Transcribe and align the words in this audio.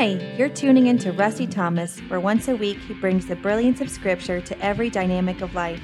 Hi, 0.00 0.18
you're 0.38 0.48
tuning 0.48 0.86
in 0.86 0.96
to 1.00 1.12
Rusty 1.12 1.46
Thomas, 1.46 1.98
where 2.08 2.20
once 2.20 2.48
a 2.48 2.56
week 2.56 2.78
he 2.78 2.94
brings 2.94 3.26
the 3.26 3.36
brilliance 3.36 3.82
of 3.82 3.90
Scripture 3.90 4.40
to 4.40 4.58
every 4.58 4.88
dynamic 4.88 5.42
of 5.42 5.54
life. 5.54 5.78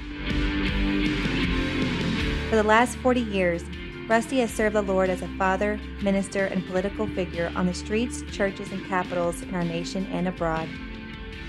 For 2.48 2.57
the 2.57 2.62
last 2.62 2.96
40 2.96 3.21
years, 3.21 3.62
Rusty 4.08 4.40
has 4.40 4.50
served 4.50 4.75
the 4.75 4.80
Lord 4.80 5.11
as 5.11 5.21
a 5.21 5.29
father, 5.36 5.79
minister, 6.00 6.46
and 6.46 6.66
political 6.66 7.07
figure 7.08 7.52
on 7.57 7.66
the 7.66 7.75
streets, 7.75 8.22
churches, 8.32 8.72
and 8.72 8.86
capitals 8.86 9.43
in 9.43 9.54
our 9.54 9.64
nation 9.64 10.07
and 10.11 10.29
abroad. 10.29 10.67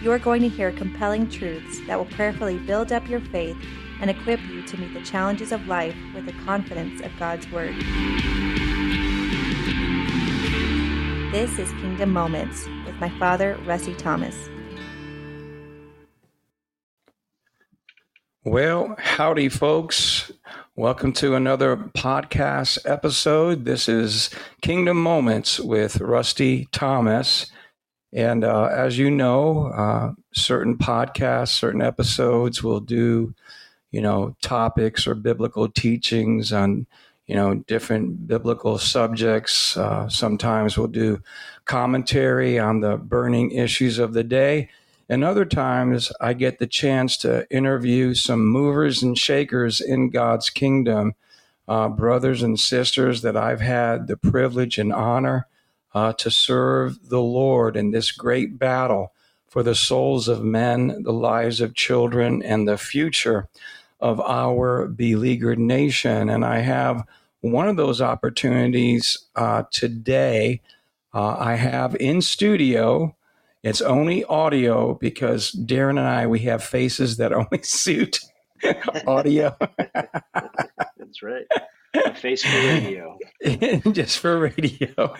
You 0.01 0.11
are 0.11 0.19
going 0.19 0.41
to 0.41 0.49
hear 0.49 0.73
compelling 0.73 1.29
truths 1.29 1.79
that 1.87 1.97
will 1.97 2.03
prayerfully 2.17 2.57
build 2.57 2.91
up 2.91 3.07
your 3.07 3.21
faith 3.21 3.55
and 4.01 4.09
equip 4.09 4.41
you 4.41 4.61
to 4.63 4.77
meet 4.77 4.93
the 4.93 5.05
challenges 5.05 5.53
of 5.53 5.67
life 5.67 5.95
with 6.13 6.25
the 6.25 6.33
confidence 6.43 6.99
of 6.99 7.17
God's 7.17 7.49
Word. 7.49 7.75
This 11.31 11.59
is 11.59 11.69
Kingdom 11.81 12.13
Moments 12.13 12.65
with 12.85 12.95
my 13.01 13.09
father, 13.19 13.59
Rusty 13.65 13.93
Thomas. 13.93 14.47
Well, 18.45 18.95
howdy, 18.97 19.49
folks. 19.49 20.31
Welcome 20.77 21.11
to 21.13 21.35
another 21.35 21.75
podcast 21.75 22.79
episode. 22.85 23.65
This 23.65 23.89
is 23.89 24.29
Kingdom 24.61 25.03
Moments 25.03 25.59
with 25.59 25.99
Rusty 25.99 26.69
Thomas. 26.71 27.51
And 28.13 28.45
uh, 28.45 28.69
as 28.71 28.97
you 28.97 29.11
know, 29.11 29.65
uh, 29.67 30.13
certain 30.33 30.77
podcasts, 30.77 31.49
certain 31.49 31.81
episodes 31.81 32.63
will 32.63 32.79
do, 32.79 33.35
you 33.91 33.99
know, 33.99 34.37
topics 34.41 35.05
or 35.05 35.13
biblical 35.13 35.67
teachings 35.67 36.53
on, 36.53 36.87
you 37.27 37.35
know, 37.35 37.55
different 37.67 38.27
biblical 38.27 38.77
subjects. 38.77 39.75
Uh, 39.75 40.07
sometimes 40.09 40.77
we'll 40.77 40.87
do 40.87 41.21
commentary 41.65 42.57
on 42.57 42.79
the 42.79 42.97
burning 42.97 43.51
issues 43.51 43.99
of 43.99 44.13
the 44.13 44.23
day. 44.23 44.69
And 45.09 45.23
other 45.23 45.45
times, 45.45 46.11
I 46.19 46.33
get 46.33 46.59
the 46.59 46.67
chance 46.67 47.17
to 47.17 47.49
interview 47.49 48.13
some 48.13 48.45
movers 48.45 49.03
and 49.03 49.17
shakers 49.17 49.79
in 49.79 50.09
God's 50.09 50.49
kingdom, 50.49 51.15
uh, 51.67 51.89
brothers 51.89 52.43
and 52.43 52.59
sisters 52.59 53.21
that 53.21 53.37
I've 53.37 53.61
had 53.61 54.07
the 54.07 54.17
privilege 54.17 54.77
and 54.77 54.91
honor 54.93 55.47
uh, 55.93 56.13
to 56.13 56.31
serve 56.31 57.09
the 57.09 57.21
Lord 57.21 57.75
in 57.75 57.91
this 57.91 58.11
great 58.11 58.57
battle 58.57 59.13
for 59.49 59.63
the 59.63 59.75
souls 59.75 60.27
of 60.27 60.43
men, 60.43 61.03
the 61.03 61.13
lives 61.13 61.61
of 61.61 61.73
children, 61.73 62.43
and 62.43 62.67
the 62.67 62.77
future 62.77 63.47
of 63.99 64.19
our 64.21 64.87
beleaguered 64.87 65.59
nation. 65.59 66.29
And 66.29 66.45
I 66.45 66.59
have 66.59 67.05
one 67.41 67.67
of 67.67 67.75
those 67.77 68.01
opportunities 68.01 69.17
uh, 69.35 69.63
today. 69.71 70.61
Uh, 71.13 71.35
I 71.37 71.55
have 71.55 71.95
in 71.95 72.21
studio 72.21 73.15
it's 73.67 73.81
only 73.81 74.23
audio 74.23 74.93
because 74.93 75.51
Derin 75.51 75.97
and 75.97 76.07
I 76.07 76.25
we 76.27 76.39
have 76.39 76.63
faces 76.63 77.17
that 77.17 77.33
only 77.33 77.61
suit 77.63 78.19
audio. 79.07 79.57
That's 79.93 81.21
right. 81.21 81.45
A 81.93 82.13
face 82.13 82.43
for 82.43 82.57
radio. 82.57 83.17
Just 83.91 84.19
for 84.19 84.39
radio. 84.39 85.13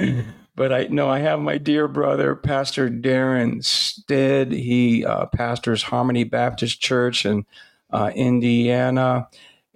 But 0.55 0.71
I 0.71 0.83
know 0.87 1.09
I 1.09 1.19
have 1.19 1.39
my 1.39 1.57
dear 1.57 1.87
brother, 1.87 2.35
Pastor 2.35 2.89
Derin 2.89 3.61
Stidd. 3.61 4.51
He 4.51 5.03
uh, 5.03 5.25
pastors 5.27 5.83
Harmony 5.83 6.23
Baptist 6.23 6.79
Church 6.79 7.25
in 7.25 7.45
uh, 7.91 8.11
Indiana. 8.15 9.27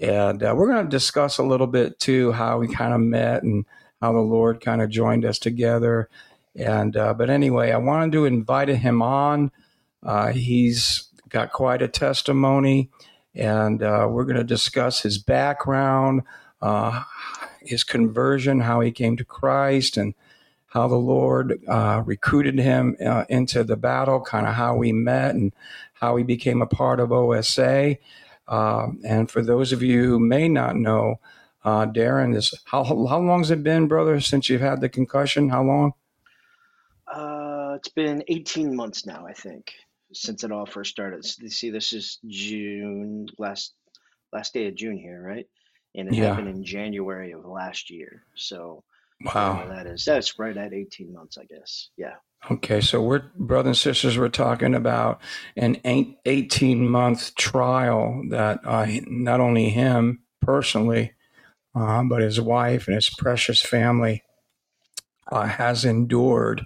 And 0.01 0.43
uh, 0.43 0.53
we're 0.57 0.67
going 0.67 0.83
to 0.83 0.89
discuss 0.89 1.37
a 1.37 1.43
little 1.43 1.67
bit 1.67 1.99
too 1.99 2.31
how 2.31 2.57
we 2.57 2.67
kind 2.67 2.93
of 2.93 2.99
met 2.99 3.43
and 3.43 3.65
how 4.01 4.11
the 4.11 4.19
Lord 4.19 4.59
kind 4.59 4.81
of 4.81 4.89
joined 4.89 5.23
us 5.25 5.37
together 5.37 6.09
and 6.55 6.97
uh, 6.97 7.13
but 7.13 7.29
anyway, 7.29 7.71
I 7.71 7.77
wanted 7.77 8.11
to 8.13 8.25
invite 8.25 8.67
him 8.67 9.01
on. 9.01 9.51
Uh, 10.03 10.31
he's 10.31 11.07
got 11.29 11.51
quite 11.51 11.81
a 11.81 11.87
testimony, 11.87 12.89
and 13.33 13.81
uh, 13.81 14.07
we're 14.09 14.25
going 14.25 14.35
to 14.37 14.43
discuss 14.43 15.01
his 15.01 15.17
background, 15.17 16.23
uh, 16.61 17.03
his 17.61 17.83
conversion, 17.83 18.59
how 18.59 18.81
he 18.81 18.91
came 18.91 19.15
to 19.17 19.23
Christ, 19.23 19.95
and 19.95 20.13
how 20.67 20.87
the 20.87 20.95
Lord 20.95 21.61
uh, 21.67 22.01
recruited 22.05 22.59
him 22.59 22.95
into 23.29 23.63
the 23.63 23.77
battle, 23.77 24.21
kind 24.21 24.47
of 24.47 24.55
how 24.55 24.75
we 24.75 24.91
met 24.91 25.35
and 25.35 25.53
how 25.93 26.15
he 26.15 26.23
became 26.23 26.61
a 26.61 26.67
part 26.67 26.99
of 26.99 27.11
OSA. 27.11 27.97
Um, 28.47 28.99
and 29.05 29.29
for 29.29 29.41
those 29.41 29.71
of 29.71 29.81
you 29.81 30.03
who 30.03 30.19
may 30.19 30.49
not 30.49 30.75
know, 30.75 31.19
Derin 31.63 32.35
is 32.35 32.53
how 32.65 32.83
how 32.83 33.19
long's 33.19 33.51
it 33.51 33.63
been, 33.63 33.87
brother, 33.87 34.19
since 34.19 34.49
you've 34.49 34.61
had 34.61 34.81
the 34.81 34.89
concussion? 34.89 35.49
How 35.49 35.63
long? 35.63 35.93
Uh, 37.07 37.75
it's 37.77 37.89
been 37.89 38.23
18 38.27 38.75
months 38.75 39.05
now, 39.05 39.25
I 39.27 39.33
think, 39.33 39.73
since 40.13 40.43
it 40.43 40.51
all 40.51 40.65
first 40.65 40.91
started. 40.91 41.25
You 41.39 41.49
see, 41.49 41.69
this 41.69 41.93
is 41.93 42.19
June 42.27 43.27
last 43.37 43.73
last 44.33 44.53
day 44.53 44.67
of 44.67 44.75
June 44.75 44.97
here, 44.97 45.21
right? 45.21 45.47
And 45.95 46.07
it 46.07 46.15
yeah. 46.15 46.27
happened 46.27 46.47
in 46.47 46.63
January 46.63 47.33
of 47.33 47.45
last 47.45 47.89
year. 47.89 48.23
So 48.35 48.83
wow, 49.25 49.65
that 49.67 49.87
is 49.87 50.05
that's 50.05 50.37
right 50.39 50.55
at 50.55 50.73
18 50.73 51.13
months, 51.13 51.37
I 51.37 51.45
guess. 51.45 51.89
Yeah. 51.97 52.15
Okay, 52.49 52.81
so 52.81 53.01
we're 53.01 53.23
brothers 53.35 53.67
and 53.67 53.77
sisters. 53.77 54.17
We're 54.17 54.29
talking 54.29 54.73
about 54.73 55.21
an 55.55 55.77
18 55.85 56.89
month 56.89 57.35
trial 57.35 58.23
that 58.29 58.61
uh, 58.65 58.87
not 59.05 59.39
only 59.39 59.69
him 59.69 60.23
personally, 60.41 61.13
uh, 61.75 62.03
but 62.03 62.21
his 62.21 62.41
wife 62.41 62.87
and 62.87 62.95
his 62.95 63.11
precious 63.11 63.61
family 63.61 64.23
uh, 65.31 65.45
has 65.45 65.85
endured. 65.85 66.65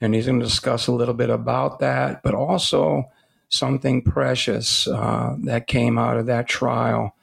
And 0.00 0.14
he's 0.14 0.26
going 0.26 0.40
to 0.40 0.46
discuss 0.46 0.88
a 0.88 0.92
little 0.92 1.14
bit 1.14 1.30
about 1.30 1.78
that, 1.78 2.22
but 2.22 2.34
also 2.34 3.04
something 3.48 4.02
precious 4.02 4.88
uh, 4.88 5.36
that 5.44 5.68
came 5.68 5.96
out 5.96 6.16
of 6.16 6.26
that 6.26 6.48
trial 6.48 7.14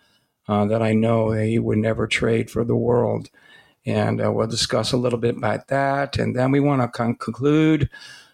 uh, 0.48 0.66
that 0.66 0.82
I 0.82 0.94
know 0.94 1.32
he 1.32 1.60
would 1.60 1.78
never 1.78 2.08
trade 2.08 2.50
for 2.50 2.64
the 2.64 2.76
world. 2.76 3.30
And 3.86 4.24
uh, 4.24 4.32
we'll 4.32 4.48
discuss 4.48 4.92
a 4.92 4.98
little 4.98 5.20
bit 5.20 5.38
about 5.38 5.68
that. 5.68 6.18
And 6.18 6.36
then 6.36 6.52
we 6.52 6.60
want 6.60 6.82
to 6.82 6.88
con- 6.88 7.16
conclude 7.16 7.90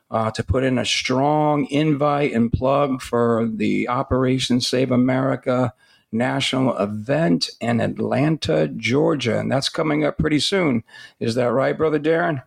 uh, 0.10 0.32
to 0.32 0.44
put 0.44 0.64
in 0.64 0.78
a 0.78 0.86
strong 0.86 1.66
invite 1.68 2.34
and 2.34 2.52
plug 2.52 3.02
for 3.02 3.50
the 3.54 3.88
Operation 3.88 4.62
Save 4.62 4.92
America 4.92 5.74
national 6.12 6.78
event 6.78 7.50
in 7.60 7.82
Atlanta, 7.82 8.68
Georgia. 8.68 9.40
And 9.40 9.52
that's 9.52 9.70
coming 9.70 10.06
up 10.06 10.18
pretty 10.18 10.40
soon. 10.40 10.84
Is 11.20 11.36
that 11.36 11.52
right, 11.52 11.78
Brother 11.78 12.00
Derin? 12.00 12.44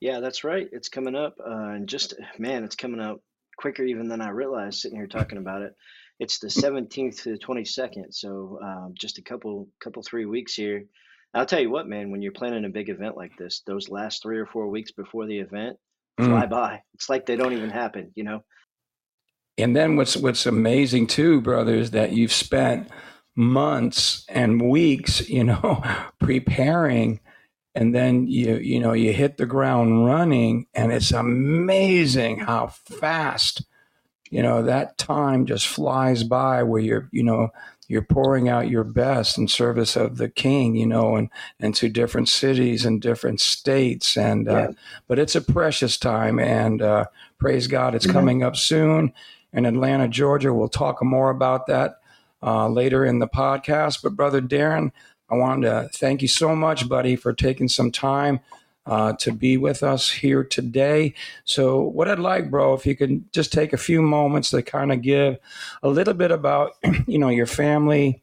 Yeah, 0.00 0.20
that's 0.20 0.44
right. 0.44 0.68
It's 0.72 0.88
coming 0.88 1.14
up. 1.14 1.36
Uh, 1.40 1.70
and 1.70 1.88
just, 1.88 2.14
man, 2.38 2.64
it's 2.64 2.76
coming 2.76 3.00
up 3.00 3.20
quicker 3.56 3.82
even 3.82 4.08
than 4.08 4.20
I 4.20 4.28
realized 4.28 4.80
sitting 4.80 4.98
here 4.98 5.06
talking 5.06 5.38
about 5.38 5.62
it. 5.62 5.74
It's 6.18 6.38
the 6.38 6.48
17th 6.48 7.22
to 7.22 7.32
the 7.32 7.38
22nd. 7.38 8.14
So 8.14 8.58
um, 8.62 8.94
just 8.94 9.18
a 9.18 9.22
couple, 9.22 9.68
couple, 9.80 10.02
three 10.02 10.24
weeks 10.24 10.54
here. 10.54 10.84
I'll 11.36 11.46
tell 11.46 11.60
you 11.60 11.70
what, 11.70 11.86
man, 11.86 12.10
when 12.10 12.22
you're 12.22 12.32
planning 12.32 12.64
a 12.64 12.70
big 12.70 12.88
event 12.88 13.16
like 13.16 13.36
this, 13.36 13.62
those 13.66 13.88
last 13.88 14.22
three 14.22 14.38
or 14.38 14.46
four 14.46 14.68
weeks 14.68 14.90
before 14.92 15.26
the 15.26 15.38
event 15.38 15.76
fly 16.18 16.46
mm. 16.46 16.50
by. 16.50 16.82
It's 16.94 17.08
like 17.08 17.26
they 17.26 17.36
don't 17.36 17.52
even 17.52 17.70
happen, 17.70 18.10
you 18.14 18.24
know? 18.24 18.42
And 19.58 19.76
then 19.76 19.96
what's 19.96 20.16
what's 20.16 20.46
amazing 20.46 21.06
too, 21.06 21.40
brother, 21.40 21.74
is 21.74 21.92
that 21.92 22.12
you've 22.12 22.32
spent 22.32 22.88
months 23.34 24.24
and 24.28 24.68
weeks, 24.70 25.28
you 25.28 25.44
know, 25.44 25.82
preparing 26.18 27.20
and 27.76 27.94
then 27.94 28.26
you 28.26 28.56
you 28.56 28.80
know 28.80 28.94
you 28.94 29.12
hit 29.12 29.36
the 29.36 29.46
ground 29.46 30.06
running 30.06 30.66
and 30.74 30.90
it's 30.90 31.12
amazing 31.12 32.38
how 32.38 32.66
fast 32.66 33.64
you 34.30 34.42
know 34.42 34.62
that 34.62 34.96
time 34.98 35.44
just 35.46 35.68
flies 35.68 36.24
by 36.24 36.62
where 36.62 36.80
you're 36.80 37.08
you 37.12 37.22
know 37.22 37.50
you're 37.88 38.02
pouring 38.02 38.48
out 38.48 38.68
your 38.68 38.84
best 38.84 39.38
in 39.38 39.48
service 39.48 39.96
of 39.96 40.16
the 40.16 40.28
king 40.28 40.74
you 40.74 40.86
know 40.86 41.16
and 41.16 41.30
and 41.60 41.74
to 41.74 41.88
different 41.88 42.28
cities 42.28 42.84
and 42.84 43.00
different 43.00 43.40
states 43.40 44.16
and 44.16 44.48
uh, 44.48 44.52
yeah. 44.52 44.64
uh, 44.64 44.72
but 45.08 45.18
it's 45.18 45.34
a 45.34 45.40
precious 45.40 45.96
time 45.96 46.38
and 46.38 46.82
uh, 46.82 47.04
praise 47.38 47.66
god 47.66 47.94
it's 47.94 48.06
mm-hmm. 48.06 48.12
coming 48.14 48.42
up 48.42 48.56
soon 48.56 49.12
in 49.56 49.66
Atlanta, 49.66 50.06
Georgia. 50.06 50.52
We'll 50.52 50.68
talk 50.68 51.02
more 51.02 51.30
about 51.30 51.66
that 51.66 52.00
uh, 52.42 52.68
later 52.68 53.04
in 53.04 53.18
the 53.18 53.26
podcast. 53.26 54.02
But, 54.02 54.14
Brother 54.14 54.40
Derin, 54.40 54.92
I 55.30 55.34
wanted 55.34 55.66
to 55.68 55.88
thank 55.98 56.22
you 56.22 56.28
so 56.28 56.54
much, 56.54 56.88
buddy, 56.88 57.16
for 57.16 57.32
taking 57.32 57.68
some 57.68 57.90
time 57.90 58.40
uh, 58.86 59.12
to 59.14 59.32
be 59.32 59.56
with 59.56 59.82
us 59.82 60.10
here 60.10 60.44
today. 60.44 61.14
So, 61.44 61.82
what 61.82 62.08
I'd 62.08 62.18
like, 62.18 62.50
bro, 62.50 62.74
if 62.74 62.86
you 62.86 62.96
could 62.96 63.32
just 63.32 63.52
take 63.52 63.72
a 63.72 63.78
few 63.78 64.00
moments 64.00 64.50
to 64.50 64.62
kind 64.62 64.92
of 64.92 65.02
give 65.02 65.38
a 65.82 65.88
little 65.88 66.14
bit 66.14 66.30
about, 66.30 66.72
you 67.06 67.18
know, 67.18 67.28
your 67.28 67.46
family 67.46 68.22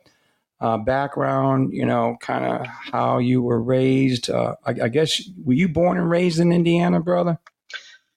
uh, 0.62 0.78
background, 0.78 1.74
you 1.74 1.86
know, 1.86 2.18
kind 2.22 2.46
of 2.46 2.66
how 2.66 3.18
you 3.18 3.42
were 3.42 3.62
raised. 3.62 4.30
Uh, 4.30 4.56
I, 4.66 4.72
I 4.84 4.88
guess, 4.88 5.22
were 5.44 5.54
you 5.54 5.68
born 5.68 5.98
and 5.98 6.10
raised 6.10 6.40
in 6.40 6.54
Indiana, 6.54 7.02
brother? 7.02 7.38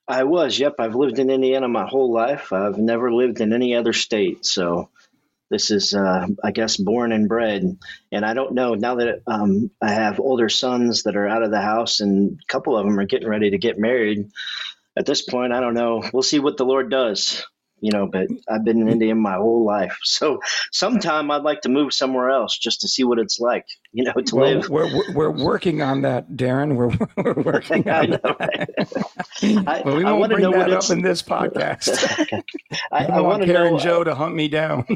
I 0.08 0.22
was. 0.22 0.56
Yep, 0.58 0.76
I've 0.78 0.94
lived 0.94 1.19
in 1.19 1.31
Indiana 1.31 1.66
my 1.66 1.87
whole 1.87 2.12
life. 2.12 2.52
I've 2.52 2.78
never 2.78 3.12
lived 3.12 3.40
in 3.40 3.52
any 3.52 3.75
other 3.75 3.93
state, 3.93 4.46
so 4.46 4.88
this 5.50 5.70
is, 5.70 5.94
uh, 5.94 6.26
I 6.43 6.50
guess, 6.50 6.76
born 6.76 7.12
and 7.12 7.28
bred. 7.28 7.78
And 8.12 8.25
I 8.25 8.34
don't 8.34 8.54
know 8.54 8.75
now 8.75 8.96
that 8.96 9.22
um, 9.26 9.70
I 9.81 9.93
have 9.93 10.20
older 10.20 10.48
sons 10.48 11.04
that 11.04 11.16
are 11.16 11.28
out 11.28 11.43
of 11.43 11.50
the 11.50 11.60
house, 11.60 12.00
and 12.00 12.38
a 12.43 12.52
couple 12.52 12.76
of 12.76 12.84
them 12.84 12.98
are 12.98 13.06
getting 13.06 13.28
ready 13.28 13.50
to 13.50 13.58
get 13.58 13.78
married. 13.78 14.31
at 14.98 15.06
this 15.06 15.22
point, 15.22 15.52
I 15.52 15.60
don't 15.60 15.75
know. 15.75 16.02
We'll 16.12 16.22
see 16.22 16.40
what 16.40 16.56
the 16.56 16.64
Lord 16.64 16.90
does 16.90 17.44
you 17.81 17.90
know, 17.93 18.06
but 18.06 18.28
I've 18.49 18.64
been 18.64 18.81
in 18.81 18.87
mm. 18.87 18.93
India 18.93 19.14
my 19.14 19.34
whole 19.34 19.64
life. 19.64 19.96
So 20.17 20.40
sometime 20.73 21.31
I'd 21.31 21.43
like 21.43 21.61
to 21.62 21.69
move 21.69 21.93
somewhere 21.93 22.31
else 22.31 22.56
just 22.56 22.81
to 22.81 22.88
see 22.88 23.05
what 23.05 23.19
it's 23.19 23.38
like, 23.38 23.67
you 23.93 24.02
know, 24.02 24.12
to 24.14 24.37
well, 24.37 24.55
live. 24.55 24.69
We're, 24.70 25.12
we're 25.12 25.31
working 25.44 25.82
on 25.82 26.00
that, 26.02 26.37
Derin. 26.37 26.75
We're, 26.75 26.90
we're 27.23 27.43
working 27.43 27.88
on 27.90 28.11
know, 28.11 28.19
that. 28.23 29.82
well, 29.84 29.96
we 29.96 30.05
won't 30.05 30.32
bring 30.32 30.50
that 30.52 30.73
up 30.73 30.90
in 30.90 31.02
this 31.02 31.23
podcast. 31.23 32.43
I, 32.93 33.05
I, 33.05 33.19
I 33.19 33.20
want 33.20 33.44
Karen 33.44 33.75
know, 33.75 33.79
Joe 33.79 34.05
to 34.05 34.14
hunt 34.14 34.34
me 34.34 34.49
down. 34.49 34.87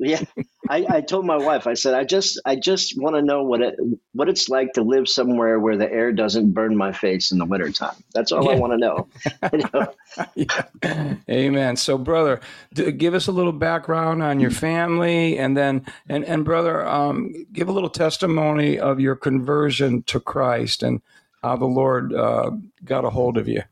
yeah. 0.00 0.24
I, 0.68 0.86
I 0.88 1.00
told 1.02 1.26
my 1.26 1.36
wife, 1.36 1.66
I 1.66 1.74
said, 1.74 1.94
I 1.94 2.04
just, 2.04 2.40
I 2.44 2.56
just 2.56 2.98
want 2.98 3.16
to 3.16 3.22
know 3.22 3.42
what 3.42 3.60
it, 3.60 3.78
what 4.12 4.28
it's 4.28 4.48
like 4.48 4.72
to 4.74 4.82
live 4.82 5.08
somewhere 5.08 5.60
where 5.60 5.76
the 5.76 5.90
air 5.90 6.12
doesn't 6.12 6.52
burn 6.52 6.76
my 6.76 6.92
face 6.92 7.32
in 7.32 7.38
the 7.38 7.44
wintertime. 7.44 7.96
That's 8.14 8.32
all 8.32 8.44
yeah. 8.44 8.52
I 8.52 8.54
want 8.56 8.72
to 8.72 8.78
know. 8.78 9.08
you 9.52 9.64
know? 9.72 9.94
yeah. 10.34 11.14
Amen. 11.28 11.76
So, 11.76 11.98
brother, 11.98 12.40
give 12.74 13.14
us 13.14 13.26
a 13.26 13.32
little 13.32 13.52
background 13.52 14.22
on 14.22 14.40
your 14.40 14.50
family, 14.50 15.38
and 15.38 15.56
then, 15.56 15.84
and 16.08 16.24
and 16.24 16.44
brother, 16.44 16.86
um, 16.86 17.46
give 17.52 17.68
a 17.68 17.72
little 17.72 17.90
testimony 17.90 18.78
of 18.78 19.00
your 19.00 19.16
conversion 19.16 20.02
to 20.04 20.20
Christ 20.20 20.82
and 20.82 21.02
how 21.42 21.56
the 21.56 21.66
Lord 21.66 22.14
uh, 22.14 22.52
got 22.84 23.04
a 23.04 23.10
hold 23.10 23.36
of 23.36 23.48
you. 23.48 23.62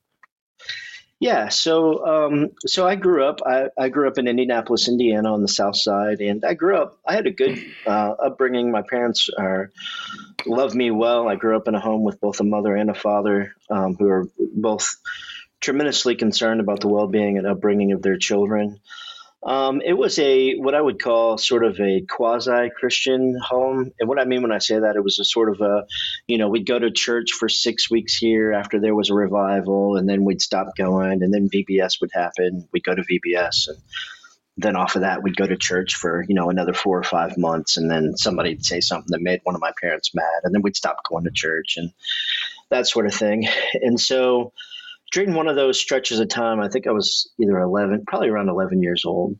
Yeah, 1.23 1.51
so 1.51 2.05
um, 2.05 2.51
so 2.67 2.85
I 2.85 2.97
grew 2.97 3.25
up. 3.25 3.43
I, 3.47 3.69
I, 3.79 3.91
grew 3.91 4.09
up 4.09 4.19
in 4.19 4.27
Indianapolis, 4.27 4.89
Indiana, 4.89 5.33
on 5.33 5.41
the 5.41 5.47
South 5.47 5.77
Side, 5.77 6.19
and 6.19 6.45
I 6.45 6.55
grew 6.55 6.77
up. 6.77 6.99
I 7.07 7.13
had 7.15 7.29
a 7.29 7.31
good 7.31 7.65
uh, 7.87 8.15
upbringing. 8.19 8.73
My 8.73 8.83
parents 8.83 9.29
are 9.39 9.71
loved 10.47 10.75
me 10.75 10.91
well. 10.91 11.29
I 11.29 11.37
grew 11.37 11.57
up 11.57 11.69
in 11.69 11.77
a 11.77 11.81
home 11.81 12.03
with 12.03 12.21
both 12.21 12.41
a 12.41 12.45
mother 12.45 12.75
and 12.75 12.91
a 12.91 12.95
father 12.95 13.55
um, 13.71 13.95
who 13.95 14.09
are 14.09 14.29
both 14.37 14.97
tremendously 15.61 16.17
concerned 16.17 16.61
about 16.61 16.81
the 16.81 16.89
well-being 16.89 17.39
and 17.39 17.47
upbringing 17.47 17.93
of 17.93 18.03
their 18.03 18.19
children. 18.19 18.81
Um, 19.45 19.83
it 19.85 19.95
was 19.95 20.19
a 20.21 20.55
what 20.55 20.75
I 20.75 20.81
would 20.81 21.03
call 21.03 21.37
sort 21.37 21.65
of 21.65 21.81
a 21.81 22.03
quasi 22.09 22.71
Christian 22.79 23.37
home, 23.37 23.93
and 23.99 24.09
what 24.09 24.21
I 24.21 24.25
mean 24.25 24.43
when 24.43 24.53
I 24.53 24.59
say 24.59 24.79
that, 24.79 24.95
it 24.95 25.03
was 25.03 25.19
a 25.19 25.25
sort 25.25 25.51
of 25.51 25.61
a, 25.61 25.85
you 26.29 26.39
know, 26.39 26.49
we'd 26.49 26.67
go 26.67 26.79
to 26.79 26.93
church 26.93 27.33
for 27.33 27.49
six 27.49 27.91
weeks 27.91 28.17
here 28.17 28.53
after 28.53 28.79
there 28.79 28.95
was 28.95 29.11
a 29.11 29.15
revival, 29.15 29.97
and 29.97 30.09
then 30.09 30.25
we'd 30.25 30.41
stop 30.41 30.77
going, 30.77 31.25
and 31.25 31.35
then 31.35 31.49
VBS 31.49 32.01
would 32.01 32.11
happen. 32.13 32.69
We'd 32.73 32.85
go 32.85 32.95
to 32.95 33.03
VBS, 33.03 33.69
and 33.69 33.79
then 34.59 34.77
off 34.77 34.95
of 34.95 35.03
that, 35.03 35.25
we'd 35.25 35.37
go 35.37 35.47
to 35.47 35.57
church 35.57 35.97
for 35.97 36.25
you 36.29 36.37
know 36.37 36.49
another 36.49 36.73
four 36.75 36.97
or 36.97 37.05
five 37.05 37.37
months, 37.37 37.77
and 37.77 37.91
then 37.91 38.17
somebody'd 38.17 38.65
say 38.65 38.81
something 38.81 39.11
that 39.11 39.23
made 39.23 39.41
one 39.43 39.57
of 39.57 39.61
my 39.61 39.73
parents 39.81 40.15
mad, 40.15 40.43
and 40.45 40.55
then 40.55 40.63
we'd 40.63 40.77
stop 40.77 40.99
going 41.09 41.25
to 41.25 41.33
church 41.33 41.79
and 41.79 41.93
that 42.71 42.87
sort 42.87 43.07
of 43.07 43.15
thing, 43.15 43.49
and 43.75 43.99
so 43.99 44.53
during 45.13 45.35
one 45.35 45.49
of 45.49 45.57
those 45.57 45.79
stretches 45.79 46.19
of 46.19 46.29
time, 46.29 46.61
I 46.61 46.69
think 46.69 46.87
I 46.87 46.93
was 46.93 47.31
either 47.41 47.59
11, 47.59 48.05
probably 48.07 48.29
around 48.29 48.49
11 48.49 48.83
years 48.83 49.05
old. 49.05 49.39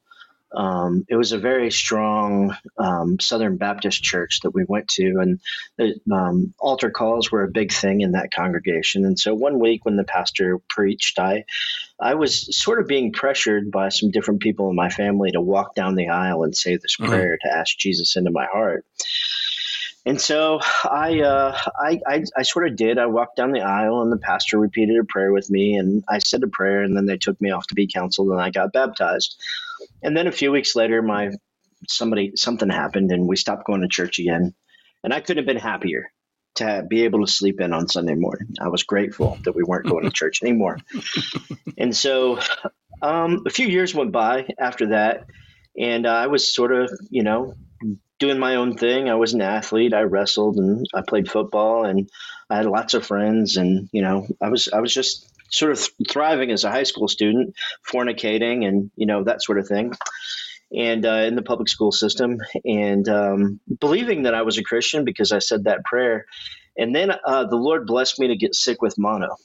Um, 0.55 1.07
it 1.09 1.17
was 1.17 1.33
a 1.33 1.39
very 1.39 1.71
strong 1.71 2.55
um, 2.77 3.19
Southern 3.21 3.57
Baptist 3.57 4.03
church 4.03 4.41
that 4.43 4.55
we 4.55 4.65
went 4.69 4.89
to, 4.89 5.19
and 5.21 5.41
the 5.79 5.99
um, 6.15 6.53
altar 6.59 6.91
calls 6.91 7.31
were 7.31 7.45
a 7.45 7.51
big 7.51 7.73
thing 7.73 8.03
in 8.03 8.13
that 8.13 8.35
congregation. 8.35 9.07
And 9.07 9.19
so 9.19 9.35
one 9.35 9.59
week 9.59 9.87
when 9.87 9.97
the 9.97 10.05
pastor 10.05 10.59
preached, 10.69 11.19
I 11.19 11.45
I 11.99 12.15
was 12.15 12.55
sort 12.55 12.81
of 12.81 12.87
being 12.87 13.13
pressured 13.13 13.71
by 13.71 13.89
some 13.89 14.11
different 14.11 14.41
people 14.41 14.69
in 14.69 14.77
my 14.77 14.91
family 14.91 15.31
to 15.31 15.41
walk 15.41 15.75
down 15.75 15.95
the 15.95 16.09
aisle 16.09 16.43
and 16.43 16.55
say 16.55 16.77
this 16.77 16.97
mm-hmm. 17.01 17.11
prayer 17.11 17.39
to 17.41 17.53
ask 17.53 17.79
Jesus 17.79 18.17
into 18.17 18.31
my 18.31 18.45
heart. 18.45 18.85
And 20.05 20.21
so 20.21 20.61
I, 20.85 21.21
uh, 21.21 21.57
I, 21.79 22.01
I, 22.07 22.25
I, 22.37 22.43
sort 22.43 22.67
of 22.67 22.77
did. 22.77 22.99
I 22.99 23.07
walked 23.07 23.37
down 23.37 23.53
the 23.53 23.61
aisle, 23.61 24.03
and 24.03 24.11
the 24.11 24.17
pastor 24.17 24.59
repeated 24.59 24.99
a 24.99 25.05
prayer 25.05 25.33
with 25.33 25.49
me, 25.49 25.77
and 25.77 26.03
I 26.09 26.19
said 26.19 26.43
a 26.43 26.49
prayer, 26.49 26.83
and 26.83 26.97
then 26.97 27.07
they 27.07 27.19
took 27.19 27.41
me 27.41 27.53
off 27.53 27.69
to 27.69 27.77
be 27.77 27.87
counseled, 27.87 28.31
and 28.31 28.41
I 28.41 28.51
got 28.51 28.73
baptized. 28.73 29.37
And 30.03 30.17
then 30.17 30.27
a 30.27 30.33
few 30.33 30.51
weeks 30.51 30.75
later, 30.75 31.03
my 31.03 31.31
somebody 31.89 32.33
something 32.35 32.69
happened, 32.69 33.13
and 33.13 33.29
we 33.29 33.37
stopped 33.37 33.65
going 33.65 33.83
to 33.83 33.89
church 33.89 34.19
again. 34.19 34.55
And 35.05 35.15
I 35.15 35.21
couldn't 35.21 35.45
have 35.45 35.47
been 35.47 35.63
happier 35.63 36.11
to 36.57 36.85
be 36.89 37.05
able 37.05 37.25
to 37.25 37.33
sleep 37.33 37.61
in 37.61 37.73
on 37.73 37.89
Sunday 37.89 38.15
morning. 38.15 38.55
I 38.61 38.69
was 38.69 38.83
grateful 38.83 39.39
that 39.45 39.55
we 39.55 39.63
weren't 39.63 39.89
going 39.89 40.05
to 40.05 40.11
church 40.11 40.43
anymore. 40.43 40.79
And 41.79 41.97
so, 41.97 42.41
um, 43.01 43.45
a 43.47 43.51
few 43.51 43.69
years 43.69 43.95
went 43.95 44.11
by 44.11 44.49
after 44.59 44.89
that, 44.89 45.27
and 45.79 46.09
I 46.09 46.27
was 46.27 46.53
sort 46.53 46.73
of, 46.73 46.91
you 47.09 47.23
know, 47.23 47.55
doing 48.19 48.39
my 48.39 48.57
own 48.57 48.77
thing. 48.77 49.09
I 49.09 49.17
was 49.17 49.35
an 49.35 49.43
athlete. 49.43 49.95
I 49.95 50.03
wrestled 50.03 50.57
and 50.57 50.87
I 50.95 51.03
played 51.07 51.31
football 51.31 51.85
and 51.85 52.09
I 52.49 52.57
had 52.57 52.67
lots 52.67 52.95
of 52.95 53.07
friends 53.07 53.57
and 53.57 53.89
you 53.93 54.03
know, 54.03 54.27
I 54.41 54.49
was 54.49 54.69
I 54.69 54.81
was 54.81 54.93
just 54.93 55.29
sort 55.53 55.73
of 55.73 55.89
thriving 56.09 56.51
as 56.51 56.65
a 56.65 56.71
high 56.71 56.83
school 56.83 57.09
student, 57.09 57.55
fornicating 57.87 58.67
and 58.67 58.91
you 58.97 59.07
know 59.07 59.25
that 59.25 59.43
sort 59.43 59.59
of 59.59 59.69
thing. 59.69 59.93
And 60.75 61.05
uh, 61.05 61.25
in 61.27 61.35
the 61.35 61.43
public 61.43 61.69
school 61.69 61.93
system, 61.93 62.39
and 62.65 63.07
um, 63.07 63.61
believing 63.79 64.23
that 64.23 64.35
I 64.35 64.41
was 64.41 64.57
a 64.57 64.63
Christian 64.63 65.05
because 65.05 65.31
I 65.31 65.39
said 65.39 65.65
that 65.65 65.85
prayer, 65.85 66.25
and 66.79 66.95
then 66.95 67.11
uh, 67.11 67.45
the 67.45 67.57
Lord 67.57 67.87
blessed 67.87 68.19
me 68.19 68.29
to 68.29 68.37
get 68.37 68.55
sick 68.55 68.81
with 68.81 68.99
mono. 68.99 69.37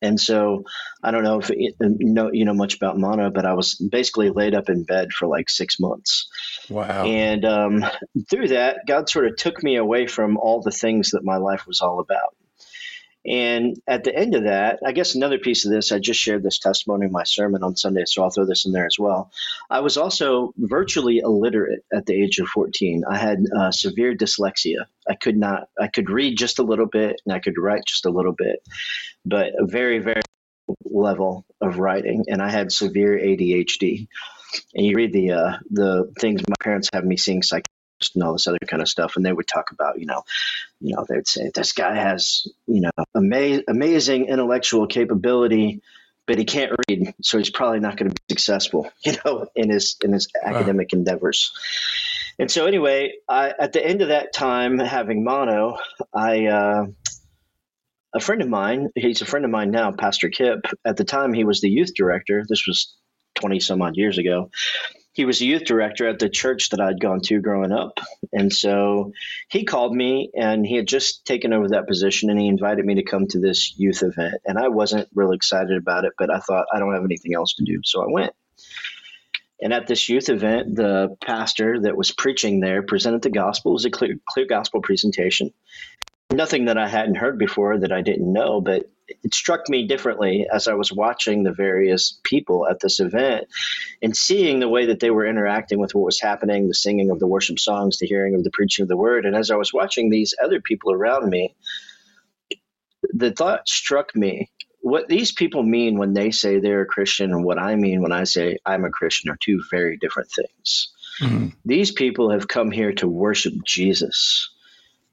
And 0.00 0.20
so 0.20 0.64
I 1.02 1.10
don't 1.10 1.24
know 1.24 1.40
if 1.40 1.50
you 1.50 1.72
know, 1.80 2.30
you 2.32 2.44
know 2.44 2.54
much 2.54 2.76
about 2.76 2.98
mono, 2.98 3.30
but 3.30 3.44
I 3.44 3.54
was 3.54 3.74
basically 3.74 4.30
laid 4.30 4.54
up 4.54 4.68
in 4.68 4.84
bed 4.84 5.12
for 5.12 5.26
like 5.26 5.48
six 5.50 5.80
months. 5.80 6.28
Wow. 6.68 7.04
And 7.04 7.44
um, 7.44 7.84
through 8.30 8.48
that, 8.48 8.78
God 8.86 9.08
sort 9.08 9.26
of 9.26 9.36
took 9.36 9.62
me 9.62 9.76
away 9.76 10.06
from 10.06 10.36
all 10.36 10.62
the 10.62 10.70
things 10.70 11.10
that 11.10 11.24
my 11.24 11.36
life 11.36 11.66
was 11.66 11.80
all 11.80 12.00
about. 12.00 12.34
And 13.26 13.76
at 13.86 14.04
the 14.04 14.14
end 14.14 14.34
of 14.34 14.44
that, 14.44 14.78
I 14.84 14.92
guess 14.92 15.14
another 15.14 15.38
piece 15.38 15.64
of 15.64 15.72
this, 15.72 15.92
I 15.92 15.98
just 15.98 16.20
shared 16.20 16.42
this 16.42 16.58
testimony 16.58 17.06
in 17.06 17.12
my 17.12 17.24
sermon 17.24 17.62
on 17.62 17.76
Sunday, 17.76 18.04
so 18.06 18.22
I'll 18.22 18.30
throw 18.30 18.46
this 18.46 18.64
in 18.64 18.72
there 18.72 18.86
as 18.86 18.98
well. 18.98 19.30
I 19.68 19.80
was 19.80 19.96
also 19.96 20.54
virtually 20.56 21.18
illiterate 21.18 21.84
at 21.92 22.06
the 22.06 22.14
age 22.14 22.38
of 22.38 22.48
14. 22.48 23.04
I 23.08 23.16
had 23.16 23.44
uh, 23.54 23.70
severe 23.70 24.14
dyslexia. 24.14 24.86
I 25.08 25.14
could 25.14 25.36
not, 25.36 25.68
I 25.78 25.88
could 25.88 26.10
read 26.10 26.38
just 26.38 26.58
a 26.58 26.62
little 26.62 26.86
bit 26.86 27.20
and 27.26 27.34
I 27.34 27.40
could 27.40 27.58
write 27.58 27.82
just 27.86 28.06
a 28.06 28.10
little 28.10 28.32
bit, 28.32 28.62
but 29.24 29.52
a 29.58 29.66
very, 29.66 29.98
very 29.98 30.22
level 30.84 31.44
of 31.60 31.78
writing. 31.78 32.26
And 32.28 32.40
I 32.40 32.50
had 32.50 32.72
severe 32.72 33.18
ADHD. 33.18 34.06
And 34.74 34.86
you 34.86 34.96
read 34.96 35.12
the 35.12 35.32
uh, 35.32 35.58
the 35.70 36.10
things 36.18 36.40
my 36.48 36.54
parents 36.58 36.88
have 36.94 37.04
me 37.04 37.18
seeing 37.18 37.42
psych 37.42 37.68
and 38.14 38.22
all 38.22 38.32
this 38.32 38.46
other 38.46 38.58
kind 38.66 38.82
of 38.82 38.88
stuff. 38.88 39.16
And 39.16 39.24
they 39.24 39.32
would 39.32 39.46
talk 39.48 39.70
about, 39.70 39.98
you 39.98 40.06
know, 40.06 40.22
you 40.80 40.94
know, 40.94 41.04
they'd 41.08 41.26
say 41.26 41.50
this 41.54 41.72
guy 41.72 41.94
has, 41.94 42.46
you 42.66 42.80
know, 42.80 42.90
ama- 43.14 43.62
amazing 43.68 44.26
intellectual 44.26 44.86
capability, 44.86 45.82
but 46.26 46.38
he 46.38 46.44
can't 46.44 46.72
read, 46.88 47.14
so 47.22 47.38
he's 47.38 47.50
probably 47.50 47.80
not 47.80 47.96
going 47.96 48.10
to 48.10 48.14
be 48.14 48.34
successful, 48.34 48.90
you 49.04 49.14
know, 49.24 49.46
in 49.54 49.70
his 49.70 49.96
in 50.02 50.12
his 50.12 50.28
wow. 50.34 50.52
academic 50.54 50.92
endeavors. 50.92 51.52
And 52.38 52.50
so, 52.50 52.66
anyway, 52.66 53.14
I, 53.28 53.52
at 53.58 53.72
the 53.72 53.84
end 53.84 54.00
of 54.00 54.08
that 54.08 54.32
time, 54.32 54.78
having 54.78 55.24
mono, 55.24 55.78
I. 56.14 56.46
Uh, 56.46 56.86
a 58.14 58.20
friend 58.20 58.40
of 58.40 58.48
mine, 58.48 58.88
he's 58.94 59.20
a 59.20 59.26
friend 59.26 59.44
of 59.44 59.50
mine 59.50 59.70
now, 59.70 59.92
Pastor 59.92 60.30
Kip. 60.30 60.60
At 60.82 60.96
the 60.96 61.04
time, 61.04 61.34
he 61.34 61.44
was 61.44 61.60
the 61.60 61.68
youth 61.68 61.90
director. 61.94 62.42
This 62.48 62.66
was 62.66 62.96
20 63.34 63.60
some 63.60 63.82
odd 63.82 63.98
years 63.98 64.16
ago 64.16 64.50
he 65.18 65.24
was 65.24 65.40
a 65.40 65.46
youth 65.46 65.64
director 65.64 66.06
at 66.06 66.20
the 66.20 66.28
church 66.28 66.68
that 66.68 66.80
I'd 66.80 67.00
gone 67.00 67.18
to 67.22 67.40
growing 67.40 67.72
up. 67.72 67.98
And 68.32 68.52
so 68.52 69.10
he 69.48 69.64
called 69.64 69.92
me 69.92 70.30
and 70.32 70.64
he 70.64 70.76
had 70.76 70.86
just 70.86 71.26
taken 71.26 71.52
over 71.52 71.70
that 71.70 71.88
position 71.88 72.30
and 72.30 72.38
he 72.38 72.46
invited 72.46 72.84
me 72.84 72.94
to 72.94 73.02
come 73.02 73.26
to 73.26 73.40
this 73.40 73.76
youth 73.76 74.04
event. 74.04 74.36
And 74.46 74.56
I 74.56 74.68
wasn't 74.68 75.08
really 75.12 75.34
excited 75.34 75.76
about 75.76 76.04
it, 76.04 76.12
but 76.16 76.30
I 76.30 76.38
thought 76.38 76.66
I 76.72 76.78
don't 76.78 76.94
have 76.94 77.04
anything 77.04 77.34
else 77.34 77.54
to 77.54 77.64
do. 77.64 77.80
So 77.82 78.00
I 78.00 78.06
went. 78.08 78.32
And 79.60 79.72
at 79.72 79.88
this 79.88 80.08
youth 80.08 80.28
event, 80.28 80.76
the 80.76 81.16
pastor 81.20 81.80
that 81.80 81.96
was 81.96 82.12
preaching 82.12 82.60
there 82.60 82.84
presented 82.84 83.22
the 83.22 83.30
gospel. 83.30 83.72
It 83.72 83.74
was 83.74 83.84
a 83.86 83.90
clear, 83.90 84.14
clear 84.24 84.46
gospel 84.46 84.82
presentation. 84.82 85.52
Nothing 86.32 86.66
that 86.66 86.78
I 86.78 86.88
hadn't 86.88 87.16
heard 87.16 87.38
before 87.38 87.78
that 87.78 87.92
I 87.92 88.02
didn't 88.02 88.32
know, 88.32 88.60
but 88.60 88.90
it 89.08 89.34
struck 89.34 89.68
me 89.68 89.86
differently 89.86 90.46
as 90.52 90.68
I 90.68 90.74
was 90.74 90.92
watching 90.92 91.42
the 91.42 91.52
various 91.52 92.20
people 92.22 92.68
at 92.68 92.80
this 92.80 93.00
event 93.00 93.46
and 94.02 94.14
seeing 94.14 94.60
the 94.60 94.68
way 94.68 94.86
that 94.86 95.00
they 95.00 95.10
were 95.10 95.26
interacting 95.26 95.78
with 95.78 95.94
what 95.94 96.04
was 96.04 96.20
happening, 96.20 96.68
the 96.68 96.74
singing 96.74 97.10
of 97.10 97.18
the 97.18 97.26
worship 97.26 97.58
songs, 97.58 97.98
the 97.98 98.06
hearing 98.06 98.34
of 98.34 98.44
the 98.44 98.50
preaching 98.50 98.82
of 98.82 98.88
the 98.88 98.96
word. 98.96 99.24
And 99.24 99.34
as 99.34 99.50
I 99.50 99.56
was 99.56 99.72
watching 99.72 100.10
these 100.10 100.34
other 100.42 100.60
people 100.60 100.92
around 100.92 101.30
me, 101.30 101.54
the 103.02 103.32
thought 103.32 103.68
struck 103.68 104.14
me 104.14 104.50
what 104.80 105.08
these 105.08 105.32
people 105.32 105.62
mean 105.62 105.98
when 105.98 106.12
they 106.12 106.30
say 106.30 106.58
they're 106.58 106.82
a 106.82 106.86
Christian 106.86 107.32
and 107.32 107.44
what 107.44 107.58
I 107.58 107.74
mean 107.74 108.02
when 108.02 108.12
I 108.12 108.24
say 108.24 108.58
I'm 108.64 108.84
a 108.84 108.90
Christian 108.90 109.30
are 109.30 109.38
two 109.40 109.62
very 109.70 109.96
different 109.96 110.30
things. 110.30 110.90
Mm-hmm. 111.20 111.48
These 111.64 111.92
people 111.92 112.30
have 112.30 112.48
come 112.48 112.70
here 112.70 112.92
to 112.94 113.08
worship 113.08 113.54
Jesus. 113.64 114.50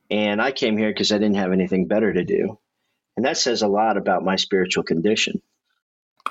And 0.09 0.41
I 0.41 0.51
came 0.51 0.77
here 0.77 0.89
because 0.89 1.11
I 1.11 1.17
didn't 1.17 1.37
have 1.37 1.51
anything 1.51 1.87
better 1.87 2.13
to 2.13 2.23
do. 2.23 2.59
And 3.17 3.25
that 3.25 3.37
says 3.37 3.61
a 3.61 3.67
lot 3.67 3.97
about 3.97 4.23
my 4.23 4.35
spiritual 4.35 4.83
condition. 4.83 5.41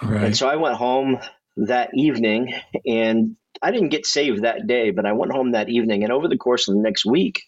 Right. 0.03 0.25
And 0.25 0.37
so 0.37 0.49
I 0.49 0.57
went 0.57 0.77
home 0.77 1.19
that 1.57 1.91
evening 1.95 2.55
and 2.87 3.37
I 3.63 3.71
didn't 3.71 3.89
get 3.91 4.07
saved 4.07 4.43
that 4.43 4.67
day, 4.67 4.91
but 4.91 5.07
I 5.07 5.13
went 5.13 5.33
home 5.33 5.53
that 5.53 5.69
evening. 5.69 6.03
And 6.03 6.13
over 6.13 6.29
the 6.29 6.37
course 6.37 6.69
of 6.69 6.75
the 6.75 6.81
next 6.81 7.07
week, 7.07 7.43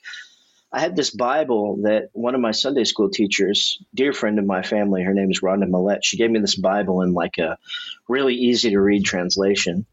I 0.72 0.80
had 0.80 0.96
this 0.96 1.10
Bible 1.10 1.78
that 1.82 2.10
one 2.12 2.34
of 2.34 2.40
my 2.40 2.50
Sunday 2.50 2.84
school 2.84 3.10
teachers, 3.10 3.78
dear 3.94 4.12
friend 4.12 4.38
of 4.38 4.46
my 4.46 4.62
family, 4.62 5.02
her 5.02 5.14
name 5.14 5.30
is 5.30 5.40
Rhonda 5.40 5.68
Millette, 5.68 6.04
she 6.04 6.16
gave 6.16 6.30
me 6.30 6.40
this 6.40 6.56
Bible 6.56 7.02
in 7.02 7.12
like 7.12 7.38
a 7.38 7.58
really 8.08 8.34
easy 8.34 8.70
to 8.70 8.80
read 8.80 9.04
translation. 9.04 9.86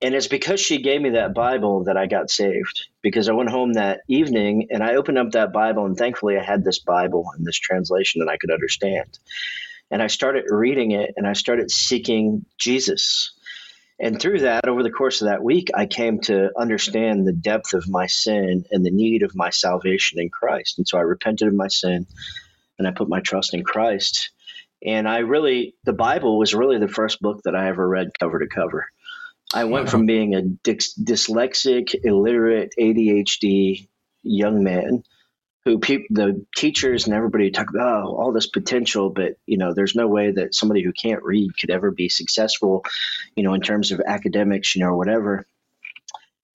And 0.00 0.14
it's 0.14 0.28
because 0.28 0.60
she 0.60 0.80
gave 0.80 1.00
me 1.00 1.10
that 1.10 1.34
Bible 1.34 1.84
that 1.84 1.96
I 1.96 2.06
got 2.06 2.30
saved. 2.30 2.86
Because 3.02 3.28
I 3.28 3.32
went 3.32 3.50
home 3.50 3.72
that 3.72 4.00
evening 4.08 4.68
and 4.70 4.82
I 4.82 4.94
opened 4.94 5.18
up 5.18 5.32
that 5.32 5.52
Bible, 5.52 5.86
and 5.86 5.96
thankfully 5.96 6.36
I 6.36 6.42
had 6.42 6.64
this 6.64 6.78
Bible 6.78 7.26
and 7.36 7.44
this 7.44 7.58
translation 7.58 8.20
that 8.20 8.30
I 8.30 8.36
could 8.36 8.52
understand. 8.52 9.18
And 9.90 10.02
I 10.02 10.06
started 10.06 10.44
reading 10.48 10.92
it 10.92 11.14
and 11.16 11.26
I 11.26 11.32
started 11.32 11.70
seeking 11.70 12.44
Jesus. 12.58 13.32
And 13.98 14.20
through 14.20 14.40
that, 14.40 14.68
over 14.68 14.84
the 14.84 14.92
course 14.92 15.22
of 15.22 15.28
that 15.28 15.42
week, 15.42 15.70
I 15.74 15.86
came 15.86 16.20
to 16.22 16.50
understand 16.56 17.26
the 17.26 17.32
depth 17.32 17.74
of 17.74 17.88
my 17.88 18.06
sin 18.06 18.64
and 18.70 18.86
the 18.86 18.92
need 18.92 19.24
of 19.24 19.34
my 19.34 19.50
salvation 19.50 20.20
in 20.20 20.28
Christ. 20.28 20.78
And 20.78 20.86
so 20.86 20.98
I 20.98 21.02
repented 21.02 21.48
of 21.48 21.54
my 21.54 21.68
sin 21.68 22.06
and 22.78 22.86
I 22.86 22.92
put 22.92 23.08
my 23.08 23.20
trust 23.20 23.54
in 23.54 23.64
Christ. 23.64 24.30
And 24.84 25.08
I 25.08 25.18
really, 25.18 25.74
the 25.84 25.92
Bible 25.92 26.38
was 26.38 26.54
really 26.54 26.78
the 26.78 26.86
first 26.86 27.20
book 27.20 27.40
that 27.44 27.56
I 27.56 27.68
ever 27.68 27.88
read 27.88 28.16
cover 28.20 28.38
to 28.38 28.46
cover. 28.46 28.86
I 29.54 29.64
went 29.64 29.88
from 29.88 30.06
being 30.06 30.34
a 30.34 30.42
dyslexic, 30.42 31.94
illiterate, 32.04 32.74
ADHD 32.78 33.88
young 34.22 34.62
man 34.62 35.02
who 35.64 35.78
pe- 35.78 36.06
the 36.10 36.44
teachers 36.56 37.06
and 37.06 37.14
everybody 37.14 37.50
talk 37.50 37.68
about 37.70 38.04
oh, 38.04 38.16
all 38.16 38.32
this 38.32 38.46
potential, 38.46 39.10
but 39.10 39.34
you 39.46 39.58
know, 39.58 39.74
there's 39.74 39.94
no 39.94 40.06
way 40.06 40.30
that 40.30 40.54
somebody 40.54 40.82
who 40.82 40.92
can't 40.92 41.22
read 41.22 41.50
could 41.58 41.70
ever 41.70 41.90
be 41.90 42.08
successful, 42.08 42.84
you 43.36 43.42
know, 43.42 43.54
in 43.54 43.60
terms 43.60 43.92
of 43.92 44.00
academics, 44.00 44.74
you 44.74 44.84
know, 44.84 44.96
whatever. 44.96 45.46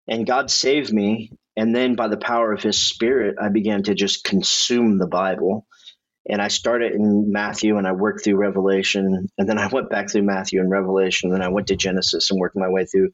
And 0.09 0.27
God 0.27 0.51
saved 0.51 0.93
me, 0.93 1.31
and 1.57 1.75
then 1.75 1.95
by 1.95 2.09
the 2.09 2.17
power 2.17 2.53
of 2.53 2.63
His 2.63 2.79
Spirit, 2.79 3.37
I 3.41 3.49
began 3.49 3.83
to 3.85 3.95
just 3.95 4.25
consume 4.25 4.99
the 4.99 5.07
Bible. 5.07 5.67
And 6.29 6.41
I 6.41 6.49
started 6.49 6.93
in 6.93 7.33
Matthew 7.33 7.79
and 7.79 7.87
I 7.87 7.93
worked 7.93 8.23
through 8.23 8.37
Revelation. 8.37 9.29
And 9.37 9.49
then 9.49 9.59
I 9.59 9.67
went 9.67 9.91
back 9.91 10.11
through 10.11 10.23
Matthew 10.23 10.61
and 10.61 10.71
Revelation. 10.71 11.31
And 11.31 11.41
then 11.41 11.47
I 11.47 11.53
went 11.53 11.67
to 11.69 11.77
Genesis 11.77 12.31
and 12.31 12.39
worked 12.39 12.57
my 12.57 12.69
way 12.69 12.85
through 12.85 13.11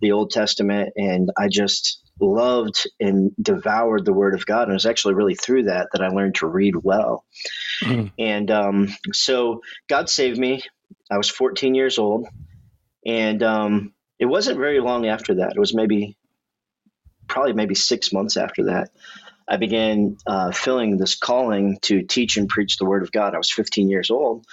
the 0.00 0.12
Old 0.12 0.30
Testament. 0.30 0.92
And 0.96 1.30
I 1.36 1.48
just 1.48 2.02
loved 2.20 2.88
and 2.98 3.30
devoured 3.40 4.04
the 4.04 4.12
Word 4.12 4.34
of 4.34 4.44
God. 4.44 4.62
And 4.62 4.72
it 4.72 4.74
was 4.74 4.86
actually 4.86 5.14
really 5.14 5.36
through 5.36 5.64
that 5.64 5.88
that 5.92 6.02
I 6.02 6.08
learned 6.08 6.36
to 6.36 6.48
read 6.48 6.74
well. 6.74 7.24
Mm. 7.84 8.10
And 8.18 8.50
um, 8.50 8.88
so 9.12 9.62
God 9.88 10.10
saved 10.10 10.38
me. 10.38 10.62
I 11.10 11.16
was 11.16 11.28
14 11.28 11.76
years 11.76 11.98
old. 11.98 12.26
And 13.06 13.40
um, 13.44 13.94
it 14.18 14.26
wasn't 14.26 14.58
very 14.58 14.80
long 14.80 15.06
after 15.06 15.36
that. 15.36 15.52
It 15.54 15.60
was 15.60 15.74
maybe, 15.74 16.16
probably 17.28 17.52
maybe 17.52 17.76
six 17.76 18.12
months 18.12 18.36
after 18.36 18.64
that 18.64 18.90
I 19.48 19.56
began 19.56 20.18
uh, 20.26 20.52
feeling 20.52 20.98
this 20.98 21.16
calling 21.16 21.78
to 21.82 22.02
teach 22.02 22.36
and 22.36 22.48
preach 22.48 22.76
the 22.76 22.84
word 22.84 23.02
of 23.02 23.12
God. 23.12 23.34
I 23.34 23.38
was 23.38 23.50
15 23.50 23.88
years 23.88 24.10
old, 24.10 24.44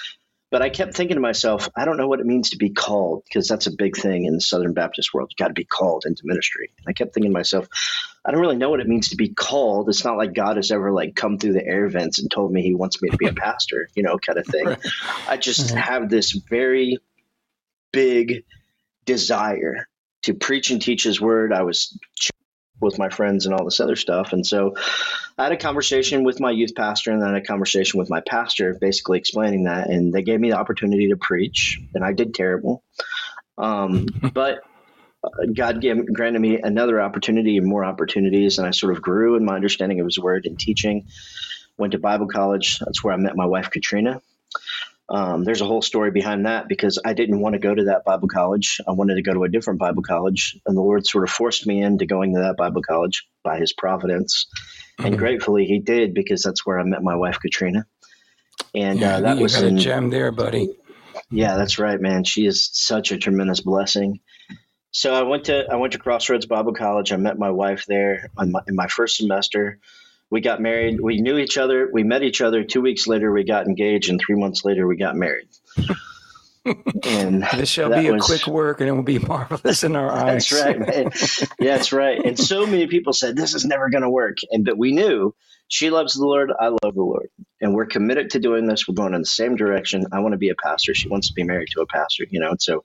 but 0.51 0.61
I 0.61 0.69
kept 0.69 0.93
thinking 0.93 1.15
to 1.15 1.21
myself, 1.21 1.67
I 1.75 1.83
don't 1.83 1.97
know 1.97 2.07
what 2.07 2.21
it 2.21 2.25
means 2.25 2.51
to 2.51 2.57
be 2.57 2.69
called 2.69 3.23
because 3.25 3.47
that's 3.47 3.67
a 3.67 3.75
big 3.75 3.97
thing 3.97 4.25
in 4.25 4.35
the 4.35 4.41
Southern 4.41 4.73
Baptist 4.73 5.13
world. 5.13 5.31
You 5.31 5.43
got 5.43 5.49
to 5.49 5.53
be 5.53 5.65
called 5.65 6.05
into 6.05 6.21
ministry. 6.23 6.71
And 6.77 6.89
I 6.89 6.93
kept 6.93 7.13
thinking 7.13 7.31
to 7.31 7.37
myself, 7.37 7.67
I 8.23 8.31
don't 8.31 8.39
really 8.39 8.55
know 8.55 8.69
what 8.69 8.79
it 8.79 8.87
means 8.87 9.09
to 9.09 9.17
be 9.17 9.33
called. 9.33 9.89
It's 9.89 10.05
not 10.05 10.17
like 10.17 10.33
God 10.33 10.55
has 10.55 10.71
ever 10.71 10.91
like 10.93 11.15
come 11.15 11.37
through 11.37 11.53
the 11.53 11.65
air 11.65 11.89
vents 11.89 12.19
and 12.19 12.31
told 12.31 12.51
me 12.51 12.61
He 12.61 12.73
wants 12.73 13.01
me 13.01 13.09
to 13.09 13.17
be 13.17 13.27
a 13.27 13.33
pastor, 13.33 13.89
you 13.95 14.03
know, 14.03 14.17
kind 14.17 14.39
of 14.39 14.47
thing. 14.47 14.67
I 15.27 15.37
just 15.37 15.75
have 15.75 16.09
this 16.09 16.31
very 16.31 16.99
big 17.91 18.43
desire 19.05 19.87
to 20.23 20.33
preach 20.33 20.71
and 20.71 20.81
teach 20.81 21.03
His 21.03 21.19
word. 21.19 21.51
I 21.53 21.63
was 21.63 21.97
with 22.79 22.97
my 22.97 23.09
friends 23.09 23.45
and 23.45 23.55
all 23.55 23.65
this 23.65 23.79
other 23.79 23.95
stuff. 23.95 24.33
And 24.33 24.45
so 24.45 24.75
I 25.37 25.43
had 25.43 25.51
a 25.51 25.57
conversation 25.57 26.23
with 26.23 26.39
my 26.39 26.51
youth 26.51 26.75
pastor 26.75 27.11
and 27.11 27.21
then 27.21 27.29
I 27.29 27.33
had 27.33 27.43
a 27.43 27.45
conversation 27.45 27.99
with 27.99 28.09
my 28.09 28.21
pastor, 28.21 28.77
basically 28.79 29.17
explaining 29.17 29.63
that. 29.63 29.89
And 29.89 30.13
they 30.13 30.23
gave 30.23 30.39
me 30.39 30.51
the 30.51 30.57
opportunity 30.57 31.09
to 31.09 31.17
preach, 31.17 31.79
and 31.93 32.03
I 32.03 32.13
did 32.13 32.33
terrible. 32.33 32.83
Um, 33.57 34.07
but 34.33 34.59
uh, 35.23 35.29
God 35.53 35.81
gave, 35.81 36.13
granted 36.13 36.39
me 36.39 36.59
another 36.61 37.01
opportunity 37.01 37.57
and 37.57 37.67
more 37.67 37.85
opportunities, 37.85 38.57
and 38.57 38.67
I 38.67 38.71
sort 38.71 38.95
of 38.95 39.01
grew 39.01 39.35
in 39.35 39.45
my 39.45 39.55
understanding 39.55 39.99
of 39.99 40.05
His 40.05 40.19
Word 40.19 40.45
and 40.45 40.59
teaching. 40.59 41.07
Went 41.77 41.91
to 41.91 41.99
Bible 41.99 42.27
college. 42.27 42.79
That's 42.79 43.03
where 43.03 43.13
I 43.13 43.17
met 43.17 43.35
my 43.35 43.45
wife, 43.45 43.69
Katrina. 43.69 44.21
Um, 45.07 45.43
there's 45.43 45.61
a 45.61 45.65
whole 45.65 45.83
story 45.83 46.09
behind 46.09 46.45
that 46.47 46.67
because 46.67 46.99
I 47.03 47.13
didn't 47.13 47.39
want 47.39 47.53
to 47.53 47.59
go 47.59 47.73
to 47.73 47.85
that 47.85 48.05
Bible 48.05 48.27
college. 48.27 48.81
I 48.87 48.91
wanted 48.91 49.15
to 49.15 49.21
go 49.21 49.33
to 49.33 49.43
a 49.43 49.49
different 49.49 49.79
Bible 49.79 50.01
college, 50.01 50.59
and 50.65 50.75
the 50.75 50.81
Lord 50.81 51.05
sort 51.05 51.23
of 51.23 51.29
forced 51.29 51.67
me 51.67 51.81
into 51.81 52.05
going 52.05 52.33
to 52.33 52.41
that 52.41 52.57
Bible 52.57 52.81
college 52.81 53.27
by 53.43 53.59
His 53.59 53.71
providence. 53.71 54.47
Mm-hmm. 54.97 55.05
And 55.05 55.17
gratefully, 55.17 55.65
He 55.65 55.79
did 55.79 56.13
because 56.13 56.41
that's 56.41 56.65
where 56.65 56.79
I 56.79 56.83
met 56.83 57.03
my 57.03 57.15
wife, 57.15 57.39
Katrina. 57.39 57.85
And 58.73 58.99
yeah, 58.99 59.17
uh, 59.17 59.21
that 59.21 59.37
was 59.37 59.55
a 59.55 59.71
gem 59.71 60.09
there, 60.09 60.31
buddy. 60.31 60.75
Yeah, 61.29 61.55
that's 61.55 61.79
right, 61.79 61.99
man. 61.99 62.23
She 62.23 62.45
is 62.45 62.69
such 62.73 63.11
a 63.11 63.17
tremendous 63.17 63.59
blessing. 63.59 64.21
So 64.91 65.13
I 65.13 65.23
went 65.23 65.45
to 65.45 65.65
I 65.69 65.75
went 65.75 65.93
to 65.93 65.99
Crossroads 65.99 66.45
Bible 66.45 66.73
College. 66.73 67.11
I 67.11 67.17
met 67.17 67.37
my 67.37 67.51
wife 67.51 67.85
there 67.85 68.29
my, 68.37 68.61
in 68.67 68.75
my 68.75 68.87
first 68.87 69.17
semester 69.17 69.79
we 70.35 70.41
got 70.41 70.59
married. 70.59 70.99
We 70.99 71.21
knew 71.21 71.37
each 71.37 71.57
other. 71.57 71.89
We 71.93 72.03
met 72.03 72.21
each 72.21 72.41
other. 72.41 72.65
Two 72.65 72.81
weeks 72.81 73.07
later, 73.07 73.31
we 73.31 73.45
got 73.45 73.67
engaged, 73.67 74.09
and 74.09 74.19
three 74.19 74.35
months 74.35 74.65
later, 74.65 74.85
we 74.85 74.97
got 74.97 75.15
married. 75.15 75.47
and 77.05 77.41
this 77.55 77.69
shall 77.69 77.89
be 77.89 78.07
a 78.07 78.11
was, 78.11 78.25
quick 78.25 78.45
work, 78.45 78.81
and 78.81 78.89
it 78.89 78.91
will 78.91 79.01
be 79.01 79.17
marvelous 79.17 79.85
in 79.85 79.95
our 79.95 80.11
eyes. 80.11 80.49
That's 80.49 80.61
right, 80.61 80.77
man. 80.77 81.11
yeah, 81.57 81.77
that's 81.77 81.93
right. 81.93 82.21
And 82.25 82.37
so 82.37 82.65
many 82.65 82.85
people 82.87 83.13
said 83.13 83.37
this 83.37 83.53
is 83.53 83.63
never 83.63 83.89
going 83.89 84.01
to 84.01 84.09
work, 84.09 84.39
and 84.51 84.65
but 84.65 84.77
we 84.77 84.91
knew 84.91 85.33
she 85.69 85.89
loves 85.89 86.15
the 86.15 86.25
Lord. 86.25 86.51
I 86.59 86.67
love 86.67 86.95
the 86.95 87.01
Lord, 87.01 87.29
and 87.61 87.73
we're 87.73 87.85
committed 87.85 88.31
to 88.31 88.39
doing 88.39 88.67
this. 88.67 88.89
We're 88.89 88.95
going 88.95 89.13
in 89.13 89.21
the 89.21 89.25
same 89.25 89.55
direction. 89.55 90.05
I 90.11 90.19
want 90.19 90.33
to 90.33 90.37
be 90.37 90.49
a 90.49 90.55
pastor. 90.55 90.93
She 90.93 91.07
wants 91.07 91.29
to 91.29 91.33
be 91.33 91.43
married 91.45 91.69
to 91.71 91.79
a 91.79 91.87
pastor. 91.87 92.25
You 92.29 92.41
know, 92.41 92.49
and 92.49 92.61
so 92.61 92.79
it 92.79 92.83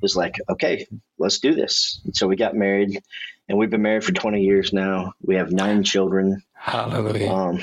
was 0.00 0.16
like, 0.16 0.36
okay, 0.48 0.86
let's 1.18 1.40
do 1.40 1.54
this. 1.54 2.00
And 2.06 2.16
so 2.16 2.26
we 2.26 2.36
got 2.36 2.54
married, 2.54 3.02
and 3.50 3.58
we've 3.58 3.68
been 3.68 3.82
married 3.82 4.04
for 4.04 4.12
20 4.12 4.40
years 4.40 4.72
now. 4.72 5.12
We 5.20 5.36
have 5.36 5.52
nine 5.52 5.84
children. 5.84 6.42
Hallelujah. 6.56 7.30
Um, 7.30 7.62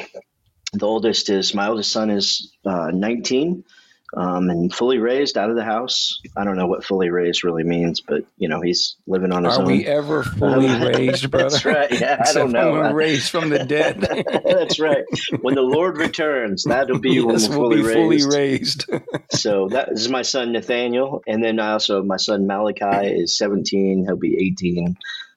the 0.74 0.88
oldest 0.88 1.30
is 1.30 1.54
my 1.54 1.68
oldest 1.68 1.92
son 1.92 2.10
is 2.10 2.52
uh, 2.66 2.90
19 2.92 3.64
um, 4.16 4.50
and 4.50 4.74
fully 4.74 4.98
raised 4.98 5.38
out 5.38 5.50
of 5.50 5.56
the 5.56 5.64
house. 5.64 6.20
I 6.38 6.44
don't 6.44 6.56
know 6.56 6.68
what 6.68 6.84
fully 6.84 7.10
raised 7.10 7.44
really 7.44 7.64
means, 7.64 8.02
but 8.02 8.24
you 8.38 8.48
know 8.48 8.62
he's 8.62 8.96
living 9.08 9.32
on 9.32 9.44
his 9.44 9.58
Are 9.58 9.62
own. 9.62 9.66
Are 9.66 9.72
we 9.72 9.86
ever 9.86 10.24
fully 10.24 10.68
raised, 10.94 11.30
brother? 11.32 11.50
That's 11.50 11.66
right. 11.66 11.92
Yeah, 11.92 12.24
I 12.26 12.34
don't 12.34 12.52
know. 12.54 12.74
When 12.74 12.94
raised 12.94 13.30
from 13.30 13.50
the 13.50 13.64
dead. 13.64 14.02
That's 14.46 14.80
right. 14.80 15.04
When 15.42 15.56
the 15.56 15.62
Lord 15.62 15.98
returns, 15.98 16.64
that'll 16.64 17.00
be 17.00 17.12
yes, 17.12 17.24
when 17.24 17.32
we're 17.32 17.56
fully, 17.56 17.82
we'll 17.82 18.10
raised. 18.10 18.26
fully 18.26 18.38
raised. 18.38 18.86
so 19.32 19.68
that 19.70 19.90
is 19.92 20.10
my 20.10 20.22
son 20.22 20.52
Nathaniel, 20.52 21.24
and 21.28 21.44
then 21.44 21.60
I 21.60 21.74
also 21.74 22.04
my 22.04 22.18
son 22.18 22.46
Malachi 22.48 23.08
is 23.08 23.38
17. 23.38 24.06
He'll 24.06 24.16
be 24.16 24.38
18 24.46 24.96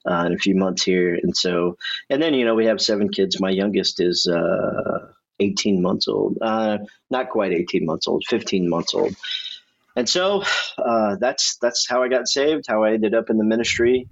uh, 0.08 0.24
in 0.26 0.34
a 0.34 0.38
few 0.38 0.54
months 0.54 0.82
here. 0.82 1.14
And 1.14 1.36
so, 1.36 1.76
and 2.10 2.22
then, 2.22 2.34
you 2.34 2.44
know, 2.44 2.54
we 2.54 2.66
have 2.66 2.80
seven 2.80 3.08
kids. 3.08 3.40
My 3.40 3.50
youngest 3.50 4.00
is 4.00 4.26
uh, 4.26 5.08
18 5.40 5.82
months 5.82 6.08
old, 6.08 6.38
uh, 6.40 6.78
not 7.10 7.30
quite 7.30 7.52
18 7.52 7.84
months 7.84 8.08
old, 8.08 8.24
15 8.28 8.68
months 8.68 8.94
old. 8.94 9.14
And 9.96 10.08
so 10.08 10.44
uh, 10.78 11.16
that's 11.16 11.56
that's 11.56 11.88
how 11.88 12.02
I 12.02 12.08
got 12.08 12.28
saved, 12.28 12.66
how 12.68 12.84
I 12.84 12.92
ended 12.92 13.14
up 13.14 13.30
in 13.30 13.38
the 13.38 13.44
ministry. 13.44 14.08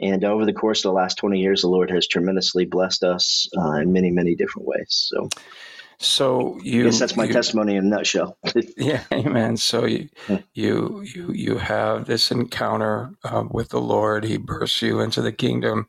And 0.00 0.24
over 0.24 0.44
the 0.44 0.52
course 0.52 0.80
of 0.80 0.90
the 0.90 0.94
last 0.94 1.18
20 1.18 1.40
years, 1.40 1.62
the 1.62 1.68
Lord 1.68 1.90
has 1.90 2.06
tremendously 2.06 2.66
blessed 2.66 3.04
us 3.04 3.48
uh, 3.56 3.72
in 3.76 3.92
many, 3.92 4.10
many 4.10 4.34
different 4.34 4.68
ways. 4.68 5.10
So 5.12 5.28
so 5.98 6.58
you, 6.62 6.84
yes, 6.84 6.98
that's 6.98 7.16
my 7.16 7.24
you, 7.24 7.32
testimony 7.32 7.76
in 7.76 7.86
a 7.86 7.88
nutshell. 7.88 8.36
yeah, 8.76 9.02
amen. 9.12 9.56
So 9.56 9.86
you, 9.86 10.08
you, 10.52 11.02
you, 11.02 11.32
you 11.32 11.58
have 11.58 12.06
this 12.06 12.30
encounter 12.30 13.12
uh, 13.24 13.44
with 13.50 13.70
the 13.70 13.80
Lord. 13.80 14.24
He 14.24 14.36
bursts 14.36 14.82
you 14.82 15.00
into 15.00 15.22
the 15.22 15.32
kingdom. 15.32 15.88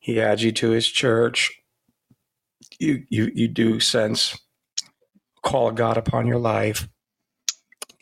He 0.00 0.20
adds 0.20 0.42
you 0.42 0.52
to 0.52 0.70
His 0.70 0.86
church. 0.86 1.60
You, 2.78 3.04
you, 3.08 3.30
you 3.34 3.48
do 3.48 3.80
sense 3.80 4.38
call 5.42 5.68
of 5.68 5.74
God 5.74 5.96
upon 5.96 6.26
your 6.26 6.38
life, 6.38 6.88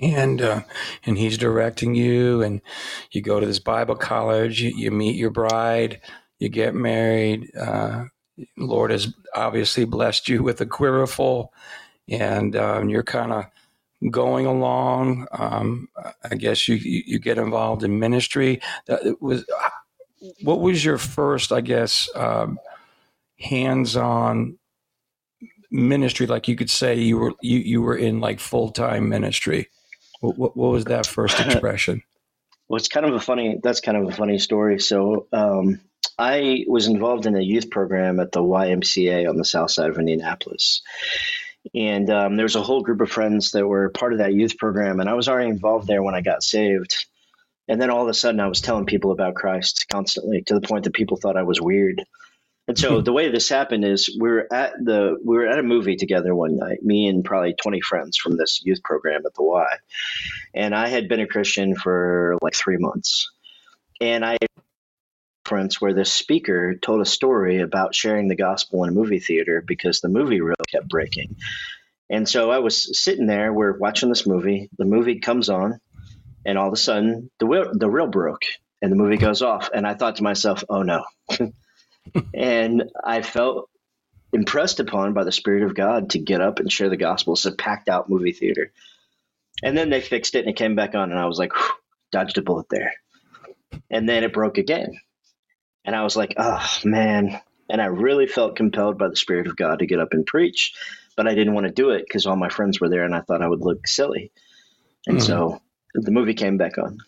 and 0.01 0.43
uh, 0.43 0.63
and 1.05 1.17
He's 1.17 1.39
directing 1.39 1.95
you. 1.95 2.43
And 2.43 2.61
you 3.13 3.23
go 3.23 3.41
to 3.41 3.47
this 3.47 3.61
Bible 3.61 3.97
college. 3.97 4.61
You, 4.61 4.71
you 4.77 4.91
meet 4.91 5.17
your 5.17 5.31
bride. 5.31 6.01
You 6.39 6.51
get 6.51 6.75
married. 6.75 7.51
Uh, 7.57 8.05
Lord 8.57 8.91
has 8.91 9.13
obviously 9.35 9.85
blessed 9.85 10.29
you 10.29 10.43
with 10.43 10.61
a 10.61 10.67
quiverful, 10.67 11.53
and 12.09 12.55
um, 12.57 12.89
you're 12.89 13.03
kind 13.03 13.33
of 13.33 13.47
going 14.11 14.47
along. 14.47 15.27
Um, 15.33 15.89
I 16.29 16.35
guess 16.35 16.69
you, 16.69 16.77
you 16.77 17.19
get 17.19 17.39
involved 17.39 17.83
in 17.83 17.99
ministry. 17.99 18.61
That 18.87 19.21
was 19.21 19.45
what 20.43 20.61
was 20.61 20.85
your 20.85 20.99
first, 20.99 21.53
I 21.53 21.61
guess, 21.61 22.09
um, 22.15 22.59
hands-on 23.39 24.59
ministry? 25.71 26.27
Like 26.27 26.49
you 26.49 26.57
could 26.57 26.71
say 26.71 26.97
you 26.97 27.19
were 27.19 27.33
you, 27.41 27.59
you 27.59 27.83
were 27.83 27.97
in 27.97 28.21
like 28.21 28.41
full-time 28.41 29.09
ministry. 29.09 29.69
What, 30.21 30.39
what, 30.39 30.57
what 30.57 30.73
was 30.73 30.85
that 30.87 31.07
first 31.07 31.39
expression? 31.47 32.03
Well, 32.69 32.79
it's 32.79 32.89
kind 32.89 33.07
of 33.07 33.15
a 33.15 33.21
funny. 33.21 33.61
That's 33.63 33.81
kind 33.81 33.97
of 33.97 34.09
a 34.09 34.13
funny 34.13 34.39
story. 34.39 34.81
So, 34.81 35.29
um, 35.33 35.81
I 36.19 36.65
was 36.67 36.87
involved 36.87 37.27
in 37.27 37.37
a 37.37 37.43
youth 37.43 37.71
program 37.71 38.21
at 38.21 38.33
the 38.33 38.43
YMCA 38.43 39.29
on 39.29 39.37
the 39.37 39.45
south 39.45 39.71
side 39.71 39.91
of 39.91 39.99
Indianapolis, 39.99 40.83
and 41.75 42.09
um, 42.11 42.37
there 42.37 42.45
was 42.45 42.57
a 42.57 42.63
whole 42.63 42.83
group 42.83 43.01
of 43.01 43.11
friends 43.11 43.53
that 43.53 43.67
were 43.67 43.89
part 43.91 44.13
of 44.13 44.19
that 44.21 44.35
youth 44.35 44.59
program, 44.59 45.01
and 45.01 45.09
I 45.09 45.15
was 45.15 45.29
already 45.29 45.51
involved 45.51 45.87
there 45.87 46.03
when 46.03 46.15
I 46.15 46.21
got 46.21 46.43
saved. 46.43 47.07
And 47.69 47.81
then 47.83 47.91
all 47.91 48.03
of 48.03 48.09
a 48.09 48.15
sudden, 48.15 48.41
I 48.41 48.47
was 48.47 48.61
telling 48.61 48.87
people 48.87 49.11
about 49.11 49.35
Christ 49.35 49.87
constantly 49.91 50.43
to 50.43 50.55
the 50.55 50.61
point 50.61 50.85
that 50.85 50.95
people 50.95 51.17
thought 51.17 51.37
I 51.37 51.43
was 51.43 51.61
weird. 51.61 52.05
And 52.69 52.77
so 52.77 53.01
the 53.01 53.13
way 53.13 53.31
this 53.31 53.49
happened 53.49 53.85
is 53.85 54.17
we 54.21 54.29
were 54.29 54.53
at 54.53 54.73
the 54.83 55.17
we 55.25 55.37
were 55.37 55.47
at 55.47 55.59
a 55.59 55.63
movie 55.63 55.97
together 55.97 56.35
one 56.35 56.57
night, 56.57 56.83
me 56.83 57.07
and 57.07 57.25
probably 57.25 57.55
20 57.55 57.81
friends 57.81 58.17
from 58.17 58.37
this 58.37 58.61
youth 58.65 58.83
program 58.83 59.23
at 59.25 59.35
the 59.35 59.43
Y. 59.43 59.67
And 60.53 60.75
I 60.75 60.89
had 60.89 61.09
been 61.09 61.21
a 61.21 61.29
Christian 61.29 61.77
for 61.77 62.37
like 62.43 62.55
3 62.55 62.79
months. 62.79 63.31
And 64.01 64.25
I 64.25 64.37
conference 65.47 65.81
where 65.81 65.95
this 65.95 66.13
speaker 66.13 66.75
told 66.75 67.01
a 67.01 67.05
story 67.05 67.61
about 67.61 67.95
sharing 67.95 68.27
the 68.29 68.35
gospel 68.35 68.83
in 68.83 68.91
a 68.91 68.93
movie 68.93 69.21
theater 69.21 69.63
because 69.65 70.01
the 70.01 70.09
movie 70.09 70.41
reel 70.41 70.57
kept 70.69 70.89
breaking. 70.89 71.37
And 72.11 72.29
so 72.29 72.51
I 72.51 72.59
was 72.59 72.99
sitting 72.99 73.27
there, 73.27 73.53
we're 73.53 73.79
watching 73.79 74.09
this 74.09 74.27
movie, 74.27 74.69
the 74.77 74.85
movie 74.85 75.21
comes 75.21 75.49
on, 75.49 75.81
and 76.45 76.59
all 76.59 76.67
of 76.67 76.73
a 76.73 76.77
sudden 76.77 77.31
the 77.39 77.47
wheel, 77.47 77.71
the 77.73 77.89
reel 77.89 78.09
broke 78.09 78.43
and 78.83 78.91
the 78.91 78.97
movie 78.97 79.19
goes 79.19 79.43
off. 79.43 79.71
And 79.73 79.87
I 79.87 79.95
thought 79.95 80.17
to 80.17 80.25
myself, 80.25 80.65
oh 80.69 80.83
no. 80.83 81.05
and 82.35 82.91
I 83.05 83.23
felt 83.23 83.71
impressed 84.33 84.81
upon 84.81 85.15
by 85.15 85.25
the 85.25 85.33
Spirit 85.33 85.63
of 85.63 85.77
God 85.77 86.11
to 86.11 86.19
get 86.19 86.41
up 86.41 86.59
and 86.59 86.71
share 86.71 86.89
the 86.89 86.97
gospel. 86.97 87.35
It's 87.35 87.47
a 87.47 87.53
packed 87.53 87.89
out 87.89 88.11
movie 88.11 88.33
theater. 88.33 88.73
And 89.63 89.77
then 89.77 89.91
they 89.91 90.01
fixed 90.01 90.35
it 90.35 90.41
and 90.41 90.49
it 90.49 90.57
came 90.57 90.75
back 90.75 90.95
on, 90.95 91.11
and 91.11 91.19
I 91.19 91.27
was 91.27 91.39
like, 91.39 91.53
dodged 92.11 92.37
a 92.39 92.43
bullet 92.43 92.67
there. 92.69 92.93
And 93.91 94.09
then 94.09 94.25
it 94.25 94.33
broke 94.33 94.59
again. 94.59 94.99
And 95.87 95.97
I 95.97 96.03
was 96.03 96.17
like, 96.17 96.35
oh, 96.37 96.69
man. 96.85 97.41
And 97.71 97.81
I 97.81 97.87
really 97.87 98.27
felt 98.27 98.57
compelled 98.57 98.99
by 98.99 99.09
the 99.09 99.17
Spirit 99.17 99.47
of 99.47 99.57
God 99.57 99.79
to 99.79 99.87
get 99.87 100.01
up 100.01 100.13
and 100.13 100.27
preach, 100.27 100.75
but 101.17 101.27
I 101.27 101.35
didn't 101.35 101.55
want 101.55 101.67
to 101.67 101.73
do 101.73 101.91
it 101.91 102.05
because 102.07 102.27
all 102.27 102.37
my 102.37 102.49
friends 102.49 102.81
were 102.81 102.89
there 102.89 103.05
and 103.05 103.15
I 103.15 103.21
thought 103.21 103.43
I 103.43 103.49
would 103.49 103.63
look 103.63 103.87
silly. 103.87 104.33
And 105.07 105.19
mm-hmm. 105.19 105.27
so 105.27 105.63
the 105.95 106.11
movie 106.11 106.35
came 106.35 106.59
back 106.59 106.77
on. 106.79 106.99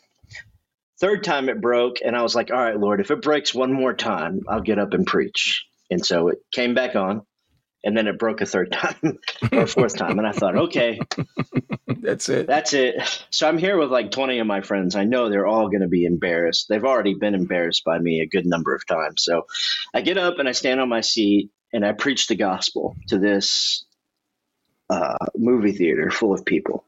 Third 1.01 1.23
time 1.23 1.49
it 1.49 1.61
broke, 1.61 1.99
and 2.05 2.17
I 2.17 2.23
was 2.23 2.35
like, 2.35 2.51
all 2.51 2.57
right, 2.57 2.79
Lord, 2.79 3.01
if 3.01 3.13
it 3.13 3.23
breaks 3.23 3.55
one 3.55 3.73
more 3.73 3.95
time, 3.95 4.41
I'll 4.49 4.61
get 4.61 4.81
up 4.81 4.95
and 4.95 5.07
preach. 5.07 5.65
And 5.91 6.05
so 6.05 6.29
it 6.29 6.39
came 6.51 6.75
back 6.75 6.97
on, 6.97 7.23
and 7.85 7.97
then 7.97 8.07
it 8.07 8.19
broke 8.19 8.41
a 8.41 8.47
third 8.47 8.73
time 8.73 9.19
or 9.53 9.67
fourth 9.67 9.97
time. 9.97 10.19
And 10.19 10.27
I 10.27 10.33
thought, 10.33 10.57
okay, 10.57 10.99
that's 11.87 12.29
it. 12.29 12.47
That's 12.47 12.73
it. 12.73 13.01
So 13.31 13.49
I'm 13.49 13.59
here 13.59 13.79
with 13.79 13.91
like 13.91 14.11
20 14.11 14.39
of 14.41 14.47
my 14.47 14.61
friends. 14.61 14.97
I 14.97 15.05
know 15.05 15.29
they're 15.29 15.47
all 15.47 15.69
going 15.69 15.83
to 15.83 15.89
be 15.89 16.05
embarrassed. 16.05 16.67
They've 16.69 16.85
already 16.85 17.15
been 17.15 17.35
embarrassed 17.35 17.85
by 17.85 17.99
me 17.99 18.21
a 18.21 18.27
good 18.27 18.47
number 18.47 18.75
of 18.75 18.87
times. 18.87 19.23
So 19.25 19.47
I 19.95 20.01
get 20.01 20.19
up 20.19 20.39
and 20.39 20.49
I 20.49 20.53
stand 20.53 20.81
on 20.81 20.89
my 20.89 21.01
seat 21.01 21.51
and 21.73 21.85
I 21.85 21.93
preach 21.93 22.27
the 22.27 22.37
gospel 22.37 22.97
to 23.09 23.19
this 23.19 23.85
uh, 24.91 25.17
movie 25.37 25.73
theater 25.73 26.11
full 26.11 26.33
of 26.33 26.45
people. 26.45 26.85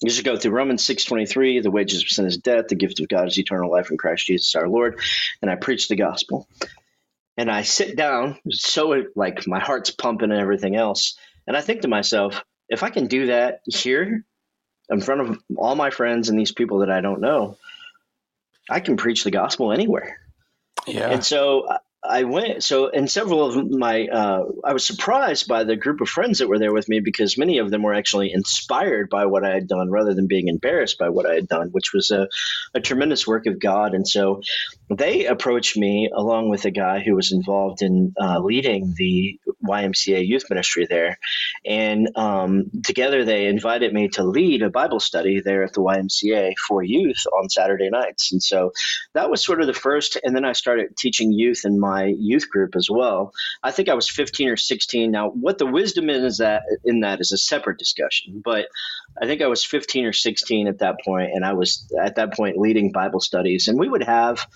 You 0.00 0.10
just 0.10 0.24
go 0.24 0.36
through 0.36 0.50
Romans 0.50 0.84
6.23, 0.84 1.62
the 1.62 1.70
wages 1.70 2.02
of 2.02 2.08
sin 2.08 2.26
is 2.26 2.38
death, 2.38 2.66
the 2.68 2.74
gift 2.74 2.98
of 2.98 3.08
God 3.08 3.28
is 3.28 3.38
eternal 3.38 3.70
life 3.70 3.90
in 3.90 3.96
Christ 3.96 4.26
Jesus 4.26 4.54
our 4.56 4.68
Lord. 4.68 5.00
And 5.40 5.50
I 5.50 5.54
preach 5.54 5.86
the 5.88 5.94
gospel. 5.94 6.48
And 7.36 7.50
I 7.50 7.62
sit 7.62 7.96
down, 7.96 8.38
so 8.50 8.92
it 8.92 9.08
like 9.14 9.46
my 9.46 9.60
heart's 9.60 9.90
pumping 9.90 10.30
and 10.30 10.40
everything 10.40 10.74
else. 10.74 11.18
And 11.46 11.56
I 11.56 11.60
think 11.60 11.82
to 11.82 11.88
myself, 11.88 12.42
if 12.68 12.82
I 12.82 12.90
can 12.90 13.06
do 13.06 13.26
that 13.26 13.60
here 13.66 14.24
in 14.88 15.00
front 15.00 15.20
of 15.20 15.38
all 15.56 15.74
my 15.74 15.90
friends 15.90 16.28
and 16.28 16.38
these 16.38 16.52
people 16.52 16.78
that 16.78 16.90
I 16.90 17.00
don't 17.00 17.20
know, 17.20 17.58
I 18.70 18.80
can 18.80 18.96
preach 18.96 19.24
the 19.24 19.30
gospel 19.30 19.72
anywhere. 19.72 20.18
Yeah. 20.86 21.10
And 21.10 21.24
so 21.24 21.68
uh, 21.68 21.78
I 22.08 22.24
went 22.24 22.62
so 22.62 22.88
and 22.88 23.10
several 23.10 23.44
of 23.44 23.70
my 23.70 24.06
uh, 24.06 24.44
I 24.64 24.72
was 24.72 24.86
surprised 24.86 25.48
by 25.48 25.64
the 25.64 25.76
group 25.76 26.00
of 26.00 26.08
friends 26.08 26.38
that 26.38 26.48
were 26.48 26.58
there 26.58 26.72
with 26.72 26.88
me 26.88 27.00
because 27.00 27.38
many 27.38 27.58
of 27.58 27.70
them 27.70 27.82
were 27.82 27.94
actually 27.94 28.32
inspired 28.32 29.10
by 29.10 29.26
what 29.26 29.44
I 29.44 29.52
had 29.54 29.68
done 29.68 29.90
rather 29.90 30.14
than 30.14 30.26
being 30.26 30.48
embarrassed 30.48 30.98
by 30.98 31.08
what 31.08 31.26
I 31.26 31.34
had 31.34 31.48
done, 31.48 31.68
which 31.70 31.92
was 31.92 32.10
a, 32.10 32.28
a 32.74 32.80
tremendous 32.80 33.26
work 33.26 33.46
of 33.46 33.58
God. 33.58 33.94
And 33.94 34.06
so 34.06 34.40
they 34.88 35.26
approached 35.26 35.76
me 35.76 36.10
along 36.14 36.48
with 36.48 36.64
a 36.64 36.70
guy 36.70 37.00
who 37.00 37.14
was 37.14 37.32
involved 37.32 37.82
in 37.82 38.14
uh, 38.20 38.38
leading 38.40 38.94
the 38.96 39.38
YMCA 39.66 40.26
youth 40.26 40.44
ministry 40.48 40.86
there, 40.88 41.18
and 41.64 42.08
um, 42.14 42.70
together 42.84 43.24
they 43.24 43.46
invited 43.46 43.92
me 43.92 44.08
to 44.10 44.22
lead 44.22 44.62
a 44.62 44.70
Bible 44.70 45.00
study 45.00 45.40
there 45.40 45.64
at 45.64 45.72
the 45.72 45.80
YMCA 45.80 46.54
for 46.68 46.82
youth 46.82 47.26
on 47.36 47.50
Saturday 47.50 47.90
nights. 47.90 48.32
And 48.32 48.42
so 48.42 48.72
that 49.14 49.30
was 49.30 49.44
sort 49.44 49.60
of 49.60 49.66
the 49.66 49.74
first. 49.74 50.18
And 50.22 50.34
then 50.36 50.44
I 50.44 50.52
started 50.52 50.96
teaching 50.96 51.32
youth 51.32 51.62
in 51.64 51.80
my 51.80 51.95
my 51.96 52.14
youth 52.18 52.48
group 52.50 52.76
as 52.76 52.88
well. 52.90 53.32
I 53.62 53.70
think 53.70 53.88
I 53.88 53.94
was 53.94 54.08
15 54.08 54.48
or 54.48 54.56
16. 54.56 55.10
Now, 55.10 55.30
what 55.30 55.58
the 55.58 55.66
wisdom 55.66 56.10
is 56.10 56.38
that 56.38 56.62
in 56.84 57.00
that 57.00 57.20
is 57.20 57.32
a 57.32 57.38
separate 57.38 57.78
discussion, 57.78 58.42
but 58.44 58.66
I 59.20 59.26
think 59.26 59.40
I 59.40 59.46
was 59.46 59.64
15 59.64 60.04
or 60.04 60.12
16 60.12 60.68
at 60.68 60.80
that 60.80 60.96
point, 61.04 61.30
and 61.32 61.44
I 61.44 61.54
was 61.54 61.90
at 62.02 62.16
that 62.16 62.34
point 62.34 62.58
leading 62.58 62.92
Bible 62.92 63.20
studies, 63.20 63.68
and 63.68 63.78
we 63.78 63.88
would 63.88 64.04
have. 64.04 64.46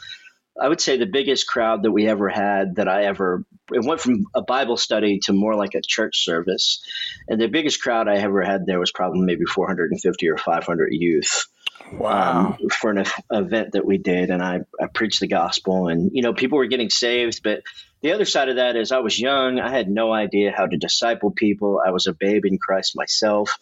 I 0.60 0.68
would 0.68 0.80
say 0.80 0.98
the 0.98 1.06
biggest 1.06 1.46
crowd 1.46 1.84
that 1.84 1.92
we 1.92 2.06
ever 2.06 2.28
had 2.28 2.76
that 2.76 2.88
I 2.88 3.04
ever 3.04 3.46
it 3.72 3.84
went 3.84 4.00
from 4.00 4.26
a 4.34 4.42
Bible 4.42 4.76
study 4.76 5.20
to 5.20 5.32
more 5.32 5.54
like 5.54 5.74
a 5.74 5.80
church 5.80 6.24
service. 6.24 6.82
And 7.28 7.40
the 7.40 7.46
biggest 7.46 7.80
crowd 7.80 8.08
I 8.08 8.16
ever 8.16 8.42
had 8.42 8.66
there 8.66 8.80
was 8.80 8.92
probably 8.92 9.20
maybe 9.20 9.44
450 9.44 10.28
or 10.28 10.36
500 10.36 10.88
youth. 10.92 11.46
Wow. 11.92 12.56
Um, 12.60 12.68
for 12.68 12.90
an 12.90 13.04
event 13.30 13.72
that 13.72 13.84
we 13.84 13.98
did. 13.98 14.30
And 14.30 14.42
I, 14.42 14.60
I 14.80 14.86
preached 14.86 15.20
the 15.20 15.28
gospel, 15.28 15.88
and, 15.88 16.10
you 16.14 16.22
know, 16.22 16.32
people 16.32 16.58
were 16.58 16.66
getting 16.66 16.90
saved. 16.90 17.42
But 17.42 17.62
the 18.02 18.12
other 18.12 18.24
side 18.24 18.48
of 18.48 18.56
that 18.56 18.76
is 18.76 18.92
I 18.92 18.98
was 18.98 19.18
young. 19.18 19.58
I 19.58 19.70
had 19.70 19.88
no 19.88 20.12
idea 20.12 20.52
how 20.56 20.66
to 20.66 20.76
disciple 20.76 21.30
people. 21.30 21.80
I 21.84 21.90
was 21.90 22.06
a 22.06 22.12
babe 22.12 22.44
in 22.44 22.58
Christ 22.58 22.96
myself. 22.96 23.58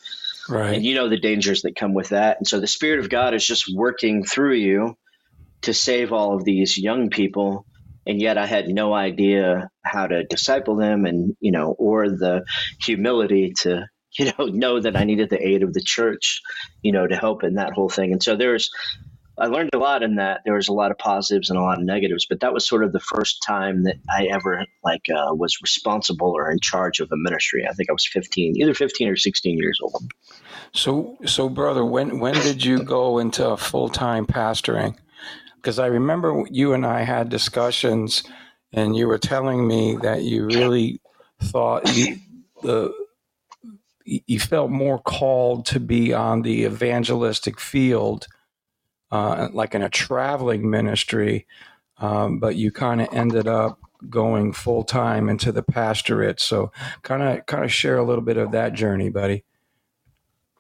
Right. 0.49 0.75
And 0.75 0.85
you 0.85 0.95
know 0.95 1.09
the 1.09 1.21
dangers 1.21 1.63
that 1.63 1.77
come 1.77 1.95
with 1.95 2.11
that. 2.11 2.39
And 2.39 2.47
so 2.47 2.61
the 2.61 2.67
Spirit 2.67 3.01
of 3.01 3.11
God 3.11 3.35
is 3.35 3.47
just 3.47 3.73
working 3.73 4.25
through 4.25 4.55
you 4.55 4.97
to 5.63 5.75
save 5.75 6.13
all 6.13 6.35
of 6.35 6.45
these 6.45 6.79
young 6.79 7.11
people 7.11 7.67
and 8.09 8.21
yet 8.21 8.39
I 8.39 8.47
had 8.47 8.69
no 8.69 8.95
idea 8.95 9.71
how 9.83 10.07
to 10.07 10.25
disciple 10.25 10.77
them 10.77 11.05
and 11.05 11.37
you 11.41 11.53
know 11.53 11.77
or 11.79 12.09
the 12.09 12.45
humility 12.81 13.53
to 13.61 13.87
you 14.19 14.33
know 14.39 14.47
know 14.47 14.81
that 14.81 14.97
I 14.97 15.05
needed 15.05 15.31
the 15.31 15.47
aid 15.47 15.63
of 15.63 15.73
the 15.73 15.83
church, 15.83 16.43
you 16.83 16.93
know, 16.93 17.07
to 17.07 17.17
help 17.17 17.45
in 17.45 17.55
that 17.55 17.73
whole 17.73 17.89
thing. 17.89 18.13
And 18.13 18.23
so 18.23 18.37
there's 18.37 18.71
I 19.39 19.47
learned 19.47 19.71
a 19.73 19.79
lot 19.79 20.03
in 20.03 20.17
that. 20.17 20.41
There 20.45 20.55
was 20.55 20.69
a 20.69 20.73
lot 20.73 20.91
of 20.91 20.99
positives 20.99 21.49
and 21.49 21.59
a 21.59 21.63
lot 21.63 21.79
of 21.79 21.85
negatives, 21.85 22.27
but 22.27 22.41
that 22.41 22.53
was 22.53 22.67
sort 22.67 22.83
of 22.83 22.93
the 22.93 23.01
first 23.01 23.43
time 23.47 23.85
that 23.85 23.97
I 24.11 24.27
ever 24.27 24.65
like 24.83 25.07
uh, 25.09 25.33
was 25.35 25.59
responsible 25.63 26.31
or 26.31 26.51
in 26.51 26.59
charge 26.61 26.99
of 27.01 27.11
a 27.13 27.17
ministry. 27.17 27.67
I 27.69 27.73
think 27.73 27.89
I 27.89 27.93
was 27.93 28.07
15, 28.07 28.57
either 28.57 28.75
15 28.75 29.09
or 29.09 29.17
16 29.17 29.59
years 29.59 29.79
old. 29.81 30.13
So, 30.73 31.17
so 31.25 31.49
brother, 31.49 31.85
when 31.85 32.19
when 32.19 32.35
did 32.35 32.65
you 32.65 32.83
go 32.83 33.19
into 33.19 33.57
full 33.57 33.89
time 33.89 34.27
pastoring? 34.27 34.97
Because 35.57 35.79
I 35.79 35.87
remember 35.87 36.45
you 36.51 36.73
and 36.73 36.85
I 36.85 37.03
had 37.03 37.29
discussions, 37.29 38.25
and 38.73 38.97
you 38.97 39.07
were 39.07 39.19
telling 39.19 39.67
me 39.67 39.97
that 40.03 40.23
you 40.23 40.47
really 40.47 41.01
thought 41.41 41.97
you, 41.97 42.17
the 42.63 42.93
you 44.27 44.40
felt 44.40 44.71
more 44.71 44.99
called 44.99 45.66
to 45.66 45.81
be 45.81 46.12
on 46.12 46.42
the 46.42 46.64
evangelistic 46.64 47.61
field, 47.61 48.27
uh, 49.11 49.49
like 49.53 49.75
in 49.75 49.83
a 49.83 49.90
traveling 49.90 50.71
ministry, 50.71 51.47
um, 51.99 52.38
but 52.38 52.57
you 52.57 52.71
kind 52.71 53.01
of 53.01 53.09
ended 53.12 53.47
up 53.47 53.81
going 54.09 54.53
full 54.53 54.85
time 54.85 55.29
into 55.29 55.53
the 55.53 55.62
pastorate. 55.62 56.40
So, 56.40 56.73
kind 57.03 57.23
of 57.23 57.47
kind 57.47 57.64
of 57.64 57.73
share 57.73 57.99
a 57.99 58.05
little 58.05 58.25
bit 58.25 58.37
of 58.37 58.53
that 58.53 58.73
journey, 58.73 59.11
buddy. 59.11 59.44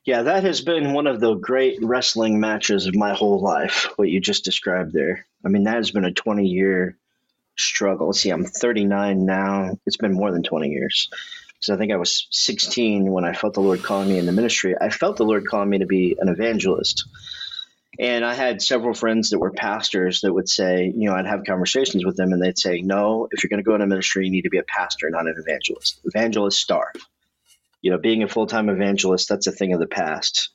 Yeah, 0.04 0.22
that 0.22 0.42
has 0.42 0.60
been 0.60 0.92
one 0.92 1.06
of 1.06 1.20
the 1.20 1.34
great 1.34 1.78
wrestling 1.82 2.40
matches 2.40 2.86
of 2.86 2.94
my 2.94 3.14
whole 3.14 3.40
life. 3.40 3.88
What 3.96 4.08
you 4.08 4.20
just 4.20 4.44
described 4.44 4.92
there. 4.92 5.26
I 5.44 5.48
mean, 5.48 5.64
that 5.64 5.76
has 5.76 5.90
been 5.90 6.04
a 6.04 6.12
twenty 6.12 6.46
year 6.46 6.98
struggle. 7.56 8.12
See, 8.12 8.30
I'm 8.30 8.44
39 8.44 9.26
now. 9.26 9.76
It's 9.84 9.96
been 9.96 10.12
more 10.12 10.30
than 10.30 10.44
20 10.44 10.68
years 10.68 11.10
because 11.58 11.74
I 11.74 11.78
think 11.78 11.92
I 11.92 11.96
was 11.96 12.28
16 12.30 13.10
when 13.10 13.24
I 13.24 13.32
felt 13.32 13.54
the 13.54 13.60
Lord 13.60 13.82
calling 13.82 14.08
me 14.08 14.18
in 14.18 14.26
the 14.26 14.32
ministry. 14.32 14.76
I 14.80 14.90
felt 14.90 15.16
the 15.16 15.24
Lord 15.24 15.46
calling 15.46 15.68
me 15.68 15.78
to 15.78 15.86
be 15.86 16.16
an 16.18 16.28
evangelist. 16.28 17.04
And 17.98 18.24
I 18.24 18.34
had 18.34 18.62
several 18.62 18.94
friends 18.94 19.30
that 19.30 19.40
were 19.40 19.50
pastors 19.50 20.20
that 20.20 20.32
would 20.32 20.48
say, 20.48 20.92
you 20.94 21.08
know, 21.08 21.16
I'd 21.16 21.26
have 21.26 21.42
conversations 21.44 22.04
with 22.04 22.16
them 22.16 22.32
and 22.32 22.40
they'd 22.40 22.58
say, 22.58 22.80
no, 22.80 23.26
if 23.32 23.42
you're 23.42 23.48
going 23.48 23.58
to 23.58 23.64
go 23.64 23.74
into 23.74 23.88
ministry, 23.88 24.24
you 24.24 24.30
need 24.30 24.42
to 24.42 24.50
be 24.50 24.58
a 24.58 24.64
pastor, 24.64 25.10
not 25.10 25.26
an 25.26 25.34
evangelist. 25.36 26.00
Evangelists 26.04 26.60
starve. 26.60 26.94
You 27.82 27.90
know, 27.90 27.98
being 27.98 28.22
a 28.22 28.28
full 28.28 28.46
time 28.46 28.68
evangelist, 28.68 29.28
that's 29.28 29.48
a 29.48 29.52
thing 29.52 29.72
of 29.72 29.80
the 29.80 29.86
past. 29.86 30.50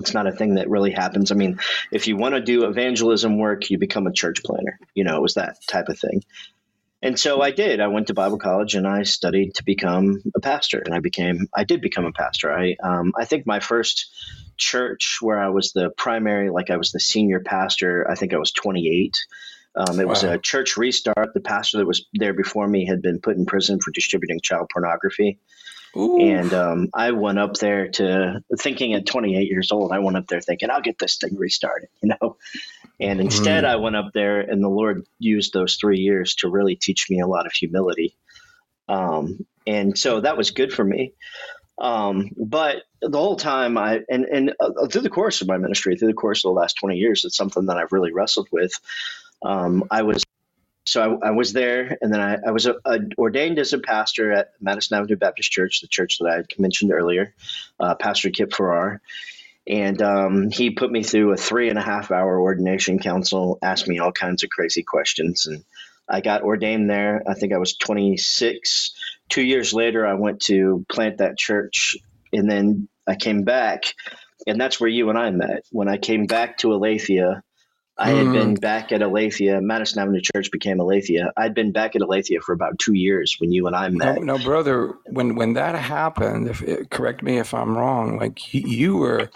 It's 0.00 0.14
not 0.14 0.26
a 0.26 0.32
thing 0.32 0.54
that 0.54 0.70
really 0.70 0.92
happens. 0.92 1.30
I 1.30 1.34
mean, 1.34 1.58
if 1.92 2.08
you 2.08 2.16
want 2.16 2.34
to 2.34 2.40
do 2.40 2.64
evangelism 2.64 3.38
work, 3.38 3.68
you 3.68 3.76
become 3.76 4.06
a 4.06 4.12
church 4.12 4.42
planter. 4.42 4.78
You 4.94 5.04
know, 5.04 5.16
it 5.16 5.22
was 5.22 5.34
that 5.34 5.56
type 5.68 5.88
of 5.88 5.98
thing. 5.98 6.22
And 7.02 7.18
so 7.18 7.40
I 7.40 7.50
did. 7.50 7.80
I 7.80 7.86
went 7.88 8.08
to 8.08 8.14
Bible 8.14 8.38
college 8.38 8.74
and 8.74 8.86
I 8.86 9.04
studied 9.04 9.54
to 9.54 9.64
become 9.64 10.22
a 10.34 10.40
pastor, 10.40 10.82
and 10.84 10.94
I 10.94 11.00
became. 11.00 11.48
I 11.54 11.64
did 11.64 11.80
become 11.80 12.04
a 12.04 12.12
pastor. 12.12 12.52
I 12.52 12.76
um, 12.82 13.12
I 13.16 13.24
think 13.24 13.46
my 13.46 13.60
first 13.60 14.12
church 14.58 15.18
where 15.22 15.38
I 15.38 15.48
was 15.48 15.72
the 15.72 15.90
primary, 15.96 16.50
like 16.50 16.68
I 16.70 16.76
was 16.76 16.92
the 16.92 17.00
senior 17.00 17.40
pastor. 17.40 18.08
I 18.10 18.14
think 18.14 18.34
I 18.34 18.38
was 18.38 18.52
28. 18.52 19.16
Um, 19.74 20.00
it 20.00 20.04
wow. 20.04 20.10
was 20.10 20.24
a 20.24 20.36
church 20.36 20.76
restart. 20.76 21.32
The 21.32 21.40
pastor 21.40 21.78
that 21.78 21.86
was 21.86 22.06
there 22.12 22.34
before 22.34 22.68
me 22.68 22.84
had 22.84 23.00
been 23.00 23.20
put 23.20 23.36
in 23.36 23.46
prison 23.46 23.80
for 23.80 23.92
distributing 23.92 24.40
child 24.42 24.68
pornography. 24.70 25.38
Ooh. 25.96 26.20
And 26.20 26.52
um, 26.54 26.88
I 26.94 27.12
went 27.12 27.38
up 27.38 27.54
there 27.54 27.88
to 27.88 28.42
thinking 28.58 28.94
at 28.94 29.06
28 29.06 29.48
years 29.48 29.72
old, 29.72 29.92
I 29.92 29.98
went 29.98 30.16
up 30.16 30.28
there 30.28 30.40
thinking, 30.40 30.70
I'll 30.70 30.82
get 30.82 30.98
this 30.98 31.16
thing 31.16 31.36
restarted, 31.36 31.88
you 32.02 32.10
know? 32.10 32.36
And 33.00 33.20
instead, 33.20 33.64
mm. 33.64 33.68
I 33.68 33.76
went 33.76 33.96
up 33.96 34.10
there, 34.12 34.40
and 34.40 34.62
the 34.62 34.68
Lord 34.68 35.06
used 35.18 35.52
those 35.52 35.76
three 35.76 36.00
years 36.00 36.34
to 36.36 36.50
really 36.50 36.76
teach 36.76 37.08
me 37.08 37.20
a 37.20 37.26
lot 37.26 37.46
of 37.46 37.52
humility. 37.52 38.14
Um, 38.88 39.46
and 39.66 39.96
so 39.96 40.20
that 40.20 40.36
was 40.36 40.50
good 40.50 40.72
for 40.72 40.84
me. 40.84 41.14
Um, 41.78 42.30
but 42.36 42.82
the 43.00 43.18
whole 43.18 43.36
time, 43.36 43.78
I 43.78 44.00
and 44.10 44.24
and 44.26 44.54
uh, 44.60 44.86
through 44.88 45.00
the 45.00 45.08
course 45.08 45.40
of 45.40 45.48
my 45.48 45.56
ministry, 45.56 45.96
through 45.96 46.08
the 46.08 46.14
course 46.14 46.44
of 46.44 46.50
the 46.50 46.60
last 46.60 46.74
20 46.74 46.96
years, 46.96 47.24
it's 47.24 47.36
something 47.36 47.66
that 47.66 47.78
I've 47.78 47.92
really 47.92 48.12
wrestled 48.12 48.48
with. 48.52 48.72
Um, 49.42 49.84
I 49.90 50.02
was 50.02 50.22
so 50.84 51.18
I, 51.22 51.28
I, 51.28 51.30
was 51.30 51.54
there, 51.54 51.96
and 52.02 52.12
then 52.12 52.20
I, 52.20 52.36
I 52.46 52.50
was 52.50 52.66
a, 52.66 52.74
a 52.84 52.98
ordained 53.16 53.58
as 53.58 53.72
a 53.72 53.78
pastor 53.78 54.32
at 54.32 54.52
Madison 54.60 54.98
Avenue 54.98 55.16
Baptist 55.16 55.50
Church, 55.50 55.80
the 55.80 55.88
church 55.88 56.18
that 56.18 56.28
I 56.28 56.36
had 56.36 56.46
mentioned 56.58 56.92
earlier, 56.92 57.34
uh, 57.78 57.94
Pastor 57.94 58.28
Kip 58.30 58.52
Farrar. 58.52 59.00
And 59.66 60.00
um, 60.02 60.50
he 60.50 60.70
put 60.70 60.90
me 60.90 61.02
through 61.02 61.32
a 61.32 61.36
three 61.36 61.68
and 61.68 61.78
a 61.78 61.82
half 61.82 62.10
hour 62.10 62.40
ordination 62.40 62.98
council, 62.98 63.58
asked 63.62 63.86
me 63.86 63.98
all 63.98 64.12
kinds 64.12 64.42
of 64.42 64.50
crazy 64.50 64.82
questions. 64.82 65.46
And 65.46 65.64
I 66.08 66.20
got 66.20 66.42
ordained 66.42 66.90
there. 66.90 67.22
I 67.28 67.34
think 67.34 67.52
I 67.52 67.58
was 67.58 67.76
26. 67.76 68.92
Two 69.28 69.42
years 69.42 69.72
later, 69.72 70.06
I 70.06 70.14
went 70.14 70.40
to 70.42 70.84
plant 70.88 71.18
that 71.18 71.38
church. 71.38 71.96
And 72.32 72.50
then 72.50 72.88
I 73.06 73.14
came 73.14 73.42
back. 73.42 73.94
And 74.46 74.60
that's 74.60 74.80
where 74.80 74.90
you 74.90 75.10
and 75.10 75.18
I 75.18 75.30
met. 75.30 75.64
When 75.70 75.88
I 75.88 75.98
came 75.98 76.26
back 76.26 76.58
to 76.58 76.72
Aletheia, 76.72 77.42
I 78.00 78.10
had 78.10 78.32
been 78.32 78.54
mm. 78.54 78.60
back 78.60 78.92
at 78.92 79.02
Aletheia. 79.02 79.60
Madison 79.60 80.00
Avenue 80.00 80.22
Church 80.34 80.50
became 80.50 80.80
Aletheia. 80.80 81.32
I'd 81.36 81.54
been 81.54 81.70
back 81.70 81.94
at 81.94 82.02
Aletheia 82.02 82.40
for 82.40 82.54
about 82.54 82.78
two 82.78 82.94
years 82.94 83.36
when 83.38 83.52
you 83.52 83.66
and 83.66 83.76
I 83.76 83.90
met. 83.90 84.22
No, 84.22 84.36
no 84.36 84.44
brother. 84.44 84.94
When 85.06 85.34
when 85.34 85.52
that 85.52 85.74
happened, 85.74 86.48
if, 86.48 86.88
correct 86.88 87.22
me 87.22 87.38
if 87.38 87.52
I'm 87.52 87.76
wrong. 87.76 88.18
Like 88.18 88.54
you 88.54 88.96
were 88.96 89.30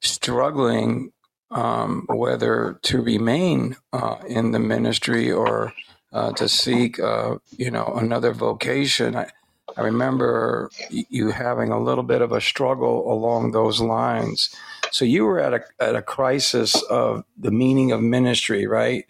struggling 0.00 1.12
um, 1.50 2.06
whether 2.08 2.78
to 2.82 3.02
remain 3.02 3.76
uh, 3.92 4.16
in 4.26 4.52
the 4.52 4.58
ministry 4.58 5.30
or 5.30 5.74
uh, 6.12 6.32
to 6.32 6.48
seek, 6.48 6.98
uh, 6.98 7.36
you 7.50 7.70
know, 7.70 7.84
another 7.96 8.32
vocation. 8.32 9.16
I, 9.16 9.30
I 9.76 9.82
remember 9.82 10.70
you 10.90 11.30
having 11.30 11.70
a 11.70 11.80
little 11.80 12.04
bit 12.04 12.22
of 12.22 12.32
a 12.32 12.40
struggle 12.40 13.12
along 13.12 13.52
those 13.52 13.80
lines. 13.80 14.54
So 14.90 15.04
you 15.04 15.24
were 15.24 15.40
at 15.40 15.54
a 15.54 15.62
at 15.80 15.94
a 15.94 16.02
crisis 16.02 16.80
of 16.82 17.24
the 17.38 17.50
meaning 17.50 17.92
of 17.92 18.02
ministry, 18.02 18.66
right? 18.66 19.04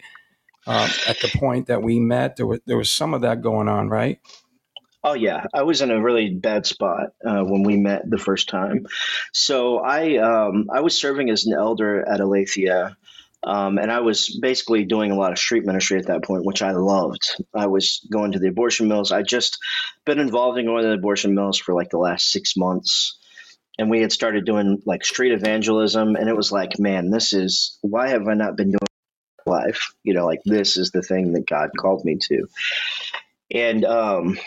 Um, 0.67 0.89
at 1.07 1.19
the 1.19 1.31
point 1.39 1.67
that 1.67 1.81
we 1.81 1.99
met, 1.99 2.35
there 2.35 2.45
was 2.45 2.59
there 2.65 2.77
was 2.77 2.91
some 2.91 3.13
of 3.13 3.21
that 3.21 3.41
going 3.41 3.67
on, 3.67 3.89
right? 3.89 4.19
Oh 5.03 5.13
yeah, 5.13 5.45
I 5.53 5.63
was 5.63 5.81
in 5.81 5.89
a 5.89 5.99
really 5.99 6.29
bad 6.29 6.67
spot 6.67 7.13
uh, 7.25 7.43
when 7.43 7.63
we 7.63 7.75
met 7.75 8.07
the 8.07 8.19
first 8.19 8.49
time. 8.49 8.85
So 9.33 9.79
I 9.79 10.17
um, 10.17 10.69
I 10.71 10.81
was 10.81 10.95
serving 10.95 11.31
as 11.31 11.45
an 11.45 11.53
elder 11.53 12.07
at 12.07 12.19
Aletheia, 12.19 12.95
um, 13.43 13.77
and 13.77 13.91
I 13.91 14.01
was 14.01 14.37
basically 14.41 14.85
doing 14.85 15.11
a 15.11 15.17
lot 15.17 15.31
of 15.31 15.39
street 15.39 15.65
ministry 15.65 15.97
at 15.99 16.07
that 16.07 16.23
point, 16.23 16.45
which 16.45 16.61
I 16.61 16.71
loved. 16.71 17.21
I 17.53 17.67
was 17.67 18.05
going 18.11 18.33
to 18.33 18.39
the 18.39 18.49
abortion 18.49 18.87
mills. 18.87 19.11
I 19.11 19.23
just 19.23 19.57
been 20.05 20.19
involved 20.19 20.59
in 20.59 20.65
going 20.65 20.83
to 20.83 20.89
the 20.89 20.95
abortion 20.95 21.33
mills 21.33 21.57
for 21.57 21.73
like 21.73 21.89
the 21.89 21.97
last 21.97 22.31
six 22.31 22.55
months 22.55 23.17
and 23.77 23.89
we 23.89 24.01
had 24.01 24.11
started 24.11 24.45
doing 24.45 24.81
like 24.85 25.03
street 25.03 25.31
evangelism 25.31 26.15
and 26.15 26.29
it 26.29 26.35
was 26.35 26.51
like 26.51 26.79
man 26.79 27.09
this 27.09 27.33
is 27.33 27.77
why 27.81 28.09
have 28.09 28.27
i 28.27 28.33
not 28.33 28.55
been 28.55 28.69
doing 28.69 28.79
life 29.45 29.93
you 30.03 30.13
know 30.13 30.25
like 30.25 30.41
this 30.45 30.77
is 30.77 30.91
the 30.91 31.01
thing 31.01 31.33
that 31.33 31.47
god 31.47 31.69
called 31.77 32.05
me 32.05 32.17
to 32.21 32.47
and 33.49 33.83
um 33.85 34.37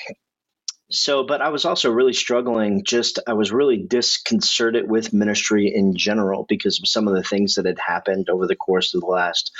so 0.95 1.25
but 1.25 1.41
i 1.41 1.49
was 1.49 1.65
also 1.65 1.91
really 1.91 2.13
struggling 2.13 2.85
just 2.85 3.19
i 3.27 3.33
was 3.33 3.53
really 3.53 3.77
disconcerted 3.77 4.89
with 4.89 5.13
ministry 5.13 5.73
in 5.75 5.97
general 5.97 6.45
because 6.49 6.79
of 6.79 6.89
some 6.89 7.09
of 7.09 7.15
the 7.15 7.23
things 7.23 7.55
that 7.55 7.67
had 7.67 7.79
happened 7.79 8.29
over 8.31 8.47
the 8.47 8.57
course 8.57 8.95
of 8.95 9.01
the 9.01 9.07
last 9.07 9.53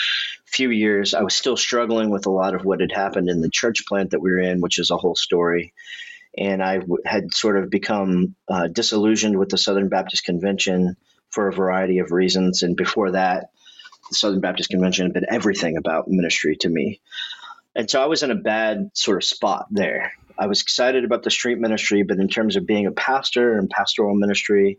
few 0.45 0.71
years 0.71 1.15
i 1.15 1.23
was 1.23 1.35
still 1.35 1.57
struggling 1.57 2.11
with 2.11 2.27
a 2.27 2.31
lot 2.31 2.55
of 2.55 2.65
what 2.65 2.81
had 2.81 2.93
happened 2.93 3.29
in 3.29 3.41
the 3.41 3.51
church 3.51 3.87
plant 3.87 4.11
that 4.11 4.21
we 4.21 4.31
were 4.31 4.41
in 4.41 4.61
which 4.61 4.79
is 4.79 4.91
a 4.91 4.97
whole 4.97 5.17
story 5.17 5.73
and 6.37 6.63
I 6.63 6.81
had 7.05 7.33
sort 7.33 7.57
of 7.57 7.71
become 7.71 8.35
uh, 8.49 8.67
disillusioned 8.67 9.39
with 9.39 9.51
the 9.51 9.59
Southern 9.59 9.89
Baptist 9.89 10.25
Convention 10.25 10.97
for 11.31 11.49
a 11.49 11.53
variety 11.53 11.99
of 11.99 12.11
reasons. 12.11 12.63
And 12.63 12.77
before 12.77 13.13
that, 13.13 13.51
the 14.11 14.17
Southern 14.17 14.41
Baptist 14.41 14.71
Convention 14.71 15.07
had 15.07 15.15
been 15.15 15.27
everything 15.29 15.77
about 15.77 16.09
ministry 16.09 16.57
to 16.61 16.69
me. 16.69 17.01
And 17.75 17.89
so 17.89 18.03
I 18.03 18.07
was 18.07 18.23
in 18.23 18.31
a 18.31 18.37
bad 18.37 18.91
sort 18.95 19.17
of 19.17 19.25
spot 19.25 19.67
there. 19.71 20.13
I 20.39 20.47
was 20.47 20.63
excited 20.63 21.05
about 21.05 21.23
the 21.23 21.31
street 21.31 21.59
ministry, 21.59 22.03
but 22.03 22.19
in 22.19 22.29
terms 22.29 22.57
of 22.57 22.67
being 22.67 22.87
a 22.87 22.93
pastor 22.93 23.59
and 23.59 23.71
pastoral 23.71 24.15
ministry, 24.15 24.79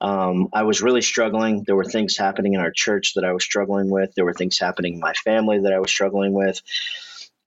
um, 0.00 0.48
I 0.52 0.62
was 0.62 0.80
really 0.80 1.02
struggling. 1.02 1.64
There 1.64 1.76
were 1.76 1.84
things 1.84 2.16
happening 2.16 2.54
in 2.54 2.60
our 2.60 2.70
church 2.70 3.14
that 3.14 3.24
I 3.24 3.32
was 3.32 3.44
struggling 3.44 3.90
with. 3.90 4.14
There 4.14 4.24
were 4.24 4.34
things 4.34 4.58
happening 4.58 4.94
in 4.94 5.00
my 5.00 5.12
family 5.12 5.60
that 5.60 5.72
I 5.72 5.80
was 5.80 5.90
struggling 5.90 6.32
with 6.32 6.62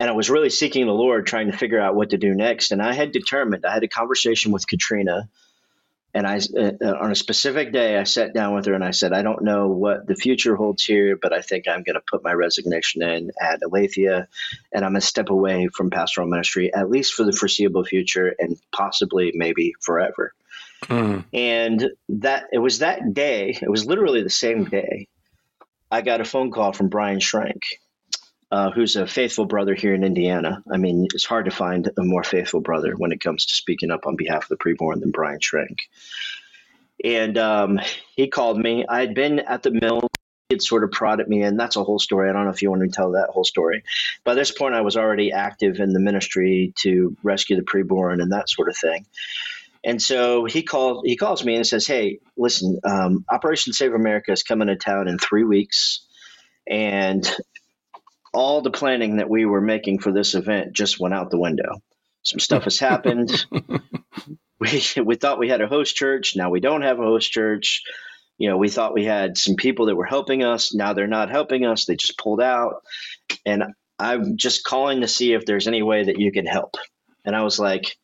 and 0.02 0.10
I 0.10 0.14
was 0.14 0.32
really 0.32 0.50
seeking 0.50 0.88
the 0.88 0.94
Lord, 0.94 1.28
trying 1.28 1.52
to 1.52 1.56
figure 1.56 1.80
out 1.80 1.94
what 1.94 2.10
to 2.10 2.18
do 2.18 2.34
next. 2.34 2.72
And 2.72 2.82
I 2.82 2.92
had 2.92 3.12
determined. 3.12 3.68
I 3.68 3.72
had 3.72 3.84
a 3.84 3.88
conversation 3.88 4.52
with 4.52 4.66
Katrina, 4.66 5.30
and 6.14 6.28
I 6.28 6.38
uh, 6.38 6.72
uh, 6.84 6.98
on 7.00 7.12
a 7.12 7.16
specific 7.16 7.72
day 7.72 7.98
I 7.98 8.04
sat 8.04 8.34
down 8.34 8.54
with 8.56 8.66
her 8.66 8.74
and 8.74 8.84
I 8.84 8.92
said, 8.92 9.14
I 9.14 9.22
don't 9.22 9.44
know 9.44 9.68
what 9.68 10.08
the 10.08 10.16
future 10.16 10.56
holds 10.56 10.84
here, 10.84 11.16
but 11.16 11.34
I 11.34 11.42
think 11.42 11.68
I'm 11.68 11.84
going 11.84 11.96
to 11.96 12.02
put 12.02 12.24
my 12.24 12.34
resignation 12.34 13.02
in 13.02 13.32
at 13.42 13.62
Aletheia, 13.62 14.28
and 14.72 14.86
I'm 14.86 14.92
going 14.92 15.02
to 15.02 15.08
step 15.08 15.30
away 15.30 15.68
from 15.68 15.90
pastoral 15.90 16.28
ministry 16.28 16.74
at 16.74 16.90
least 16.90 17.14
for 17.14 17.24
the 17.24 17.34
foreseeable 17.34 17.84
future, 17.84 18.36
and 18.38 18.60
possibly 18.72 19.32
maybe 19.36 19.74
forever. 19.80 20.34
Mm. 20.84 21.26
And 21.34 21.92
that 22.10 22.46
it 22.52 22.60
was 22.60 22.80
that 22.80 23.14
day. 23.14 23.58
It 23.62 23.70
was 23.70 23.86
literally 23.86 24.24
the 24.24 24.30
same 24.30 24.66
day. 24.66 25.08
I 25.92 26.02
got 26.02 26.22
a 26.22 26.26
phone 26.26 26.52
call 26.52 26.72
from 26.72 26.88
Brian 26.88 27.20
Schrank 27.20 27.64
uh, 28.52 28.70
who's 28.72 28.96
a 28.96 29.08
faithful 29.08 29.46
brother 29.46 29.74
here 29.74 29.94
in 29.94 30.04
Indiana. 30.04 30.62
I 30.70 30.78
mean, 30.78 31.08
it's 31.14 31.26
hard 31.26 31.46
to 31.46 31.52
find 31.52 31.90
a 31.98 32.04
more 32.04 32.24
faithful 32.24 32.60
brother 32.60 32.94
when 32.98 33.12
it 33.12 33.22
comes 33.22 33.46
to 33.46 33.54
speaking 33.54 33.92
up 33.92 34.06
on 34.06 34.18
behalf 34.18 34.44
of 34.44 34.50
the 34.50 34.58
preborn 34.58 35.00
than 35.00 35.12
Brian 35.12 35.40
Schrank. 35.40 35.78
And 37.04 37.38
um, 37.38 37.80
he 38.16 38.28
called 38.28 38.60
me. 38.60 38.86
I 38.88 39.00
had 39.00 39.16
been 39.16 39.40
at 39.40 39.64
the 39.64 39.72
mill. 39.72 40.02
He 40.50 40.56
had 40.56 40.62
sort 40.62 40.84
of 40.84 40.92
prodded 40.92 41.30
me, 41.30 41.44
and 41.44 41.58
that's 41.58 41.78
a 41.78 41.84
whole 41.84 41.98
story. 41.98 42.30
I 42.30 42.34
don't 42.34 42.44
know 42.44 42.52
if 42.52 42.62
you 42.62 42.70
want 42.70 42.84
to 42.84 42.90
tell 42.90 43.12
that 43.12 43.30
whole 43.30 43.46
story. 43.46 43.84
By 44.26 44.34
this 44.34 44.52
point, 44.52 44.76
I 44.76 44.82
was 44.82 44.98
already 44.98 45.32
active 45.32 45.80
in 45.80 45.94
the 45.94 46.00
ministry 46.00 46.74
to 46.80 47.16
rescue 47.24 47.56
the 47.56 47.64
preborn 47.64 48.22
and 48.22 48.34
that 48.34 48.50
sort 48.50 48.68
of 48.68 48.76
thing. 48.76 49.06
And 49.84 50.00
so 50.02 50.46
he 50.46 50.62
called. 50.62 51.06
He 51.06 51.16
calls 51.16 51.44
me 51.44 51.56
and 51.56 51.66
says, 51.66 51.88
"Hey, 51.88 52.20
listen, 52.38 52.80
um, 52.84 53.26
Operation 53.30 53.74
Save 53.74 53.94
America 53.94 54.32
is 54.32 54.44
coming 54.44 54.68
to 54.68 54.76
town 54.76 55.08
in 55.08 55.18
three 55.18 55.44
weeks, 55.44 56.02
and 56.68 57.28
all 58.34 58.62
the 58.62 58.72
planning 58.72 59.18
that 59.18 59.30
we 59.30 59.46
were 59.46 59.62
making 59.62 60.00
for 60.00 60.12
this 60.12 60.36
event 60.36 60.74
just 60.74 61.00
went 61.00 61.14
out 61.14 61.32
the 61.32 61.40
window. 61.40 61.82
Some 62.24 62.40
stuff 62.40 62.64
has 62.64 62.80
happened. 62.80 63.46
we 64.60 64.84
we 65.04 65.16
thought 65.16 65.40
we 65.40 65.50
had 65.50 65.62
a 65.62 65.68
host 65.68 65.96
church. 65.96 66.36
Now 66.36 66.50
we 66.50 66.60
don't 66.60 66.84
have 66.84 67.00
a 67.00 67.04
host 67.04 67.32
church. 67.32 67.82
You 68.38 68.50
know, 68.50 68.58
we 68.58 68.70
thought 68.70 68.94
we 68.94 69.06
had 69.06 69.38
some 69.38 69.56
people 69.56 69.88
that 69.88 69.96
were 69.96 70.06
helping 70.06 70.44
us. 70.44 70.74
Now 70.74 70.94
they're 70.94 71.08
not 71.08 71.30
helping 71.30 71.66
us. 71.66 71.86
They 71.86 71.96
just 71.96 72.18
pulled 72.18 72.42
out. 72.42 72.82
And 73.46 73.64
I'm 74.00 74.38
just 74.38 74.64
calling 74.64 75.02
to 75.02 75.08
see 75.08 75.34
if 75.34 75.46
there's 75.46 75.68
any 75.68 75.84
way 75.84 76.06
that 76.06 76.20
you 76.20 76.32
can 76.32 76.46
help. 76.46 76.76
And 77.24 77.36
I 77.36 77.44
was 77.44 77.60
like, 77.60 77.98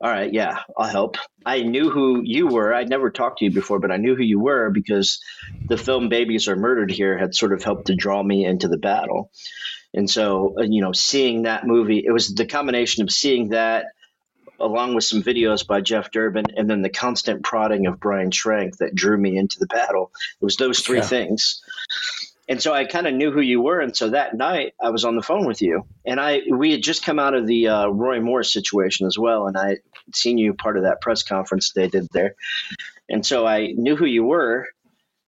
all 0.00 0.10
right, 0.10 0.32
yeah, 0.32 0.60
I'll 0.76 0.88
help. 0.88 1.16
I 1.44 1.62
knew 1.62 1.90
who 1.90 2.22
you 2.22 2.46
were. 2.46 2.72
I'd 2.72 2.88
never 2.88 3.10
talked 3.10 3.38
to 3.38 3.44
you 3.44 3.50
before, 3.50 3.80
but 3.80 3.90
I 3.90 3.96
knew 3.96 4.14
who 4.14 4.22
you 4.22 4.38
were 4.38 4.70
because 4.70 5.20
the 5.66 5.76
film 5.76 6.08
Babies 6.08 6.46
Are 6.46 6.56
Murdered 6.56 6.90
Here 6.90 7.18
had 7.18 7.34
sort 7.34 7.52
of 7.52 7.64
helped 7.64 7.86
to 7.86 7.96
draw 7.96 8.22
me 8.22 8.44
into 8.44 8.68
the 8.68 8.78
battle. 8.78 9.32
And 9.92 10.08
so, 10.08 10.54
uh, 10.58 10.62
you 10.62 10.82
know, 10.82 10.92
seeing 10.92 11.42
that 11.42 11.66
movie, 11.66 12.04
it 12.06 12.12
was 12.12 12.34
the 12.34 12.46
combination 12.46 13.02
of 13.02 13.10
seeing 13.10 13.48
that 13.48 13.86
along 14.60 14.94
with 14.94 15.04
some 15.04 15.22
videos 15.22 15.66
by 15.66 15.80
Jeff 15.80 16.10
Durbin 16.10 16.46
and 16.56 16.68
then 16.68 16.82
the 16.82 16.90
constant 16.90 17.42
prodding 17.44 17.86
of 17.86 18.00
Brian 18.00 18.30
Schrank 18.30 18.76
that 18.78 18.94
drew 18.94 19.16
me 19.16 19.36
into 19.36 19.58
the 19.58 19.66
battle. 19.66 20.12
It 20.40 20.44
was 20.44 20.56
those 20.56 20.80
three 20.80 20.98
yeah. 20.98 21.04
things 21.04 21.62
and 22.48 22.62
so 22.62 22.72
I 22.72 22.86
kind 22.86 23.06
of 23.06 23.14
knew 23.14 23.30
who 23.30 23.40
you 23.40 23.60
were. 23.60 23.80
And 23.80 23.94
so 23.94 24.10
that 24.10 24.34
night 24.34 24.74
I 24.82 24.90
was 24.90 25.04
on 25.04 25.16
the 25.16 25.22
phone 25.22 25.46
with 25.46 25.60
you, 25.60 25.86
and 26.04 26.18
I 26.18 26.42
we 26.50 26.72
had 26.72 26.82
just 26.82 27.04
come 27.04 27.18
out 27.18 27.34
of 27.34 27.46
the 27.46 27.68
uh, 27.68 27.86
Roy 27.88 28.20
Moore 28.20 28.42
situation 28.42 29.06
as 29.06 29.18
well, 29.18 29.46
and 29.46 29.56
I 29.56 29.68
had 29.68 29.78
seen 30.14 30.38
you 30.38 30.54
part 30.54 30.76
of 30.76 30.84
that 30.84 31.00
press 31.00 31.22
conference 31.22 31.72
they 31.72 31.88
did 31.88 32.08
there, 32.12 32.34
and 33.08 33.24
so 33.24 33.46
I 33.46 33.72
knew 33.76 33.96
who 33.96 34.06
you 34.06 34.24
were. 34.24 34.68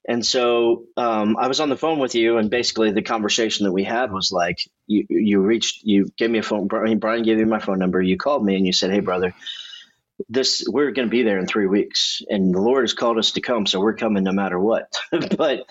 And 0.08 0.24
so 0.24 0.86
um, 0.96 1.36
I 1.36 1.46
was 1.46 1.60
on 1.60 1.68
the 1.68 1.76
phone 1.76 1.98
with 1.98 2.14
you, 2.14 2.38
and 2.38 2.48
basically 2.50 2.90
the 2.90 3.02
conversation 3.02 3.66
that 3.66 3.72
we 3.72 3.84
had 3.84 4.10
was 4.10 4.32
like, 4.32 4.58
you 4.86 5.04
you 5.10 5.40
reached, 5.40 5.84
you 5.84 6.10
gave 6.16 6.30
me 6.30 6.38
a 6.38 6.42
phone. 6.42 6.68
Brian 6.68 7.22
gave 7.22 7.36
me 7.36 7.44
my 7.44 7.58
phone 7.58 7.78
number. 7.78 8.00
You 8.00 8.16
called 8.16 8.42
me 8.42 8.56
and 8.56 8.66
you 8.66 8.72
said, 8.72 8.90
"Hey, 8.90 9.00
brother, 9.00 9.34
this 10.28 10.64
we're 10.66 10.90
going 10.92 11.06
to 11.06 11.10
be 11.10 11.22
there 11.22 11.38
in 11.38 11.46
three 11.46 11.66
weeks, 11.66 12.22
and 12.28 12.54
the 12.54 12.60
Lord 12.60 12.84
has 12.84 12.94
called 12.94 13.18
us 13.18 13.32
to 13.32 13.42
come, 13.42 13.66
so 13.66 13.78
we're 13.78 13.94
coming 13.94 14.24
no 14.24 14.32
matter 14.32 14.58
what. 14.58 14.98
but 15.36 15.66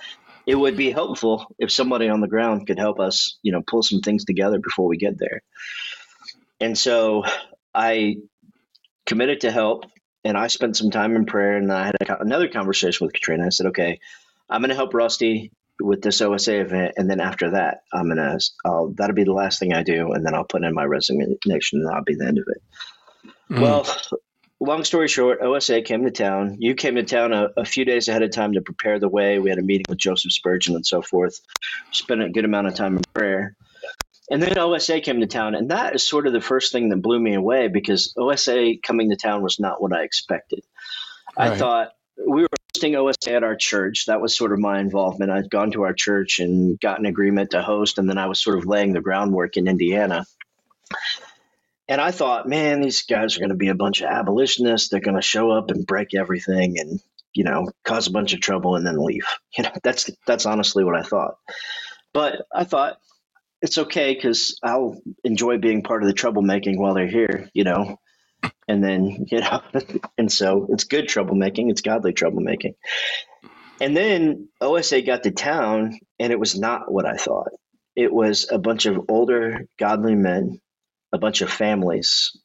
it 0.49 0.57
would 0.57 0.75
be 0.75 0.89
helpful 0.89 1.45
if 1.59 1.71
somebody 1.71 2.09
on 2.09 2.21
the 2.21 2.27
ground 2.27 2.65
could 2.65 2.79
help 2.79 2.99
us, 2.99 3.37
you 3.43 3.51
know, 3.51 3.61
pull 3.61 3.83
some 3.83 4.01
things 4.01 4.25
together 4.25 4.57
before 4.57 4.87
we 4.87 4.97
get 4.97 5.19
there. 5.19 5.43
And 6.59 6.75
so 6.75 7.23
I 7.71 8.15
committed 9.05 9.41
to 9.41 9.51
help, 9.51 9.85
and 10.23 10.35
I 10.35 10.47
spent 10.47 10.75
some 10.75 10.89
time 10.89 11.15
in 11.15 11.27
prayer, 11.27 11.55
and 11.57 11.71
I 11.71 11.85
had 11.85 11.97
a, 12.01 12.21
another 12.21 12.47
conversation 12.47 13.05
with 13.05 13.13
Katrina. 13.13 13.45
I 13.45 13.49
said, 13.49 13.67
"Okay, 13.67 13.99
I'm 14.49 14.61
going 14.61 14.69
to 14.69 14.75
help 14.75 14.95
Rusty 14.95 15.51
with 15.79 16.01
this 16.01 16.19
OSA 16.19 16.61
event, 16.61 16.93
and 16.97 17.07
then 17.07 17.19
after 17.19 17.51
that, 17.51 17.81
I'm 17.93 18.07
gonna 18.07 18.39
I'll, 18.65 18.91
that'll 18.97 19.15
be 19.15 19.25
the 19.25 19.33
last 19.33 19.59
thing 19.59 19.71
I 19.71 19.83
do, 19.83 20.13
and 20.13 20.25
then 20.25 20.33
I'll 20.33 20.45
put 20.45 20.63
in 20.63 20.73
my 20.73 20.83
resignation, 20.83 21.79
and 21.79 21.87
that'll 21.87 22.03
be 22.05 22.15
the 22.15 22.25
end 22.25 22.39
of 22.39 22.45
it." 22.47 22.61
Mm. 23.53 23.61
Well, 23.61 23.85
long 24.59 24.83
story 24.83 25.07
short, 25.07 25.41
OSA 25.41 25.81
came 25.81 26.03
to 26.03 26.11
town. 26.11 26.57
You 26.59 26.75
came 26.75 26.95
to 26.95 27.03
town 27.03 27.33
a, 27.33 27.49
a, 27.57 27.65
few 27.65 27.85
days 27.85 28.07
ahead 28.07 28.23
of 28.23 28.31
time 28.31 28.53
to 28.53 28.61
prepare 28.61 28.99
the 28.99 29.07
way. 29.07 29.39
We 29.39 29.49
had 29.49 29.59
a 29.59 29.63
meeting 29.63 29.85
with 29.87 29.97
Joseph 29.97 30.31
Spurgeon 30.31 30.75
and 30.75 30.85
so 30.85 31.01
forth. 31.01 31.39
Spent 31.91 32.21
a 32.21 32.29
good 32.29 32.45
amount 32.45 32.67
of 32.67 32.75
time 32.75 32.97
in 32.97 33.03
prayer. 33.13 33.55
And 34.31 34.43
then 34.43 34.57
OSA 34.59 35.01
came 35.01 35.21
to 35.21 35.27
town, 35.27 35.55
and 35.55 35.71
that 35.71 35.95
is 35.95 36.07
sort 36.07 36.27
of 36.27 36.33
the 36.33 36.41
first 36.41 36.71
thing 36.71 36.89
that 36.89 37.01
blew 37.01 37.19
me 37.19 37.33
away 37.33 37.67
because 37.67 38.13
OSA 38.15 38.73
coming 38.83 39.09
to 39.09 39.15
town 39.15 39.41
was 39.41 39.59
not 39.59 39.81
what 39.81 39.91
I 39.91 40.03
expected. 40.03 40.63
Right. 41.37 41.51
I 41.51 41.57
thought 41.57 41.93
we 42.17 42.43
were 42.43 42.49
hosting 42.75 42.95
OSA 42.95 43.33
at 43.33 43.43
our 43.43 43.55
church. 43.55 44.05
That 44.05 44.21
was 44.21 44.37
sort 44.37 44.53
of 44.53 44.59
my 44.59 44.79
involvement. 44.79 45.31
I'd 45.31 45.49
gone 45.49 45.71
to 45.71 45.81
our 45.81 45.93
church 45.93 46.39
and 46.39 46.79
got 46.79 46.99
an 46.99 47.07
agreement 47.07 47.51
to 47.51 47.63
host, 47.63 47.97
and 47.97 48.07
then 48.07 48.19
I 48.19 48.27
was 48.27 48.39
sort 48.39 48.59
of 48.59 48.67
laying 48.67 48.93
the 48.93 49.01
groundwork 49.01 49.57
in 49.57 49.67
Indiana. 49.67 50.25
And 51.89 51.99
I 51.99 52.11
thought, 52.11 52.47
man, 52.47 52.81
these 52.81 53.01
guys 53.01 53.35
are 53.35 53.39
going 53.39 53.49
to 53.49 53.55
be 53.55 53.69
a 53.69 53.75
bunch 53.75 54.01
of 54.01 54.11
abolitionists. 54.11 54.89
They're 54.89 54.99
going 54.99 55.15
to 55.15 55.23
show 55.23 55.49
up 55.49 55.71
and 55.71 55.87
break 55.87 56.13
everything 56.13 56.79
and, 56.79 56.99
you 57.33 57.43
know, 57.43 57.71
cause 57.83 58.05
a 58.05 58.11
bunch 58.11 58.33
of 58.33 58.41
trouble 58.41 58.75
and 58.75 58.85
then 58.85 59.03
leave. 59.03 59.25
You 59.57 59.63
know, 59.63 59.71
that's 59.83 60.09
that's 60.27 60.45
honestly 60.45 60.83
what 60.83 60.95
I 60.95 61.01
thought. 61.01 61.33
But 62.13 62.43
I 62.53 62.63
thought 62.65 62.99
it's 63.63 63.79
okay 63.79 64.13
because 64.13 64.59
I'll 64.63 65.01
enjoy 65.23 65.57
being 65.57 65.81
part 65.81 66.03
of 66.03 66.07
the 66.07 66.13
troublemaking 66.13 66.77
while 66.77 66.93
they're 66.93 67.07
here, 67.07 67.49
you 67.53 67.63
know. 67.63 67.99
And 68.67 68.83
then, 68.83 69.25
you 69.31 69.39
know, 69.39 69.61
and 70.19 70.31
so 70.31 70.67
it's 70.69 70.83
good 70.83 71.05
troublemaking. 71.05 71.71
It's 71.71 71.81
godly 71.81 72.13
troublemaking. 72.13 72.75
And 73.81 73.97
then 73.97 74.49
OSA 74.61 75.01
got 75.01 75.23
to 75.23 75.31
town, 75.31 75.99
and 76.19 76.31
it 76.31 76.39
was 76.39 76.57
not 76.57 76.91
what 76.91 77.07
I 77.07 77.15
thought. 77.15 77.49
It 77.95 78.13
was 78.13 78.47
a 78.51 78.59
bunch 78.59 78.85
of 78.85 79.05
older, 79.09 79.65
godly 79.79 80.13
men 80.13 80.61
a 81.11 81.17
bunch 81.17 81.41
of 81.41 81.51
families 81.51 82.37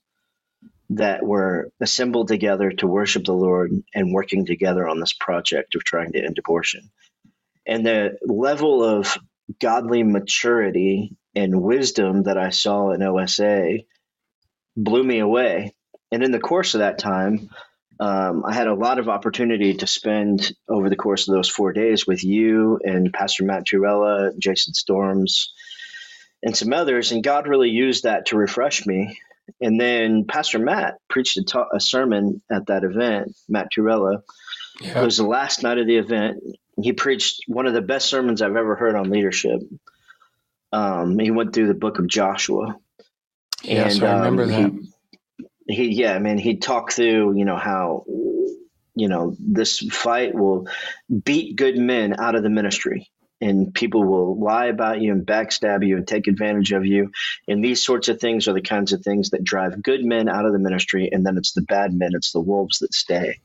that 0.90 1.24
were 1.24 1.70
assembled 1.81 2.29
together 2.29 2.70
to 2.70 2.87
worship 2.87 3.24
the 3.24 3.33
Lord 3.33 3.72
and 3.94 4.12
working 4.12 4.46
together 4.46 4.87
on 4.87 5.00
this 5.00 5.12
project 5.12 5.74
of 5.74 5.85
trying 5.85 6.12
to 6.12 6.22
end 6.22 6.38
abortion. 6.38 6.90
And 7.66 7.85
the 7.85 8.18
level 8.22 8.85
of 8.85 9.16
godly 9.61 10.03
maturity 10.03 11.16
and 11.35 11.62
wisdom 11.62 12.24
that 12.24 12.38
I 12.38 12.50
saw 12.50 12.90
in 12.90 13.03
OSA 13.03 13.79
blew 14.77 15.03
me 15.03 15.18
away. 15.18 15.74
And 16.12 16.22
in 16.22 16.31
the 16.31 16.38
course 16.38 16.74
of 16.74 16.81
that 16.81 16.98
time, 16.98 17.50
um, 18.00 18.44
I 18.44 18.53
had 18.53 18.66
a 18.66 18.74
lot 18.74 18.98
of 18.98 19.09
opportunity 19.09 19.74
to 19.74 19.87
spend 19.87 20.53
over 20.68 20.90
the 20.90 20.96
course 20.96 21.29
of 21.29 21.35
those 21.35 21.48
four 21.48 21.72
days 21.72 22.07
with 22.07 22.24
you 22.24 22.81
and 22.83 23.12
Pastor 23.12 23.44
Matt 23.44 23.64
Trewhella, 23.66 24.37
Jason 24.38 24.74
Storms, 24.74 25.53
and 26.45 26.57
some 26.57 26.73
others. 26.73 27.11
And 27.11 27.25
God 27.25 27.49
really 27.49 27.71
used 27.71 28.05
that 28.05 28.27
to 28.27 28.37
refresh 28.37 28.87
me. 28.87 29.19
And 29.61 29.81
then 29.81 30.25
Pastor 30.27 30.59
Matt 30.59 30.99
preached 31.09 31.37
a, 31.39 31.43
ta- 31.43 31.69
a 31.75 31.81
sermon 31.81 32.43
at 32.51 32.67
that 32.67 32.85
event, 32.85 33.35
Matt 33.49 33.69
Trewhella. 33.73 34.23
Yeah. 34.81 35.01
It 35.01 35.05
was 35.05 35.17
the 35.17 35.27
last 35.27 35.63
night 35.63 35.79
of 35.79 35.87
the 35.87 35.97
event. 35.97 36.43
He 36.81 36.93
preached 36.93 37.43
one 37.47 37.67
of 37.67 37.75
the 37.75 37.83
best 37.83 38.09
sermons 38.09 38.43
I've 38.43 38.57
ever 38.57 38.77
heard 38.77 38.95
on 38.95 39.11
leadership. 39.11 39.61
Um, 40.73 41.19
he 41.19 41.31
went 41.31 41.55
through 41.55 41.69
the 41.69 41.75
book 41.75 41.99
of 41.99 42.09
Joshua. 42.09 42.77
Yes, 43.63 43.97
and, 43.97 44.05
I 44.05 44.19
remember 44.19 44.43
um, 44.45 44.49
that. 44.49 45.47
He, 45.69 45.75
he, 45.75 46.03
yeah, 46.03 46.15
I 46.15 46.19
mean, 46.19 46.37
he 46.37 46.57
talked 46.57 46.95
through, 46.95 47.39
you 47.39 47.45
know, 47.45 47.57
how, 47.57 48.05
you 48.95 49.09
know, 49.09 49.37
this 49.39 49.79
fight 49.79 50.35
will 50.35 50.69
beat 51.23 51.57
good 51.57 51.79
men 51.79 52.19
out 52.19 52.35
of 52.35 52.43
the 52.43 52.51
ministry 52.51 53.09
and 53.45 53.75
people 53.75 54.03
will 54.03 54.41
lie 54.43 54.67
about 54.67 55.03
you 55.03 55.13
and 55.13 55.27
backstab 55.27 55.87
you 55.87 55.99
and 55.99 56.09
take 56.09 56.29
advantage 56.29 56.73
of 56.73 56.87
you. 56.87 57.13
And 57.47 57.63
these 57.63 57.85
sorts 57.85 58.09
of 58.09 58.19
things 58.19 58.49
are 58.49 58.55
the 58.55 58.63
kinds 58.63 58.95
of 58.95 59.03
things 59.03 59.31
that 59.31 59.45
drive 59.45 59.83
good 59.83 60.03
men 60.03 60.31
out 60.31 60.47
of 60.47 60.55
the 60.55 60.59
ministry. 60.59 61.11
And 61.13 61.27
then 61.27 61.37
it's 61.37 61.53
the 61.53 61.61
bad 61.61 61.93
men, 61.93 62.13
it's 62.15 62.33
the 62.33 62.41
wolves 62.41 62.79
that 62.79 62.95
stay. 62.95 63.41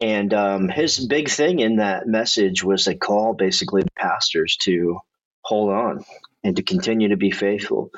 And 0.00 0.32
um, 0.32 0.70
his 0.70 0.98
big 1.06 1.28
thing 1.28 1.60
in 1.60 1.76
that 1.76 2.06
message 2.06 2.64
was 2.64 2.86
a 2.86 2.94
call 2.94 3.34
basically 3.34 3.82
to 3.82 3.90
pastors 3.98 4.56
to 4.62 4.98
hold 5.42 5.70
on 5.70 6.02
and 6.42 6.56
to 6.56 6.62
continue 6.62 7.08
to 7.08 7.18
be 7.18 7.30
faithful 7.30 7.90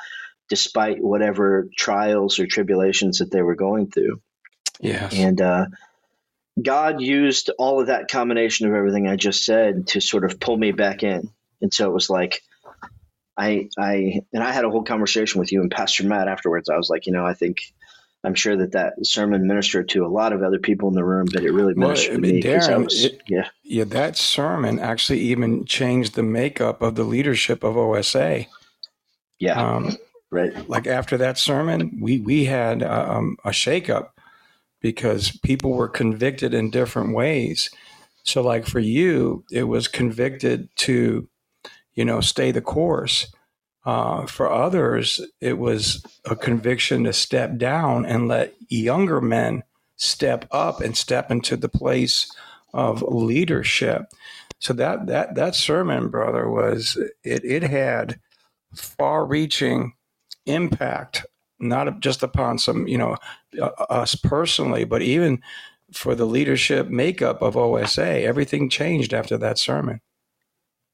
despite 0.48 1.00
whatever 1.00 1.68
trials 1.78 2.40
or 2.40 2.46
tribulations 2.46 3.18
that 3.18 3.30
they 3.30 3.40
were 3.40 3.54
going 3.54 3.88
through. 3.88 4.20
Yeah. 4.80 5.08
And 5.12 5.40
uh, 5.40 5.66
God 6.60 7.00
used 7.00 7.50
all 7.58 7.80
of 7.80 7.86
that 7.86 8.10
combination 8.10 8.68
of 8.68 8.74
everything 8.74 9.08
I 9.08 9.16
just 9.16 9.44
said 9.44 9.86
to 9.88 10.00
sort 10.00 10.24
of 10.24 10.38
pull 10.38 10.56
me 10.56 10.72
back 10.72 11.02
in. 11.02 11.30
And 11.60 11.72
so 11.72 11.88
it 11.88 11.94
was 11.94 12.10
like, 12.10 12.42
I, 13.36 13.68
I, 13.78 14.20
and 14.32 14.42
I 14.42 14.52
had 14.52 14.64
a 14.64 14.70
whole 14.70 14.82
conversation 14.82 15.40
with 15.40 15.52
you 15.52 15.62
and 15.62 15.70
Pastor 15.70 16.04
Matt 16.04 16.28
afterwards. 16.28 16.68
I 16.68 16.76
was 16.76 16.90
like, 16.90 17.06
you 17.06 17.12
know, 17.12 17.24
I 17.24 17.32
think, 17.32 17.62
I'm 18.24 18.34
sure 18.34 18.56
that 18.56 18.72
that 18.72 19.04
sermon 19.04 19.48
ministered 19.48 19.88
to 19.90 20.04
a 20.04 20.08
lot 20.08 20.32
of 20.32 20.42
other 20.42 20.58
people 20.58 20.88
in 20.88 20.94
the 20.94 21.04
room, 21.04 21.26
but 21.32 21.42
it 21.42 21.50
really 21.50 21.74
ministered 21.74 22.22
well, 22.22 22.30
to 22.30 22.34
me. 22.34 22.40
Derin, 22.40 22.84
was, 22.84 23.04
it, 23.04 23.20
yeah, 23.26 23.48
yeah, 23.64 23.84
that 23.84 24.16
sermon 24.16 24.78
actually 24.78 25.18
even 25.20 25.64
changed 25.64 26.14
the 26.14 26.22
makeup 26.22 26.82
of 26.82 26.94
the 26.94 27.02
leadership 27.02 27.64
of 27.64 27.76
OSA. 27.76 28.46
Yeah, 29.40 29.60
um, 29.60 29.96
right. 30.30 30.68
Like 30.68 30.86
after 30.86 31.16
that 31.16 31.36
sermon, 31.36 31.98
we 32.00 32.20
we 32.20 32.44
had 32.44 32.84
um, 32.84 33.38
a 33.44 33.50
shakeup 33.50 34.10
because 34.82 35.38
people 35.38 35.72
were 35.72 35.88
convicted 35.88 36.52
in 36.52 36.70
different 36.70 37.14
ways. 37.14 37.70
So, 38.24 38.42
like 38.42 38.66
for 38.66 38.80
you, 38.80 39.44
it 39.50 39.64
was 39.64 39.88
convicted 39.88 40.68
to, 40.76 41.28
you 41.94 42.04
know, 42.04 42.20
stay 42.20 42.50
the 42.50 42.60
course. 42.60 43.32
Uh, 43.84 44.26
for 44.26 44.50
others, 44.50 45.20
it 45.40 45.58
was 45.58 46.04
a 46.24 46.36
conviction 46.36 47.04
to 47.04 47.12
step 47.12 47.56
down 47.56 48.06
and 48.06 48.28
let 48.28 48.54
younger 48.68 49.20
men 49.20 49.62
step 49.96 50.46
up 50.52 50.80
and 50.80 50.96
step 50.96 51.30
into 51.30 51.56
the 51.56 51.68
place 51.68 52.30
of 52.72 53.02
leadership. 53.02 54.06
So 54.60 54.72
that 54.74 55.06
that 55.06 55.34
that 55.34 55.56
sermon, 55.56 56.08
brother, 56.08 56.48
was 56.48 56.96
it. 57.24 57.44
It 57.44 57.64
had 57.64 58.20
far-reaching 58.74 59.94
impact 60.46 61.26
not 61.62 62.00
just 62.00 62.22
upon 62.22 62.58
some, 62.58 62.86
you 62.86 62.98
know, 62.98 63.16
us 63.88 64.14
personally, 64.14 64.84
but 64.84 65.02
even 65.02 65.42
for 65.92 66.14
the 66.14 66.24
leadership 66.24 66.88
makeup 66.88 67.42
of 67.42 67.56
OSA. 67.56 68.22
Everything 68.22 68.68
changed 68.68 69.14
after 69.14 69.36
that 69.38 69.58
sermon. 69.58 70.00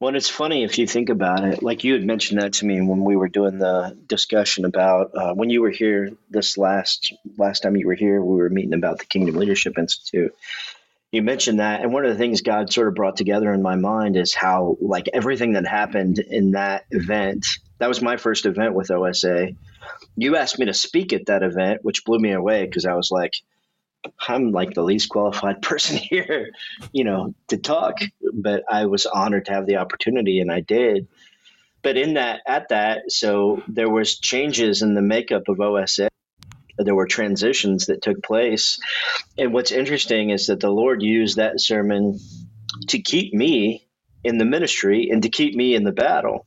Well, 0.01 0.15
it's 0.15 0.29
funny 0.29 0.63
if 0.63 0.79
you 0.79 0.87
think 0.87 1.09
about 1.09 1.43
it. 1.43 1.63
Like 1.63 1.83
you 1.83 1.95
had 1.95 2.05
mentioned 2.05 2.41
that 2.41 2.53
to 2.55 2.67
me 2.67 2.81
when 2.81 3.03
we 3.03 3.17
were 3.17 3.29
doing 3.29 3.59
the 3.59 3.99
discussion 4.07 4.65
about 4.65 5.11
uh, 5.15 5.35
when 5.35 5.51
you 5.51 5.61
were 5.61 5.71
here 5.71 6.11
this 6.31 6.57
last 6.57 7.13
last 7.37 7.65
time 7.65 7.77
you 7.77 7.87
were 7.89 7.95
here. 7.95 8.23
We 8.23 8.37
were 8.37 8.49
meeting 8.49 8.75
about 8.75 9.01
the 9.01 9.07
Kingdom 9.07 9.35
Leadership 9.35 9.77
Institute. 9.77 10.37
You 11.11 11.23
mentioned 11.23 11.61
that, 11.61 11.81
and 11.81 11.93
one 11.93 12.05
of 12.05 12.13
the 12.13 12.19
things 12.19 12.43
God 12.43 12.73
sort 12.73 12.89
of 12.89 12.95
brought 12.95 13.17
together 13.17 13.53
in 13.53 13.63
my 13.63 13.77
mind 13.77 14.17
is 14.17 14.35
how, 14.35 14.77
like, 14.81 15.09
everything 15.13 15.55
that 15.55 15.67
happened 15.67 16.19
in 16.19 16.51
that 16.53 16.85
event. 16.91 17.47
That 17.79 17.89
was 17.89 18.03
my 18.03 18.19
first 18.19 18.45
event 18.45 18.75
with 18.75 18.91
OSA 18.91 19.55
you 20.17 20.37
asked 20.37 20.59
me 20.59 20.67
to 20.67 20.75
speak 20.75 21.13
at 21.13 21.27
that 21.27 21.43
event, 21.43 21.85
which 21.85 22.05
blew 22.05 22.19
me 22.19 22.33
away 22.33 22.65
because 22.65 22.85
I 22.85 22.95
was 22.95 23.11
like, 23.11 23.35
I'm 24.29 24.53
like 24.53 24.75
the 24.75 24.83
least 24.83 25.09
qualified 25.09 25.63
person 25.63 25.97
here, 25.97 26.51
you 26.93 27.05
know, 27.05 27.35
to 27.49 27.57
talk. 27.57 27.99
But 28.33 28.65
I 28.71 28.87
was 28.87 29.07
honored 29.07 29.47
to 29.47 29.53
have 29.53 29.67
the 29.67 29.77
opportunity, 29.77 30.41
and 30.41 30.51
I 30.51 30.61
did. 30.61 31.09
But 31.83 31.97
in 31.97 32.15
that, 32.15 32.41
at 32.47 32.71
that, 32.71 33.13
so 33.13 33.63
there 33.69 33.89
was 33.89 34.19
changes 34.19 34.83
in 34.83 34.95
the 34.95 35.03
makeup 35.03 35.49
of 35.49 35.61
OSA. 35.61 36.09
There 36.79 36.95
were 36.95 37.07
transitions 37.07 37.87
that 37.87 38.03
took 38.03 38.23
place, 38.23 38.79
and 39.37 39.53
what's 39.53 39.73
interesting 39.73 40.31
is 40.31 40.47
that 40.47 40.61
the 40.61 40.71
Lord 40.71 41.03
used 41.03 41.37
that 41.37 41.61
sermon 41.61 42.19
to 42.89 43.01
keep 43.01 43.35
me 43.35 43.89
in 44.25 44.39
the 44.39 44.45
ministry 44.45 45.11
and 45.11 45.23
to 45.23 45.29
keep 45.29 45.55
me 45.55 45.75
in 45.75 45.85
the 45.85 45.93
battle. 45.93 46.47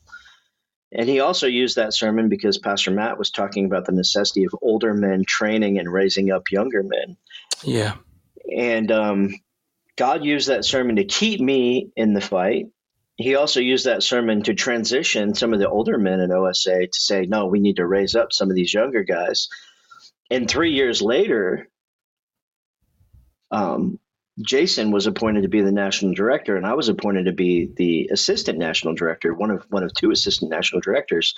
And 0.91 1.08
he 1.08 1.22
also 1.22 1.48
used 1.48 1.78
that 1.78 1.94
sermon 1.94 2.28
because 2.28 2.58
Pastor 2.58 2.91
Matt 2.91 3.17
was 3.17 3.32
talking 3.32 3.65
about 3.65 3.86
the 3.86 3.94
necessity 3.94 4.44
of 4.44 4.56
older 4.62 4.94
men 4.94 5.24
training 5.26 5.80
and 5.80 5.91
raising 5.91 6.32
up 6.32 6.52
younger 6.52 6.84
men. 6.84 7.15
Yeah. 7.63 7.96
And 8.54 8.91
um, 8.91 9.34
God 9.96 10.26
used 10.26 10.50
that 10.50 10.65
sermon 10.65 10.98
to 10.98 11.06
keep 11.06 11.39
me 11.39 11.91
in 11.96 12.13
the 12.13 12.22
fight. 12.22 12.65
He 13.15 13.36
also 13.36 13.60
used 13.60 13.86
that 13.86 14.04
sermon 14.04 14.44
to 14.44 14.54
transition 14.54 15.34
some 15.34 15.54
of 15.54 15.60
the 15.60 15.70
older 15.70 15.98
men 15.98 16.20
in 16.20 16.32
OSA 16.32 16.88
to 16.88 17.00
say, 17.00 17.26
no, 17.26 17.46
we 17.46 17.60
need 17.60 17.78
to 17.78 17.86
raise 17.86 18.15
up 18.15 18.34
some 18.34 18.50
of 18.50 18.56
these 18.56 18.74
younger 18.74 19.04
guys. 19.04 19.48
And 20.32 20.50
three 20.50 20.72
years 20.72 21.02
later, 21.02 21.67
um, 23.52 24.00
Jason 24.41 24.91
was 24.91 25.06
appointed 25.06 25.41
to 25.41 25.50
be 25.50 25.62
the 25.62 25.74
national 25.74 26.13
director, 26.13 26.56
and 26.56 26.65
I 26.65 26.74
was 26.74 26.88
appointed 26.88 27.26
to 27.26 27.34
be 27.34 27.70
the 27.76 28.10
assistant 28.13 28.58
national 28.58 28.96
director, 28.96 29.34
one 29.34 29.52
of 29.52 29.65
one 29.70 29.84
of 29.84 29.94
two 29.94 30.10
assistant 30.10 30.50
national 30.50 30.80
directors. 30.80 31.36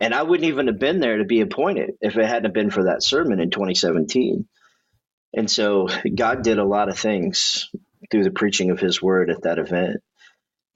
And 0.00 0.14
I 0.14 0.22
wouldn't 0.22 0.48
even 0.48 0.68
have 0.68 0.78
been 0.78 1.00
there 1.00 1.18
to 1.18 1.24
be 1.24 1.40
appointed 1.40 1.94
if 2.00 2.16
it 2.16 2.26
hadn't 2.26 2.54
been 2.54 2.70
for 2.70 2.84
that 2.84 3.02
sermon 3.02 3.40
in 3.40 3.50
2017. 3.50 4.46
And 5.34 5.50
so 5.50 5.88
God 6.14 6.42
did 6.42 6.58
a 6.58 6.64
lot 6.64 6.88
of 6.88 6.96
things 6.96 7.68
through 8.10 8.24
the 8.24 8.30
preaching 8.30 8.70
of 8.70 8.78
His 8.78 9.02
Word 9.02 9.28
at 9.28 9.42
that 9.42 9.58
event. 9.58 9.96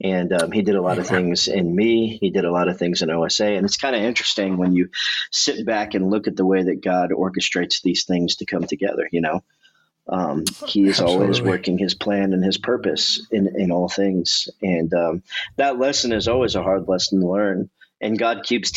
And 0.01 0.31
um, 0.31 0.51
he 0.51 0.61
did 0.61 0.75
a 0.75 0.81
lot 0.81 0.97
of 0.97 1.07
things 1.07 1.47
in 1.47 1.75
me. 1.75 2.17
He 2.21 2.29
did 2.29 2.45
a 2.45 2.51
lot 2.51 2.69
of 2.69 2.77
things 2.77 3.01
in 3.01 3.09
OSA. 3.09 3.45
And 3.45 3.65
it's 3.65 3.77
kind 3.77 3.95
of 3.95 4.01
interesting 4.01 4.57
when 4.57 4.73
you 4.73 4.89
sit 5.31 5.65
back 5.65 5.93
and 5.93 6.09
look 6.09 6.27
at 6.27 6.37
the 6.37 6.45
way 6.45 6.63
that 6.63 6.81
God 6.81 7.09
orchestrates 7.11 7.81
these 7.81 8.05
things 8.05 8.37
to 8.37 8.45
come 8.45 8.65
together, 8.65 9.09
you 9.11 9.21
know? 9.21 9.43
Um, 10.07 10.45
he 10.65 10.83
is 10.83 10.99
Absolutely. 10.99 11.23
always 11.23 11.41
working 11.41 11.77
his 11.77 11.93
plan 11.93 12.33
and 12.33 12.43
his 12.43 12.57
purpose 12.57 13.25
in, 13.29 13.59
in 13.59 13.71
all 13.71 13.89
things. 13.89 14.49
And 14.61 14.91
um, 14.93 15.23
that 15.57 15.77
lesson 15.77 16.13
is 16.13 16.27
always 16.27 16.55
a 16.55 16.63
hard 16.63 16.87
lesson 16.87 17.19
to 17.19 17.27
learn. 17.27 17.69
And 18.01 18.17
God 18.17 18.43
keeps 18.43 18.71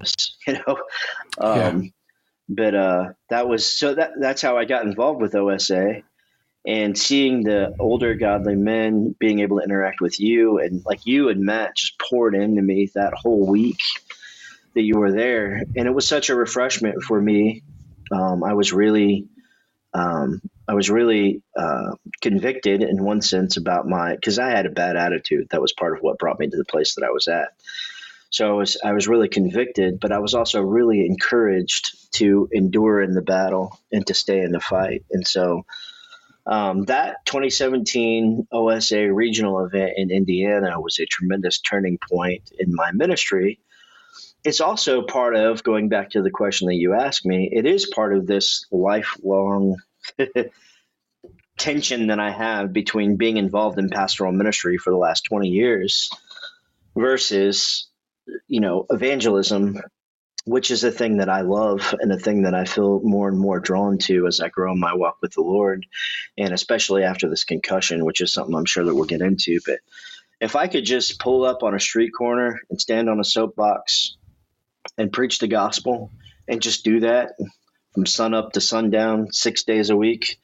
us, 0.00 0.36
you 0.46 0.54
know. 0.54 0.78
Um, 1.38 1.82
yeah. 1.82 1.88
But 2.48 2.74
uh, 2.74 3.12
that 3.30 3.48
was 3.48 3.64
so 3.64 3.94
that 3.94 4.12
that's 4.20 4.42
how 4.42 4.58
I 4.58 4.64
got 4.64 4.84
involved 4.84 5.22
with 5.22 5.34
OSA. 5.34 6.02
And 6.64 6.96
seeing 6.96 7.42
the 7.42 7.74
older 7.80 8.14
godly 8.14 8.54
men 8.54 9.16
being 9.18 9.40
able 9.40 9.58
to 9.58 9.64
interact 9.64 10.00
with 10.00 10.20
you 10.20 10.58
and 10.58 10.84
like 10.86 11.06
you 11.06 11.28
and 11.28 11.40
Matt 11.40 11.76
just 11.76 11.98
poured 11.98 12.36
into 12.36 12.62
me 12.62 12.88
that 12.94 13.14
whole 13.14 13.46
week 13.46 13.80
that 14.74 14.82
you 14.82 14.98
were 14.98 15.12
there. 15.12 15.64
And 15.76 15.86
it 15.86 15.94
was 15.94 16.06
such 16.06 16.30
a 16.30 16.36
refreshment 16.36 17.02
for 17.02 17.20
me. 17.20 17.62
Um, 18.12 18.44
I 18.44 18.54
was 18.54 18.72
really 18.72 19.26
um, 19.94 20.40
I 20.68 20.74
was 20.74 20.88
really 20.88 21.42
uh, 21.56 21.92
convicted 22.20 22.82
in 22.82 23.02
one 23.04 23.20
sense 23.20 23.56
about 23.56 23.86
my 23.86 24.14
because 24.14 24.38
I 24.38 24.50
had 24.50 24.66
a 24.66 24.70
bad 24.70 24.96
attitude. 24.96 25.48
That 25.50 25.60
was 25.60 25.72
part 25.72 25.96
of 25.96 26.02
what 26.02 26.18
brought 26.18 26.38
me 26.38 26.48
to 26.48 26.56
the 26.56 26.64
place 26.64 26.94
that 26.94 27.04
I 27.04 27.10
was 27.10 27.28
at. 27.28 27.50
So 28.30 28.48
I 28.48 28.52
was 28.52 28.76
I 28.82 28.92
was 28.92 29.08
really 29.08 29.28
convicted, 29.28 30.00
but 30.00 30.12
I 30.12 30.18
was 30.18 30.34
also 30.34 30.62
really 30.62 31.04
encouraged 31.04 32.12
to 32.12 32.48
endure 32.52 33.02
in 33.02 33.12
the 33.12 33.20
battle 33.20 33.78
and 33.90 34.06
to 34.06 34.14
stay 34.14 34.40
in 34.40 34.52
the 34.52 34.60
fight. 34.60 35.04
And 35.10 35.26
so 35.26 35.66
um, 36.46 36.84
that 36.84 37.24
2017 37.26 38.48
OSA 38.50 39.12
regional 39.12 39.64
event 39.64 39.92
in 39.96 40.10
Indiana 40.10 40.80
was 40.80 40.98
a 40.98 41.06
tremendous 41.06 41.60
turning 41.60 41.98
point 41.98 42.50
in 42.58 42.74
my 42.74 42.90
ministry. 42.92 43.60
It's 44.44 44.60
also 44.60 45.02
part 45.02 45.36
of 45.36 45.62
going 45.62 45.88
back 45.88 46.10
to 46.10 46.22
the 46.22 46.30
question 46.30 46.66
that 46.66 46.74
you 46.74 46.94
asked 46.94 47.24
me. 47.24 47.48
It 47.52 47.64
is 47.64 47.86
part 47.86 48.16
of 48.16 48.26
this 48.26 48.66
lifelong 48.72 49.76
tension 51.58 52.08
that 52.08 52.18
I 52.18 52.32
have 52.32 52.72
between 52.72 53.16
being 53.16 53.36
involved 53.36 53.78
in 53.78 53.88
pastoral 53.88 54.32
ministry 54.32 54.78
for 54.78 54.90
the 54.90 54.96
last 54.96 55.24
20 55.24 55.48
years 55.48 56.10
versus, 56.96 57.88
you 58.48 58.60
know, 58.60 58.86
evangelism, 58.90 59.78
which 60.44 60.70
is 60.70 60.82
a 60.82 60.90
thing 60.90 61.18
that 61.18 61.28
I 61.28 61.42
love 61.42 61.94
and 62.00 62.12
a 62.12 62.18
thing 62.18 62.42
that 62.42 62.54
I 62.54 62.64
feel 62.64 63.00
more 63.02 63.28
and 63.28 63.38
more 63.38 63.60
drawn 63.60 63.98
to 63.98 64.26
as 64.26 64.40
I 64.40 64.48
grow 64.48 64.72
in 64.72 64.80
my 64.80 64.94
walk 64.94 65.18
with 65.22 65.32
the 65.32 65.42
Lord. 65.42 65.86
And 66.36 66.52
especially 66.52 67.04
after 67.04 67.28
this 67.28 67.44
concussion, 67.44 68.04
which 68.04 68.20
is 68.20 68.32
something 68.32 68.54
I'm 68.54 68.64
sure 68.64 68.84
that 68.84 68.94
we'll 68.94 69.04
get 69.04 69.20
into. 69.20 69.60
But 69.64 69.78
if 70.40 70.56
I 70.56 70.66
could 70.66 70.84
just 70.84 71.20
pull 71.20 71.44
up 71.44 71.62
on 71.62 71.74
a 71.74 71.80
street 71.80 72.10
corner 72.10 72.60
and 72.68 72.80
stand 72.80 73.08
on 73.08 73.20
a 73.20 73.24
soapbox 73.24 74.16
and 74.98 75.12
preach 75.12 75.38
the 75.38 75.46
gospel 75.46 76.10
and 76.48 76.60
just 76.60 76.84
do 76.84 77.00
that 77.00 77.34
from 77.94 78.06
sun 78.06 78.34
up 78.34 78.52
to 78.52 78.60
sundown, 78.60 79.32
six 79.32 79.62
days 79.62 79.90
a 79.90 79.96
week. 79.96 80.40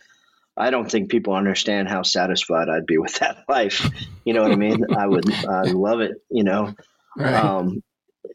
I 0.57 0.71
don't 0.71 0.91
think 0.91 1.11
people 1.11 1.35
understand 1.35 1.89
how 1.89 2.03
satisfied 2.03 2.69
I'd 2.69 2.87
be 2.87 2.99
with 2.99 3.15
that 3.21 3.45
life. 3.49 3.91
You 4.25 4.35
know 4.35 4.43
what 4.43 4.53
I 4.53 4.57
mean? 4.57 4.85
I 4.97 5.07
would, 5.07 5.33
I 5.45 5.63
love 5.63 6.01
it. 6.01 6.23
You 6.31 6.45
know, 6.45 6.75
right. 7.17 7.35
um, 7.35 7.83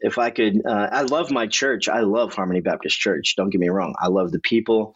if 0.04 0.18
I 0.18 0.28
could, 0.28 0.66
uh, 0.66 0.88
I 0.92 1.02
love 1.02 1.30
my 1.30 1.46
church. 1.46 1.88
I 1.88 2.00
love 2.00 2.34
Harmony 2.34 2.60
Baptist 2.60 2.98
Church. 3.00 3.36
Don't 3.36 3.48
get 3.48 3.60
me 3.60 3.70
wrong. 3.70 3.94
I 3.98 4.08
love 4.08 4.32
the 4.32 4.38
people. 4.38 4.94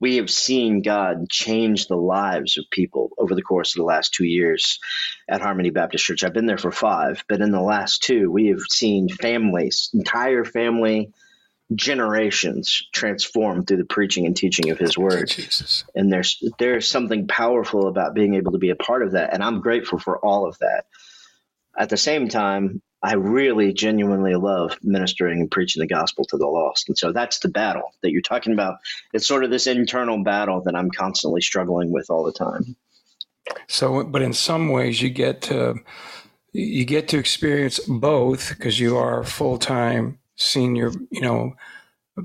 We 0.00 0.16
have 0.16 0.30
seen 0.30 0.82
God 0.82 1.30
change 1.30 1.86
the 1.86 1.96
lives 1.96 2.58
of 2.58 2.66
people 2.70 3.10
over 3.16 3.34
the 3.34 3.42
course 3.42 3.74
of 3.74 3.78
the 3.78 3.86
last 3.86 4.12
two 4.12 4.26
years 4.26 4.78
at 5.26 5.40
Harmony 5.40 5.70
Baptist 5.70 6.04
Church. 6.04 6.24
I've 6.24 6.34
been 6.34 6.44
there 6.44 6.58
for 6.58 6.70
five, 6.70 7.24
but 7.26 7.40
in 7.40 7.52
the 7.52 7.60
last 7.60 8.02
two, 8.02 8.30
we 8.30 8.48
have 8.48 8.60
seen 8.68 9.08
families, 9.08 9.88
entire 9.94 10.44
family 10.44 11.10
generations 11.74 12.82
transformed 12.92 13.66
through 13.66 13.78
the 13.78 13.84
preaching 13.84 14.26
and 14.26 14.36
teaching 14.36 14.70
of 14.70 14.78
his 14.78 14.98
word. 14.98 15.28
Jesus. 15.28 15.84
And 15.94 16.12
there's 16.12 16.42
there's 16.58 16.86
something 16.86 17.28
powerful 17.28 17.88
about 17.88 18.14
being 18.14 18.34
able 18.34 18.52
to 18.52 18.58
be 18.58 18.70
a 18.70 18.76
part 18.76 19.02
of 19.02 19.12
that. 19.12 19.32
And 19.32 19.42
I'm 19.42 19.60
grateful 19.60 19.98
for 19.98 20.18
all 20.18 20.46
of 20.46 20.58
that. 20.58 20.84
At 21.78 21.88
the 21.88 21.96
same 21.96 22.28
time, 22.28 22.82
I 23.02 23.14
really 23.14 23.72
genuinely 23.72 24.34
love 24.34 24.76
ministering 24.82 25.40
and 25.40 25.50
preaching 25.50 25.80
the 25.80 25.86
gospel 25.86 26.24
to 26.26 26.36
the 26.36 26.46
lost. 26.46 26.88
And 26.88 26.98
so 26.98 27.12
that's 27.12 27.38
the 27.38 27.48
battle 27.48 27.94
that 28.02 28.10
you're 28.10 28.20
talking 28.20 28.52
about. 28.52 28.76
It's 29.14 29.26
sort 29.26 29.42
of 29.42 29.50
this 29.50 29.66
internal 29.66 30.22
battle 30.22 30.60
that 30.62 30.76
I'm 30.76 30.90
constantly 30.90 31.40
struggling 31.40 31.92
with 31.92 32.10
all 32.10 32.24
the 32.24 32.32
time. 32.32 32.76
So, 33.68 34.04
but 34.04 34.22
in 34.22 34.32
some 34.32 34.68
ways, 34.68 35.00
you 35.00 35.08
get 35.10 35.40
to 35.42 35.76
you 36.52 36.84
get 36.84 37.08
to 37.08 37.18
experience 37.18 37.78
both 37.80 38.50
because 38.50 38.80
you 38.80 38.96
are 38.96 39.24
full 39.24 39.56
time 39.56 40.18
senior, 40.36 40.90
you 41.10 41.20
know, 41.20 41.54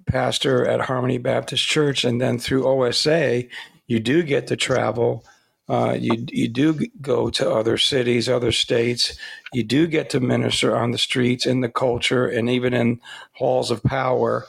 pastor 0.07 0.65
at 0.65 0.81
Harmony 0.81 1.17
Baptist 1.17 1.65
Church, 1.65 2.03
and 2.03 2.19
then 2.19 2.39
through 2.39 2.67
OSA, 2.67 3.43
you 3.87 3.99
do 3.99 4.23
get 4.23 4.47
to 4.47 4.55
travel. 4.55 5.23
Uh, 5.67 5.97
you 5.99 6.25
you 6.29 6.47
do 6.47 6.79
go 7.01 7.29
to 7.31 7.51
other 7.51 7.77
cities, 7.77 8.29
other 8.29 8.51
states. 8.51 9.17
You 9.51 9.63
do 9.63 9.87
get 9.87 10.11
to 10.11 10.19
minister 10.19 10.75
on 10.75 10.91
the 10.91 10.97
streets, 10.97 11.45
in 11.45 11.61
the 11.61 11.69
culture, 11.69 12.27
and 12.27 12.49
even 12.49 12.73
in 12.73 13.01
halls 13.33 13.71
of 13.71 13.81
power. 13.83 14.45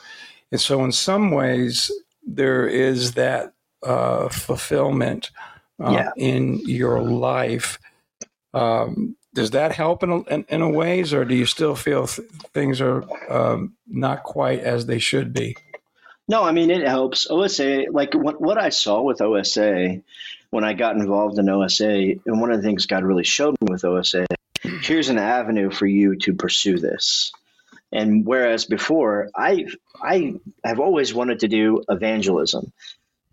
And 0.51 0.61
so, 0.61 0.83
in 0.83 0.91
some 0.91 1.31
ways, 1.31 1.91
there 2.25 2.67
is 2.67 3.13
that 3.13 3.53
uh, 3.83 4.29
fulfillment 4.29 5.31
uh, 5.83 5.91
yeah. 5.91 6.11
in 6.15 6.59
your 6.59 7.01
life. 7.01 7.79
Um, 8.53 9.15
does 9.33 9.51
that 9.51 9.71
help 9.71 10.03
in 10.03 10.11
a, 10.11 10.21
in, 10.23 10.45
in 10.49 10.61
a 10.61 10.69
ways, 10.69 11.13
or 11.13 11.25
do 11.25 11.35
you 11.35 11.45
still 11.45 11.75
feel 11.75 12.07
th- 12.07 12.27
things 12.53 12.81
are 12.81 13.03
um, 13.31 13.73
not 13.87 14.23
quite 14.23 14.59
as 14.59 14.85
they 14.85 14.99
should 14.99 15.33
be? 15.33 15.55
No, 16.27 16.43
I 16.43 16.51
mean 16.51 16.69
it 16.69 16.85
helps. 16.87 17.27
OSA, 17.29 17.85
like 17.91 18.13
what 18.13 18.41
what 18.41 18.57
I 18.57 18.69
saw 18.69 19.01
with 19.01 19.21
OSA 19.21 20.01
when 20.49 20.63
I 20.63 20.73
got 20.73 20.95
involved 20.95 21.39
in 21.39 21.49
OSA, 21.49 21.85
and 22.25 22.41
one 22.41 22.51
of 22.51 22.57
the 22.57 22.67
things 22.67 22.85
God 22.85 23.03
really 23.03 23.23
showed 23.23 23.55
me 23.61 23.67
with 23.71 23.85
OSA, 23.85 24.25
here's 24.61 25.09
an 25.09 25.17
avenue 25.17 25.71
for 25.71 25.85
you 25.85 26.15
to 26.17 26.33
pursue 26.33 26.77
this. 26.79 27.31
And 27.91 28.25
whereas 28.25 28.65
before, 28.65 29.29
I 29.35 29.65
I 30.01 30.35
have 30.63 30.79
always 30.79 31.13
wanted 31.13 31.39
to 31.39 31.47
do 31.47 31.83
evangelism, 31.89 32.71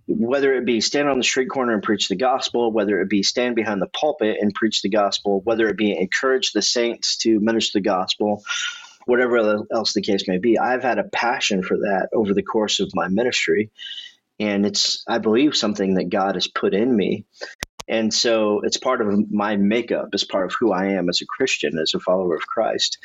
whether 0.07 0.55
it 0.55 0.65
be 0.65 0.81
stand 0.81 1.09
on 1.09 1.19
the 1.19 1.25
street 1.25 1.49
corner 1.51 1.73
and 1.73 1.83
preach 1.83 2.09
the 2.09 2.17
gospel, 2.17 2.73
whether 2.73 3.01
it 3.01 3.09
be 3.11 3.23
stand 3.23 3.57
behind 3.57 3.83
the 3.83 3.89
pulpit 3.89 4.39
and 4.41 4.55
preach 4.55 4.83
the 4.83 4.89
gospel, 4.89 5.41
whether 5.43 5.69
it 5.69 5.77
be 5.77 5.97
encourage 5.97 6.53
the 6.53 6.63
saints 6.63 7.17
to 7.19 7.41
minister 7.41 7.79
the 7.79 7.83
gospel, 7.83 8.43
whatever 9.07 9.65
else 9.73 9.93
the 9.93 10.03
case 10.03 10.29
may 10.29 10.39
be. 10.39 10.59
I've 10.59 10.83
had 10.83 10.99
a 10.99 11.05
passion 11.05 11.63
for 11.63 11.79
that 11.79 12.09
over 12.13 12.33
the 12.33 12.43
course 12.43 12.81
of 12.81 12.95
my 12.95 13.09
ministry. 13.09 13.71
And 14.41 14.67
it's, 14.67 15.05
I 15.09 15.19
believe, 15.19 15.57
something 15.57 15.95
that 15.95 16.11
God 16.11 16.35
has 16.35 16.49
put 16.49 16.75
in 16.75 16.95
me. 16.95 17.25
And 17.87 18.13
so 18.13 18.61
it's 18.65 18.79
part 18.79 19.01
of 19.01 19.31
my 19.31 19.57
makeup, 19.57 20.09
it's 20.13 20.25
part 20.25 20.47
of 20.47 20.55
who 20.59 20.73
I 20.73 20.93
am 20.93 21.09
as 21.09 21.21
a 21.21 21.27
Christian, 21.27 21.79
as 21.79 21.93
a 21.95 22.01
follower 22.01 22.35
of 22.35 22.47
Christ. 22.47 22.99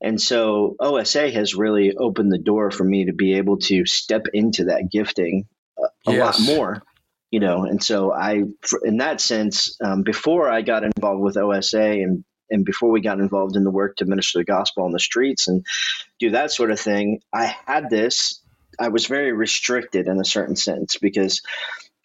And 0.00 0.20
so 0.20 0.76
OSA 0.80 1.30
has 1.30 1.54
really 1.54 1.96
opened 1.96 2.32
the 2.32 2.38
door 2.38 2.70
for 2.70 2.84
me 2.84 3.06
to 3.06 3.12
be 3.12 3.34
able 3.34 3.58
to 3.58 3.86
step 3.86 4.26
into 4.34 4.64
that 4.64 4.90
gifting 4.90 5.46
a 6.06 6.12
yes. 6.12 6.40
lot 6.40 6.46
more 6.46 6.82
you 7.30 7.40
know 7.40 7.64
and 7.64 7.82
so 7.82 8.12
i 8.12 8.42
in 8.84 8.96
that 8.98 9.20
sense 9.20 9.76
um, 9.84 10.02
before 10.02 10.48
i 10.48 10.62
got 10.62 10.84
involved 10.84 11.22
with 11.22 11.36
osa 11.36 11.82
and 11.82 12.24
and 12.48 12.64
before 12.64 12.90
we 12.90 13.00
got 13.00 13.18
involved 13.18 13.56
in 13.56 13.64
the 13.64 13.70
work 13.70 13.96
to 13.96 14.04
minister 14.04 14.38
the 14.38 14.44
gospel 14.44 14.84
on 14.84 14.92
the 14.92 15.00
streets 15.00 15.48
and 15.48 15.66
do 16.18 16.30
that 16.30 16.52
sort 16.52 16.70
of 16.70 16.80
thing 16.80 17.20
i 17.32 17.54
had 17.66 17.90
this 17.90 18.40
i 18.78 18.88
was 18.88 19.06
very 19.06 19.32
restricted 19.32 20.08
in 20.08 20.20
a 20.20 20.24
certain 20.24 20.56
sense 20.56 20.96
because 20.96 21.42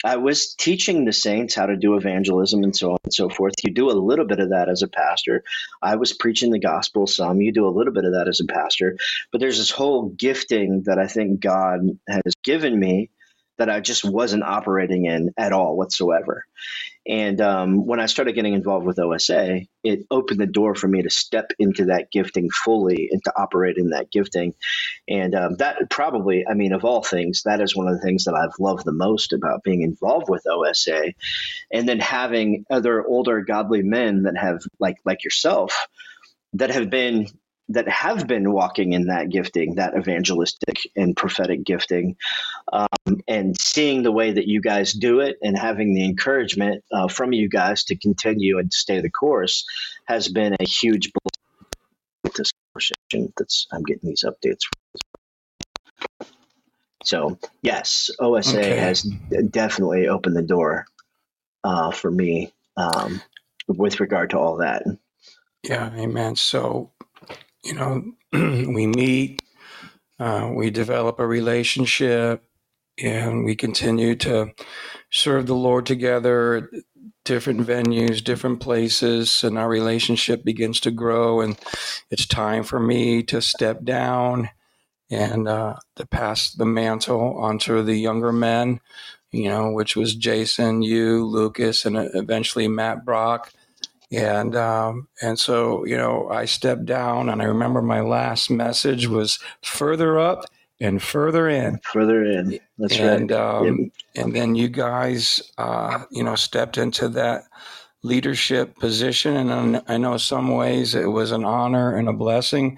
I 0.03 0.17
was 0.17 0.55
teaching 0.55 1.05
the 1.05 1.13
saints 1.13 1.53
how 1.53 1.67
to 1.67 1.77
do 1.77 1.95
evangelism 1.95 2.63
and 2.63 2.75
so 2.75 2.93
on 2.93 2.97
and 3.03 3.13
so 3.13 3.29
forth. 3.29 3.53
You 3.63 3.71
do 3.71 3.91
a 3.91 3.93
little 3.93 4.25
bit 4.25 4.39
of 4.39 4.49
that 4.49 4.67
as 4.67 4.81
a 4.81 4.87
pastor. 4.87 5.43
I 5.81 5.95
was 5.95 6.13
preaching 6.13 6.51
the 6.51 6.59
gospel 6.59 7.05
some. 7.05 7.41
You 7.41 7.51
do 7.51 7.67
a 7.67 7.69
little 7.69 7.93
bit 7.93 8.05
of 8.05 8.13
that 8.13 8.27
as 8.27 8.39
a 8.39 8.45
pastor. 8.45 8.97
But 9.31 9.41
there's 9.41 9.59
this 9.59 9.69
whole 9.69 10.09
gifting 10.09 10.83
that 10.85 10.97
I 10.97 11.05
think 11.07 11.39
God 11.39 11.81
has 12.09 12.33
given 12.43 12.79
me 12.79 13.11
that 13.57 13.69
I 13.69 13.79
just 13.79 14.03
wasn't 14.03 14.43
operating 14.43 15.05
in 15.05 15.33
at 15.37 15.53
all 15.53 15.77
whatsoever. 15.77 16.45
And 17.07 17.41
um, 17.41 17.85
when 17.85 17.99
I 17.99 18.05
started 18.05 18.33
getting 18.33 18.53
involved 18.53 18.85
with 18.85 18.99
OSA, 18.99 19.61
it 19.83 20.05
opened 20.11 20.39
the 20.39 20.45
door 20.45 20.75
for 20.75 20.87
me 20.87 21.01
to 21.01 21.09
step 21.09 21.51
into 21.57 21.85
that 21.85 22.11
gifting 22.11 22.49
fully 22.49 23.09
and 23.11 23.23
to 23.23 23.33
operate 23.35 23.77
in 23.77 23.89
that 23.89 24.11
gifting. 24.11 24.53
And 25.07 25.33
um, 25.33 25.55
that 25.55 25.89
probably, 25.89 26.45
I 26.47 26.53
mean, 26.53 26.73
of 26.73 26.85
all 26.85 27.01
things, 27.01 27.41
that 27.45 27.59
is 27.59 27.75
one 27.75 27.87
of 27.87 27.95
the 27.95 28.01
things 28.01 28.25
that 28.25 28.35
I've 28.35 28.59
loved 28.59 28.85
the 28.85 28.91
most 28.91 29.33
about 29.33 29.63
being 29.63 29.81
involved 29.81 30.29
with 30.29 30.45
OSA. 30.47 31.13
And 31.73 31.89
then 31.89 31.99
having 31.99 32.65
other 32.69 33.05
older 33.05 33.41
godly 33.41 33.81
men 33.81 34.23
that 34.23 34.37
have, 34.37 34.61
like 34.79 34.97
like 35.03 35.23
yourself, 35.23 35.87
that 36.53 36.69
have 36.69 36.89
been 36.89 37.27
that 37.73 37.87
have 37.87 38.27
been 38.27 38.51
walking 38.51 38.93
in 38.93 39.07
that 39.07 39.29
gifting, 39.29 39.75
that 39.75 39.95
evangelistic 39.97 40.77
and 40.95 41.15
prophetic 41.15 41.63
gifting, 41.63 42.15
um, 42.71 43.21
and 43.27 43.57
seeing 43.59 44.03
the 44.03 44.11
way 44.11 44.31
that 44.31 44.47
you 44.47 44.61
guys 44.61 44.93
do 44.93 45.19
it 45.19 45.37
and 45.41 45.57
having 45.57 45.93
the 45.93 46.05
encouragement 46.05 46.83
uh, 46.91 47.07
from 47.07 47.33
you 47.33 47.49
guys 47.49 47.83
to 47.85 47.95
continue 47.95 48.59
and 48.59 48.71
stay 48.71 49.01
the 49.01 49.09
course 49.09 49.65
has 50.05 50.27
been 50.27 50.55
a 50.59 50.65
huge 50.65 51.11
blessing. 51.13 52.35
This 52.35 52.51
conversation 52.73 53.33
that's 53.37 53.67
I'm 53.71 53.83
getting 53.83 54.09
these 54.09 54.23
updates. 54.23 54.61
So 57.03 57.37
yes, 57.61 58.11
OSA 58.19 58.59
okay. 58.59 58.77
has 58.77 59.03
definitely 59.49 60.07
opened 60.07 60.35
the 60.35 60.43
door 60.43 60.85
uh, 61.63 61.91
for 61.91 62.11
me 62.11 62.53
um, 62.77 63.21
with 63.67 63.99
regard 63.99 64.31
to 64.31 64.39
all 64.39 64.57
that. 64.57 64.83
Yeah, 65.63 65.91
amen. 65.95 66.35
So 66.35 66.91
you 67.63 67.73
know, 67.73 68.03
we 68.33 68.87
meet, 68.87 69.41
uh, 70.19 70.51
we 70.53 70.69
develop 70.69 71.19
a 71.19 71.27
relationship, 71.27 72.43
and 73.01 73.45
we 73.45 73.55
continue 73.55 74.15
to 74.15 74.53
serve 75.09 75.47
the 75.47 75.55
Lord 75.55 75.85
together 75.85 76.69
different 77.23 77.61
venues, 77.61 78.23
different 78.23 78.59
places, 78.59 79.43
and 79.43 79.57
our 79.57 79.69
relationship 79.69 80.43
begins 80.43 80.79
to 80.81 80.91
grow. 80.91 81.41
And 81.41 81.57
it's 82.09 82.25
time 82.25 82.63
for 82.63 82.79
me 82.79 83.23
to 83.23 83.41
step 83.41 83.83
down 83.83 84.49
and 85.09 85.47
uh, 85.47 85.75
to 85.97 86.05
pass 86.05 86.51
the 86.51 86.65
mantle 86.65 87.37
onto 87.37 87.83
the 87.83 87.95
younger 87.95 88.31
men, 88.31 88.79
you 89.31 89.49
know, 89.49 89.71
which 89.71 89.95
was 89.95 90.15
Jason, 90.15 90.81
you, 90.81 91.25
Lucas, 91.25 91.85
and 91.85 91.95
eventually 91.97 92.67
Matt 92.67 93.05
Brock 93.05 93.51
and 94.11 94.55
um, 94.55 95.07
and 95.21 95.39
so 95.39 95.85
you 95.85 95.95
know 95.95 96.29
I 96.29 96.45
stepped 96.45 96.85
down, 96.85 97.29
and 97.29 97.41
I 97.41 97.45
remember 97.45 97.81
my 97.81 98.01
last 98.01 98.49
message 98.49 99.07
was 99.07 99.39
further 99.61 100.19
up 100.19 100.45
and 100.79 101.01
further 101.01 101.47
in, 101.47 101.79
further 101.91 102.25
in. 102.25 102.59
That's 102.77 102.97
and, 102.97 103.31
right. 103.31 103.39
Um. 103.39 103.91
And 104.15 104.35
then 104.35 104.55
you 104.55 104.67
guys, 104.67 105.41
uh, 105.57 106.03
you 106.11 106.23
know, 106.23 106.35
stepped 106.35 106.77
into 106.77 107.07
that 107.09 107.43
leadership 108.03 108.77
position, 108.77 109.49
and 109.49 109.81
I 109.87 109.97
know 109.97 110.17
some 110.17 110.49
ways 110.49 110.93
it 110.93 111.05
was 111.05 111.31
an 111.31 111.45
honor 111.45 111.95
and 111.95 112.09
a 112.09 112.13
blessing, 112.13 112.77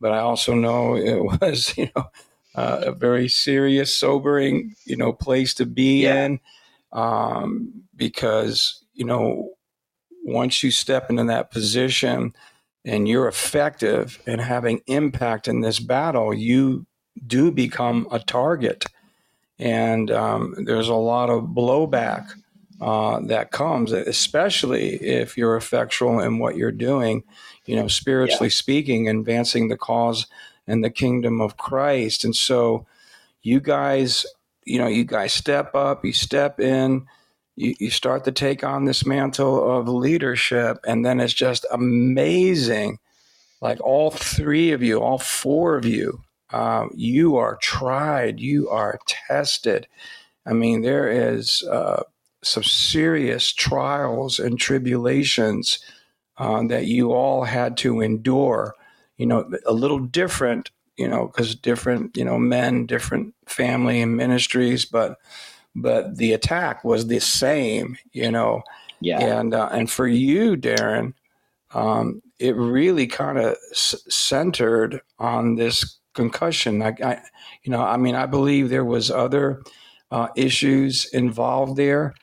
but 0.00 0.10
I 0.10 0.18
also 0.18 0.54
know 0.54 0.96
it 0.96 1.22
was, 1.40 1.76
you 1.76 1.90
know. 1.94 2.10
Uh, 2.54 2.82
a 2.88 2.92
very 2.92 3.28
serious, 3.28 3.96
sobering, 3.96 4.74
you 4.84 4.94
know, 4.94 5.10
place 5.10 5.54
to 5.54 5.64
be 5.64 6.02
yeah. 6.02 6.26
in, 6.26 6.40
um, 6.92 7.72
because 7.96 8.84
you 8.92 9.06
know 9.06 9.48
once 10.22 10.62
you 10.62 10.70
step 10.70 11.10
into 11.10 11.24
that 11.24 11.50
position 11.50 12.34
and 12.84 13.08
you're 13.08 13.28
effective 13.28 14.20
and 14.26 14.40
having 14.40 14.80
impact 14.86 15.48
in 15.48 15.60
this 15.60 15.78
battle, 15.78 16.32
you 16.32 16.86
do 17.26 17.50
become 17.50 18.06
a 18.10 18.18
target. 18.18 18.84
And 19.58 20.10
um, 20.10 20.54
there's 20.64 20.88
a 20.88 20.94
lot 20.94 21.30
of 21.30 21.44
blowback 21.44 22.32
uh, 22.80 23.20
that 23.26 23.52
comes, 23.52 23.92
especially 23.92 24.94
if 24.96 25.36
you're 25.36 25.56
effectual 25.56 26.18
in 26.18 26.38
what 26.38 26.56
you're 26.56 26.72
doing, 26.72 27.22
you 27.64 27.76
know, 27.76 27.86
spiritually 27.86 28.48
yeah. 28.48 28.54
speaking, 28.54 29.08
advancing 29.08 29.68
the 29.68 29.76
cause 29.76 30.26
and 30.66 30.82
the 30.82 30.90
kingdom 30.90 31.40
of 31.40 31.56
Christ. 31.56 32.24
And 32.24 32.34
so 32.34 32.86
you 33.42 33.60
guys, 33.60 34.26
you 34.64 34.78
know, 34.78 34.88
you 34.88 35.04
guys 35.04 35.32
step 35.32 35.74
up, 35.74 36.04
you 36.04 36.12
step 36.12 36.58
in 36.58 37.06
you, 37.56 37.74
you 37.78 37.90
start 37.90 38.24
to 38.24 38.32
take 38.32 38.64
on 38.64 38.84
this 38.84 39.04
mantle 39.04 39.78
of 39.78 39.88
leadership, 39.88 40.78
and 40.86 41.04
then 41.04 41.20
it's 41.20 41.34
just 41.34 41.66
amazing. 41.70 42.98
Like 43.60 43.80
all 43.80 44.10
three 44.10 44.72
of 44.72 44.82
you, 44.82 45.00
all 45.00 45.18
four 45.18 45.76
of 45.76 45.84
you, 45.84 46.22
uh, 46.50 46.86
you 46.94 47.36
are 47.36 47.58
tried, 47.62 48.40
you 48.40 48.68
are 48.68 48.98
tested. 49.06 49.86
I 50.44 50.52
mean, 50.52 50.82
there 50.82 51.08
is 51.08 51.62
uh, 51.70 52.02
some 52.42 52.64
serious 52.64 53.52
trials 53.52 54.38
and 54.40 54.58
tribulations 54.58 55.78
uh, 56.38 56.62
that 56.66 56.86
you 56.86 57.12
all 57.12 57.44
had 57.44 57.76
to 57.78 58.00
endure. 58.00 58.74
You 59.16 59.26
know, 59.26 59.48
a 59.64 59.72
little 59.72 60.00
different, 60.00 60.70
you 60.96 61.06
know, 61.06 61.26
because 61.26 61.54
different, 61.54 62.16
you 62.16 62.24
know, 62.24 62.38
men, 62.38 62.86
different 62.86 63.34
family 63.46 64.02
and 64.02 64.16
ministries, 64.16 64.84
but 64.84 65.18
but 65.74 66.16
the 66.16 66.32
attack 66.32 66.84
was 66.84 67.06
the 67.06 67.20
same, 67.20 67.96
you 68.12 68.30
know. 68.30 68.62
Yeah. 69.00 69.20
And 69.20 69.54
uh, 69.54 69.68
and 69.72 69.90
for 69.90 70.06
you, 70.06 70.56
Derin, 70.56 71.14
um, 71.74 72.22
it 72.38 72.56
really 72.56 73.06
kind 73.06 73.38
of 73.38 73.56
s- 73.70 74.02
centered 74.08 75.00
on 75.18 75.56
this 75.56 75.98
concussion. 76.14 76.82
I, 76.82 76.94
I, 77.02 77.22
you 77.62 77.72
know, 77.72 77.82
I 77.82 77.96
mean, 77.96 78.14
I 78.14 78.26
believe 78.26 78.68
there 78.68 78.84
was 78.84 79.10
other 79.10 79.62
uh, 80.10 80.28
issues 80.36 81.06
involved 81.06 81.76
there, 81.76 82.14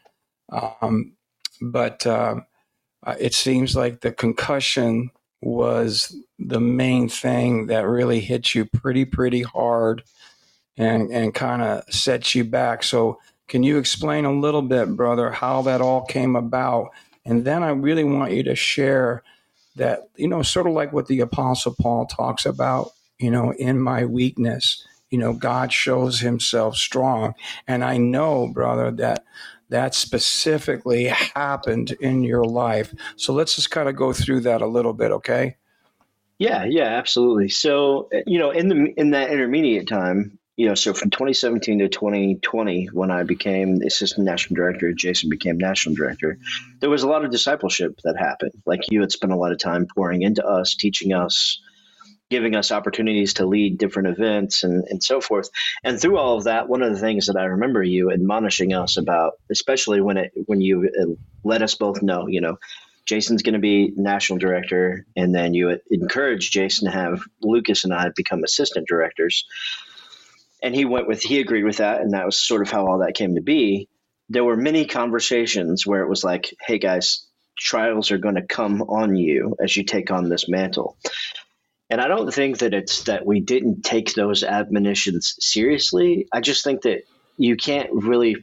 um, 0.51 1.13
but 1.61 2.05
uh, 2.05 2.35
it 3.19 3.33
seems 3.33 3.75
like 3.75 4.01
the 4.01 4.11
concussion 4.11 5.09
was 5.41 6.15
the 6.37 6.59
main 6.59 7.09
thing 7.09 7.67
that 7.67 7.87
really 7.87 8.19
hit 8.19 8.53
you 8.53 8.65
pretty, 8.65 9.05
pretty 9.05 9.41
hard, 9.41 10.03
and 10.77 11.11
and 11.11 11.33
kind 11.33 11.61
of 11.61 11.83
set 11.93 12.35
you 12.35 12.43
back. 12.43 12.83
So 12.83 13.19
can 13.49 13.63
you 13.63 13.77
explain 13.77 14.25
a 14.25 14.31
little 14.31 14.61
bit, 14.61 14.95
brother, 14.95 15.31
how 15.31 15.63
that 15.63 15.81
all 15.81 16.05
came 16.05 16.35
about? 16.35 16.91
And 17.25 17.43
then 17.43 17.63
I 17.63 17.69
really 17.69 18.03
want 18.03 18.31
you 18.31 18.43
to 18.43 18.55
share 18.55 19.23
that, 19.75 20.09
you 20.15 20.27
know, 20.27 20.41
sort 20.43 20.67
of 20.67 20.73
like 20.73 20.93
what 20.93 21.07
the 21.07 21.19
Apostle 21.19 21.75
Paul 21.79 22.05
talks 22.05 22.45
about, 22.45 22.91
you 23.17 23.31
know, 23.31 23.51
in 23.53 23.79
my 23.79 24.05
weakness, 24.05 24.87
you 25.09 25.17
know, 25.17 25.33
God 25.33 25.73
shows 25.73 26.19
himself 26.19 26.75
strong. 26.75 27.33
And 27.67 27.83
I 27.83 27.97
know, 27.97 28.47
brother, 28.47 28.91
that 28.91 29.25
that 29.69 29.93
specifically 29.93 31.05
happened 31.05 31.91
in 31.99 32.23
your 32.23 32.43
life. 32.43 32.93
So 33.15 33.33
let's 33.33 33.55
just 33.55 33.71
kind 33.71 33.89
of 33.89 33.95
go 33.95 34.13
through 34.13 34.41
that 34.41 34.61
a 34.61 34.67
little 34.67 34.93
bit, 34.93 35.11
okay? 35.11 35.57
Yeah, 36.39 36.65
yeah, 36.65 36.85
absolutely. 36.85 37.49
So, 37.49 38.09
you 38.25 38.39
know, 38.39 38.49
in 38.51 38.69
the 38.69 38.93
in 38.97 39.11
that 39.11 39.29
intermediate 39.29 39.87
time, 39.87 40.38
you 40.60 40.68
know, 40.68 40.76
so 40.76 40.93
from 40.93 41.10
2017 41.10 41.80
to 41.80 41.88
2020, 41.88 42.88
when 42.88 43.12
I 43.12 43.24
became 43.24 43.82
assistant 43.82 44.26
national 44.26 44.57
director, 44.57 44.91
Jason 44.91 45.30
became 45.30 45.57
national 45.57 45.95
director, 45.95 46.38
there 46.82 46.89
was 46.89 47.03
a 47.03 47.07
lot 47.07 47.24
of 47.24 47.32
discipleship 47.32 47.97
that 48.03 48.18
happened. 48.18 48.51
Like 48.66 48.82
you 48.91 48.99
had 48.99 49.10
spent 49.10 49.32
a 49.32 49.38
lot 49.38 49.53
of 49.53 49.57
time 49.57 49.88
pouring 49.88 50.22
into 50.22 50.45
us, 50.45 50.76
teaching 50.76 51.14
us, 51.14 51.62
giving 52.30 52.57
us 52.57 52.74
opportunities 52.74 53.36
to 53.36 53.45
lead 53.45 53.78
different 53.78 54.10
events 54.10 54.66
and, 54.66 54.84
and 54.89 55.01
so 55.01 55.22
forth. 55.22 55.49
And 55.82 55.97
through 55.97 56.18
all 56.18 56.36
of 56.36 56.43
that, 56.43 56.68
one 56.68 56.82
of 56.82 56.91
the 56.91 56.99
things 56.99 57.28
that 57.28 57.38
I 57.38 57.45
remember 57.45 57.82
you 57.82 58.12
admonishing 58.12 58.74
us 58.74 58.97
about, 58.97 59.36
especially 59.49 60.01
when 60.01 60.18
it 60.18 60.34
when 60.47 60.60
you 60.60 60.89
uh, 60.89 61.14
let 61.45 61.62
us 61.62 61.76
both 61.76 62.01
know, 62.01 62.28
you 62.28 62.41
know, 62.41 62.60
Jason's 63.05 63.43
going 63.43 63.53
to 63.53 63.60
be 63.60 63.93
national 63.95 64.39
director, 64.39 65.05
and 65.16 65.34
then 65.34 65.53
you 65.53 65.80
encourage 65.89 66.51
Jason 66.51 66.91
to 66.91 66.91
have 66.91 67.22
Lucas 67.41 67.86
and 67.86 67.93
I 67.93 68.10
become 68.14 68.43
assistant 68.43 68.89
directors 68.89 69.45
and 70.62 70.76
he 70.76 70.86
went 70.86 71.07
with 71.07 71.22
he 71.22 71.39
agreed 71.39 71.64
with 71.64 71.78
that 71.78 72.01
and 72.01 72.14
that 72.14 72.26
was 72.26 72.38
sort 72.38 72.62
of 72.62 72.70
how 72.70 72.86
all 72.86 72.99
that 72.99 73.16
came 73.16 73.36
to 73.36 73.41
be. 73.41 73.88
There 74.30 74.43
were 74.43 74.57
many 74.57 74.86
conversations 74.86 75.86
where 75.86 76.01
it 76.01 76.10
was 76.10 76.24
like 76.24 76.53
hey 76.66 76.80
guys 76.80 77.26
trials 77.57 78.12
are 78.12 78.18
going 78.18 78.36
to 78.36 78.41
come 78.41 78.82
on 78.84 79.16
you 79.16 79.55
as 79.62 79.76
you 79.76 79.84
take 79.84 80.12
on 80.12 80.30
this 80.30 80.47
mantle. 80.47 80.97
And 81.89 81.99
i 81.99 82.07
don't 82.07 82.32
think 82.34 82.60
that 82.60 82.74
it's 82.74 83.03
that 83.03 83.26
we 83.26 83.39
didn't 83.39 83.84
take 83.84 84.14
those 84.14 84.43
admonitions 84.43 85.36
seriously. 85.39 86.28
I 86.32 86.41
just 86.41 86.64
think 86.64 86.84
that 86.84 87.03
you 87.38 87.55
can't 87.55 87.89
really 87.91 88.38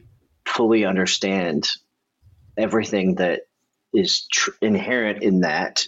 fully 0.45 0.85
understand 0.85 1.69
everything 2.57 3.15
that 3.15 3.41
is 3.93 4.27
tr- 4.27 4.51
inherent 4.61 5.23
in 5.23 5.41
that 5.41 5.87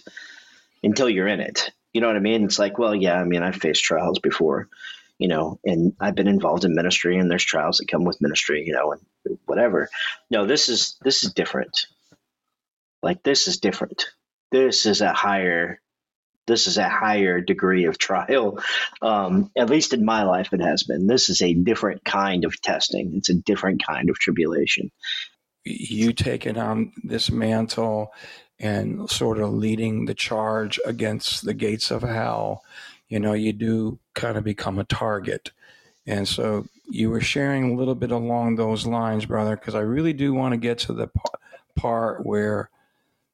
until 0.82 1.08
you're 1.08 1.28
in 1.28 1.40
it. 1.40 1.70
You 1.92 2.00
know 2.00 2.06
what 2.06 2.16
i 2.16 2.20
mean? 2.20 2.44
It's 2.44 2.58
like 2.58 2.78
well 2.78 2.94
yeah 2.94 3.20
i 3.20 3.24
mean 3.24 3.42
i've 3.42 3.56
faced 3.56 3.84
trials 3.84 4.18
before 4.20 4.68
you 5.20 5.28
know, 5.28 5.60
and 5.64 5.92
I've 6.00 6.14
been 6.14 6.28
involved 6.28 6.64
in 6.64 6.74
ministry 6.74 7.18
and 7.18 7.30
there's 7.30 7.44
trials 7.44 7.76
that 7.78 7.88
come 7.88 8.04
with 8.04 8.22
ministry, 8.22 8.64
you 8.66 8.72
know, 8.72 8.92
and 8.92 9.38
whatever. 9.44 9.90
No, 10.30 10.46
this 10.46 10.70
is 10.70 10.96
this 11.02 11.22
is 11.22 11.34
different. 11.34 11.86
Like 13.02 13.22
this 13.22 13.46
is 13.46 13.58
different. 13.58 14.06
This 14.50 14.86
is 14.86 15.02
a 15.02 15.12
higher 15.12 15.78
this 16.46 16.66
is 16.66 16.78
a 16.78 16.88
higher 16.88 17.42
degree 17.42 17.84
of 17.84 17.98
trial. 17.98 18.60
Um, 19.02 19.50
at 19.56 19.68
least 19.68 19.92
in 19.92 20.06
my 20.06 20.22
life, 20.22 20.54
it 20.54 20.62
has 20.62 20.84
been. 20.84 21.06
This 21.06 21.28
is 21.28 21.42
a 21.42 21.52
different 21.52 22.02
kind 22.02 22.46
of 22.46 22.60
testing. 22.62 23.12
It's 23.16 23.28
a 23.28 23.34
different 23.34 23.84
kind 23.86 24.08
of 24.08 24.18
tribulation. 24.18 24.90
You 25.64 26.14
taking 26.14 26.56
on 26.56 26.92
this 27.04 27.30
mantle 27.30 28.10
and 28.58 29.08
sort 29.08 29.38
of 29.38 29.52
leading 29.52 30.06
the 30.06 30.14
charge 30.14 30.80
against 30.84 31.44
the 31.44 31.54
gates 31.54 31.90
of 31.90 32.02
hell, 32.02 32.62
you 33.10 33.18
know, 33.18 33.34
you 33.34 33.52
do 33.52 33.98
kind 34.14 34.38
of 34.38 34.44
become 34.44 34.78
a 34.78 34.84
target. 34.84 35.50
And 36.06 36.26
so 36.26 36.66
you 36.88 37.10
were 37.10 37.20
sharing 37.20 37.72
a 37.72 37.74
little 37.74 37.96
bit 37.96 38.12
along 38.12 38.54
those 38.54 38.86
lines, 38.86 39.26
brother, 39.26 39.56
because 39.56 39.74
I 39.74 39.80
really 39.80 40.12
do 40.12 40.32
want 40.32 40.52
to 40.52 40.58
get 40.58 40.78
to 40.78 40.94
the 40.94 41.10
part 41.76 42.24
where, 42.24 42.70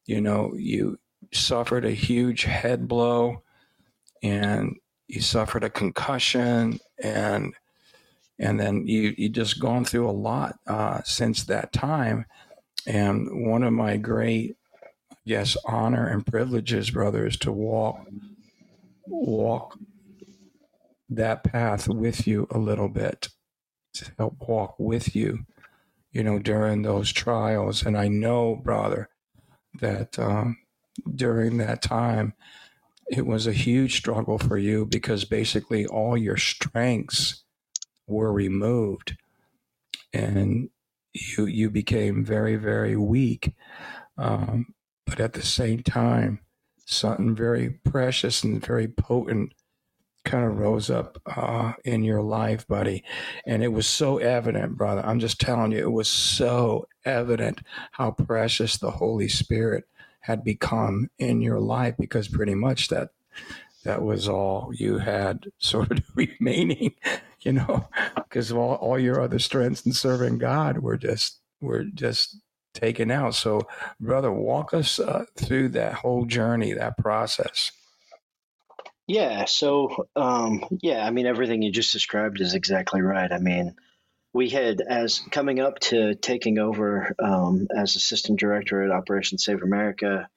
you 0.07 0.21
know, 0.21 0.55
you 0.57 0.99
suffered 1.33 1.85
a 1.85 1.93
huge 1.93 2.45
head 2.45 2.89
blow 2.89 3.43
and 4.23 4.77
you 5.09 5.21
suffered 5.21 5.63
a 5.63 5.71
concussion 5.71 6.81
and 7.03 7.55
and 8.39 8.59
then 8.61 8.87
you 8.87 9.15
you 9.17 9.29
just 9.29 9.61
gone 9.61 9.85
through 9.85 10.09
a 10.09 10.13
lot 10.13 10.59
uh, 10.67 11.03
since 11.05 11.45
that 11.45 11.73
time. 11.73 12.27
And 12.87 13.49
one 13.49 13.63
of 13.63 13.73
my 13.73 13.97
great, 13.97 14.57
yes, 15.25 15.57
honor 15.65 16.07
and 16.07 16.25
privileges, 16.25 16.91
brother, 16.91 17.27
is 17.27 17.37
to 17.39 17.53
walk 17.53 18.07
walk 19.07 19.79
that 21.09 21.45
path 21.45 21.89
with 21.89 22.27
you 22.27 22.47
a 22.51 22.59
little 22.59 22.89
bit, 22.89 23.29
to 23.95 24.13
help 24.19 24.37
walk 24.49 24.77
with 24.79 25.15
you, 25.15 25.47
you 26.13 26.23
know, 26.23 26.39
during 26.39 26.83
those 26.83 27.13
trials. 27.13 27.83
And 27.85 27.97
I 27.97 28.09
know, 28.09 28.57
brother, 28.57 29.09
that 29.81 30.19
um, 30.19 30.59
during 31.15 31.59
that 31.59 31.83
time, 31.83 32.35
it 33.09 33.27
was 33.27 33.47
a 33.47 33.53
huge 33.53 33.97
struggle 33.97 34.39
for 34.39 34.59
you 34.59 34.85
because 34.85 35.25
basically 35.25 35.87
all 35.87 36.17
your 36.17 36.37
strengths 36.37 37.45
were 38.07 38.33
removed 38.33 39.17
and 40.13 40.71
you 41.13 41.47
you 41.47 41.71
became 41.71 42.25
very 42.25 42.57
very 42.57 42.97
weak 42.97 43.55
um, 44.19 44.75
but 45.07 45.21
at 45.21 45.33
the 45.33 45.43
same 45.43 45.83
time 45.83 46.41
something 46.87 47.35
very 47.35 47.71
precious 47.85 48.43
and 48.43 48.65
very 48.65 48.89
potent 48.89 49.53
kind 50.25 50.45
of 50.45 50.59
rose 50.59 50.91
up 50.91 51.21
uh, 51.27 51.73
in 51.85 52.03
your 52.03 52.23
life 52.23 52.67
buddy. 52.67 53.05
And 53.47 53.63
it 53.63 53.73
was 53.73 53.87
so 53.87 54.19
evident 54.19 54.77
brother. 54.77 55.05
I'm 55.05 55.21
just 55.21 55.41
telling 55.41 55.73
you 55.73 55.79
it 55.79 55.93
was 55.93 56.09
so 56.09 56.87
evident 57.05 57.61
how 57.93 58.13
precious 58.13 58.77
the 58.79 58.91
holy 58.91 59.29
spirit 59.29 59.85
had 60.21 60.43
become 60.43 61.09
in 61.19 61.41
your 61.41 61.61
life 61.61 61.95
because 61.99 62.27
pretty 62.27 62.55
much 62.55 62.89
that 62.89 63.11
that 63.85 64.03
was 64.03 64.29
all 64.29 64.73
you 64.75 64.99
had 64.99 65.47
sort 65.59 65.93
of 65.93 66.05
remaining 66.15 66.95
you 67.41 67.53
know 67.53 67.89
because 68.17 68.51
all, 68.51 68.75
all 68.75 68.99
your 68.99 69.21
other 69.21 69.39
strengths 69.39 69.87
in 69.87 69.93
serving 69.93 70.37
god 70.39 70.79
were 70.79 70.97
just 70.97 71.41
were 71.61 71.85
just 71.85 72.39
taken 72.77 73.11
out 73.11 73.35
so 73.35 73.67
brother 73.99 74.31
walk 74.31 74.73
us 74.75 75.01
uh, 75.01 75.25
through 75.37 75.69
that 75.69 75.95
whole 75.95 76.25
journey 76.25 76.73
that 76.73 76.97
process 76.99 77.73
yeah 79.07 79.45
so 79.45 80.07
um, 80.15 80.65
yeah 80.83 81.05
i 81.07 81.11
mean 81.11 81.27
everything 81.27 81.63
you 81.63 81.73
just 81.73 81.93
described 81.93 82.41
is 82.41 82.55
exactly 82.55 83.01
right 83.01 83.33
i 83.33 83.39
mean 83.39 83.75
we 84.37 84.51
had 84.51 84.83
as 84.83 85.23
coming 85.31 85.61
up 85.61 85.79
to 85.79 86.15
taking 86.15 86.59
over 86.59 87.15
um, 87.19 87.69
as 87.75 87.97
assistant 87.97 88.39
director 88.39 88.83
at 88.83 88.91
Operation 88.91 89.39
Save 89.39 89.63
America, 89.63 90.29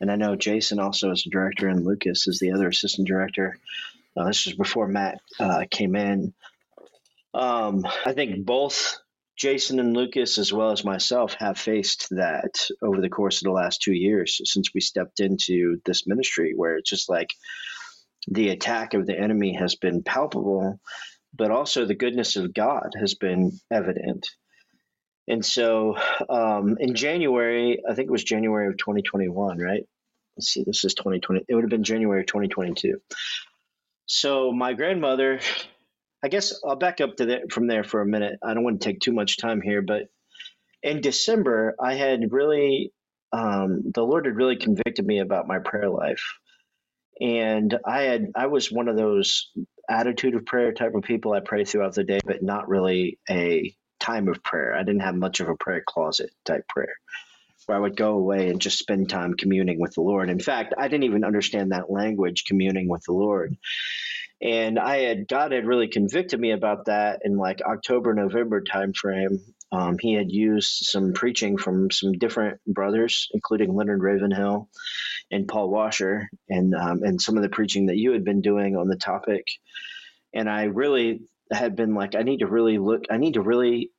and 0.00 0.10
I 0.10 0.16
know 0.16 0.36
Jason 0.36 0.78
also 0.78 1.10
is 1.12 1.24
a 1.26 1.30
director, 1.30 1.66
and 1.66 1.82
Lucas 1.84 2.26
is 2.28 2.38
the 2.38 2.52
other 2.52 2.68
assistant 2.68 3.08
director. 3.08 3.56
Uh, 4.14 4.26
this 4.26 4.44
was 4.44 4.54
before 4.54 4.86
Matt 4.86 5.20
uh, 5.40 5.64
came 5.70 5.96
in. 5.96 6.34
Um, 7.32 7.86
I 8.04 8.12
think 8.12 8.44
both 8.44 8.98
Jason 9.38 9.78
and 9.78 9.96
Lucas, 9.96 10.36
as 10.38 10.52
well 10.52 10.70
as 10.72 10.84
myself, 10.84 11.34
have 11.34 11.58
faced 11.58 12.08
that 12.10 12.68
over 12.82 13.00
the 13.00 13.08
course 13.08 13.38
of 13.38 13.44
the 13.44 13.52
last 13.52 13.80
two 13.80 13.94
years 13.94 14.40
since 14.44 14.74
we 14.74 14.80
stepped 14.80 15.20
into 15.20 15.80
this 15.84 16.06
ministry, 16.06 16.54
where 16.56 16.76
it's 16.76 16.90
just 16.90 17.08
like 17.08 17.30
the 18.26 18.48
attack 18.48 18.94
of 18.94 19.06
the 19.06 19.18
enemy 19.18 19.54
has 19.54 19.76
been 19.76 20.02
palpable 20.02 20.78
but 21.34 21.50
also 21.50 21.84
the 21.84 21.94
goodness 21.94 22.36
of 22.36 22.54
God 22.54 22.90
has 22.98 23.14
been 23.14 23.52
evident. 23.70 24.28
And 25.26 25.44
so 25.44 25.96
um, 26.28 26.76
in 26.80 26.94
January, 26.94 27.82
I 27.88 27.94
think 27.94 28.08
it 28.08 28.12
was 28.12 28.24
January 28.24 28.66
of 28.68 28.78
2021, 28.78 29.58
right? 29.58 29.84
Let's 30.36 30.48
see, 30.48 30.64
this 30.64 30.84
is 30.84 30.94
2020. 30.94 31.44
It 31.48 31.54
would 31.54 31.64
have 31.64 31.70
been 31.70 31.84
January 31.84 32.24
2022. 32.24 33.00
So 34.06 34.52
my 34.52 34.72
grandmother, 34.72 35.40
I 36.22 36.28
guess 36.28 36.60
I'll 36.66 36.76
back 36.76 37.00
up 37.00 37.16
to 37.16 37.26
that 37.26 37.52
from 37.52 37.66
there 37.66 37.84
for 37.84 38.00
a 38.00 38.06
minute. 38.06 38.38
I 38.42 38.54
don't 38.54 38.64
want 38.64 38.80
to 38.80 38.88
take 38.88 39.00
too 39.00 39.12
much 39.12 39.38
time 39.38 39.60
here, 39.60 39.82
but 39.82 40.04
in 40.82 41.00
December, 41.00 41.74
I 41.80 41.94
had 41.94 42.32
really, 42.32 42.92
um, 43.32 43.82
the 43.94 44.02
Lord 44.02 44.26
had 44.26 44.36
really 44.36 44.56
convicted 44.56 45.06
me 45.06 45.20
about 45.20 45.46
my 45.46 45.58
prayer 45.58 45.88
life. 45.88 46.22
And 47.20 47.76
I 47.84 48.02
had, 48.02 48.26
I 48.36 48.46
was 48.46 48.70
one 48.70 48.88
of 48.88 48.96
those 48.96 49.50
attitude 49.88 50.34
of 50.34 50.46
prayer 50.46 50.72
type 50.72 50.94
of 50.94 51.02
people. 51.02 51.32
I 51.32 51.40
pray 51.40 51.64
throughout 51.64 51.94
the 51.94 52.04
day, 52.04 52.20
but 52.24 52.42
not 52.42 52.68
really 52.68 53.18
a 53.28 53.74
time 53.98 54.28
of 54.28 54.42
prayer. 54.42 54.74
I 54.74 54.82
didn't 54.84 55.02
have 55.02 55.16
much 55.16 55.40
of 55.40 55.48
a 55.48 55.56
prayer 55.56 55.82
closet 55.86 56.30
type 56.44 56.68
prayer 56.68 56.94
where 57.66 57.76
I 57.76 57.80
would 57.80 57.96
go 57.96 58.14
away 58.14 58.48
and 58.48 58.60
just 58.60 58.78
spend 58.78 59.10
time 59.10 59.34
communing 59.34 59.80
with 59.80 59.94
the 59.94 60.00
Lord. 60.00 60.30
In 60.30 60.38
fact, 60.38 60.74
I 60.78 60.88
didn't 60.88 61.04
even 61.04 61.24
understand 61.24 61.72
that 61.72 61.90
language, 61.90 62.44
communing 62.46 62.88
with 62.88 63.02
the 63.04 63.12
Lord. 63.12 63.56
And 64.40 64.78
I 64.78 64.98
had 64.98 65.26
God 65.26 65.52
had 65.52 65.66
really 65.66 65.88
convicted 65.88 66.38
me 66.38 66.52
about 66.52 66.86
that 66.86 67.20
in 67.24 67.36
like 67.36 67.60
October, 67.60 68.14
November 68.14 68.62
timeframe. 68.62 69.38
Um, 69.72 69.98
he 69.98 70.14
had 70.14 70.30
used 70.30 70.86
some 70.86 71.12
preaching 71.12 71.58
from 71.58 71.90
some 71.90 72.12
different 72.12 72.60
brothers, 72.64 73.28
including 73.32 73.74
Leonard 73.74 74.02
Ravenhill 74.02 74.68
and 75.30 75.48
Paul 75.48 75.70
Washer, 75.70 76.30
and 76.48 76.74
um, 76.74 77.02
and 77.02 77.20
some 77.20 77.36
of 77.36 77.42
the 77.42 77.48
preaching 77.48 77.86
that 77.86 77.96
you 77.96 78.12
had 78.12 78.24
been 78.24 78.40
doing 78.40 78.76
on 78.76 78.88
the 78.88 78.96
topic. 78.96 79.46
And 80.32 80.48
I 80.48 80.64
really 80.64 81.22
had 81.50 81.76
been 81.76 81.94
like, 81.94 82.14
I 82.14 82.22
need 82.22 82.38
to 82.38 82.46
really 82.46 82.78
look, 82.78 83.04
I 83.10 83.16
need 83.16 83.34
to 83.34 83.42
really 83.42 83.90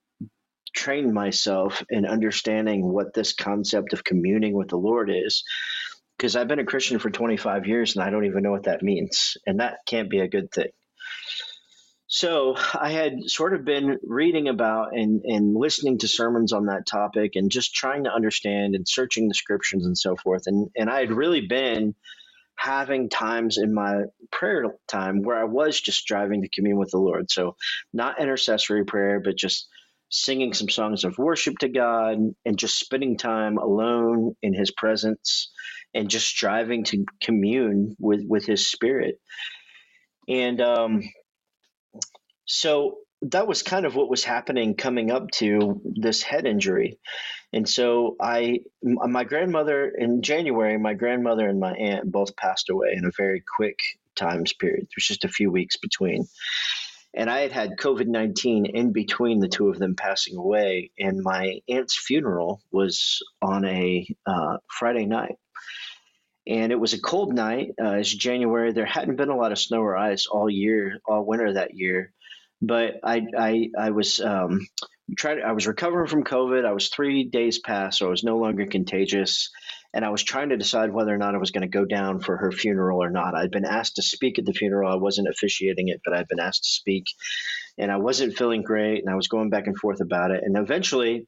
train 0.73 1.13
myself 1.13 1.83
in 1.89 2.05
understanding 2.05 2.85
what 2.85 3.13
this 3.13 3.33
concept 3.33 3.93
of 3.93 4.03
communing 4.03 4.53
with 4.53 4.69
the 4.69 4.77
Lord 4.77 5.09
is. 5.09 5.43
Because 6.19 6.35
I've 6.35 6.49
been 6.49 6.59
a 6.59 6.65
Christian 6.65 6.99
for 6.99 7.09
25 7.09 7.65
years 7.65 7.95
and 7.95 8.03
I 8.03 8.09
don't 8.09 8.25
even 8.25 8.43
know 8.43 8.51
what 8.51 8.63
that 8.63 8.83
means. 8.83 9.37
And 9.47 9.61
that 9.61 9.77
can't 9.85 10.09
be 10.09 10.19
a 10.19 10.27
good 10.27 10.51
thing. 10.51 10.67
So 12.07 12.55
I 12.73 12.89
had 12.89 13.13
sort 13.27 13.53
of 13.53 13.63
been 13.63 13.99
reading 14.03 14.49
about 14.49 14.89
and, 14.91 15.21
and 15.23 15.55
listening 15.55 15.99
to 15.99 16.09
sermons 16.09 16.51
on 16.51 16.65
that 16.65 16.85
topic 16.85 17.35
and 17.35 17.49
just 17.49 17.73
trying 17.73 18.03
to 18.03 18.13
understand 18.13 18.75
and 18.75 18.85
searching 18.85 19.29
the 19.29 19.33
scriptures 19.33 19.85
and 19.85 19.97
so 19.97 20.17
forth. 20.17 20.43
And, 20.47 20.69
and 20.75 20.89
I 20.89 20.99
had 20.99 21.11
really 21.13 21.47
been 21.47 21.95
having 22.57 23.07
times 23.07 23.57
in 23.57 23.73
my 23.73 24.01
prayer 24.29 24.65
time 24.89 25.21
where 25.21 25.39
I 25.39 25.45
was 25.45 25.79
just 25.79 25.99
striving 25.99 26.41
to 26.41 26.49
commune 26.49 26.79
with 26.79 26.91
the 26.91 26.97
Lord. 26.97 27.31
So 27.31 27.55
not 27.93 28.19
intercessory 28.19 28.83
prayer, 28.83 29.21
but 29.23 29.37
just 29.37 29.69
singing 30.09 30.53
some 30.53 30.67
songs 30.67 31.05
of 31.05 31.17
worship 31.17 31.59
to 31.59 31.69
God 31.69 32.17
and 32.43 32.57
just 32.57 32.77
spending 32.77 33.17
time 33.17 33.57
alone 33.57 34.35
in 34.41 34.53
his 34.53 34.71
presence 34.71 35.51
and 35.93 36.09
just 36.09 36.27
striving 36.27 36.83
to 36.85 37.05
commune 37.21 37.95
with, 37.99 38.21
with 38.27 38.45
his 38.45 38.69
spirit. 38.69 39.19
And 40.27 40.61
um, 40.61 41.03
so 42.45 42.97
that 43.23 43.47
was 43.47 43.63
kind 43.63 43.85
of 43.85 43.95
what 43.95 44.09
was 44.09 44.23
happening 44.23 44.75
coming 44.75 45.11
up 45.11 45.29
to 45.31 45.81
this 45.83 46.21
head 46.21 46.45
injury. 46.45 46.99
And 47.51 47.67
so 47.67 48.15
I, 48.21 48.59
my 48.83 49.23
grandmother 49.23 49.89
in 49.89 50.21
January, 50.21 50.77
my 50.77 50.93
grandmother 50.93 51.47
and 51.47 51.59
my 51.59 51.73
aunt 51.73 52.11
both 52.11 52.35
passed 52.35 52.69
away 52.69 52.93
in 52.95 53.05
a 53.05 53.11
very 53.17 53.43
quick 53.57 53.79
times 54.15 54.53
period. 54.53 54.87
There's 54.95 55.07
just 55.07 55.25
a 55.25 55.29
few 55.29 55.51
weeks 55.51 55.77
between. 55.77 56.25
And 57.15 57.29
I 57.29 57.39
had 57.39 57.51
had 57.51 57.77
COVID 57.77 58.05
19 58.05 58.67
in 58.67 58.93
between 58.93 59.39
the 59.39 59.47
two 59.47 59.69
of 59.69 59.79
them 59.79 59.95
passing 59.95 60.37
away. 60.37 60.91
And 60.99 61.23
my 61.23 61.59
aunt's 61.67 61.97
funeral 61.97 62.61
was 62.71 63.23
on 63.41 63.65
a 63.65 64.07
uh, 64.27 64.57
Friday 64.67 65.05
night. 65.05 65.35
And 66.49 66.71
it 66.71 66.79
was 66.79 66.93
a 66.93 67.01
cold 67.01 67.33
night. 67.33 67.69
Uh, 67.81 67.97
it's 67.97 68.13
January. 68.13 68.73
There 68.73 68.85
hadn't 68.85 69.17
been 69.17 69.29
a 69.29 69.37
lot 69.37 69.51
of 69.51 69.59
snow 69.59 69.81
or 69.81 69.95
ice 69.95 70.25
all 70.25 70.49
year, 70.49 70.99
all 71.07 71.25
winter 71.25 71.53
that 71.53 71.75
year 71.75 72.11
but 72.61 72.95
I 73.03 73.25
I 73.37 73.69
I 73.77 73.89
was 73.91 74.19
um, 74.19 74.67
trying. 75.17 75.41
I 75.41 75.53
was 75.53 75.67
recovering 75.67 76.07
from 76.07 76.23
COVID. 76.23 76.65
I 76.65 76.73
was 76.73 76.89
three 76.89 77.23
days 77.23 77.59
past, 77.59 77.99
so 77.99 78.07
I 78.07 78.09
was 78.09 78.23
no 78.23 78.37
longer 78.37 78.65
contagious, 78.65 79.49
and 79.93 80.03
I 80.03 80.09
was 80.09 80.23
trying 80.23 80.49
to 80.49 80.57
decide 80.57 80.91
whether 80.91 81.13
or 81.13 81.17
not 81.17 81.35
I 81.35 81.39
was 81.39 81.51
going 81.51 81.61
to 81.61 81.67
go 81.77 81.85
down 81.85 82.19
for 82.19 82.37
her 82.37 82.51
funeral 82.51 83.01
or 83.01 83.09
not. 83.09 83.35
I'd 83.35 83.51
been 83.51 83.65
asked 83.65 83.95
to 83.95 84.01
speak 84.01 84.39
at 84.39 84.45
the 84.45 84.53
funeral. 84.53 84.91
I 84.91 84.97
wasn't 84.97 85.29
officiating 85.29 85.87
it, 85.87 86.01
but 86.03 86.13
I'd 86.13 86.27
been 86.27 86.39
asked 86.39 86.63
to 86.63 86.69
speak, 86.69 87.05
and 87.77 87.91
I 87.91 87.97
wasn't 87.97 88.37
feeling 88.37 88.63
great, 88.63 88.99
and 88.99 89.09
I 89.09 89.15
was 89.15 89.27
going 89.27 89.49
back 89.49 89.67
and 89.67 89.77
forth 89.77 90.01
about 90.01 90.31
it, 90.31 90.43
and 90.43 90.57
eventually, 90.57 91.27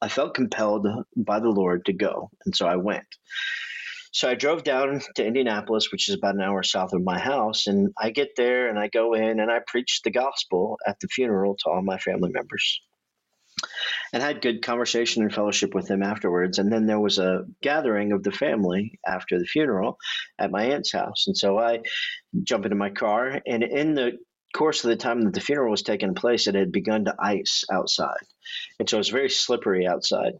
I 0.00 0.08
felt 0.08 0.34
compelled 0.34 0.86
by 1.16 1.40
the 1.40 1.50
Lord 1.50 1.86
to 1.86 1.92
go, 1.92 2.30
and 2.46 2.54
so 2.54 2.66
I 2.66 2.76
went. 2.76 3.06
So 4.14 4.28
I 4.30 4.36
drove 4.36 4.62
down 4.62 5.00
to 5.16 5.26
Indianapolis, 5.26 5.90
which 5.90 6.08
is 6.08 6.14
about 6.14 6.36
an 6.36 6.40
hour 6.40 6.62
south 6.62 6.92
of 6.92 7.02
my 7.02 7.18
house, 7.18 7.66
and 7.66 7.92
I 7.98 8.10
get 8.10 8.36
there 8.36 8.68
and 8.68 8.78
I 8.78 8.86
go 8.86 9.14
in 9.14 9.40
and 9.40 9.50
I 9.50 9.58
preach 9.66 10.02
the 10.02 10.12
gospel 10.12 10.78
at 10.86 11.00
the 11.00 11.08
funeral 11.08 11.56
to 11.56 11.70
all 11.70 11.82
my 11.82 11.98
family 11.98 12.30
members. 12.30 12.80
And 14.12 14.22
had 14.22 14.40
good 14.40 14.62
conversation 14.62 15.24
and 15.24 15.34
fellowship 15.34 15.74
with 15.74 15.88
them 15.88 16.04
afterwards. 16.04 16.60
And 16.60 16.72
then 16.72 16.86
there 16.86 17.00
was 17.00 17.18
a 17.18 17.44
gathering 17.60 18.12
of 18.12 18.22
the 18.22 18.30
family 18.30 19.00
after 19.04 19.36
the 19.36 19.46
funeral 19.46 19.98
at 20.38 20.52
my 20.52 20.62
aunt's 20.66 20.92
house. 20.92 21.24
And 21.26 21.36
so 21.36 21.58
I 21.58 21.80
jump 22.44 22.66
into 22.66 22.76
my 22.76 22.90
car, 22.90 23.40
and 23.44 23.64
in 23.64 23.94
the 23.94 24.18
course 24.54 24.84
of 24.84 24.90
the 24.90 24.96
time 24.96 25.22
that 25.22 25.34
the 25.34 25.40
funeral 25.40 25.72
was 25.72 25.82
taking 25.82 26.14
place, 26.14 26.46
it 26.46 26.54
had 26.54 26.70
begun 26.70 27.06
to 27.06 27.16
ice 27.18 27.64
outside. 27.72 28.24
And 28.78 28.88
so 28.88 28.96
it 28.96 29.00
was 29.00 29.08
very 29.08 29.28
slippery 29.28 29.88
outside. 29.88 30.34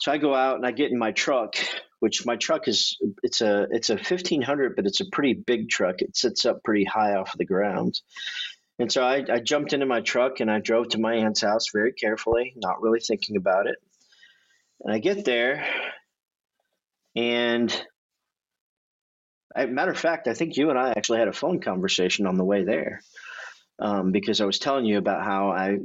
So 0.00 0.12
I 0.12 0.18
go 0.18 0.34
out 0.34 0.56
and 0.56 0.66
I 0.66 0.72
get 0.72 0.90
in 0.90 0.98
my 0.98 1.12
truck, 1.12 1.56
which 2.00 2.24
my 2.24 2.36
truck 2.36 2.68
is 2.68 2.96
it's 3.22 3.40
a 3.40 3.66
it's 3.70 3.90
a 3.90 3.94
1500, 3.94 4.76
but 4.76 4.86
it's 4.86 5.00
a 5.00 5.10
pretty 5.10 5.34
big 5.34 5.68
truck. 5.68 5.96
It 6.00 6.16
sits 6.16 6.44
up 6.44 6.62
pretty 6.62 6.84
high 6.84 7.14
off 7.14 7.36
the 7.36 7.44
ground. 7.44 8.00
And 8.78 8.92
so 8.92 9.02
I, 9.02 9.24
I 9.28 9.40
jumped 9.40 9.72
into 9.72 9.86
my 9.86 10.00
truck 10.00 10.38
and 10.40 10.50
I 10.50 10.60
drove 10.60 10.90
to 10.90 11.00
my 11.00 11.14
aunt's 11.14 11.42
house 11.42 11.66
very 11.72 11.92
carefully, 11.92 12.54
not 12.56 12.80
really 12.80 13.00
thinking 13.00 13.36
about 13.36 13.66
it. 13.66 13.76
And 14.80 14.94
I 14.94 15.00
get 15.00 15.24
there, 15.24 15.66
and 17.16 17.74
matter 19.56 19.90
of 19.90 19.98
fact, 19.98 20.28
I 20.28 20.34
think 20.34 20.56
you 20.56 20.70
and 20.70 20.78
I 20.78 20.90
actually 20.90 21.18
had 21.18 21.28
a 21.28 21.32
phone 21.32 21.60
conversation 21.60 22.26
on 22.26 22.36
the 22.36 22.44
way 22.44 22.64
there 22.64 23.00
um, 23.80 24.12
because 24.12 24.40
I 24.40 24.44
was 24.44 24.58
telling 24.58 24.84
you 24.84 24.98
about 24.98 25.24
how 25.24 25.50
I 25.50 25.78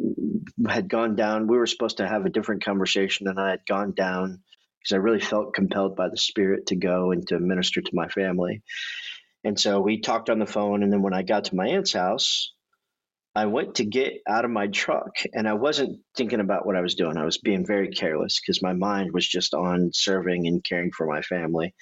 had 0.68 0.90
gone 0.90 1.16
down. 1.16 1.48
We 1.48 1.58
were 1.58 1.66
supposed 1.66 1.98
to 1.98 2.08
have 2.08 2.26
a 2.26 2.30
different 2.30 2.64
conversation, 2.64 3.28
and 3.28 3.40
I 3.40 3.52
had 3.52 3.66
gone 3.66 3.94
down 3.94 4.42
because 4.84 4.96
I 4.96 4.98
really 4.98 5.22
felt 5.22 5.54
compelled 5.54 5.96
by 5.96 6.10
the 6.10 6.18
Spirit 6.18 6.68
to 6.68 6.76
go 6.76 7.12
and 7.12 7.26
to 7.30 7.40
minister 7.40 7.82
to 7.82 7.92
my 7.96 8.10
family. 8.10 8.62
And 9.44 9.60
so 9.60 9.80
we 9.80 10.02
talked 10.02 10.30
on 10.30 10.40
the 10.40 10.46
phone, 10.46 10.84
and 10.84 10.92
then 10.92 11.02
when 11.02 11.14
I 11.14 11.24
got 11.24 11.46
to 11.46 11.56
my 11.56 11.68
aunt's 11.68 11.94
house, 11.94 12.52
I 13.36 13.48
went 13.48 13.76
to 13.76 13.86
get 13.86 14.22
out 14.28 14.46
of 14.46 14.52
my 14.52 14.68
truck 14.68 15.16
and 15.34 15.48
I 15.48 15.54
wasn't 15.54 16.02
thinking 16.16 16.40
about 16.40 16.68
what 16.68 16.76
I 16.76 16.82
was 16.82 16.94
doing. 16.94 17.18
I 17.18 17.26
was 17.26 17.40
being 17.40 17.66
very 17.66 17.90
careless 17.90 18.40
because 18.40 18.62
my 18.62 18.74
mind 18.74 19.12
was 19.12 19.28
just 19.28 19.56
on 19.56 19.90
serving 19.92 20.46
and 20.46 20.64
caring 20.64 20.92
for 20.92 21.08
my 21.08 21.24
family. 21.24 21.74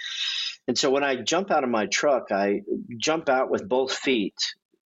And 0.69 0.77
so 0.77 0.89
when 0.89 1.03
I 1.03 1.17
jump 1.17 1.51
out 1.51 1.65
of 1.65 1.69
my 1.69 1.87
truck, 1.87 2.31
I 2.31 2.61
jump 2.97 3.27
out 3.27 3.51
with 3.51 3.67
both 3.67 3.91
feet 3.91 4.35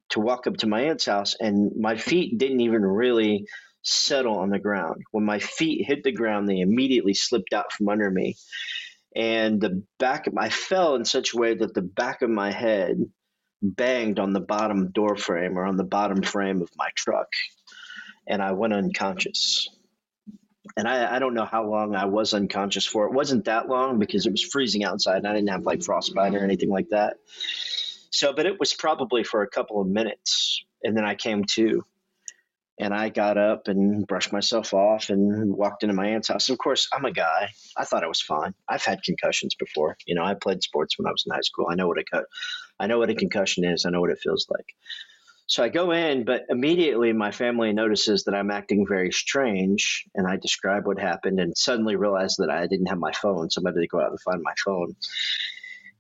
to 0.10 0.20
walk 0.20 0.48
up 0.48 0.58
to 0.58 0.68
my 0.68 0.82
aunt's 0.82 1.06
house, 1.06 1.36
and 1.40 1.72
my 1.80 1.98
feet 1.98 2.38
didn't 2.38 2.62
even 2.62 2.82
really 2.82 3.46
settle 3.86 4.38
on 4.38 4.50
the 4.50 4.60
ground. 4.60 5.04
When 5.12 5.24
my 5.24 5.40
feet 5.40 5.86
hit 5.86 6.04
the 6.04 6.12
ground, 6.12 6.50
they 6.50 6.60
immediately 6.60 7.14
slipped 7.14 7.54
out 7.54 7.72
from 7.72 7.88
under 7.88 8.10
me. 8.10 8.36
And 9.16 9.62
the 9.62 9.84
back 10.00 10.28
of 10.28 10.38
I 10.38 10.50
fell 10.50 10.96
in 10.96 11.06
such 11.06 11.34
a 11.34 11.38
way 11.38 11.54
that 11.54 11.74
the 11.74 11.82
back 11.82 12.22
of 12.22 12.30
my 12.30 12.52
head 12.52 12.98
banged 13.62 14.20
on 14.20 14.34
the 14.34 14.42
bottom 14.42 14.92
door 14.92 15.16
frame 15.16 15.58
or 15.58 15.66
on 15.66 15.78
the 15.78 15.84
bottom 15.84 16.22
frame 16.22 16.62
of 16.62 16.70
my 16.76 16.90
truck, 16.96 17.28
and 18.28 18.42
I 18.42 18.52
went 18.52 18.74
unconscious. 18.74 19.70
And 20.76 20.88
I, 20.88 21.16
I 21.16 21.20
don't 21.20 21.36
know 21.36 21.46
how 21.46 21.64
long 21.64 21.96
I 21.96 22.06
was 22.06 22.34
unconscious 22.34 22.86
for. 22.86 23.06
It 23.06 23.14
wasn't 23.14 23.46
that 23.46 23.70
long 23.70 24.00
because 24.00 24.26
it 24.26 24.32
was 24.32 24.44
freezing 24.44 24.84
outside 24.84 25.18
and 25.18 25.28
I 25.28 25.34
didn't 25.34 25.50
have 25.50 25.66
like 25.66 25.84
frostbite 25.84 26.34
or 26.34 26.44
anything 26.44 26.70
like 26.70 26.90
that. 26.90 27.18
So, 28.10 28.34
but 28.34 28.46
it 28.46 28.60
was 28.60 28.74
probably 28.74 29.24
for 29.24 29.44
a 29.44 29.48
couple 29.48 29.80
of 29.80 29.88
minutes. 29.88 30.66
And 30.84 30.98
then 30.98 31.06
I 31.06 31.16
came 31.16 31.46
to 31.52 31.86
and 32.78 32.94
I 32.94 33.10
got 33.10 33.38
up 33.38 33.68
and 33.68 34.06
brushed 34.06 34.34
myself 34.34 34.74
off 34.74 35.10
and 35.10 35.56
walked 35.56 35.84
into 35.84 35.96
my 35.96 36.08
aunt's 36.08 36.28
house. 36.28 36.50
Of 36.50 36.58
course, 36.58 36.90
I'm 36.92 37.06
a 37.06 37.12
guy. 37.12 37.50
I 37.78 37.86
thought 37.86 38.04
I 38.04 38.08
was 38.08 38.22
fine. 38.22 38.54
I've 38.68 38.84
had 38.84 39.04
concussions 39.04 39.56
before. 39.56 39.98
You 40.06 40.16
know, 40.16 40.24
I 40.24 40.34
played 40.34 40.62
sports 40.62 40.98
when 40.98 41.08
I 41.08 41.12
was 41.12 41.24
in 41.26 41.34
high 41.34 41.42
school. 41.42 41.68
I 41.70 41.76
know 41.76 41.88
what 41.88 42.00
a 42.00 42.04
cut. 42.04 42.26
I 42.80 42.88
know 42.88 43.00
what 43.00 43.10
a 43.10 43.16
concussion 43.16 43.64
is. 43.64 43.86
I 43.86 43.92
know 43.92 44.02
what 44.02 44.10
it 44.10 44.20
feels 44.20 44.48
like. 44.50 44.66
So 45.48 45.64
I 45.64 45.70
go 45.70 45.92
in, 45.92 46.26
but 46.26 46.46
immediately 46.50 47.14
my 47.14 47.32
family 47.32 47.72
notices 47.72 48.24
that 48.24 48.34
I'm 48.34 48.50
acting 48.50 48.88
very 48.88 49.12
strange, 49.12 50.06
and 50.16 50.28
I 50.28 50.38
describe 50.38 50.88
what 50.88 51.00
happened, 51.00 51.40
and 51.40 51.56
suddenly 51.56 51.96
realize 51.96 52.38
that 52.38 52.50
I 52.50 52.66
didn't 52.66 52.88
have 52.88 52.98
my 52.98 53.12
phone, 53.12 53.52
so 53.52 53.62
I 53.64 53.70
had 53.70 53.76
to 53.76 53.88
go 53.88 54.02
out 54.02 54.10
and 54.10 54.20
find 54.22 54.42
my 54.42 54.54
phone. 54.66 54.96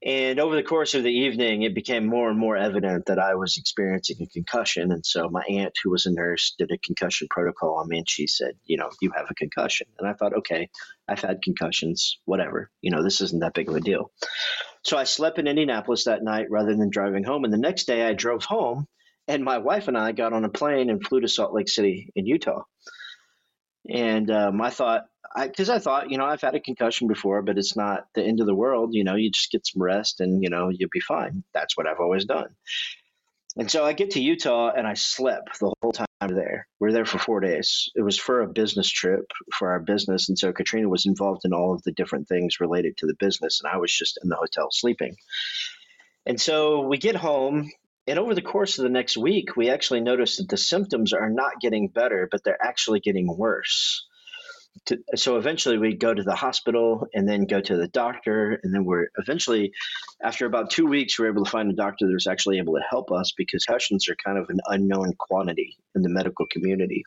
And 0.05 0.39
over 0.39 0.55
the 0.55 0.61
course 0.61 0.93
of 0.93 1.01
the 1.01 1.09
evening, 1.11 1.63
it 1.63 1.73
became 1.73 2.05
more 2.05 2.29
and 2.29 2.37
more 2.37 2.55
evident 2.55 3.07
that 3.07 3.17
I 3.17 3.33
was 3.33 3.57
experiencing 3.57 4.17
a 4.21 4.27
concussion. 4.27 4.91
And 4.91 5.03
so 5.03 5.29
my 5.29 5.41
aunt, 5.49 5.73
who 5.83 5.89
was 5.89 6.05
a 6.05 6.11
nurse, 6.11 6.53
did 6.59 6.69
a 6.71 6.77
concussion 6.77 7.27
protocol 7.27 7.77
on 7.77 7.87
me. 7.87 7.97
And 7.97 8.09
she 8.09 8.27
said, 8.27 8.51
You 8.65 8.77
know, 8.77 8.91
you 9.01 9.11
have 9.15 9.25
a 9.31 9.33
concussion. 9.33 9.87
And 9.97 10.07
I 10.07 10.13
thought, 10.13 10.35
okay, 10.37 10.69
I've 11.07 11.21
had 11.21 11.41
concussions, 11.41 12.19
whatever. 12.25 12.69
You 12.81 12.91
know, 12.91 13.01
this 13.01 13.19
isn't 13.19 13.39
that 13.39 13.55
big 13.55 13.67
of 13.67 13.75
a 13.75 13.81
deal. 13.81 14.11
So 14.83 14.95
I 14.95 15.05
slept 15.05 15.39
in 15.39 15.47
Indianapolis 15.47 16.03
that 16.03 16.23
night 16.23 16.51
rather 16.51 16.75
than 16.75 16.91
driving 16.91 17.23
home. 17.23 17.43
And 17.43 17.51
the 17.51 17.57
next 17.57 17.85
day 17.85 18.03
I 18.07 18.13
drove 18.13 18.43
home, 18.43 18.87
and 19.27 19.43
my 19.43 19.57
wife 19.57 19.87
and 19.87 19.97
I 19.97 20.11
got 20.11 20.33
on 20.33 20.45
a 20.45 20.49
plane 20.49 20.91
and 20.91 21.03
flew 21.03 21.21
to 21.21 21.27
Salt 21.27 21.51
Lake 21.51 21.67
City 21.67 22.11
in 22.15 22.27
Utah. 22.27 22.61
And 23.89 24.31
um, 24.31 24.61
I 24.61 24.69
thought, 24.69 25.05
because 25.41 25.69
I, 25.69 25.75
I, 25.75 25.79
thought, 25.79 26.11
you 26.11 26.17
know, 26.17 26.25
I've 26.25 26.41
had 26.41 26.55
a 26.55 26.59
concussion 26.59 27.07
before, 27.07 27.41
but 27.41 27.57
it's 27.57 27.75
not 27.75 28.07
the 28.15 28.23
end 28.23 28.39
of 28.39 28.47
the 28.47 28.55
world. 28.55 28.93
You 28.93 29.03
know, 29.03 29.15
you 29.15 29.29
just 29.31 29.51
get 29.51 29.67
some 29.67 29.81
rest 29.81 30.21
and, 30.21 30.41
you 30.41 30.49
know, 30.49 30.69
you'll 30.69 30.89
be 30.91 31.01
fine. 31.01 31.43
That's 31.53 31.77
what 31.77 31.87
I've 31.87 31.99
always 31.99 32.25
done. 32.25 32.55
And 33.57 33.71
so 33.71 33.85
I 33.85 33.93
get 33.93 34.11
to 34.11 34.21
Utah 34.21 34.71
and 34.75 34.85
I 34.85 34.95
slept 34.95 35.59
the 35.59 35.73
whole 35.81 35.93
time 35.93 36.07
there. 36.21 36.67
We 36.79 36.89
are 36.89 36.91
there 36.91 37.05
for 37.05 37.19
four 37.19 37.39
days. 37.39 37.89
It 37.95 38.01
was 38.01 38.17
for 38.17 38.41
a 38.41 38.47
business 38.47 38.89
trip 38.89 39.31
for 39.53 39.71
our 39.71 39.79
business. 39.79 40.27
And 40.27 40.37
so 40.37 40.51
Katrina 40.51 40.89
was 40.89 41.05
involved 41.05 41.45
in 41.45 41.53
all 41.53 41.73
of 41.73 41.83
the 41.83 41.91
different 41.91 42.27
things 42.27 42.59
related 42.59 42.97
to 42.97 43.05
the 43.05 43.15
business. 43.17 43.61
And 43.63 43.71
I 43.71 43.77
was 43.77 43.93
just 43.93 44.19
in 44.21 44.29
the 44.29 44.35
hotel 44.35 44.69
sleeping. 44.71 45.15
And 46.25 46.39
so 46.39 46.81
we 46.81 46.97
get 46.97 47.15
home. 47.15 47.71
And 48.07 48.19
over 48.19 48.35
the 48.35 48.41
course 48.41 48.77
of 48.77 48.83
the 48.83 48.89
next 48.89 49.17
week, 49.17 49.55
we 49.55 49.69
actually 49.69 50.01
noticed 50.01 50.37
that 50.37 50.49
the 50.49 50.57
symptoms 50.57 51.11
are 51.13 51.29
not 51.29 51.59
getting 51.59 51.87
better, 51.87 52.27
but 52.29 52.43
they're 52.43 52.63
actually 52.63 52.99
getting 52.99 53.35
worse. 53.35 54.05
So 55.15 55.37
eventually 55.37 55.77
we 55.77 55.95
go 55.95 56.13
to 56.13 56.21
the 56.21 56.35
hospital 56.35 57.07
and 57.13 57.27
then 57.27 57.45
go 57.45 57.61
to 57.61 57.77
the 57.77 57.87
doctor. 57.87 58.59
And 58.61 58.73
then 58.73 58.85
we're 58.85 59.07
eventually 59.17 59.71
after 60.21 60.45
about 60.45 60.69
two 60.69 60.85
weeks 60.85 61.17
we're 61.17 61.29
able 61.29 61.45
to 61.45 61.49
find 61.49 61.71
a 61.71 61.75
doctor 61.75 62.07
that's 62.11 62.27
actually 62.27 62.57
able 62.59 62.73
to 62.73 62.83
help 62.87 63.11
us 63.11 63.33
because 63.35 63.65
concussions 63.65 64.09
are 64.09 64.17
kind 64.23 64.37
of 64.37 64.49
an 64.49 64.59
unknown 64.67 65.13
quantity 65.17 65.77
in 65.95 66.01
the 66.01 66.09
medical 66.09 66.45
community. 66.51 67.03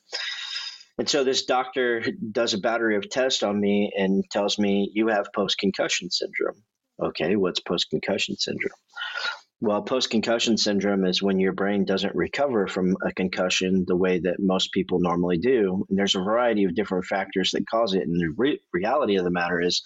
And 0.97 1.09
so 1.09 1.23
this 1.23 1.45
doctor 1.45 2.03
does 2.33 2.55
a 2.55 2.59
battery 2.59 2.97
of 2.97 3.09
tests 3.09 3.45
on 3.45 3.61
me 3.61 3.93
and 3.97 4.25
tells 4.31 4.59
me 4.59 4.91
you 4.95 5.09
have 5.09 5.29
post 5.33 5.59
concussion 5.59 6.11
syndrome. 6.11 6.63
Okay 7.01 7.37
what's 7.37 7.61
post 7.61 7.91
concussion 7.91 8.37
syndrome 8.37 8.73
well, 9.61 9.83
post 9.83 10.11
concussion 10.11 10.57
syndrome 10.57 11.05
is 11.05 11.23
when 11.23 11.41
your 11.41 11.53
brain 11.53 11.85
doesn't 11.85 12.15
recover 12.15 12.69
from 12.69 12.97
a 13.05 13.13
concussion 13.13 13.85
the 13.87 13.97
way 13.97 14.21
that 14.21 14.39
most 14.39 14.73
people 14.73 15.01
normally 15.01 15.39
do. 15.39 15.85
And 15.89 15.99
there's 15.99 16.15
a 16.15 16.21
variety 16.21 16.65
of 16.65 16.75
different 16.75 17.07
factors 17.07 17.51
that 17.53 17.69
cause 17.69 17.95
it. 17.95 18.07
And 18.07 18.21
the 18.21 18.33
re- 18.37 18.61
reality 18.73 19.17
of 19.17 19.25
the 19.25 19.31
matter 19.31 19.61
is, 19.61 19.83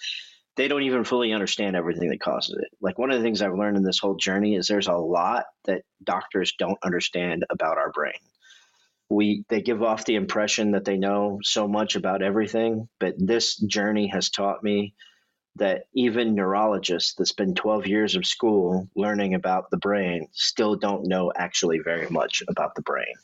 they 0.56 0.68
don't 0.68 0.82
even 0.82 1.04
fully 1.04 1.32
understand 1.32 1.76
everything 1.76 2.10
that 2.10 2.20
causes 2.20 2.56
it. 2.60 2.68
Like 2.80 2.98
one 2.98 3.10
of 3.10 3.16
the 3.16 3.22
things 3.22 3.40
I've 3.40 3.54
learned 3.54 3.78
in 3.78 3.82
this 3.82 3.98
whole 3.98 4.16
journey 4.16 4.54
is 4.54 4.66
there's 4.66 4.88
a 4.88 4.92
lot 4.92 5.46
that 5.64 5.82
doctors 6.04 6.52
don't 6.58 6.78
understand 6.84 7.46
about 7.48 7.78
our 7.78 7.90
brain. 7.90 8.12
We 9.08 9.44
they 9.48 9.62
give 9.62 9.82
off 9.82 10.04
the 10.04 10.14
impression 10.16 10.72
that 10.72 10.84
they 10.84 10.96
know 10.96 11.38
so 11.42 11.68
much 11.68 11.96
about 11.96 12.22
everything, 12.22 12.88
but 13.00 13.14
this 13.18 13.56
journey 13.56 14.08
has 14.08 14.30
taught 14.30 14.62
me 14.62 14.94
that 15.56 15.84
even 15.94 16.34
neurologists 16.34 17.14
that 17.14 17.26
spend 17.26 17.56
12 17.56 17.86
years 17.86 18.16
of 18.16 18.26
school 18.26 18.88
learning 18.96 19.34
about 19.34 19.70
the 19.70 19.76
brain 19.76 20.28
still 20.32 20.76
don't 20.76 21.06
know 21.06 21.32
actually 21.34 21.78
very 21.78 22.08
much 22.08 22.42
about 22.48 22.74
the 22.74 22.82
brain. 22.82 23.14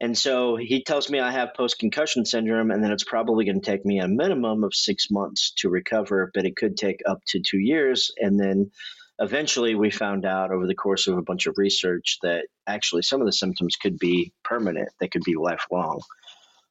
And 0.00 0.16
so 0.16 0.56
he 0.56 0.82
tells 0.82 1.10
me 1.10 1.20
I 1.20 1.30
have 1.30 1.52
post 1.52 1.78
concussion 1.78 2.24
syndrome, 2.24 2.70
and 2.70 2.82
then 2.82 2.90
it's 2.90 3.04
probably 3.04 3.44
going 3.44 3.60
to 3.60 3.70
take 3.70 3.84
me 3.84 4.00
a 4.00 4.08
minimum 4.08 4.64
of 4.64 4.74
six 4.74 5.10
months 5.10 5.52
to 5.58 5.68
recover, 5.68 6.30
but 6.32 6.46
it 6.46 6.56
could 6.56 6.78
take 6.78 7.02
up 7.06 7.20
to 7.28 7.40
two 7.40 7.58
years. 7.58 8.10
And 8.18 8.40
then 8.40 8.70
eventually 9.18 9.74
we 9.74 9.90
found 9.90 10.24
out 10.24 10.52
over 10.52 10.66
the 10.66 10.74
course 10.74 11.06
of 11.06 11.18
a 11.18 11.22
bunch 11.22 11.46
of 11.46 11.58
research 11.58 12.18
that 12.22 12.46
actually 12.66 13.02
some 13.02 13.20
of 13.20 13.26
the 13.26 13.32
symptoms 13.32 13.76
could 13.76 13.98
be 13.98 14.32
permanent, 14.42 14.88
they 15.00 15.08
could 15.08 15.24
be 15.24 15.36
lifelong 15.36 16.00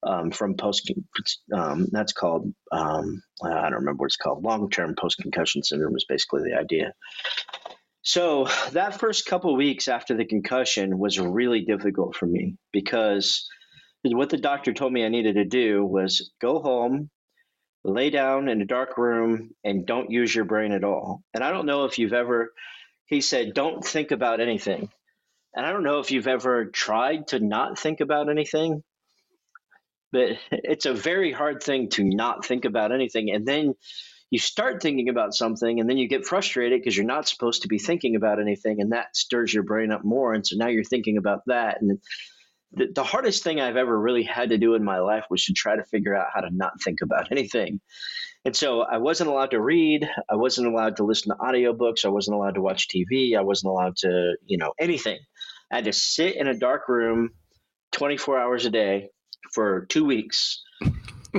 um, 0.03 0.31
from 0.31 0.55
post. 0.55 0.91
Um, 1.55 1.87
that's 1.91 2.13
called 2.13 2.53
um, 2.71 3.21
I 3.43 3.69
don't 3.69 3.79
remember 3.79 4.01
what 4.01 4.07
it's 4.07 4.17
called. 4.17 4.43
Long 4.43 4.69
term 4.69 4.95
post 4.99 5.17
concussion 5.21 5.63
syndrome 5.63 5.95
is 5.95 6.05
basically 6.07 6.43
the 6.43 6.57
idea. 6.57 6.93
So 8.01 8.47
that 8.71 8.99
first 8.99 9.25
couple 9.25 9.55
weeks 9.55 9.87
after 9.87 10.15
the 10.15 10.25
concussion 10.25 10.97
was 10.97 11.19
really 11.19 11.61
difficult 11.61 12.15
for 12.15 12.25
me 12.25 12.55
because 12.71 13.47
what 14.03 14.29
the 14.29 14.37
doctor 14.37 14.73
told 14.73 14.93
me 14.93 15.05
I 15.05 15.09
needed 15.09 15.35
to 15.35 15.45
do 15.45 15.85
was 15.85 16.31
go 16.39 16.59
home, 16.59 17.09
lay 17.83 18.09
down 18.09 18.47
in 18.47 18.61
a 18.61 18.65
dark 18.65 18.97
room, 18.97 19.51
and 19.63 19.85
don't 19.85 20.11
use 20.11 20.33
your 20.33 20.45
brain 20.45 20.71
at 20.71 20.85
all. 20.85 21.21
And 21.33 21.43
I 21.43 21.51
don't 21.51 21.65
know 21.65 21.85
if 21.85 21.99
you've 21.99 22.13
ever. 22.13 22.51
He 23.05 23.21
said, 23.21 23.53
"Don't 23.53 23.83
think 23.83 24.11
about 24.11 24.39
anything." 24.39 24.89
And 25.53 25.65
I 25.65 25.71
don't 25.71 25.83
know 25.83 25.99
if 25.99 26.11
you've 26.11 26.27
ever 26.27 26.65
tried 26.65 27.27
to 27.29 27.39
not 27.39 27.77
think 27.77 28.01
about 28.01 28.29
anything, 28.29 28.83
but 30.11 30.37
it's 30.51 30.85
a 30.85 30.93
very 30.93 31.31
hard 31.31 31.61
thing 31.63 31.89
to 31.89 32.03
not 32.03 32.45
think 32.45 32.65
about 32.65 32.91
anything 32.91 33.31
and 33.31 33.45
then 33.45 33.73
you 34.31 34.37
start 34.37 34.81
thinking 34.81 35.09
about 35.09 35.33
something 35.33 35.79
and 35.79 35.89
then 35.89 35.97
you 35.97 36.07
get 36.07 36.25
frustrated 36.25 36.79
because 36.79 36.95
you're 36.95 37.05
not 37.05 37.27
supposed 37.27 37.63
to 37.63 37.67
be 37.67 37.79
thinking 37.79 38.15
about 38.15 38.39
anything 38.39 38.79
and 38.79 38.91
that 38.91 39.15
stirs 39.15 39.53
your 39.53 39.63
brain 39.63 39.91
up 39.91 40.03
more 40.03 40.33
and 40.33 40.45
so 40.45 40.55
now 40.57 40.67
you're 40.67 40.83
thinking 40.83 41.17
about 41.17 41.41
that 41.47 41.81
and 41.81 41.99
the, 42.73 42.87
the 42.93 43.03
hardest 43.03 43.43
thing 43.43 43.59
i've 43.59 43.77
ever 43.77 43.99
really 43.99 44.23
had 44.23 44.49
to 44.49 44.57
do 44.57 44.75
in 44.75 44.83
my 44.83 44.99
life 44.99 45.25
was 45.29 45.45
to 45.45 45.53
try 45.53 45.75
to 45.75 45.83
figure 45.85 46.15
out 46.15 46.27
how 46.33 46.41
to 46.41 46.49
not 46.51 46.73
think 46.83 46.99
about 47.01 47.31
anything. 47.31 47.81
And 48.45 48.55
so 48.55 48.81
i 48.81 48.97
wasn't 48.97 49.29
allowed 49.29 49.51
to 49.51 49.59
read 49.59 50.07
i 50.29 50.35
wasn't 50.35 50.67
allowed 50.67 50.97
to 50.97 51.03
listen 51.03 51.35
to 51.35 51.43
audiobooks 51.43 52.05
i 52.05 52.09
wasn't 52.09 52.35
allowed 52.35 52.55
to 52.55 52.61
watch 52.61 52.87
tv 52.87 53.35
i 53.37 53.41
wasn't 53.41 53.71
allowed 53.71 53.97
to 53.97 54.35
you 54.45 54.57
know 54.57 54.73
anything. 54.79 55.19
I 55.71 55.75
had 55.75 55.85
to 55.85 55.93
sit 55.93 56.35
in 56.35 56.47
a 56.47 56.57
dark 56.57 56.87
room 56.87 57.31
24 57.91 58.39
hours 58.39 58.65
a 58.65 58.69
day 58.69 59.09
for 59.53 59.85
two 59.87 60.05
weeks 60.05 60.63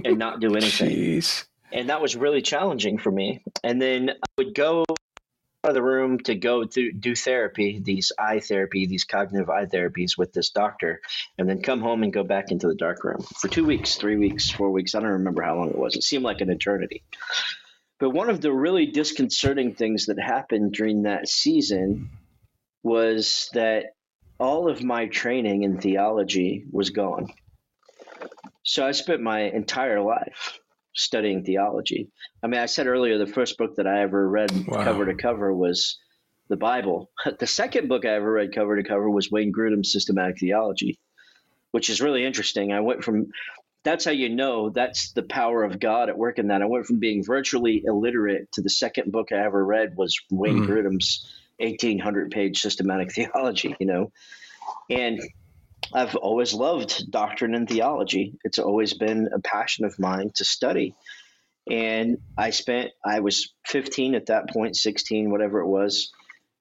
and 0.05 0.19
not 0.19 0.41
do 0.41 0.55
anything 0.55 0.91
Jeez. 0.91 1.45
and 1.73 1.89
that 1.89 2.01
was 2.01 2.17
really 2.17 2.43
challenging 2.43 2.99
for 2.99 3.11
me. 3.11 3.43
And 3.65 3.81
then 3.81 4.11
I 4.11 4.29
would 4.39 4.55
go 4.55 4.85
out 5.65 5.69
of 5.71 5.75
the 5.75 5.83
room 5.83 6.19
to 6.21 6.35
go 6.35 6.65
to 6.65 6.93
do 6.93 7.15
therapy, 7.15 7.81
these 7.83 8.13
eye 8.19 8.41
therapy, 8.41 8.87
these 8.87 9.05
cognitive 9.05 9.51
eye 9.51 9.67
therapies 9.67 10.17
with 10.17 10.33
this 10.33 10.51
doctor, 10.51 11.01
and 11.37 11.49
then 11.49 11.61
come 11.61 11.81
home 11.81 12.03
and 12.03 12.13
go 12.13 12.25
back 12.25 12.51
into 12.51 12.67
the 12.67 12.75
dark 12.75 13.05
room 13.05 13.23
for 13.39 13.49
two 13.49 13.65
weeks, 13.65 13.97
three 13.97 14.17
weeks, 14.17 14.51
four 14.51 14.71
weeks. 14.71 14.95
I 14.95 15.01
don't 15.01 15.11
remember 15.11 15.43
how 15.43 15.57
long 15.57 15.69
it 15.71 15.79
was. 15.79 15.97
It 15.97 16.03
seemed 16.03 16.25
like 16.25 16.41
an 16.41 16.51
eternity. 16.51 17.03
But 17.99 18.11
one 18.11 18.31
of 18.31 18.41
the 18.41 18.51
really 18.51 18.87
disconcerting 18.87 19.75
things 19.75 20.07
that 20.07 20.19
happened 20.19 20.73
during 20.73 21.03
that 21.03 21.29
season 21.29 22.09
was 22.83 23.51
that 23.53 23.93
all 24.39 24.71
of 24.71 24.83
my 24.83 25.07
training 25.07 25.65
in 25.65 25.79
theology 25.79 26.65
was 26.73 26.89
gone. 26.89 27.29
So 28.63 28.87
I 28.87 28.93
spent 28.93 29.23
my 29.23 29.41
entire 29.41 30.01
life 30.01 30.59
studying 30.95 31.45
theology. 31.45 32.11
I 32.43 32.47
mean, 32.47 32.61
I 32.61 32.67
said 32.67 32.87
earlier 32.87 33.19
the 33.19 33.27
first 33.27 33.57
book 33.59 33.77
that 33.77 33.87
I 33.87 34.03
ever 34.03 34.29
read 34.29 34.51
Wow. 34.67 34.85
cover 34.85 35.07
to 35.07 35.15
cover 35.15 35.55
was 35.55 35.99
the 36.49 36.57
Bible. 36.57 37.11
The 37.39 37.47
second 37.47 37.89
book 37.89 38.05
I 38.05 38.15
ever 38.15 38.31
read 38.33 38.55
cover 38.55 38.77
to 38.77 38.89
cover 38.89 39.09
was 39.09 39.31
Wayne 39.31 39.53
Grudem's 39.53 39.93
Systematic 39.93 40.39
Theology, 40.39 40.99
which 41.71 41.89
is 41.91 42.01
really 42.01 42.25
interesting. 42.25 42.73
I 42.73 42.81
went 42.81 43.05
from 43.05 43.29
that's 43.83 44.05
how 44.05 44.11
you 44.11 44.29
know 44.29 44.69
that's 44.69 45.13
the 45.13 45.23
power 45.23 45.65
of 45.65 45.81
God 45.81 46.11
at 46.11 46.19
work 46.19 46.39
in 46.39 46.49
that. 46.49 46.61
I 46.61 46.67
went 46.67 46.85
from 46.85 46.99
being 46.99 47.25
virtually 47.25 47.83
illiterate 47.87 48.53
to 48.53 48.63
the 48.63 48.69
second 48.69 49.11
book 49.11 49.33
I 49.33 49.37
ever 49.39 49.65
read 49.65 49.97
was 49.97 50.21
Wayne 50.31 50.59
Mhm. 50.59 50.69
Grudem's 50.69 51.33
1800 51.61 52.31
page 52.31 52.61
systematic 52.61 53.13
theology, 53.15 53.75
you 53.81 53.87
know. 53.87 54.13
And 54.91 55.21
I've 55.93 56.15
always 56.17 56.55
loved 56.55 57.11
doctrine 57.11 57.55
and 57.55 57.69
theology. 57.69 58.39
It's 58.45 58.59
always 58.59 58.95
been 58.95 59.29
a 59.35 59.41
passion 59.41 59.85
of 59.85 59.99
mine 59.99 60.31
to 60.37 60.45
study. 60.45 60.95
And 61.71 62.19
I 62.37 62.51
spent, 62.51 62.91
I 63.05 63.21
was 63.21 63.53
15 63.67 64.15
at 64.15 64.27
that 64.27 64.51
point, 64.51 64.77
16, 64.77 65.31
whatever 65.31 65.61
it 65.61 65.67
was. 65.67 66.11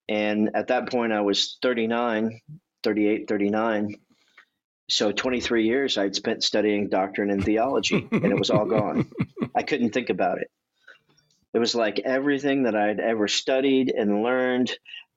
And 0.07 0.51
at 0.55 0.67
that 0.67 0.89
point, 0.89 1.13
I 1.13 1.21
was 1.21 1.57
39, 1.61 2.41
38, 2.83 3.27
39. 3.27 3.95
So 4.89 5.11
23 5.11 5.65
years 5.65 5.97
I'd 5.97 6.15
spent 6.15 6.43
studying 6.43 6.89
doctrine 6.89 7.29
and 7.29 7.43
theology, 7.43 8.07
and 8.11 8.25
it 8.25 8.39
was 8.39 8.49
all 8.49 8.65
gone. 8.65 9.11
I 9.55 9.61
couldn't 9.61 9.91
think 9.91 10.09
about 10.09 10.39
it. 10.39 10.49
It 11.53 11.59
was 11.59 11.75
like 11.75 11.99
everything 11.99 12.63
that 12.63 12.75
I'd 12.75 12.99
ever 12.99 13.27
studied 13.27 13.89
and 13.89 14.23
learned, 14.23 14.71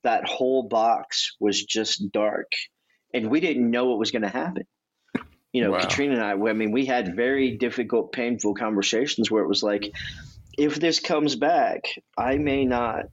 that 0.05 0.26
whole 0.26 0.62
box 0.62 1.36
was 1.40 1.62
just 1.64 2.12
dark. 2.12 2.53
And 3.14 3.30
we 3.30 3.40
didn't 3.40 3.70
know 3.70 3.86
what 3.86 3.98
was 3.98 4.10
going 4.10 4.22
to 4.22 4.28
happen. 4.28 4.64
You 5.52 5.64
know, 5.64 5.72
Wow. 5.72 5.80
Katrina 5.80 6.14
and 6.14 6.22
I, 6.22 6.30
I 6.32 6.52
mean, 6.54 6.72
we 6.72 6.86
had 6.86 7.14
very 7.14 7.58
difficult, 7.58 8.12
painful 8.12 8.54
conversations 8.54 9.30
where 9.30 9.42
it 9.42 9.48
was 9.48 9.62
like, 9.62 9.92
if 10.56 10.76
this 10.76 10.98
comes 11.00 11.36
back, 11.36 11.82
I 12.16 12.38
may 12.38 12.64
not, 12.64 13.04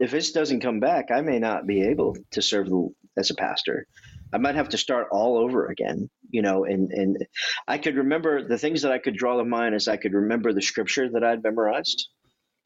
if 0.00 0.10
this 0.10 0.32
doesn't 0.32 0.60
come 0.60 0.80
back, 0.80 1.10
I 1.10 1.20
may 1.20 1.38
not 1.38 1.66
be 1.66 1.82
able 1.82 2.16
to 2.32 2.42
serve 2.42 2.68
as 3.16 3.30
a 3.30 3.34
pastor. 3.34 3.86
I 4.32 4.38
might 4.38 4.56
have 4.56 4.70
to 4.70 4.78
start 4.78 5.08
all 5.12 5.38
over 5.38 5.66
again, 5.68 6.10
you 6.30 6.42
know, 6.42 6.64
and, 6.64 6.90
and 6.90 7.26
I 7.68 7.78
could 7.78 7.96
remember 7.96 8.46
the 8.46 8.58
things 8.58 8.82
that 8.82 8.92
I 8.92 8.98
could 8.98 9.16
draw 9.16 9.38
to 9.38 9.44
mind 9.44 9.74
is 9.74 9.86
I 9.86 9.96
could 9.96 10.12
remember 10.12 10.52
the 10.52 10.62
scripture 10.62 11.08
that 11.12 11.24
I'd 11.24 11.42
memorized, 11.42 12.08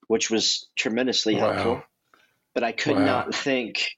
which 0.09 0.31
was 0.31 0.69
tremendously 0.77 1.35
Wow. 1.35 1.41
helpful. 1.41 1.83
But 2.55 2.65
I 2.65 2.73
could 2.73 2.97
Wow. 2.97 3.05
not 3.05 3.35
think 3.35 3.91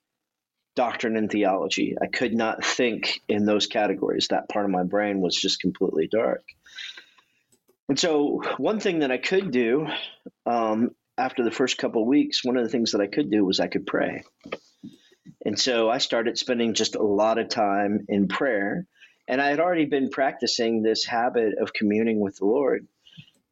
doctrine 0.75 1.17
and 1.17 1.31
theology. 1.31 1.97
I 2.01 2.07
could 2.07 2.35
not 2.35 2.65
think 2.65 3.21
in 3.29 3.45
those 3.45 3.67
categories. 3.67 4.29
That 4.29 4.49
part 4.49 4.65
of 4.65 4.71
my 4.71 4.85
brain 4.85 5.21
was 5.21 5.37
just 5.37 5.61
completely 5.61 6.09
dark. 6.11 6.45
And 7.89 7.99
so, 7.99 8.43
one 8.57 8.81
thing 8.81 9.01
that 9.01 9.11
I 9.11 9.19
could 9.19 9.51
do 9.51 9.87
um, 10.47 10.91
after 11.19 11.45
the 11.45 11.51
first 11.51 11.79
couple 11.79 12.07
weeks, 12.07 12.45
one 12.45 12.57
of 12.57 12.65
the 12.65 12.71
things 12.71 12.93
that 12.93 13.01
I 13.01 13.07
could 13.07 13.31
do 13.31 13.45
was 13.45 13.61
I 13.61 13.69
could 13.69 13.87
pray. 13.87 14.25
And 15.45 15.59
so 15.59 15.91
I 15.91 15.99
started 15.99 16.39
spending 16.39 16.75
just 16.75 16.95
a 16.95 17.03
lot 17.03 17.39
of 17.39 17.49
time 17.49 18.07
in 18.09 18.29
prayer. 18.29 18.87
And 19.29 19.41
I 19.41 19.49
had 19.49 19.61
already 19.61 19.85
been 19.87 20.11
practicing 20.11 20.83
this 20.83 21.05
habit 21.05 21.55
of 21.61 21.73
communing 21.73 22.21
with 22.21 22.37
the 22.37 22.47
Lord 22.47 22.87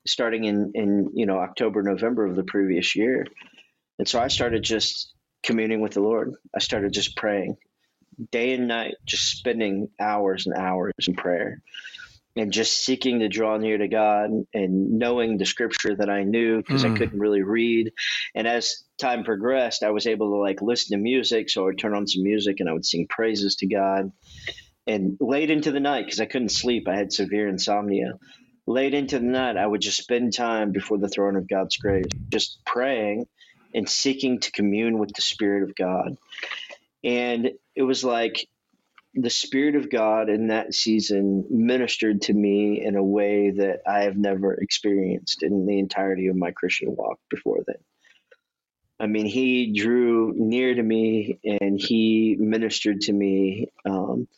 starting 0.07 0.45
in, 0.45 0.73
in 0.75 1.11
you 1.15 1.27
know 1.27 1.39
October, 1.39 1.83
November 1.83 2.27
of 2.27 2.37
the 2.37 2.43
previous 2.43 2.97
year. 2.97 3.27
And 3.99 4.09
so 4.09 4.21
I 4.21 4.29
started 4.29 4.63
just 4.63 5.13
communing 5.43 5.81
with 5.81 5.93
the 5.93 6.01
Lord. 6.01 6.35
I 6.55 6.61
started 6.61 6.93
just 6.93 7.17
praying 7.17 7.57
day 8.31 8.53
and 8.53 8.69
night, 8.69 8.95
just 9.07 9.31
spending 9.39 9.89
hours 9.99 10.47
and 10.47 10.57
hours 10.57 10.93
in 11.07 11.15
prayer 11.15 11.63
and 12.37 12.53
just 12.53 12.85
seeking 12.85 13.21
to 13.21 13.29
draw 13.29 13.57
near 13.57 13.77
to 13.79 13.89
God 13.89 14.31
and 14.55 14.99
knowing 14.99 15.37
the 15.37 15.45
scripture 15.47 15.97
that 15.97 16.09
I 16.09 16.23
knew 16.23 16.59
because 16.59 16.85
Mm. 16.85 16.95
I 16.95 16.97
couldn't 16.97 17.19
really 17.19 17.43
read. 17.43 17.93
And 18.35 18.47
as 18.47 18.85
time 18.99 19.25
progressed, 19.25 19.83
I 19.83 19.91
was 19.91 20.07
able 20.07 20.31
to 20.31 20.37
like 20.37 20.63
listen 20.63 20.97
to 20.97 21.03
music. 21.03 21.51
So 21.51 21.63
I 21.63 21.65
would 21.67 21.79
turn 21.79 21.95
on 21.95 22.07
some 22.07 22.23
music 22.23 22.61
and 22.61 22.69
I 22.69 22.73
would 22.73 22.87
sing 22.87 23.07
praises 23.09 23.57
to 23.57 23.67
God. 23.67 24.13
And 24.87 25.17
late 25.21 25.51
into 25.51 25.73
the 25.73 25.81
night, 25.81 26.07
because 26.07 26.21
I 26.21 26.27
couldn't 26.27 26.51
sleep, 26.51 26.89
I 26.89 26.97
had 26.97 27.13
severe 27.13 27.49
insomnia. 27.49 28.13
Late 28.67 28.95
into 28.95 29.19
the 29.19 29.27
night, 29.27 29.57
I 29.57 29.67
would 29.67 29.81
just 29.81 30.01
spend 30.03 30.33
time 30.33 30.71
before 30.73 30.99
the 30.99 31.09
throne 31.09 31.37
of 31.37 31.49
God's 31.49 31.77
grace, 31.77 32.07
just 32.31 32.61
praying 32.65 33.27
and 33.75 33.89
seeking 33.89 34.41
to 34.41 34.53
commune 34.53 34.99
with 34.99 35.13
the 35.15 35.23
Spirit 35.23 35.63
of 35.63 35.75
God. 35.75 36.17
And 37.03 37.51
it 37.75 37.83
was 37.83 38.05
like 38.05 38.47
the 39.15 39.31
Spirit 39.31 39.75
of 39.75 39.91
God 39.91 40.29
in 40.29 40.49
that 40.49 40.75
season 40.75 41.45
ministered 41.51 42.23
to 42.23 42.33
me 42.33 42.85
in 42.85 42.97
a 42.97 43.03
way 43.03 43.51
that 43.51 43.81
I 43.87 44.03
have 44.03 44.17
never 44.17 44.55
experienced 44.55 45.43
in 45.43 45.67
the 45.67 45.79
entirety 45.79 46.29
of 46.29 46.37
my 46.37 46.53
Christian 46.53 46.95
walk 46.95 47.19
before 47.29 47.59
then. 47.67 47.77
I 49.01 49.07
mean, 49.07 49.27
he 49.27 49.73
drew 49.73 50.35
near 50.37 50.75
to 50.75 50.83
me 50.83 51.39
and 51.43 51.81
he 51.81 52.37
ministered 52.39 53.01
to 53.03 53.13
me. 53.13 53.69
Um, 53.85 54.29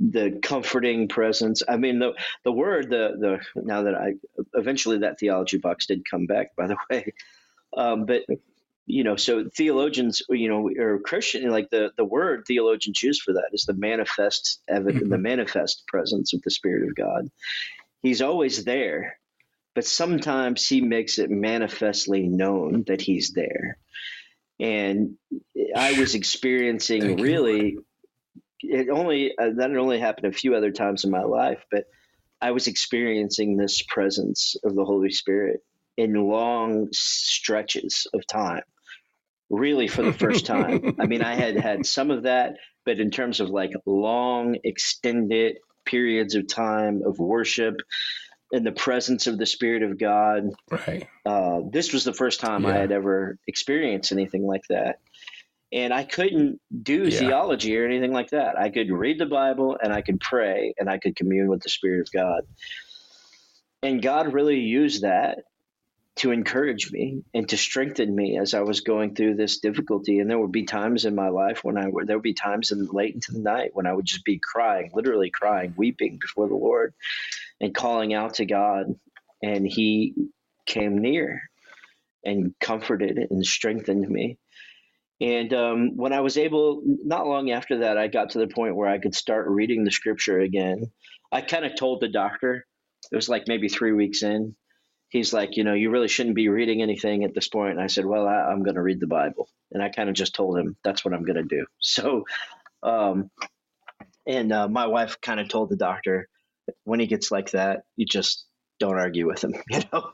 the 0.00 0.40
comforting 0.42 1.08
presence. 1.08 1.62
I 1.68 1.76
mean, 1.76 1.98
the 1.98 2.14
the 2.42 2.52
word, 2.52 2.88
the 2.88 3.12
the 3.54 3.62
now 3.62 3.82
that 3.82 3.94
I 3.94 4.14
eventually 4.54 4.98
that 4.98 5.20
theology 5.20 5.58
box 5.58 5.86
did 5.86 6.08
come 6.10 6.26
back, 6.26 6.56
by 6.56 6.68
the 6.68 6.76
way, 6.90 7.12
um, 7.76 8.06
but 8.06 8.22
you 8.90 9.04
know, 9.04 9.16
so 9.16 9.48
theologians, 9.56 10.22
you 10.30 10.48
know, 10.48 10.70
or 10.78 10.98
Christian, 10.98 11.48
like 11.50 11.70
the 11.70 11.92
the 11.96 12.04
word 12.04 12.44
theologians 12.46 13.02
use 13.02 13.20
for 13.20 13.34
that 13.34 13.50
is 13.52 13.64
the 13.64 13.74
manifest 13.74 14.60
evidence, 14.68 15.08
the 15.08 15.18
manifest 15.18 15.86
presence 15.86 16.34
of 16.34 16.42
the 16.42 16.50
Spirit 16.50 16.88
of 16.88 16.94
God. 16.94 17.30
He's 18.02 18.22
always 18.22 18.64
there, 18.64 19.18
but 19.74 19.84
sometimes 19.84 20.66
he 20.66 20.80
makes 20.80 21.18
it 21.18 21.30
manifestly 21.30 22.26
known 22.26 22.84
that 22.86 23.00
he's 23.00 23.32
there. 23.32 23.78
And 24.58 25.16
I 25.74 25.98
was 25.98 26.14
experiencing 26.14 27.02
Thank 27.02 27.18
you, 27.18 27.24
really 27.24 27.78
it 28.62 28.88
only 28.90 29.36
uh, 29.36 29.50
that 29.56 29.70
had 29.70 29.78
only 29.78 29.98
happened 29.98 30.26
a 30.26 30.36
few 30.36 30.54
other 30.54 30.70
times 30.70 31.04
in 31.04 31.10
my 31.10 31.22
life, 31.22 31.64
but 31.70 31.84
I 32.40 32.52
was 32.52 32.66
experiencing 32.66 33.56
this 33.56 33.82
presence 33.82 34.56
of 34.64 34.74
the 34.74 34.84
Holy 34.84 35.10
Spirit 35.10 35.60
in 35.96 36.14
long 36.14 36.88
stretches 36.92 38.06
of 38.14 38.26
time, 38.26 38.62
really 39.50 39.88
for 39.88 40.02
the 40.02 40.12
first 40.12 40.46
time. 40.46 40.94
I 40.98 41.06
mean, 41.06 41.22
I 41.22 41.34
had 41.34 41.56
had 41.56 41.84
some 41.98 42.10
of 42.10 42.22
that, 42.22 42.54
but 42.84 43.00
in 43.00 43.10
terms 43.10 43.40
of 43.40 43.50
like 43.50 43.72
long, 43.84 44.56
extended 44.64 45.58
periods 45.84 46.34
of 46.36 46.46
time 46.46 47.02
of 47.04 47.18
worship 47.18 47.74
in 48.52 48.64
the 48.64 48.72
presence 48.72 49.26
of 49.26 49.38
the 49.38 49.46
Spirit 49.46 49.82
of 49.82 49.98
God, 49.98 50.50
Right. 50.70 51.06
uh, 51.26 51.60
this 51.72 51.92
was 51.92 52.04
the 52.04 52.12
first 52.12 52.40
time 52.40 52.64
I 52.64 52.76
had 52.76 52.92
ever 52.92 53.38
experienced 53.46 54.12
anything 54.12 54.46
like 54.46 54.62
that. 54.70 54.96
And 55.72 55.92
I 55.94 56.02
couldn't 56.04 56.60
do 56.82 57.04
Yeah. 57.04 57.18
theology 57.18 57.76
or 57.78 57.84
anything 57.86 58.12
like 58.12 58.30
that. 58.30 58.58
I 58.58 58.70
could 58.70 58.90
read 58.90 59.18
the 59.20 59.26
Bible 59.26 59.76
and 59.80 59.92
I 59.92 60.02
could 60.02 60.18
pray 60.20 60.74
and 60.78 60.88
I 60.90 60.98
could 60.98 61.14
commune 61.14 61.48
with 61.48 61.62
the 61.62 61.68
Spirit 61.68 62.00
of 62.00 62.12
God. 62.12 62.42
And 63.82 64.02
God 64.02 64.32
really 64.32 64.58
used 64.58 65.02
that 65.02 65.38
to 66.16 66.32
encourage 66.32 66.90
me 66.92 67.22
and 67.32 67.48
to 67.48 67.56
strengthen 67.56 68.14
me 68.14 68.38
as 68.38 68.52
I 68.52 68.60
was 68.60 68.80
going 68.80 69.14
through 69.14 69.36
this 69.36 69.60
difficulty. 69.60 70.18
And 70.18 70.28
there 70.28 70.38
would 70.38 70.52
be 70.52 70.64
times 70.64 71.04
in 71.04 71.14
my 71.14 71.28
life 71.28 71.64
when 71.64 71.78
I 71.78 71.88
would, 71.88 72.06
there 72.06 72.16
would 72.16 72.22
be 72.22 72.34
times 72.34 72.72
in 72.72 72.86
late 72.86 73.14
into 73.14 73.32
the 73.32 73.38
night 73.38 73.70
when 73.72 73.86
I 73.86 73.92
would 73.92 74.04
just 74.04 74.24
be 74.24 74.38
crying, 74.38 74.90
literally 74.92 75.30
crying, 75.30 75.72
weeping 75.76 76.18
before 76.20 76.48
the 76.48 76.56
Lord 76.56 76.92
and 77.60 77.74
calling 77.74 78.12
out 78.12 78.34
to 78.34 78.44
God. 78.44 78.94
And 79.42 79.66
He 79.66 80.14
came 80.66 80.98
near 80.98 81.42
and 82.24 82.54
comforted 82.60 83.18
and 83.30 83.46
strengthened 83.46 84.08
me. 84.08 84.38
And 85.20 85.52
um, 85.52 85.96
when 85.96 86.12
I 86.12 86.20
was 86.20 86.38
able, 86.38 86.82
not 86.84 87.26
long 87.26 87.50
after 87.50 87.78
that, 87.78 87.98
I 87.98 88.08
got 88.08 88.30
to 88.30 88.38
the 88.38 88.46
point 88.46 88.76
where 88.76 88.88
I 88.88 88.98
could 88.98 89.14
start 89.14 89.48
reading 89.48 89.84
the 89.84 89.90
scripture 89.90 90.40
again. 90.40 90.90
I 91.30 91.42
kind 91.42 91.64
of 91.64 91.76
told 91.76 92.00
the 92.00 92.08
doctor, 92.08 92.66
it 93.12 93.16
was 93.16 93.28
like 93.28 93.44
maybe 93.46 93.68
three 93.68 93.92
weeks 93.92 94.22
in. 94.22 94.56
He's 95.10 95.32
like, 95.32 95.56
you 95.56 95.64
know, 95.64 95.74
you 95.74 95.90
really 95.90 96.08
shouldn't 96.08 96.36
be 96.36 96.48
reading 96.48 96.82
anything 96.82 97.24
at 97.24 97.34
this 97.34 97.48
point. 97.48 97.72
And 97.72 97.80
I 97.80 97.88
said, 97.88 98.06
well, 98.06 98.26
I, 98.26 98.52
am 98.52 98.62
going 98.62 98.76
to 98.76 98.82
read 98.82 99.00
the 99.00 99.06
Bible. 99.06 99.48
And 99.72 99.82
I 99.82 99.88
kind 99.88 100.08
of 100.08 100.14
just 100.14 100.34
told 100.34 100.58
him 100.58 100.76
that's 100.82 101.04
what 101.04 101.14
I'm 101.14 101.24
going 101.24 101.36
to 101.36 101.56
do. 101.56 101.66
So, 101.80 102.24
um, 102.82 103.30
and 104.26 104.52
uh, 104.52 104.68
my 104.68 104.86
wife 104.86 105.20
kind 105.20 105.40
of 105.40 105.48
told 105.48 105.70
the 105.70 105.76
doctor, 105.76 106.28
when 106.84 107.00
he 107.00 107.06
gets 107.06 107.30
like 107.30 107.50
that, 107.50 107.82
you 107.96 108.06
just 108.06 108.46
don't 108.78 108.98
argue 108.98 109.26
with 109.26 109.42
him, 109.42 109.54
you 109.70 109.80
know. 109.92 110.12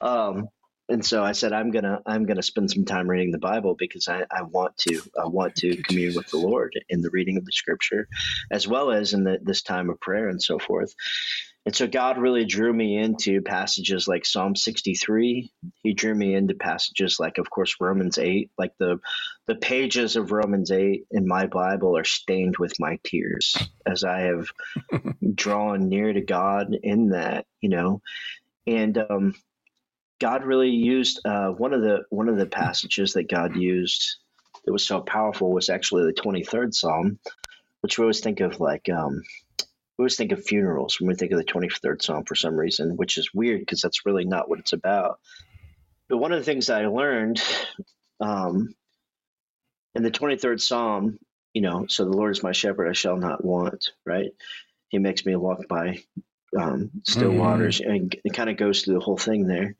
Um, 0.00 0.48
and 0.88 1.04
so 1.04 1.22
I 1.22 1.32
said, 1.32 1.52
I'm 1.52 1.70
gonna 1.70 2.00
I'm 2.04 2.26
gonna 2.26 2.42
spend 2.42 2.70
some 2.70 2.84
time 2.84 3.08
reading 3.08 3.30
the 3.30 3.38
Bible 3.38 3.76
because 3.78 4.08
I, 4.08 4.24
I 4.30 4.42
want 4.42 4.76
to 4.78 5.00
I 5.18 5.26
want 5.26 5.54
to 5.56 5.76
commune 5.84 6.14
with 6.14 6.28
the 6.28 6.38
Lord 6.38 6.72
in 6.88 7.00
the 7.00 7.10
reading 7.10 7.36
of 7.36 7.46
the 7.46 7.52
Scripture, 7.52 8.08
as 8.50 8.66
well 8.66 8.90
as 8.90 9.14
in 9.14 9.24
the, 9.24 9.38
this 9.42 9.62
time 9.62 9.88
of 9.90 10.00
prayer 10.00 10.28
and 10.28 10.42
so 10.42 10.58
forth. 10.58 10.94
And 11.64 11.76
so 11.76 11.86
God 11.86 12.18
really 12.18 12.44
drew 12.44 12.72
me 12.72 12.98
into 12.98 13.40
passages 13.40 14.08
like 14.08 14.26
Psalm 14.26 14.56
63. 14.56 15.52
He 15.82 15.94
drew 15.94 16.14
me 16.14 16.34
into 16.34 16.54
passages 16.54 17.18
like, 17.20 17.38
of 17.38 17.50
course, 17.50 17.76
Romans 17.80 18.18
8. 18.18 18.50
Like 18.58 18.72
the 18.78 18.98
the 19.46 19.54
pages 19.54 20.16
of 20.16 20.32
Romans 20.32 20.70
8 20.70 21.04
in 21.10 21.26
my 21.26 21.46
Bible 21.46 21.96
are 21.96 22.04
stained 22.04 22.56
with 22.58 22.78
my 22.80 22.98
tears 23.04 23.56
as 23.86 24.02
I 24.02 24.22
have 24.22 24.48
drawn 25.34 25.88
near 25.88 26.12
to 26.12 26.20
God 26.20 26.76
in 26.82 27.10
that, 27.10 27.46
you 27.60 27.68
know. 27.68 28.00
And 28.66 28.98
um, 28.98 29.34
God 30.20 30.44
really 30.44 30.70
used 30.70 31.20
uh, 31.24 31.48
one 31.48 31.72
of 31.72 31.82
the 31.82 32.04
one 32.10 32.28
of 32.28 32.38
the 32.38 32.46
passages 32.46 33.12
that 33.12 33.30
God 33.30 33.56
used 33.56 34.16
that 34.64 34.72
was 34.72 34.86
so 34.86 35.00
powerful 35.00 35.52
was 35.52 35.68
actually 35.68 36.04
the 36.04 36.20
23rd 36.20 36.74
Psalm, 36.74 37.18
which 37.82 37.98
we 37.98 38.02
always 38.02 38.20
think 38.20 38.40
of 38.40 38.60
like 38.60 38.88
um, 38.88 39.22
we 40.02 40.04
always 40.04 40.16
think 40.16 40.32
of 40.32 40.44
funerals 40.44 40.98
when 40.98 41.08
we 41.08 41.14
think 41.14 41.32
of 41.32 41.38
the 41.38 41.44
23rd 41.44 42.02
Psalm 42.02 42.24
for 42.24 42.34
some 42.34 42.56
reason, 42.56 42.96
which 42.96 43.18
is 43.18 43.32
weird 43.32 43.60
because 43.60 43.80
that's 43.80 44.04
really 44.04 44.24
not 44.24 44.48
what 44.48 44.58
it's 44.58 44.72
about. 44.72 45.20
But 46.08 46.18
one 46.18 46.32
of 46.32 46.38
the 46.38 46.44
things 46.44 46.70
I 46.70 46.86
learned 46.86 47.42
um, 48.20 48.74
in 49.94 50.02
the 50.02 50.10
23rd 50.10 50.60
Psalm, 50.60 51.18
you 51.54 51.62
know, 51.62 51.86
so 51.88 52.04
the 52.04 52.16
Lord 52.16 52.32
is 52.32 52.42
my 52.42 52.52
shepherd, 52.52 52.88
I 52.88 52.94
shall 52.94 53.16
not 53.16 53.44
want, 53.44 53.92
right? 54.04 54.30
He 54.88 54.98
makes 54.98 55.24
me 55.24 55.36
walk 55.36 55.68
by 55.68 56.02
um, 56.58 56.90
still 57.04 57.30
mm-hmm. 57.30 57.38
waters, 57.38 57.80
and 57.80 58.14
it 58.24 58.34
kind 58.34 58.50
of 58.50 58.56
goes 58.56 58.82
through 58.82 58.94
the 58.94 59.00
whole 59.00 59.16
thing 59.16 59.46
there 59.46 59.76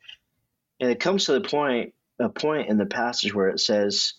and 0.82 0.90
it 0.90 1.00
comes 1.00 1.26
to 1.26 1.32
the 1.32 1.40
point 1.40 1.94
a 2.18 2.28
point 2.28 2.68
in 2.68 2.76
the 2.76 2.86
passage 2.86 3.34
where 3.34 3.48
it 3.48 3.60
says 3.60 4.14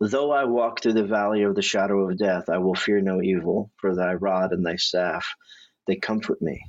though 0.00 0.30
i 0.30 0.44
walk 0.44 0.80
through 0.80 0.92
the 0.92 1.04
valley 1.04 1.42
of 1.42 1.54
the 1.54 1.62
shadow 1.62 2.08
of 2.08 2.18
death 2.18 2.48
i 2.48 2.58
will 2.58 2.74
fear 2.74 3.00
no 3.00 3.20
evil 3.22 3.70
for 3.76 3.94
thy 3.94 4.14
rod 4.14 4.52
and 4.52 4.64
thy 4.64 4.76
staff 4.76 5.34
they 5.86 5.96
comfort 5.96 6.40
me 6.40 6.62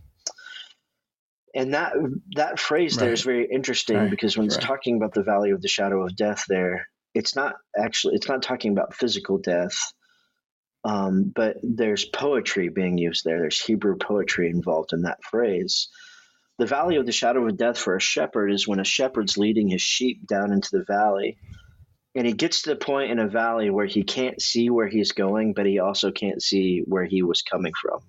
and 1.54 1.74
that 1.74 1.94
that 2.36 2.60
phrase 2.60 2.96
right. 2.96 3.06
there 3.06 3.14
is 3.14 3.24
very 3.24 3.48
interesting 3.52 3.98
right. 3.98 4.10
because 4.10 4.38
when 4.38 4.46
it's 4.46 4.58
right. 4.58 4.66
talking 4.66 4.98
about 4.98 5.14
the 5.14 5.24
valley 5.24 5.52
of 5.52 5.62
the 5.62 5.68
shadow 5.68 6.06
of 6.06 6.16
death 6.16 6.44
there 6.48 6.88
it's 7.14 7.36
not 7.36 7.56
actually 7.78 8.16
it's 8.16 8.28
not 8.28 8.42
talking 8.42 8.72
about 8.72 8.94
physical 8.94 9.38
death 9.38 9.78
um, 10.84 11.32
but 11.36 11.58
there's 11.62 12.06
poetry 12.06 12.70
being 12.70 12.98
used 12.98 13.24
there 13.24 13.40
there's 13.40 13.62
hebrew 13.62 13.98
poetry 13.98 14.50
involved 14.50 14.94
in 14.94 15.04
that 15.04 15.24
phrase 15.24 15.90
the 16.62 16.68
valley 16.68 16.98
of 16.98 17.08
the 17.08 17.12
shadow 17.12 17.48
of 17.48 17.58
death 17.58 17.80
for 17.80 17.96
a 17.96 18.00
shepherd 18.00 18.52
is 18.52 18.68
when 18.68 18.80
a 18.80 18.84
shepherd's 18.86 19.36
leading 19.36 19.68
his 19.68 19.82
sheep 19.82 20.28
down 20.28 20.54
into 20.54 20.70
the 20.74 20.84
valley. 20.84 21.40
And 22.16 22.28
he 22.28 22.34
gets 22.34 22.64
to 22.64 22.72
the 22.72 22.76
point 22.76 23.12
in 23.12 23.20
a 23.20 23.28
valley 23.28 23.70
where 23.70 23.86
he 23.86 24.04
can't 24.04 24.42
see 24.42 24.70
where 24.70 24.88
he's 24.88 25.14
going, 25.14 25.54
but 25.54 25.66
he 25.66 25.80
also 25.80 26.12
can't 26.12 26.42
see 26.42 26.84
where 26.86 27.06
he 27.06 27.24
was 27.24 27.42
coming 27.42 27.72
from. 27.82 28.02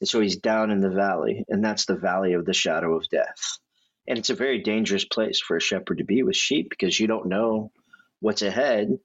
And 0.00 0.08
so 0.08 0.20
he's 0.20 0.36
down 0.36 0.70
in 0.70 0.80
the 0.80 0.90
valley, 0.90 1.44
and 1.48 1.62
that's 1.62 1.86
the 1.86 1.96
valley 1.96 2.32
of 2.32 2.44
the 2.44 2.54
shadow 2.54 2.94
of 2.96 3.08
death. 3.08 3.58
And 4.06 4.18
it's 4.18 4.30
a 4.30 4.34
very 4.34 4.62
dangerous 4.62 5.04
place 5.04 5.40
for 5.40 5.56
a 5.56 5.60
shepherd 5.60 5.98
to 5.98 6.04
be 6.04 6.22
with 6.22 6.36
sheep 6.36 6.68
because 6.70 6.98
you 6.98 7.06
don't 7.06 7.26
know 7.26 7.72
what's 8.20 8.42
ahead, 8.42 8.98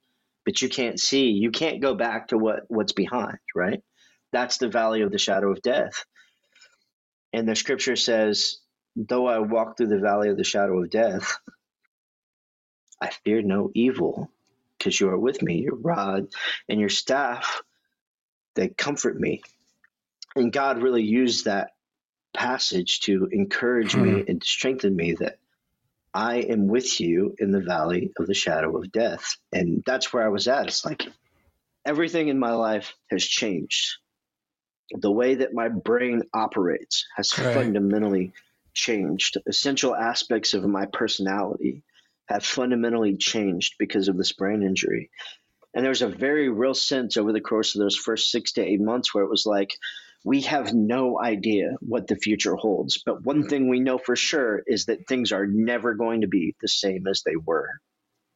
but 0.45 0.61
you 0.61 0.69
can't 0.69 0.99
see. 0.99 1.29
You 1.29 1.51
can't 1.51 1.81
go 1.81 1.95
back 1.95 2.29
to 2.29 2.37
what, 2.37 2.63
what's 2.67 2.93
behind, 2.93 3.37
right? 3.55 3.81
That's 4.31 4.57
the 4.57 4.67
valley 4.69 5.01
of 5.01 5.11
the 5.11 5.17
shadow 5.17 5.51
of 5.51 5.61
death. 5.61 6.05
And 7.33 7.47
the 7.47 7.55
scripture 7.55 7.95
says, 7.95 8.59
Though 8.95 9.27
I 9.27 9.39
walk 9.39 9.77
through 9.77 9.87
the 9.87 9.99
valley 9.99 10.29
of 10.29 10.37
the 10.37 10.43
shadow 10.43 10.81
of 10.81 10.89
death, 10.89 11.37
I 13.01 13.09
fear 13.09 13.41
no 13.41 13.71
evil, 13.73 14.29
because 14.77 14.99
you 14.99 15.09
are 15.09 15.17
with 15.17 15.41
me, 15.41 15.61
your 15.61 15.75
rod 15.75 16.27
and 16.67 16.79
your 16.79 16.89
staff, 16.89 17.61
they 18.55 18.69
comfort 18.69 19.19
me. 19.19 19.41
And 20.35 20.51
God 20.51 20.81
really 20.81 21.03
used 21.03 21.45
that 21.45 21.71
passage 22.33 23.01
to 23.01 23.27
encourage 23.31 23.93
hmm. 23.93 24.03
me 24.03 24.25
and 24.27 24.41
to 24.41 24.47
strengthen 24.47 24.95
me 24.95 25.13
that 25.13 25.39
I 26.13 26.37
am 26.37 26.67
with 26.67 26.99
you 26.99 27.35
in 27.39 27.51
the 27.51 27.61
valley 27.61 28.11
of 28.17 28.27
the 28.27 28.33
shadow 28.33 28.75
of 28.77 28.91
death. 28.91 29.37
And 29.51 29.83
that's 29.85 30.11
where 30.11 30.23
I 30.23 30.29
was 30.29 30.47
at. 30.47 30.67
It's 30.67 30.85
like 30.85 31.07
everything 31.85 32.27
in 32.27 32.39
my 32.39 32.51
life 32.51 32.95
has 33.09 33.23
changed 33.23 33.97
the 34.91 35.11
way 35.11 35.35
that 35.35 35.53
my 35.53 35.69
brain 35.69 36.23
operates 36.33 37.05
has 37.15 37.37
right. 37.37 37.53
fundamentally 37.53 38.33
changed. 38.73 39.37
Essential 39.45 39.95
aspects 39.95 40.53
of 40.53 40.65
my 40.65 40.85
personality 40.87 41.83
have 42.29 42.45
fundamentally 42.45 43.17
changed 43.17 43.75
because 43.79 44.07
of 44.07 44.17
this 44.17 44.31
brain 44.31 44.63
injury. 44.63 45.09
And 45.73 45.83
there 45.83 45.89
was 45.89 46.01
a 46.01 46.07
very 46.07 46.49
real 46.49 46.73
sense 46.73 47.17
over 47.17 47.33
the 47.33 47.41
course 47.41 47.75
of 47.75 47.81
those 47.81 47.95
first 47.95 48.31
six 48.31 48.53
to 48.53 48.61
eight 48.61 48.81
months 48.81 49.13
where 49.13 49.23
it 49.23 49.29
was 49.29 49.45
like, 49.45 49.75
we 50.23 50.41
have 50.41 50.73
no 50.73 51.19
idea 51.19 51.75
what 51.79 52.07
the 52.07 52.15
future 52.15 52.55
holds. 52.55 53.01
But 53.05 53.23
one 53.23 53.47
thing 53.47 53.69
we 53.69 53.79
know 53.79 53.97
for 53.97 54.15
sure 54.15 54.61
is 54.67 54.85
that 54.85 55.07
things 55.07 55.31
are 55.31 55.47
never 55.47 55.93
going 55.93 56.21
to 56.21 56.27
be 56.27 56.55
the 56.61 56.67
same 56.67 57.07
as 57.07 57.23
they 57.23 57.35
were 57.35 57.69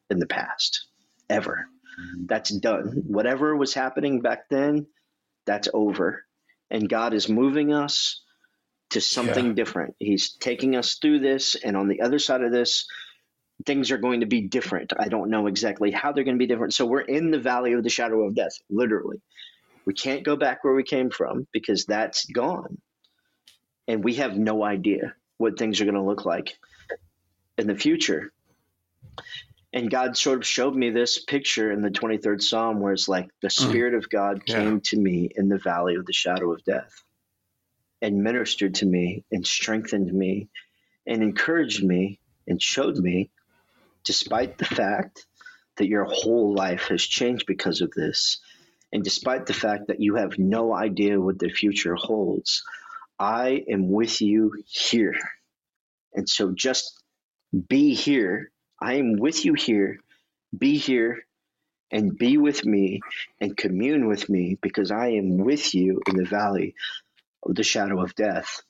in 0.10 0.20
the 0.20 0.28
past, 0.28 0.88
ever. 1.30 1.68
Mm-hmm. 2.00 2.26
That's 2.28 2.52
done. 2.52 3.04
Whatever 3.08 3.56
was 3.56 3.74
happening 3.74 4.22
back 4.22 4.50
then, 4.50 4.88
that's 5.46 5.68
over 5.74 6.24
and 6.74 6.90
God 6.90 7.14
is 7.14 7.30
moving 7.30 7.72
us 7.72 8.22
to 8.90 9.00
something 9.00 9.48
yeah. 9.48 9.54
different. 9.54 9.96
He's 10.00 10.36
taking 10.36 10.76
us 10.76 10.96
through 10.96 11.20
this, 11.20 11.56
and 11.56 11.78
on 11.78 11.88
the 11.88 12.02
other 12.02 12.20
side 12.20 12.42
of 12.42 12.52
this, 12.52 12.88
things 13.66 13.92
are 13.92 13.98
going 13.98 14.22
to 14.22 14.26
be 14.26 14.42
different. 14.42 14.94
I 14.98 15.08
don't 15.08 15.30
know 15.30 15.48
exactly 15.48 15.92
how 15.92 16.12
they're 16.12 16.24
going 16.24 16.36
to 16.38 16.40
be 16.40 16.48
different. 16.48 16.74
So 16.74 16.86
we're 16.86 17.02
in 17.02 17.32
the 17.32 17.40
valley 17.40 17.74
of 17.74 17.84
the 17.84 17.90
shadow 17.90 18.24
of 18.24 18.36
death, 18.36 18.58
literally. 18.70 19.22
We 19.86 19.94
can't 19.94 20.24
go 20.24 20.36
back 20.36 20.64
where 20.64 20.74
we 20.74 20.84
came 20.84 21.10
from 21.10 21.48
because 21.52 21.86
that's 21.86 22.26
gone. 22.26 22.78
And 23.88 24.04
we 24.04 24.16
have 24.16 24.38
no 24.38 24.64
idea 24.64 25.14
what 25.38 25.58
things 25.58 25.82
are 25.82 25.86
going 25.86 25.96
to 25.96 26.02
look 26.02 26.26
like 26.26 26.58
in 27.58 27.68
the 27.68 27.76
future. 27.76 28.32
And 29.74 29.90
God 29.90 30.16
sort 30.16 30.38
of 30.38 30.46
showed 30.46 30.76
me 30.76 30.92
this 30.92 31.20
picture 31.20 31.72
in 31.72 31.82
the 31.82 31.90
23rd 31.90 32.42
Psalm 32.42 32.80
where 32.80 32.94
it's 32.94 33.10
like 33.10 33.30
the 33.42 33.48
mm. 33.48 33.70
Spirit 33.70 33.96
of 33.96 34.10
God 34.10 34.46
came 34.46 34.76
yeah. 34.76 34.80
to 34.84 34.98
me 34.98 35.30
in 35.36 35.50
the 35.50 35.58
valley 35.58 35.96
of 35.96 36.06
the 36.06 36.14
shadow 36.14 36.54
of 36.54 36.64
death 36.64 37.04
and 38.02 38.24
ministered 38.24 38.76
to 38.76 38.86
me 38.86 39.24
and 39.32 39.48
strengthened 39.48 40.14
me 40.14 40.50
and 41.08 41.24
encouraged 41.24 41.84
me 41.84 42.20
and 42.48 42.62
showed 42.62 42.98
me, 42.98 43.32
despite 44.04 44.58
the 44.58 44.66
fact 44.66 45.26
that 45.78 45.88
your 45.88 46.06
whole 46.06 46.54
life 46.54 46.88
has 46.90 47.02
changed 47.02 47.46
because 47.48 47.82
of 47.82 47.92
this, 47.92 48.40
and 48.92 49.04
despite 49.04 49.46
the 49.46 49.54
fact 49.54 49.88
that 49.88 50.00
you 50.00 50.16
have 50.16 50.38
no 50.38 50.74
idea 50.74 51.20
what 51.20 51.40
the 51.40 51.50
future 51.50 51.96
holds, 51.96 52.64
I 53.18 53.64
am 53.70 53.90
with 53.90 54.22
you 54.22 54.54
here. 54.68 55.18
And 56.14 56.30
so 56.30 56.52
just 56.52 57.02
be 57.68 57.96
here 57.96 58.52
I 58.84 58.96
am 58.96 59.16
with 59.16 59.46
you 59.46 59.54
here. 59.54 60.00
Be 60.56 60.78
here 60.78 61.26
and 61.90 62.18
be 62.18 62.38
with 62.38 62.66
me 62.66 63.00
and 63.40 63.56
commune 63.56 64.08
with 64.08 64.28
me 64.28 64.58
because 64.62 64.92
I 64.92 65.12
am 65.12 65.38
with 65.38 65.74
you 65.74 66.02
in 66.06 66.18
the 66.18 66.26
valley 66.26 66.76
of 67.44 67.56
the 67.56 67.64
shadow 67.64 68.04
of 68.04 68.14
death. 68.14 68.62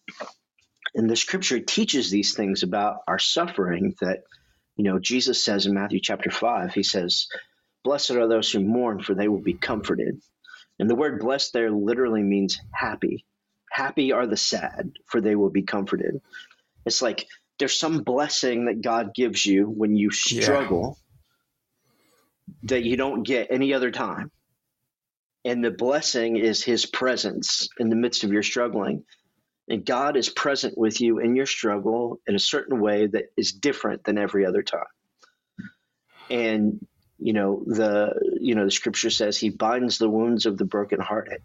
And 0.93 1.09
the 1.09 1.15
scripture 1.15 1.59
teaches 1.59 2.11
these 2.11 2.35
things 2.35 2.61
about 2.61 2.97
our 3.07 3.17
suffering 3.17 3.95
that, 4.01 4.19
you 4.75 4.83
know, 4.83 4.99
Jesus 4.99 5.43
says 5.43 5.65
in 5.65 5.73
Matthew 5.73 5.99
chapter 5.99 6.31
5, 6.31 6.73
he 6.73 6.83
says, 6.83 7.27
Blessed 7.83 8.11
are 8.11 8.27
those 8.27 8.51
who 8.51 8.59
mourn, 8.61 9.01
for 9.01 9.13
they 9.13 9.27
will 9.27 9.41
be 9.41 9.53
comforted. 9.53 10.21
And 10.79 10.89
the 10.89 10.95
word 10.95 11.19
blessed 11.19 11.53
there 11.53 11.71
literally 11.71 12.23
means 12.23 12.59
happy. 12.73 13.25
Happy 13.69 14.11
are 14.11 14.27
the 14.27 14.37
sad, 14.37 14.91
for 15.05 15.21
they 15.21 15.35
will 15.35 15.49
be 15.49 15.63
comforted. 15.63 16.21
It's 16.85 17.01
like 17.01 17.27
there's 17.59 17.77
some 17.77 18.03
blessing 18.03 18.65
that 18.65 18.81
God 18.81 19.13
gives 19.13 19.45
you 19.45 19.65
when 19.65 19.95
you 19.95 20.11
struggle 20.11 20.97
yeah. 22.47 22.53
that 22.69 22.83
you 22.83 22.97
don't 22.97 23.23
get 23.23 23.47
any 23.51 23.73
other 23.73 23.91
time. 23.91 24.31
And 25.45 25.63
the 25.63 25.71
blessing 25.71 26.37
is 26.37 26.63
his 26.63 26.85
presence 26.85 27.67
in 27.77 27.89
the 27.89 27.95
midst 27.95 28.23
of 28.23 28.31
your 28.31 28.43
struggling. 28.43 29.03
And 29.69 29.85
God 29.85 30.17
is 30.17 30.29
present 30.29 30.77
with 30.77 30.99
you 30.99 31.19
in 31.19 31.35
your 31.35 31.45
struggle 31.45 32.19
in 32.27 32.35
a 32.35 32.39
certain 32.39 32.81
way 32.81 33.07
that 33.07 33.25
is 33.37 33.53
different 33.53 34.03
than 34.03 34.17
every 34.17 34.45
other 34.45 34.61
time. 34.61 34.81
And 36.29 36.85
you 37.19 37.33
know 37.33 37.63
the 37.65 38.37
you 38.41 38.55
know 38.55 38.65
the 38.65 38.71
scripture 38.71 39.09
says 39.09 39.37
he 39.37 39.49
binds 39.49 39.97
the 39.97 40.09
wounds 40.09 40.45
of 40.45 40.57
the 40.57 40.65
brokenhearted. 40.65 41.41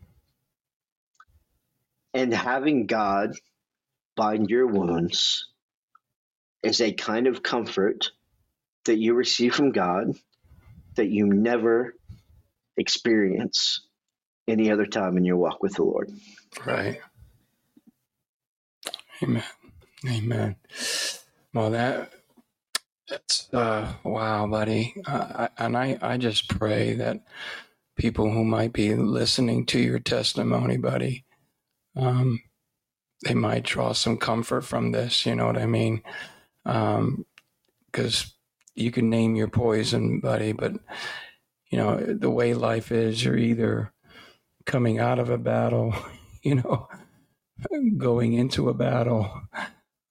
And 2.15 2.33
having 2.33 2.87
God 2.87 3.35
bind 4.17 4.51
your 4.51 4.67
wounds 4.67 5.47
is 6.63 6.81
a 6.81 6.93
kind 6.93 7.27
of 7.29 7.43
comfort 7.43 8.11
that 8.87 8.99
you 8.99 9.15
receive 9.15 9.55
from 9.55 9.71
God 9.71 10.15
that 10.97 11.09
you 11.09 11.27
never 11.27 11.95
experience 12.77 13.87
any 14.49 14.73
other 14.73 14.87
time 14.87 15.17
in 15.17 15.25
your 15.25 15.37
walk 15.37 15.63
with 15.63 15.75
the 15.75 15.85
Lord. 15.85 16.11
Right. 16.67 17.01
Amen. 19.23 19.45
Amen. 20.09 20.57
Well, 21.53 21.71
that 21.71 22.13
that's 23.09 23.53
uh, 23.53 23.95
wow, 24.05 24.47
buddy. 24.47 24.95
Uh, 25.07 25.49
I, 25.59 25.65
and 25.65 25.77
I, 25.77 25.99
I 26.01 26.17
just 26.19 26.49
pray 26.49 26.95
that 26.95 27.25
people 27.97 28.31
who 28.31 28.45
might 28.45 28.73
be 28.73 28.95
listening 28.95 29.67
to 29.67 29.81
your 29.81 29.99
testimony, 29.99 30.77
buddy, 30.77 31.25
um, 31.97 32.41
they 33.25 33.35
might 33.35 33.65
draw 33.65 33.93
some 33.93 34.19
comfort 34.19 34.63
from 34.63 34.93
this. 34.93 35.27
You 35.27 35.35
know 35.35 35.47
what 35.47 35.59
I 35.59 35.67
mean? 35.67 36.03
Because 36.65 38.23
um, 38.23 38.31
you 38.75 38.93
can 38.93 39.11
name 39.11 39.35
your 39.35 39.49
poison, 39.49 40.21
buddy, 40.21 40.53
but 40.53 40.75
you 41.71 41.79
know 41.79 41.97
the 41.97 42.31
way 42.31 42.55
life 42.55 42.93
is, 42.93 43.25
you're 43.25 43.39
either 43.39 43.93
coming 44.67 44.99
out 44.99 45.19
of 45.19 45.31
a 45.31 45.39
battle, 45.39 45.95
you 46.43 46.57
know, 46.57 46.89
going 47.97 48.33
into 48.33 48.69
a 48.69 48.75
battle, 48.75 49.31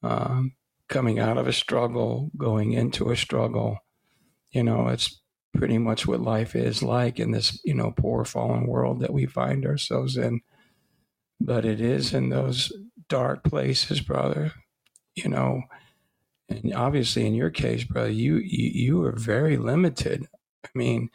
um, 0.03 0.53
coming 0.89 1.19
out 1.19 1.37
of 1.37 1.47
a 1.47 1.53
struggle, 1.53 2.31
going 2.37 2.73
into 2.73 3.09
a 3.09 3.17
struggle. 3.17 3.79
You 4.51 4.63
know, 4.63 4.87
it's 4.87 5.21
pretty 5.53 5.77
much 5.77 6.07
what 6.07 6.21
life 6.21 6.55
is 6.55 6.83
like 6.83 7.19
in 7.19 7.31
this, 7.31 7.59
you 7.63 7.73
know, 7.73 7.91
poor 7.91 8.23
fallen 8.25 8.67
world 8.67 9.01
that 9.01 9.13
we 9.13 9.25
find 9.25 9.65
ourselves 9.65 10.17
in. 10.17 10.41
But 11.39 11.65
it 11.65 11.81
is 11.81 12.13
in 12.13 12.29
those 12.29 12.71
dark 13.09 13.43
places, 13.43 14.01
brother, 14.01 14.53
you 15.15 15.29
know, 15.29 15.63
and 16.49 16.73
obviously 16.73 17.25
in 17.25 17.33
your 17.33 17.49
case, 17.49 17.83
brother, 17.83 18.09
you, 18.09 18.37
you, 18.37 18.71
you 18.73 19.03
are 19.03 19.15
very 19.15 19.57
limited. 19.57 20.27
I 20.63 20.69
mean, 20.73 21.09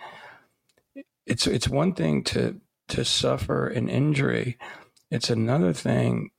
it's, 1.27 1.47
it's 1.47 1.69
one 1.69 1.95
thing 1.95 2.23
to, 2.25 2.61
to 2.89 3.05
suffer 3.05 3.69
an 3.69 3.89
injury. 3.89 4.59
It's 5.13 5.29
another 5.29 5.75
thing 5.75 6.31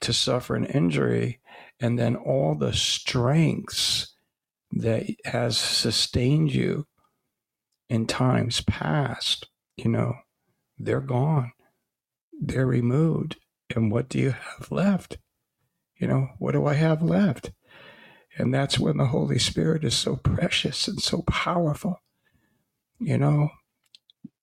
to 0.00 0.12
suffer 0.12 0.54
an 0.54 0.64
injury 0.64 1.40
and 1.80 1.98
then 1.98 2.14
all 2.14 2.54
the 2.54 2.72
strengths 2.72 4.14
that 4.70 5.06
has 5.24 5.58
sustained 5.58 6.54
you 6.54 6.86
in 7.88 8.06
times 8.06 8.60
past, 8.60 9.48
you 9.76 9.90
know, 9.90 10.14
they're 10.78 11.00
gone. 11.00 11.50
They're 12.40 12.64
removed. 12.64 13.38
And 13.74 13.90
what 13.90 14.08
do 14.08 14.20
you 14.20 14.30
have 14.30 14.70
left? 14.70 15.18
You 15.96 16.06
know, 16.06 16.28
what 16.38 16.52
do 16.52 16.64
I 16.64 16.74
have 16.74 17.02
left? 17.02 17.50
And 18.36 18.54
that's 18.54 18.78
when 18.78 18.98
the 18.98 19.06
Holy 19.06 19.40
Spirit 19.40 19.82
is 19.82 19.96
so 19.96 20.14
precious 20.14 20.86
and 20.86 21.02
so 21.02 21.22
powerful. 21.22 21.96
You 23.00 23.18
know, 23.18 23.50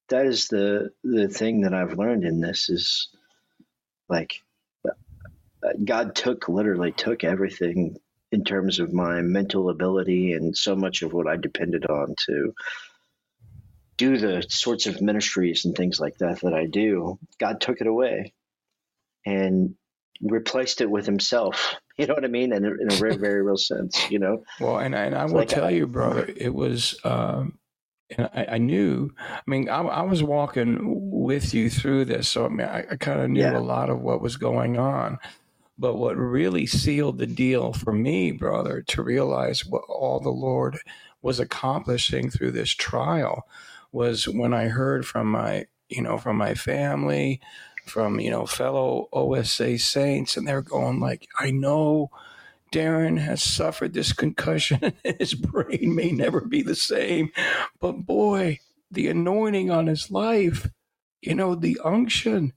that 0.09 0.25
is 0.25 0.47
the 0.47 0.91
the 1.03 1.27
thing 1.27 1.61
that 1.61 1.73
I've 1.73 1.97
learned 1.97 2.23
in 2.23 2.39
this 2.39 2.69
is 2.69 3.09
like 4.07 4.41
God 5.83 6.15
took 6.15 6.47
literally 6.47 6.91
took 6.91 7.23
everything 7.23 7.97
in 8.31 8.43
terms 8.43 8.79
of 8.79 8.93
my 8.93 9.21
mental 9.21 9.69
ability 9.69 10.33
and 10.33 10.55
so 10.55 10.75
much 10.75 11.01
of 11.01 11.13
what 11.13 11.27
I 11.27 11.37
depended 11.37 11.85
on 11.85 12.15
to 12.25 12.53
do 13.97 14.17
the 14.17 14.45
sorts 14.49 14.87
of 14.87 15.01
ministries 15.01 15.65
and 15.65 15.75
things 15.75 15.99
like 15.99 16.17
that 16.17 16.41
that 16.41 16.53
I 16.53 16.65
do. 16.65 17.17
God 17.39 17.61
took 17.61 17.79
it 17.81 17.87
away 17.87 18.33
and 19.25 19.75
replaced 20.21 20.81
it 20.81 20.89
with 20.89 21.05
Himself. 21.05 21.75
You 21.97 22.07
know 22.07 22.13
what 22.13 22.25
I 22.25 22.27
mean? 22.27 22.51
And 22.51 22.65
in, 22.65 22.77
in 22.81 22.91
a 22.91 22.95
very, 22.97 23.15
very 23.15 23.41
real 23.41 23.55
sense. 23.55 24.11
You 24.11 24.19
know. 24.19 24.43
Well, 24.59 24.79
and, 24.79 24.93
and 24.93 25.15
I 25.15 25.23
will 25.23 25.35
like 25.35 25.47
tell 25.47 25.67
I, 25.67 25.69
you, 25.69 25.87
brother, 25.87 26.29
it 26.35 26.53
was. 26.53 26.99
Um, 27.05 27.57
and 28.11 28.29
I, 28.33 28.45
I, 28.51 28.57
knew. 28.57 29.13
I 29.19 29.41
mean, 29.47 29.69
I, 29.69 29.81
I, 29.81 30.01
was 30.03 30.21
walking 30.21 30.77
with 31.11 31.53
you 31.53 31.69
through 31.69 32.05
this, 32.05 32.27
so 32.27 32.45
I 32.45 32.49
mean, 32.49 32.67
I, 32.67 32.85
I 32.91 32.95
kind 32.97 33.21
of 33.21 33.29
knew 33.29 33.41
yeah. 33.41 33.57
a 33.57 33.59
lot 33.59 33.89
of 33.89 34.01
what 34.01 34.21
was 34.21 34.37
going 34.37 34.77
on. 34.77 35.17
But 35.77 35.95
what 35.95 36.15
really 36.15 36.65
sealed 36.65 37.17
the 37.17 37.27
deal 37.27 37.73
for 37.73 37.91
me, 37.91 38.31
brother, 38.31 38.81
to 38.87 39.03
realize 39.03 39.65
what 39.65 39.83
all 39.89 40.19
the 40.19 40.29
Lord 40.29 40.77
was 41.21 41.39
accomplishing 41.39 42.29
through 42.29 42.51
this 42.51 42.69
trial 42.71 43.47
was 43.91 44.27
when 44.27 44.53
I 44.53 44.67
heard 44.67 45.05
from 45.05 45.31
my, 45.31 45.65
you 45.89 46.01
know, 46.01 46.17
from 46.17 46.37
my 46.37 46.53
family, 46.53 47.41
from, 47.85 48.19
you 48.19 48.31
know, 48.31 48.45
fellow 48.45 49.09
OSA 49.11 49.79
saints, 49.79 50.37
and 50.37 50.47
they're 50.47 50.61
going 50.61 50.99
like, 50.99 51.27
I 51.39 51.51
know 51.51 52.09
Derin 52.75 53.17
has 53.17 53.41
suffered 53.41 53.93
this 53.93 54.13
concussion 54.13 54.79
and 55.05 55.15
his 55.19 55.33
brain 55.33 55.95
may 55.95 56.11
never 56.11 56.41
be 56.41 56.61
the 56.61 56.75
same. 56.75 57.31
But 57.79 58.05
boy, 58.05 58.59
the 58.91 59.07
anointing 59.07 59.71
on 59.71 59.87
his 59.87 60.11
life, 60.11 60.69
you 61.21 61.35
know, 61.35 61.55
the 61.55 61.79
unction, 61.83 62.53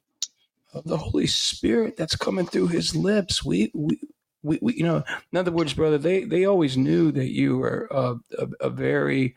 of 0.74 0.84
the 0.84 0.98
Holy 0.98 1.26
Spirit 1.26 1.96
that's 1.96 2.16
coming 2.16 2.46
through 2.46 2.68
his 2.68 2.94
lips. 2.94 3.44
We, 3.44 3.70
we, 3.74 4.00
we, 4.42 4.58
we, 4.62 4.74
you 4.74 4.84
know, 4.84 5.02
in 5.32 5.38
other 5.38 5.50
words, 5.52 5.74
brother, 5.74 5.98
they, 5.98 6.24
they 6.24 6.44
always 6.44 6.76
knew 6.76 7.10
that 7.12 7.30
you 7.30 7.58
were 7.58 7.88
a, 7.90 8.16
a, 8.38 8.48
a 8.60 8.70
very 8.70 9.34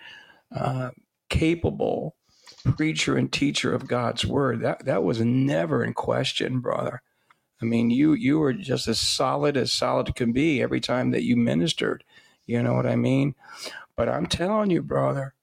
uh, 0.55 0.91
capable 1.29 2.15
preacher 2.77 3.17
and 3.17 3.31
teacher 3.31 3.73
of 3.73 3.87
God's 3.87 4.25
word. 4.25 4.61
That, 4.61 4.85
that 4.85 5.03
was 5.03 5.21
never 5.21 5.83
in 5.83 5.93
question, 5.93 6.59
brother. 6.59 7.01
I 7.61 7.65
mean, 7.65 7.89
you, 7.89 8.13
you 8.13 8.39
were 8.39 8.53
just 8.53 8.87
as 8.87 8.99
solid 8.99 9.55
as 9.55 9.71
solid 9.71 10.13
can 10.15 10.31
be 10.31 10.61
every 10.61 10.79
time 10.79 11.11
that 11.11 11.23
you 11.23 11.35
ministered. 11.35 12.03
You 12.45 12.63
know 12.63 12.73
what 12.73 12.87
I 12.87 12.95
mean? 12.95 13.35
But 13.95 14.09
I'm 14.09 14.25
telling 14.25 14.71
you, 14.71 14.81
brother, 14.81 15.35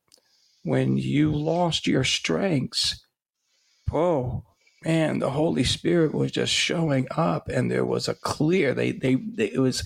when 0.63 0.97
you 0.97 1.33
lost 1.33 1.87
your 1.87 2.05
strengths, 2.05 3.05
oh 3.93 4.45
man, 4.85 5.19
the 5.19 5.31
Holy 5.31 5.65
Spirit 5.65 6.15
was 6.15 6.31
just 6.33 6.53
showing 6.53 7.07
up, 7.17 7.49
and 7.49 7.71
there 7.71 7.85
was 7.85 8.09
a 8.09 8.15
clear. 8.15 8.75
They, 8.75 8.93
they, 8.93 9.15
they 9.15 9.47
it 9.47 9.61
was, 9.61 9.85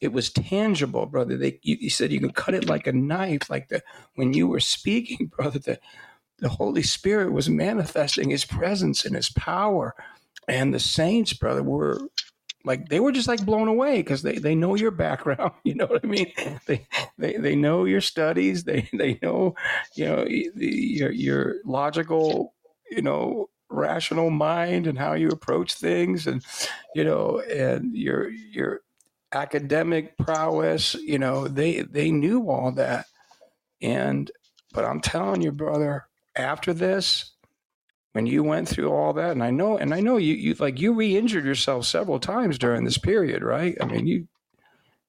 it 0.00 0.12
was 0.12 0.30
tangible, 0.30 1.06
brother. 1.06 1.36
They, 1.36 1.58
you, 1.62 1.76
you, 1.80 1.90
said 1.90 2.12
you 2.12 2.20
could 2.20 2.34
cut 2.34 2.54
it 2.54 2.68
like 2.68 2.86
a 2.86 2.92
knife, 2.92 3.50
like 3.50 3.68
the 3.68 3.82
when 4.14 4.34
you 4.34 4.46
were 4.46 4.60
speaking, 4.60 5.26
brother. 5.36 5.58
The, 5.58 5.80
the 6.38 6.48
Holy 6.48 6.82
Spirit 6.82 7.32
was 7.32 7.50
manifesting 7.50 8.30
His 8.30 8.46
presence 8.46 9.04
and 9.04 9.14
His 9.14 9.30
power, 9.30 9.94
and 10.48 10.74
the 10.74 10.80
saints, 10.80 11.32
brother, 11.32 11.62
were 11.62 12.00
like 12.64 12.88
they 12.88 13.00
were 13.00 13.12
just 13.12 13.28
like 13.28 13.44
blown 13.44 13.68
away 13.68 13.98
because 13.98 14.22
they, 14.22 14.36
they 14.36 14.54
know 14.54 14.74
your 14.74 14.90
background 14.90 15.52
you 15.64 15.74
know 15.74 15.86
what 15.86 16.04
i 16.04 16.06
mean? 16.06 16.30
They 16.66 16.86
they, 17.18 17.36
they 17.36 17.56
know 17.56 17.84
your 17.84 18.00
studies 18.00 18.64
they 18.64 18.88
they 18.92 19.18
know 19.22 19.54
you 19.94 20.04
know 20.06 20.24
your 20.26 21.10
your 21.10 21.56
logical 21.64 22.54
you 22.90 23.02
know 23.02 23.48
rational 23.70 24.30
mind 24.30 24.86
and 24.86 24.98
how 24.98 25.14
you 25.14 25.28
approach 25.28 25.74
things 25.74 26.26
and 26.26 26.44
you 26.94 27.04
know 27.04 27.40
and 27.40 27.96
your 27.96 28.28
your 28.28 28.80
academic 29.32 30.18
prowess 30.18 30.94
you 30.94 31.18
know 31.18 31.46
they 31.46 31.82
they 31.82 32.10
knew 32.10 32.50
all 32.50 32.72
that. 32.72 33.06
And 33.80 34.30
but 34.72 34.84
i'm 34.84 35.00
telling 35.00 35.40
you 35.40 35.52
brother 35.52 36.06
after 36.36 36.74
this 36.74 37.32
when 38.12 38.26
you 38.26 38.42
went 38.42 38.68
through 38.68 38.90
all 38.90 39.12
that 39.12 39.30
and 39.30 39.42
i 39.42 39.50
know 39.50 39.76
and 39.76 39.94
i 39.94 40.00
know 40.00 40.16
you 40.16 40.34
you 40.34 40.54
like 40.54 40.80
you 40.80 40.92
re-injured 40.92 41.44
yourself 41.44 41.84
several 41.86 42.18
times 42.18 42.58
during 42.58 42.84
this 42.84 42.98
period 42.98 43.42
right 43.42 43.76
i 43.80 43.84
mean 43.84 44.06
you, 44.06 44.26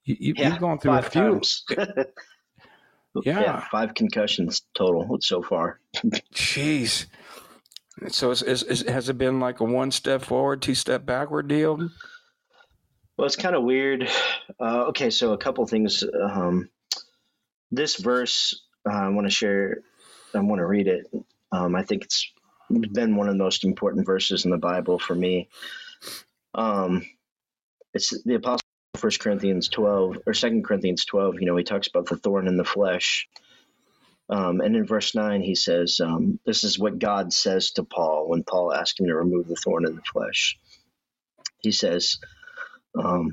you 0.04 0.34
yeah, 0.38 0.50
you've 0.50 0.60
gone 0.60 0.78
through 0.80 0.94
a 0.94 1.02
few 1.02 1.42
yeah. 1.78 2.06
yeah 3.24 3.68
five 3.72 3.94
concussions 3.94 4.62
total 4.74 5.18
so 5.20 5.42
far 5.42 5.80
jeez 6.34 7.08
so 8.08 8.32
is, 8.32 8.42
is, 8.42 8.64
is, 8.64 8.82
has 8.88 9.10
it 9.10 9.18
been 9.18 9.40
like 9.40 9.60
a 9.60 9.64
one 9.64 9.92
step 9.92 10.22
forward, 10.22 10.62
two 10.62 10.76
step 10.76 11.06
backward 11.06 11.48
deal? 11.48 11.78
Well, 13.18 13.26
it's 13.26 13.36
kind 13.36 13.56
of 13.56 13.64
weird. 13.64 14.10
Uh, 14.60 14.86
okay, 14.88 15.10
so 15.10 15.34
a 15.34 15.38
couple 15.38 15.66
things. 15.68 16.04
Um, 16.04 16.70
this 17.70 17.98
verse, 17.98 18.64
uh, 18.90 18.94
I 18.94 19.10
want 19.10 19.28
to 19.28 19.32
share. 19.32 19.84
I 20.34 20.40
want 20.40 20.60
to 20.60 20.66
read 20.66 20.88
it. 20.88 21.06
Um, 21.52 21.76
I 21.76 21.84
think 21.84 22.04
it's 22.04 22.32
been 22.72 23.16
one 23.16 23.28
of 23.28 23.34
the 23.34 23.44
most 23.44 23.64
important 23.64 24.06
verses 24.06 24.46
in 24.46 24.52
the 24.52 24.58
Bible 24.58 25.00
for 25.00 25.16
me. 25.16 25.50
Um, 26.54 27.06
it's 27.94 28.10
the 28.24 28.36
Apostle 28.36 28.62
First 28.98 29.20
Corinthians 29.20 29.70
twelve 29.70 30.18
or 30.26 30.34
Second 30.34 30.66
Corinthians 30.66 31.06
twelve. 31.06 31.36
You 31.40 31.48
know, 31.48 31.58
he 31.58 31.64
talks 31.64 31.88
about 31.88 32.08
the 32.08 32.18
thorn 32.18 32.48
in 32.48 32.58
the 32.58 32.66
flesh, 32.66 33.28
um, 34.32 34.62
and 34.62 34.78
in 34.78 34.86
verse 34.86 35.14
9, 35.14 35.42
he 35.42 35.56
says, 35.56 36.00
um, 36.00 36.40
This 36.46 36.64
is 36.64 36.80
what 36.80 37.00
God 37.00 37.34
says 37.34 37.72
to 37.72 37.84
Paul 37.84 38.30
when 38.30 38.44
Paul 38.44 38.74
asked 38.74 38.98
him 39.00 39.08
to 39.08 39.16
remove 39.16 39.48
the 39.48 39.58
thorn 39.58 39.86
in 39.86 39.96
the 39.96 40.02
flesh. 40.02 40.58
He 41.60 41.74
says, 41.74 42.18
um, 42.98 43.32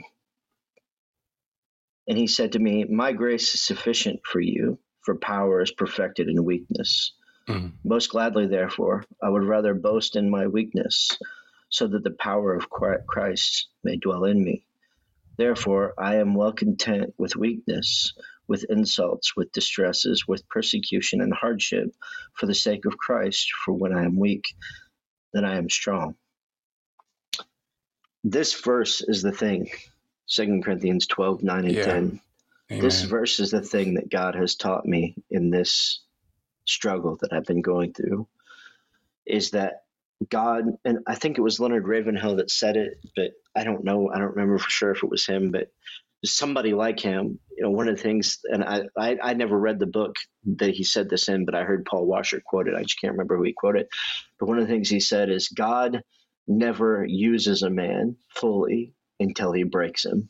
and 2.09 2.19
he 2.19 2.27
said 2.27 2.53
to 2.53 2.59
me, 2.59 2.85
My 2.85 3.13
grace 3.13 3.55
is 3.55 3.63
sufficient 3.63 4.21
for 4.25 4.41
you, 4.41 4.81
for 5.03 5.15
power 5.15 5.61
is 5.63 5.71
perfected 5.71 6.29
in 6.29 6.45
weakness. 6.45 7.13
Mm. 7.49 7.73
Most 7.83 8.11
gladly, 8.11 8.47
therefore, 8.47 9.05
I 9.23 9.29
would 9.29 9.45
rather 9.45 9.75
boast 9.75 10.17
in 10.17 10.31
my 10.31 10.47
weakness, 10.47 11.11
so 11.71 11.87
that 11.87 12.05
the 12.05 12.11
power 12.11 12.55
of 12.55 12.69
Christ 12.71 13.69
may 13.83 13.97
dwell 13.97 14.25
in 14.25 14.43
me. 14.45 14.65
Therefore, 15.39 15.95
I 15.99 16.17
am 16.17 16.35
well 16.35 16.53
content 16.53 17.15
with 17.17 17.37
weakness, 17.37 18.13
with 18.49 18.67
insults, 18.69 19.37
with 19.37 19.53
distresses, 19.53 20.27
with 20.27 20.49
persecution 20.49 21.21
and 21.21 21.33
hardship, 21.33 21.95
for 22.35 22.47
the 22.47 22.55
sake 22.55 22.85
of 22.85 22.99
Christ. 22.99 23.49
For 23.65 23.73
when 23.73 23.95
I 23.97 24.05
am 24.05 24.19
weak, 24.19 24.45
then 25.33 25.45
I 25.45 25.57
am 25.57 25.71
strong. 25.71 26.17
This 28.25 28.61
verse 28.61 29.01
is 29.01 29.23
the 29.23 29.33
thing. 29.33 29.71
Second 30.27 30.65
Corinthians 30.65 31.07
12, 31.07 31.43
9 31.43 31.65
and 31.65 31.75
yeah. 31.75 31.85
10. 31.85 32.21
Amen. 32.71 32.85
This 32.85 33.03
verse 33.03 33.41
is 33.41 33.51
the 33.51 33.63
thing 33.63 33.95
that 33.95 34.11
God 34.11 34.35
has 34.35 34.57
taught 34.57 34.85
me 34.85 35.15
in 35.31 35.51
this 35.51 36.03
struggle 36.69 37.17
that 37.21 37.33
I've 37.33 37.47
been 37.47 37.63
going 37.63 37.93
through. 37.93 38.29
Is 39.27 39.51
that 39.51 39.83
God, 40.31 40.65
and 40.85 40.99
I 41.07 41.15
think 41.15 41.39
it 41.39 41.43
was 41.43 41.61
Leonard 41.61 41.87
Ravenhill 41.87 42.37
that 42.37 42.51
said 42.51 42.77
it, 42.77 42.99
but 43.15 43.33
I 43.55 43.65
don't 43.65 43.85
know. 43.85 44.11
I 44.11 44.19
don't 44.19 44.35
remember 44.35 44.59
for 44.59 44.71
sure 44.71 44.91
if 44.91 45.03
it 45.03 45.11
was 45.11 45.27
him, 45.27 45.51
but 45.51 45.71
somebody 46.25 46.75
like 46.75 46.99
him. 46.99 47.39
You 47.57 47.65
know, 47.65 47.71
one 47.71 47.89
of 47.89 47.97
the 47.97 48.03
things, 48.03 48.39
and 48.45 48.65
I, 48.65 48.83
I, 48.97 49.17
I 49.23 49.35
never 49.35 49.59
read 49.59 49.79
the 49.79 49.87
book 49.87 50.17
that 50.57 50.75
he 50.75 50.85
said 50.85 51.09
this 51.09 51.29
in, 51.29 51.45
but 51.45 51.55
I 51.55 51.65
heard 51.65 51.85
Paul 51.85 52.07
Washer 52.07 52.41
quote 52.45 52.69
it. 52.69 52.75
I 52.75 52.83
just 52.83 53.01
can't 53.01 53.13
remember 53.13 53.37
who 53.37 53.45
he 53.45 53.53
quoted. 53.53 53.89
But 54.39 54.49
one 54.49 54.59
of 54.59 54.67
the 54.67 54.73
things 54.73 54.89
he 54.89 55.01
said 55.01 55.31
is 55.31 55.49
God 55.49 56.03
never 56.47 57.05
uses 57.05 57.63
a 57.63 57.71
man 57.71 58.17
fully 58.35 58.95
until 59.21 59.53
he 59.53 59.65
breaks 59.65 60.05
him. 60.05 60.29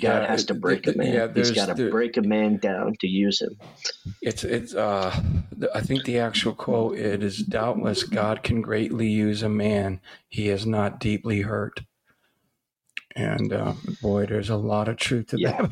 God 0.00 0.22
yeah, 0.22 0.26
has 0.26 0.44
to 0.46 0.54
break 0.54 0.88
a 0.88 0.96
man. 0.96 1.14
Yeah, 1.14 1.28
He's 1.32 1.52
got 1.52 1.76
to 1.76 1.88
break 1.88 2.16
a 2.16 2.22
man 2.22 2.56
down 2.56 2.96
to 3.00 3.06
use 3.06 3.40
him. 3.40 3.56
It's 4.20 4.42
it's. 4.42 4.74
Uh, 4.74 5.22
I 5.72 5.80
think 5.82 6.04
the 6.04 6.18
actual 6.18 6.52
quote 6.52 6.98
it 6.98 7.22
is 7.22 7.38
doubtless 7.38 8.02
God 8.02 8.42
can 8.42 8.60
greatly 8.60 9.08
use 9.08 9.44
a 9.44 9.48
man 9.48 10.00
he 10.28 10.48
is 10.48 10.66
not 10.66 10.98
deeply 10.98 11.42
hurt. 11.42 11.80
And 13.14 13.52
uh, 13.52 13.74
boy, 14.02 14.26
there's 14.26 14.50
a 14.50 14.56
lot 14.56 14.88
of 14.88 14.96
truth 14.96 15.28
to 15.28 15.38
yeah. 15.38 15.68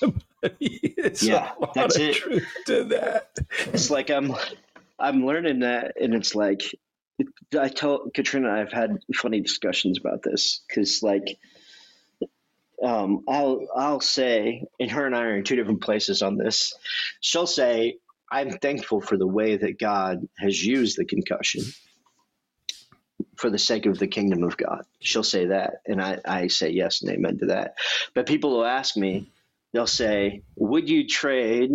that. 0.00 1.22
yeah, 1.22 1.50
that's 1.74 1.96
it. 1.96 2.14
Truth 2.14 2.46
to 2.66 2.84
that. 2.84 3.36
It's 3.72 3.90
like 3.90 4.08
I'm 4.08 4.36
I'm 5.00 5.26
learning 5.26 5.60
that, 5.60 6.00
and 6.00 6.14
it's 6.14 6.36
like 6.36 6.62
I 7.58 7.68
tell 7.68 8.08
Katrina 8.14 8.52
I've 8.52 8.72
had 8.72 8.98
funny 9.16 9.40
discussions 9.40 9.98
about 9.98 10.22
this 10.22 10.62
because 10.68 11.02
like 11.02 11.38
um, 12.82 13.24
I'll 13.28 13.66
I'll 13.74 14.00
say, 14.00 14.64
and 14.80 14.90
her 14.90 15.06
and 15.06 15.14
I 15.14 15.22
are 15.22 15.36
in 15.36 15.44
two 15.44 15.56
different 15.56 15.82
places 15.82 16.22
on 16.22 16.36
this. 16.36 16.74
She'll 17.20 17.46
say, 17.46 17.98
"I'm 18.30 18.58
thankful 18.58 19.00
for 19.00 19.16
the 19.16 19.26
way 19.26 19.56
that 19.56 19.78
God 19.78 20.26
has 20.38 20.64
used 20.64 20.96
the 20.96 21.04
concussion 21.04 21.62
for 23.36 23.50
the 23.50 23.58
sake 23.58 23.86
of 23.86 23.98
the 23.98 24.06
kingdom 24.06 24.42
of 24.42 24.56
God." 24.56 24.84
She'll 25.00 25.22
say 25.22 25.46
that, 25.46 25.82
and 25.86 26.00
I 26.00 26.18
I 26.24 26.46
say 26.48 26.70
yes 26.70 27.02
and 27.02 27.10
amen 27.10 27.38
to 27.38 27.46
that. 27.46 27.76
But 28.14 28.26
people 28.26 28.50
will 28.50 28.64
ask 28.64 28.96
me, 28.96 29.30
they'll 29.72 29.86
say, 29.86 30.42
"Would 30.56 30.88
you 30.88 31.06
trade?" 31.06 31.70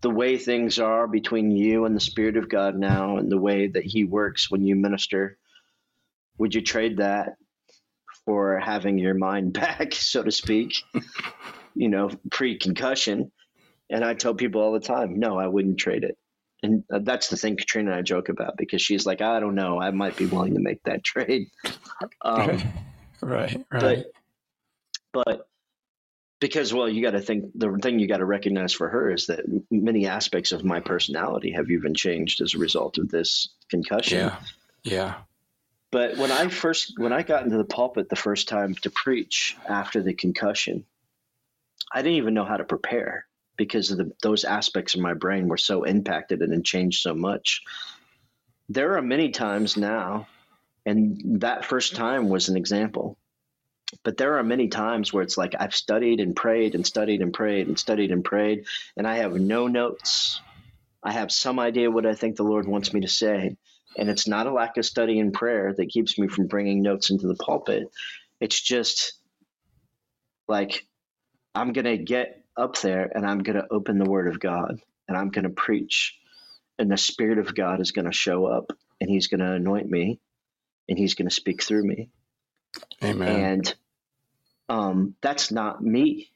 The 0.00 0.10
way 0.10 0.38
things 0.38 0.78
are 0.78 1.08
between 1.08 1.50
you 1.50 1.84
and 1.84 1.96
the 1.96 2.00
Spirit 2.00 2.36
of 2.36 2.48
God 2.48 2.76
now, 2.76 3.16
and 3.16 3.30
the 3.32 3.38
way 3.38 3.66
that 3.66 3.84
He 3.84 4.04
works 4.04 4.48
when 4.48 4.64
you 4.64 4.76
minister, 4.76 5.36
would 6.38 6.54
you 6.54 6.62
trade 6.62 6.98
that 6.98 7.34
for 8.28 8.60
having 8.60 8.98
your 8.98 9.14
mind 9.14 9.52
back, 9.54 9.94
so 9.94 10.22
to 10.22 10.30
speak, 10.30 10.84
you 11.74 11.88
know, 11.88 12.10
pre 12.30 12.58
concussion. 12.58 13.32
And 13.88 14.04
I 14.04 14.12
tell 14.12 14.34
people 14.34 14.60
all 14.60 14.72
the 14.72 14.80
time, 14.80 15.18
no, 15.18 15.38
I 15.38 15.46
wouldn't 15.46 15.78
trade 15.78 16.04
it. 16.04 16.18
And 16.62 16.84
uh, 16.92 16.98
that's 17.02 17.28
the 17.28 17.38
thing 17.38 17.56
Katrina 17.56 17.92
and 17.92 17.98
I 18.00 18.02
joke 18.02 18.28
about 18.28 18.58
because 18.58 18.82
she's 18.82 19.06
like, 19.06 19.22
I 19.22 19.40
don't 19.40 19.54
know, 19.54 19.80
I 19.80 19.92
might 19.92 20.14
be 20.14 20.26
willing 20.26 20.54
to 20.54 20.60
make 20.60 20.82
that 20.84 21.02
trade. 21.02 21.48
Um, 22.22 22.62
right, 23.20 23.66
right. 23.72 24.04
But, 25.12 25.24
but 25.24 25.48
because, 26.38 26.72
well, 26.72 26.88
you 26.88 27.02
got 27.02 27.12
to 27.12 27.20
think 27.20 27.46
the 27.56 27.76
thing 27.82 27.98
you 27.98 28.06
got 28.06 28.18
to 28.18 28.24
recognize 28.24 28.72
for 28.72 28.88
her 28.88 29.10
is 29.10 29.26
that 29.26 29.40
many 29.70 30.06
aspects 30.06 30.52
of 30.52 30.64
my 30.64 30.78
personality 30.78 31.52
have 31.52 31.70
even 31.70 31.94
changed 31.94 32.40
as 32.40 32.54
a 32.54 32.58
result 32.58 32.98
of 32.98 33.08
this 33.08 33.48
concussion. 33.68 34.18
Yeah. 34.18 34.36
Yeah. 34.84 35.14
But 35.90 36.18
when 36.18 36.30
I 36.30 36.48
first 36.48 36.94
when 36.98 37.12
I 37.12 37.22
got 37.22 37.44
into 37.44 37.56
the 37.56 37.64
pulpit 37.64 38.08
the 38.08 38.16
first 38.16 38.48
time 38.48 38.74
to 38.82 38.90
preach 38.90 39.56
after 39.66 40.02
the 40.02 40.12
concussion, 40.12 40.84
I 41.92 42.02
didn't 42.02 42.18
even 42.18 42.34
know 42.34 42.44
how 42.44 42.58
to 42.58 42.64
prepare 42.64 43.26
because 43.56 43.88
the, 43.88 44.12
those 44.22 44.44
aspects 44.44 44.94
of 44.94 45.00
my 45.00 45.14
brain 45.14 45.48
were 45.48 45.56
so 45.56 45.84
impacted 45.84 46.40
and 46.42 46.64
changed 46.64 47.00
so 47.00 47.14
much. 47.14 47.62
There 48.68 48.96
are 48.96 49.02
many 49.02 49.30
times 49.30 49.76
now, 49.76 50.28
and 50.84 51.40
that 51.40 51.64
first 51.64 51.96
time 51.96 52.28
was 52.28 52.48
an 52.48 52.56
example. 52.56 53.16
But 54.04 54.18
there 54.18 54.36
are 54.36 54.42
many 54.42 54.68
times 54.68 55.12
where 55.12 55.22
it's 55.22 55.38
like 55.38 55.54
I've 55.58 55.74
studied 55.74 56.20
and 56.20 56.36
prayed 56.36 56.74
and 56.74 56.86
studied 56.86 57.22
and 57.22 57.32
prayed 57.32 57.66
and 57.68 57.78
studied 57.78 58.12
and 58.12 58.22
prayed, 58.22 58.66
and 58.96 59.06
I 59.06 59.16
have 59.16 59.34
no 59.34 59.66
notes. 59.66 60.40
I 61.02 61.12
have 61.12 61.32
some 61.32 61.58
idea 61.58 61.90
what 61.90 62.04
I 62.04 62.14
think 62.14 62.36
the 62.36 62.42
Lord 62.42 62.68
wants 62.68 62.92
me 62.92 63.00
to 63.00 63.08
say, 63.08 63.56
and 63.98 64.08
it's 64.08 64.28
not 64.28 64.46
a 64.46 64.52
lack 64.52 64.76
of 64.76 64.86
study 64.86 65.18
and 65.20 65.32
prayer 65.32 65.74
that 65.76 65.90
keeps 65.90 66.18
me 66.18 66.28
from 66.28 66.46
bringing 66.46 66.82
notes 66.82 67.10
into 67.10 67.26
the 67.26 67.34
pulpit. 67.34 67.90
It's 68.40 68.60
just 68.60 69.14
like 70.46 70.86
I'm 71.54 71.72
going 71.72 71.84
to 71.84 71.98
get 71.98 72.44
up 72.56 72.80
there 72.80 73.10
and 73.14 73.26
I'm 73.26 73.40
going 73.40 73.56
to 73.56 73.66
open 73.70 73.98
the 73.98 74.08
word 74.08 74.28
of 74.28 74.40
God 74.40 74.80
and 75.06 75.16
I'm 75.16 75.30
going 75.30 75.44
to 75.44 75.50
preach. 75.50 76.16
And 76.78 76.90
the 76.90 76.96
Spirit 76.96 77.38
of 77.38 77.54
God 77.54 77.80
is 77.80 77.90
going 77.90 78.04
to 78.04 78.12
show 78.12 78.46
up 78.46 78.72
and 79.00 79.10
He's 79.10 79.26
going 79.26 79.40
to 79.40 79.52
anoint 79.52 79.90
me 79.90 80.20
and 80.88 80.98
He's 80.98 81.14
going 81.14 81.28
to 81.28 81.34
speak 81.34 81.62
through 81.62 81.84
me. 81.84 82.10
Amen. 83.02 83.28
And 83.28 83.74
um, 84.68 85.14
that's 85.20 85.50
not 85.50 85.82
me 85.82 86.30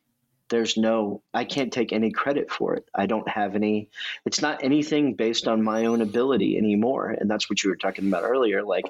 there's 0.52 0.76
no 0.76 1.22
i 1.32 1.44
can't 1.44 1.72
take 1.72 1.94
any 1.94 2.10
credit 2.10 2.50
for 2.50 2.74
it. 2.74 2.84
I 2.94 3.06
don't 3.06 3.26
have 3.26 3.56
any 3.56 3.88
it's 4.26 4.42
not 4.42 4.62
anything 4.62 5.14
based 5.14 5.48
on 5.48 5.64
my 5.64 5.86
own 5.86 6.02
ability 6.02 6.58
anymore. 6.58 7.16
And 7.18 7.28
that's 7.28 7.48
what 7.48 7.64
you 7.64 7.70
were 7.70 7.76
talking 7.76 8.06
about 8.06 8.24
earlier 8.24 8.62
like 8.62 8.84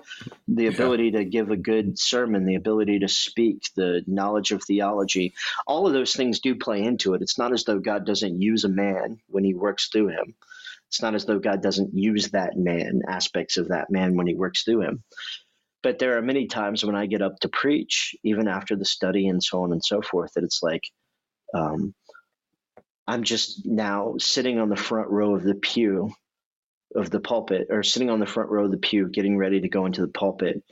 the 0.49 0.67
ability 0.67 1.11
yeah. 1.11 1.21
to 1.21 1.25
give 1.25 1.53
a 1.53 1.57
good 1.57 1.97
sermon 2.01 2.45
the 2.47 2.57
ability 2.57 2.99
to 2.99 3.09
speak 3.09 3.63
the 3.77 4.03
knowledge 4.09 4.51
of 4.51 4.65
theology 4.65 5.35
all 5.69 5.87
of 5.87 5.93
those 5.93 6.15
things 6.15 6.41
do 6.41 6.57
play 6.57 6.83
into 6.83 7.15
it. 7.15 7.23
It's 7.23 7.39
not 7.39 7.53
as 7.53 7.63
though 7.63 7.79
god 7.79 8.05
doesn't 8.05 8.43
use 8.43 8.65
a 8.65 8.69
man 8.69 9.21
when 9.29 9.45
he 9.45 9.55
works 9.55 9.89
through 9.89 10.09
him. 10.09 10.35
It's 10.89 11.01
not 11.01 11.15
as 11.15 11.27
though 11.27 11.39
god 11.39 11.63
doesn't 11.63 11.95
use 11.95 12.31
that 12.31 12.57
man 12.57 13.03
aspects 13.09 13.57
of 13.57 13.69
that 13.69 13.89
man 13.89 14.17
when 14.17 14.27
he 14.27 14.35
works 14.35 14.65
through 14.65 14.81
him. 14.81 15.05
But 15.85 16.01
there 16.01 16.19
are 16.19 16.23
many 16.23 16.49
times 16.49 16.85
when 16.85 16.97
i 16.97 17.07
get 17.07 17.23
up 17.23 17.39
to 17.41 17.49
preach 17.49 18.17
even 18.25 18.49
after 18.49 18.75
the 18.75 18.85
study 18.85 19.29
and 19.29 19.41
so 19.41 19.63
on 19.63 19.71
and 19.71 19.85
so 19.85 20.03
forth 20.03 20.33
that 20.35 20.43
it's 20.43 20.61
like 20.61 20.83
um, 21.55 21.95
I'm 23.07 23.25
just 23.25 23.67
now 23.67 24.15
sitting 24.19 24.59
on 24.59 24.69
the 24.69 24.77
front 24.77 25.11
row 25.11 25.35
of 25.35 25.43
the 25.43 25.55
pew 25.55 26.13
of 26.95 27.11
the 27.11 27.21
pulpit, 27.21 27.69
or 27.71 27.83
sitting 27.83 28.11
on 28.11 28.21
the 28.21 28.27
front 28.27 28.51
row 28.51 28.67
of 28.67 28.71
the 28.71 28.77
pew, 28.77 29.09
getting 29.09 29.37
ready 29.37 29.61
to 29.61 29.69
go 29.69 29.87
into 29.87 30.03
the 30.03 30.13
pulpit, 30.13 30.63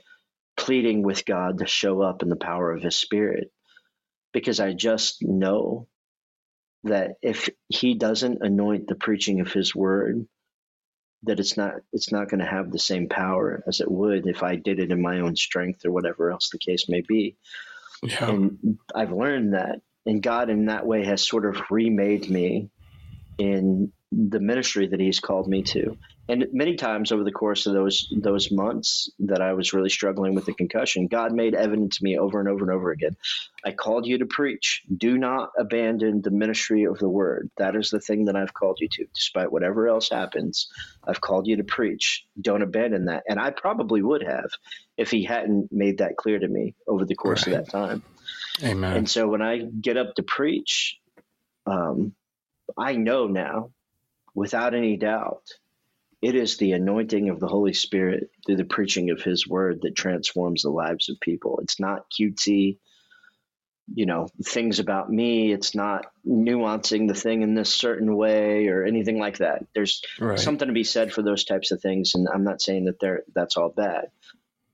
pleading 0.55 1.03
with 1.03 1.25
God 1.25 1.59
to 1.59 1.65
show 1.65 2.01
up 2.01 2.21
in 2.21 2.29
the 2.29 2.35
power 2.35 2.71
of 2.71 2.83
His 2.83 2.95
Spirit, 2.95 3.51
because 4.31 4.59
I 4.59 4.73
just 4.73 5.17
know 5.21 5.87
that 6.83 7.11
if 7.21 7.49
He 7.69 7.95
doesn't 7.95 8.39
anoint 8.41 8.87
the 8.87 8.95
preaching 8.95 9.41
of 9.41 9.51
His 9.51 9.75
Word, 9.75 10.25
that 11.23 11.39
it's 11.39 11.57
not 11.57 11.73
it's 11.91 12.11
not 12.11 12.29
going 12.29 12.39
to 12.39 12.45
have 12.45 12.71
the 12.71 12.79
same 12.79 13.07
power 13.07 13.63
as 13.67 13.79
it 13.79 13.91
would 13.91 14.25
if 14.27 14.41
I 14.41 14.55
did 14.55 14.79
it 14.79 14.91
in 14.91 15.01
my 15.01 15.19
own 15.19 15.35
strength 15.35 15.85
or 15.85 15.91
whatever 15.91 16.31
else 16.31 16.49
the 16.49 16.59
case 16.59 16.87
may 16.89 17.01
be. 17.01 17.35
Yeah. 18.01 18.31
And 18.31 18.79
I've 18.95 19.11
learned 19.11 19.53
that 19.53 19.81
and 20.05 20.21
God 20.21 20.49
in 20.49 20.65
that 20.65 20.85
way 20.85 21.05
has 21.05 21.25
sort 21.25 21.45
of 21.45 21.61
remade 21.69 22.29
me 22.29 22.69
in 23.37 23.91
the 24.11 24.39
ministry 24.39 24.87
that 24.87 24.99
he's 24.99 25.19
called 25.19 25.47
me 25.47 25.63
to. 25.63 25.97
And 26.27 26.47
many 26.53 26.75
times 26.75 27.11
over 27.11 27.23
the 27.23 27.31
course 27.31 27.65
of 27.65 27.73
those 27.73 28.07
those 28.15 28.51
months 28.51 29.11
that 29.19 29.41
I 29.41 29.53
was 29.53 29.73
really 29.73 29.89
struggling 29.89 30.33
with 30.33 30.45
the 30.45 30.53
concussion, 30.53 31.07
God 31.07 31.33
made 31.33 31.55
evident 31.55 31.93
to 31.93 32.03
me 32.03 32.17
over 32.17 32.39
and 32.39 32.47
over 32.47 32.63
and 32.63 32.73
over 32.73 32.91
again. 32.91 33.17
I 33.65 33.71
called 33.71 34.05
you 34.05 34.19
to 34.19 34.25
preach. 34.25 34.83
Do 34.95 35.17
not 35.17 35.49
abandon 35.57 36.21
the 36.21 36.31
ministry 36.31 36.85
of 36.85 36.99
the 36.99 37.09
word. 37.09 37.49
That 37.57 37.75
is 37.75 37.89
the 37.89 37.99
thing 37.99 38.25
that 38.25 38.35
I've 38.35 38.53
called 38.53 38.77
you 38.79 38.87
to. 38.93 39.05
Despite 39.13 39.51
whatever 39.51 39.87
else 39.87 40.09
happens, 40.09 40.69
I've 41.05 41.19
called 41.19 41.47
you 41.47 41.57
to 41.57 41.63
preach. 41.63 42.25
Don't 42.39 42.61
abandon 42.61 43.05
that. 43.05 43.23
And 43.27 43.39
I 43.39 43.49
probably 43.49 44.01
would 44.01 44.23
have 44.23 44.51
if 44.97 45.11
he 45.11 45.25
hadn't 45.25 45.69
made 45.71 45.97
that 45.97 46.15
clear 46.15 46.39
to 46.39 46.47
me 46.47 46.75
over 46.87 47.05
the 47.05 47.15
course 47.15 47.47
right. 47.47 47.57
of 47.57 47.65
that 47.65 47.71
time. 47.71 48.03
Amen. 48.63 48.97
And 48.97 49.09
so 49.09 49.27
when 49.27 49.41
I 49.41 49.59
get 49.59 49.97
up 49.97 50.15
to 50.15 50.23
preach, 50.23 50.99
um, 51.65 52.13
I 52.77 52.95
know 52.95 53.27
now, 53.27 53.71
without 54.33 54.73
any 54.73 54.97
doubt, 54.97 55.43
it 56.21 56.35
is 56.35 56.57
the 56.57 56.73
anointing 56.73 57.29
of 57.29 57.39
the 57.39 57.47
Holy 57.47 57.73
Spirit 57.73 58.29
through 58.45 58.57
the 58.57 58.65
preaching 58.65 59.09
of 59.09 59.21
His 59.21 59.47
Word 59.47 59.81
that 59.81 59.95
transforms 59.95 60.61
the 60.61 60.69
lives 60.69 61.09
of 61.09 61.19
people. 61.19 61.59
It's 61.63 61.79
not 61.79 62.05
cutesy, 62.11 62.77
you 63.93 64.05
know, 64.05 64.27
things 64.43 64.79
about 64.79 65.09
me. 65.11 65.51
It's 65.51 65.73
not 65.73 66.05
nuancing 66.27 67.07
the 67.07 67.15
thing 67.15 67.41
in 67.41 67.55
this 67.55 67.73
certain 67.73 68.15
way 68.15 68.67
or 68.67 68.83
anything 68.83 69.17
like 69.17 69.39
that. 69.39 69.65
There's 69.73 70.03
right. 70.19 70.39
something 70.39 70.67
to 70.67 70.73
be 70.73 70.83
said 70.83 71.11
for 71.11 71.23
those 71.23 71.43
types 71.43 71.71
of 71.71 71.81
things, 71.81 72.13
and 72.13 72.27
I'm 72.31 72.43
not 72.43 72.61
saying 72.61 72.85
that 72.85 72.99
they're 72.99 73.23
that's 73.33 73.57
all 73.57 73.69
bad. 73.69 74.11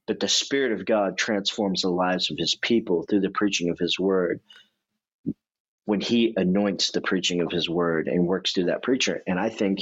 But 0.07 0.19
the 0.19 0.27
Spirit 0.27 0.71
of 0.71 0.85
God 0.85 1.17
transforms 1.17 1.81
the 1.81 1.89
lives 1.89 2.31
of 2.31 2.37
His 2.37 2.55
people 2.55 3.03
through 3.03 3.21
the 3.21 3.29
preaching 3.29 3.69
of 3.69 3.79
His 3.79 3.99
Word 3.99 4.39
when 5.85 6.01
He 6.01 6.33
anoints 6.35 6.91
the 6.91 7.01
preaching 7.01 7.41
of 7.41 7.51
His 7.51 7.69
Word 7.69 8.07
and 8.07 8.25
works 8.25 8.53
through 8.53 8.65
that 8.65 8.83
preacher. 8.83 9.21
And 9.27 9.39
I 9.39 9.49
think 9.49 9.81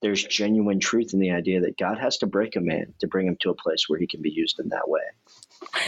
there's 0.00 0.22
genuine 0.22 0.80
truth 0.80 1.12
in 1.12 1.20
the 1.20 1.32
idea 1.32 1.60
that 1.62 1.76
God 1.76 1.98
has 1.98 2.18
to 2.18 2.26
break 2.26 2.56
a 2.56 2.60
man 2.60 2.94
to 3.00 3.08
bring 3.08 3.26
him 3.26 3.36
to 3.40 3.50
a 3.50 3.54
place 3.54 3.84
where 3.88 3.98
he 3.98 4.06
can 4.06 4.22
be 4.22 4.30
used 4.30 4.60
in 4.60 4.68
that 4.68 4.88
way. 4.88 5.02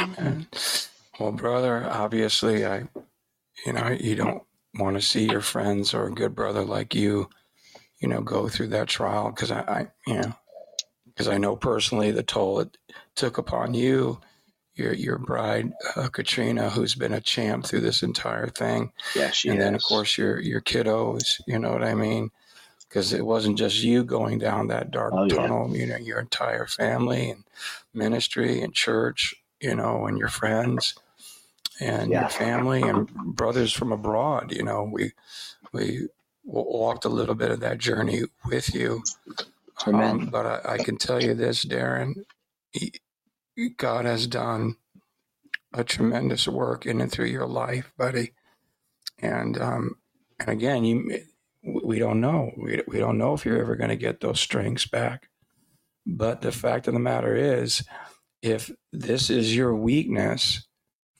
Amen. 0.01 0.48
Well, 1.19 1.32
brother, 1.32 1.86
obviously, 1.89 2.66
I, 2.66 2.89
you 3.65 3.73
know, 3.73 3.97
you 4.01 4.16
don't 4.16 4.43
want 4.74 4.97
to 4.97 5.02
see 5.02 5.27
your 5.27 5.40
friends 5.40 5.94
or 5.94 6.07
a 6.07 6.15
good 6.15 6.35
brother 6.35 6.65
like 6.65 6.94
you, 6.94 7.28
you 8.01 8.09
know, 8.09 8.20
go 8.20 8.48
through 8.48 8.69
that 8.69 8.89
trial 8.89 9.31
because 9.31 9.51
I, 9.51 9.61
I, 9.61 9.86
you 10.07 10.15
know, 10.15 10.35
because 11.21 11.35
I 11.35 11.39
know 11.39 11.55
personally 11.55 12.13
the 12.13 12.23
toll 12.23 12.61
it 12.61 12.79
took 13.15 13.37
upon 13.37 13.75
you, 13.75 14.21
your 14.75 14.95
your 14.95 15.19
bride 15.19 15.71
uh, 15.97 16.09
Katrina, 16.09 16.71
who's 16.71 16.95
been 16.95 17.13
a 17.13 17.21
champ 17.21 17.67
through 17.67 17.81
this 17.81 18.03
entire 18.03 18.47
thing. 18.47 18.93
Yeah, 19.15 19.31
she. 19.31 19.51
And 19.51 19.59
has. 19.59 19.67
then 19.67 19.75
of 19.75 19.83
course 19.83 20.17
your 20.17 20.41
your 20.41 20.63
kiddos. 20.63 21.43
You 21.47 21.59
know 21.59 21.73
what 21.73 21.85
I 21.85 21.95
mean? 21.95 22.31
because 22.89 23.13
it 23.13 23.25
wasn't 23.25 23.57
just 23.57 23.85
you 23.85 24.03
going 24.03 24.39
down 24.39 24.67
that 24.67 24.91
dark 24.91 25.13
oh, 25.15 25.29
tunnel. 25.29 25.69
Yeah. 25.71 25.81
You 25.81 25.87
know, 25.87 25.97
your 25.97 26.19
entire 26.19 26.67
family 26.67 27.31
and 27.31 27.45
ministry 27.95 28.63
and 28.63 28.75
church. 28.75 29.35
You 29.61 29.75
know, 29.75 30.07
and 30.07 30.17
your 30.17 30.29
friends 30.29 30.95
and 31.81 32.11
yeah. 32.11 32.23
your 32.23 32.31
family 32.31 32.81
and 32.81 33.09
brothers 33.37 33.75
from 33.75 33.93
abroad. 33.93 34.53
You 34.53 34.63
know, 34.63 34.89
we 34.91 35.13
we 35.71 36.09
walked 36.45 37.05
a 37.05 37.11
little 37.11 37.35
bit 37.35 37.51
of 37.51 37.61
that 37.61 37.77
journey 37.77 38.23
with 38.47 38.75
you. 38.75 39.03
Um, 39.86 40.27
but 40.27 40.47
I, 40.47 40.74
I, 40.74 40.78
can 40.78 40.97
tell 40.97 41.23
you 41.23 41.35
this, 41.35 41.65
Derin, 41.65 42.15
he, 42.73 42.93
God 43.77 44.05
has 44.05 44.27
done 44.27 44.77
a 45.73 45.85
tremendous 45.85 46.47
work 46.47 46.86
in 46.86 47.01
and 47.01 47.11
through 47.11 47.27
your 47.27 47.47
life, 47.47 47.93
buddy. 47.97 48.32
And 49.19 49.59
um, 49.61 49.97
and 50.39 50.48
again, 50.48 50.85
you 50.85 51.20
we 51.62 51.98
don't 51.98 52.20
know. 52.20 52.52
We, 52.57 52.82
we 52.86 52.98
don't 52.98 53.19
know 53.19 53.35
if 53.35 53.44
you're 53.44 53.61
ever 53.61 53.77
going 53.77 53.90
to 53.90 53.97
get 53.97 54.20
those 54.20 54.40
strengths 54.40 54.86
back. 54.86 55.28
But 56.07 56.40
the 56.40 56.52
fact 56.52 56.89
of 56.89 56.94
the 56.94 57.01
matter 57.01 57.36
is, 57.36 57.85
if 58.43 58.70
this 58.93 59.28
is 59.28 59.55
your 59.55 59.74
weakness 59.74 60.66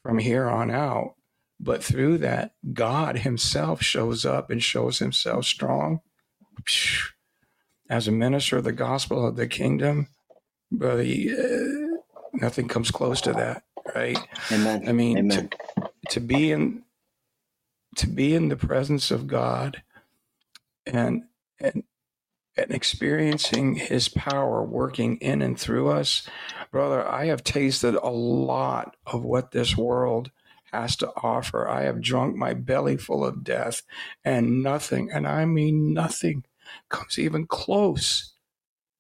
from 0.03 0.19
here 0.19 0.49
on 0.49 0.71
out, 0.71 1.15
but 1.61 1.85
through 1.85 2.19
that, 2.19 2.53
God 2.73 3.19
Himself 3.19 3.83
shows 3.83 4.25
up 4.25 4.51
and 4.51 4.63
shows 4.63 4.99
Himself 4.99 5.45
strong. 5.45 6.01
As 7.91 8.09
a 8.09 8.13
minister 8.13 8.59
of 8.59 8.65
the 8.65 8.73
gospel 8.73 9.27
of 9.27 9.37
the 9.37 9.49
kingdom, 9.49 10.09
brother, 10.73 11.03
uh, 11.03 11.99
nothing 12.33 12.69
comes 12.69 12.91
close 12.91 13.21
to 13.23 13.33
that, 13.33 13.65
right? 13.95 14.19
Amen. 14.53 14.89
I 14.89 14.93
mean, 14.93 15.19
Amen. 15.19 15.51
To, 15.51 15.91
to 16.11 16.21
be 16.21 16.53
in 16.53 16.85
to 17.97 18.07
be 18.07 18.35
in 18.35 18.49
the 18.49 18.57
presence 18.57 19.11
of 19.11 19.27
God 19.27 19.83
and 20.87 21.25
and 21.61 21.85
and 22.57 22.71
experiencing 22.73 23.77
his 23.77 24.09
power 24.09 24.63
working 24.63 25.17
in 25.19 25.41
and 25.43 25.59
through 25.59 25.89
us 25.89 26.29
brother 26.71 27.07
i 27.07 27.27
have 27.27 27.45
tasted 27.45 27.95
a 27.95 28.11
lot 28.11 28.97
of 29.07 29.25
what 29.25 29.53
this 29.53 29.77
world 29.77 30.31
has 30.73 30.97
to 30.97 31.09
offer 31.23 31.69
i 31.69 31.83
have 31.83 32.01
drunk 32.01 32.37
my 32.37 32.53
belly 32.53 32.97
full 32.97 33.25
of 33.25 33.45
death 33.45 33.83
and 34.25 34.63
nothing 34.63 35.11
and 35.13 35.27
i 35.27 35.45
mean 35.45 35.93
nothing 35.95 36.45
comes 36.89 37.19
even 37.19 37.47
close 37.47 38.35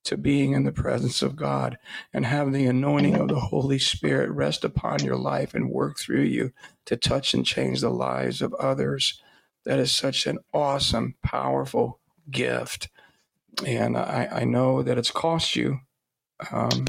to 0.04 0.16
being 0.16 0.52
in 0.52 0.64
the 0.64 0.72
presence 0.72 1.22
of 1.22 1.36
God 1.36 1.76
and 2.12 2.24
have 2.24 2.52
the 2.52 2.66
anointing 2.66 3.16
of 3.16 3.28
the 3.28 3.38
Holy 3.38 3.78
Spirit 3.78 4.30
rest 4.30 4.64
upon 4.64 5.04
your 5.04 5.16
life 5.16 5.54
and 5.54 5.70
work 5.70 5.98
through 5.98 6.22
you 6.22 6.52
to 6.86 6.96
touch 6.96 7.34
and 7.34 7.44
change 7.44 7.80
the 7.80 7.90
lives 7.90 8.40
of 8.40 8.54
others 8.54 9.20
that 9.64 9.78
is 9.78 9.92
such 9.92 10.26
an 10.26 10.38
awesome, 10.54 11.14
powerful 11.22 12.00
gift. 12.30 12.88
And 13.66 13.96
I, 13.96 14.28
I 14.32 14.44
know 14.44 14.82
that 14.82 14.96
it's 14.96 15.10
cost 15.10 15.54
you 15.54 15.80
um, 16.50 16.86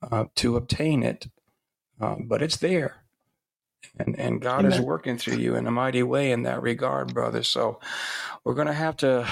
uh, 0.00 0.26
to 0.36 0.56
obtain 0.56 1.02
it, 1.02 1.26
uh, 2.00 2.16
but 2.24 2.40
it's 2.40 2.56
there. 2.56 3.04
And, 3.98 4.18
and 4.18 4.40
God 4.40 4.60
Amen. 4.60 4.72
is 4.72 4.80
working 4.80 5.18
through 5.18 5.38
you 5.38 5.56
in 5.56 5.66
a 5.66 5.72
mighty 5.72 6.04
way 6.04 6.30
in 6.30 6.44
that 6.44 6.62
regard, 6.62 7.12
brother. 7.12 7.42
So 7.42 7.80
we're 8.44 8.54
going 8.54 8.68
to 8.68 8.72
have 8.72 8.96
to 8.98 9.26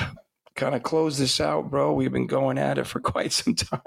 kind 0.60 0.74
of 0.74 0.82
close 0.82 1.16
this 1.16 1.40
out, 1.40 1.70
bro. 1.70 1.94
We've 1.94 2.12
been 2.12 2.26
going 2.26 2.58
at 2.58 2.76
it 2.76 2.86
for 2.86 3.00
quite 3.12 3.32
some 3.32 3.54
time. 3.54 3.80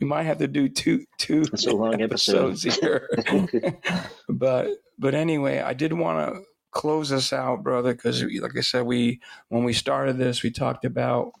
we 0.00 0.06
might 0.06 0.22
have 0.22 0.38
to 0.38 0.48
do 0.48 0.68
two 0.68 1.04
two 1.18 1.44
That's 1.44 1.66
a 1.66 1.74
long 1.74 2.00
episodes 2.00 2.64
episode. 2.66 3.50
here. 3.52 3.78
but 4.28 4.70
but 4.98 5.14
anyway, 5.14 5.60
I 5.60 5.74
did 5.74 5.92
want 5.92 6.34
to 6.34 6.42
close 6.70 7.12
us 7.12 7.32
out, 7.32 7.62
brother, 7.62 7.92
because 7.92 8.22
like 8.22 8.56
I 8.56 8.62
said, 8.62 8.86
we 8.86 9.20
when 9.48 9.64
we 9.64 9.74
started 9.74 10.16
this, 10.16 10.42
we 10.42 10.50
talked 10.50 10.86
about 10.86 11.32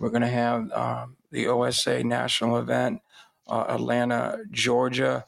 we're 0.00 0.10
going 0.10 0.22
to 0.22 0.28
have 0.28 0.70
um, 0.72 1.16
the 1.30 1.46
OSA 1.46 2.02
national 2.02 2.58
event, 2.58 3.00
uh, 3.48 3.66
Atlanta, 3.68 4.38
Georgia, 4.50 5.24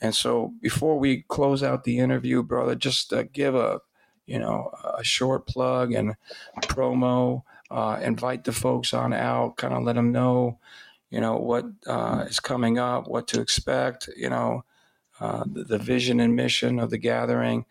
and 0.00 0.14
so 0.14 0.52
before 0.60 0.98
we 0.98 1.22
close 1.28 1.62
out 1.62 1.84
the 1.84 1.98
interview, 1.98 2.42
brother, 2.42 2.74
just 2.74 3.12
uh, 3.12 3.22
give 3.32 3.54
a 3.54 3.80
you 4.26 4.40
know 4.40 4.72
a 4.98 5.04
short 5.04 5.46
plug 5.46 5.92
and 5.92 6.16
promo. 6.62 7.44
Uh, 7.72 7.98
invite 8.02 8.44
the 8.44 8.52
folks 8.52 8.92
on 8.92 9.14
out, 9.14 9.56
kind 9.56 9.72
of 9.72 9.82
let 9.82 9.96
them 9.96 10.12
know, 10.12 10.58
you 11.10 11.20
know, 11.20 11.36
what 11.36 11.64
uh, 11.86 12.24
is 12.28 12.38
coming 12.38 12.78
up, 12.78 13.08
what 13.08 13.26
to 13.28 13.40
expect, 13.40 14.10
you 14.16 14.28
know, 14.28 14.62
uh, 15.20 15.44
the, 15.46 15.64
the 15.64 15.78
vision 15.78 16.20
and 16.20 16.36
mission 16.36 16.78
of 16.78 16.90
the 16.90 16.98
gathering 16.98 17.64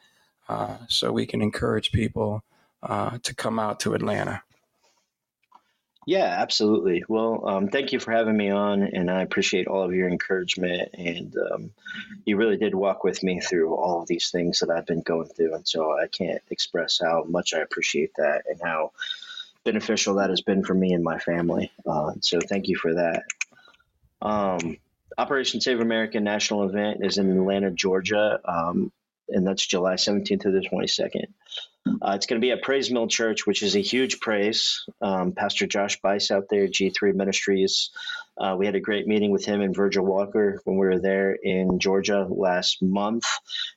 uh, 0.50 0.78
so 0.90 1.12
we 1.12 1.26
can 1.26 1.42
encourage 1.42 1.92
people 1.92 2.44
uh, 2.84 3.18
to 3.24 3.36
come 3.36 3.60
out 3.60 3.80
to 3.80 3.94
Atlanta. 3.94 4.42
Yeah, 6.08 6.36
absolutely. 6.40 7.04
Well, 7.08 7.48
um, 7.48 7.68
thank 7.68 7.94
you 7.94 8.00
for 8.00 8.12
having 8.12 8.36
me 8.36 8.50
on, 8.50 8.82
and 8.82 9.10
I 9.10 9.22
appreciate 9.22 9.68
all 9.68 9.84
of 9.84 9.94
your 9.94 10.10
encouragement. 10.10 10.90
And 10.96 11.36
um, 11.38 11.72
you 12.26 12.38
really 12.38 12.58
did 12.58 12.74
walk 12.74 13.04
with 13.04 13.22
me 13.22 13.40
through 13.40 13.76
all 13.76 14.02
of 14.02 14.08
these 14.08 14.32
things 14.32 14.60
that 14.60 14.72
I've 14.72 14.88
been 14.88 15.02
going 15.02 15.28
through, 15.28 15.54
and 15.54 15.68
so 15.68 15.92
I 15.92 16.08
can't 16.08 16.42
express 16.50 17.00
how 17.00 17.26
much 17.28 17.54
I 17.54 17.60
appreciate 17.60 18.16
that 18.18 18.44
and 18.50 18.60
how 18.64 18.94
beneficial 19.64 20.16
that 20.16 20.30
has 20.30 20.42
been 20.42 20.64
for 20.64 20.74
me 20.74 20.94
and 20.94 21.04
my 21.04 21.20
family. 21.20 21.72
Uh, 21.86 22.14
so 22.22 22.40
thank 22.40 22.68
you 22.68 22.76
for 22.78 22.96
that. 22.96 23.24
Um, 24.22 24.78
Operation 25.18 25.62
Save 25.62 25.80
America 25.80 26.20
national 26.20 26.68
event 26.68 27.06
is 27.06 27.18
in 27.18 27.30
Atlanta, 27.32 27.72
Georgia. 27.72 28.40
Um, 28.46 28.92
and 29.32 29.46
that's 29.46 29.66
July 29.66 29.96
17th 29.96 30.42
to 30.42 30.52
the 30.52 30.60
22nd. 30.60 31.28
Uh, 31.86 32.14
it's 32.16 32.28
going 32.28 32.40
to 32.40 32.46
be 32.46 32.52
at 32.52 32.62
Pray's 32.62 32.92
Mill 32.92 33.08
Church, 33.08 33.48
which 33.48 33.64
is 33.64 33.76
a 33.76 33.82
huge 33.82 34.20
praise. 34.20 34.86
Um, 35.02 35.32
Pastor 35.32 35.66
Josh 35.66 36.00
Buice 36.02 36.30
out 36.30 36.48
there, 36.50 36.68
G3 36.68 37.16
Ministries. 37.16 37.90
Uh, 38.38 38.56
we 38.58 38.66
had 38.66 38.76
a 38.76 38.80
great 38.80 39.08
meeting 39.08 39.32
with 39.32 39.46
him 39.46 39.62
and 39.62 39.76
Virgil 39.76 40.06
Walker 40.06 40.62
when 40.64 40.78
we 40.78 40.86
were 40.86 41.00
there 41.00 41.34
in 41.34 41.80
Georgia 41.80 42.28
last 42.30 42.82
month. 42.82 43.26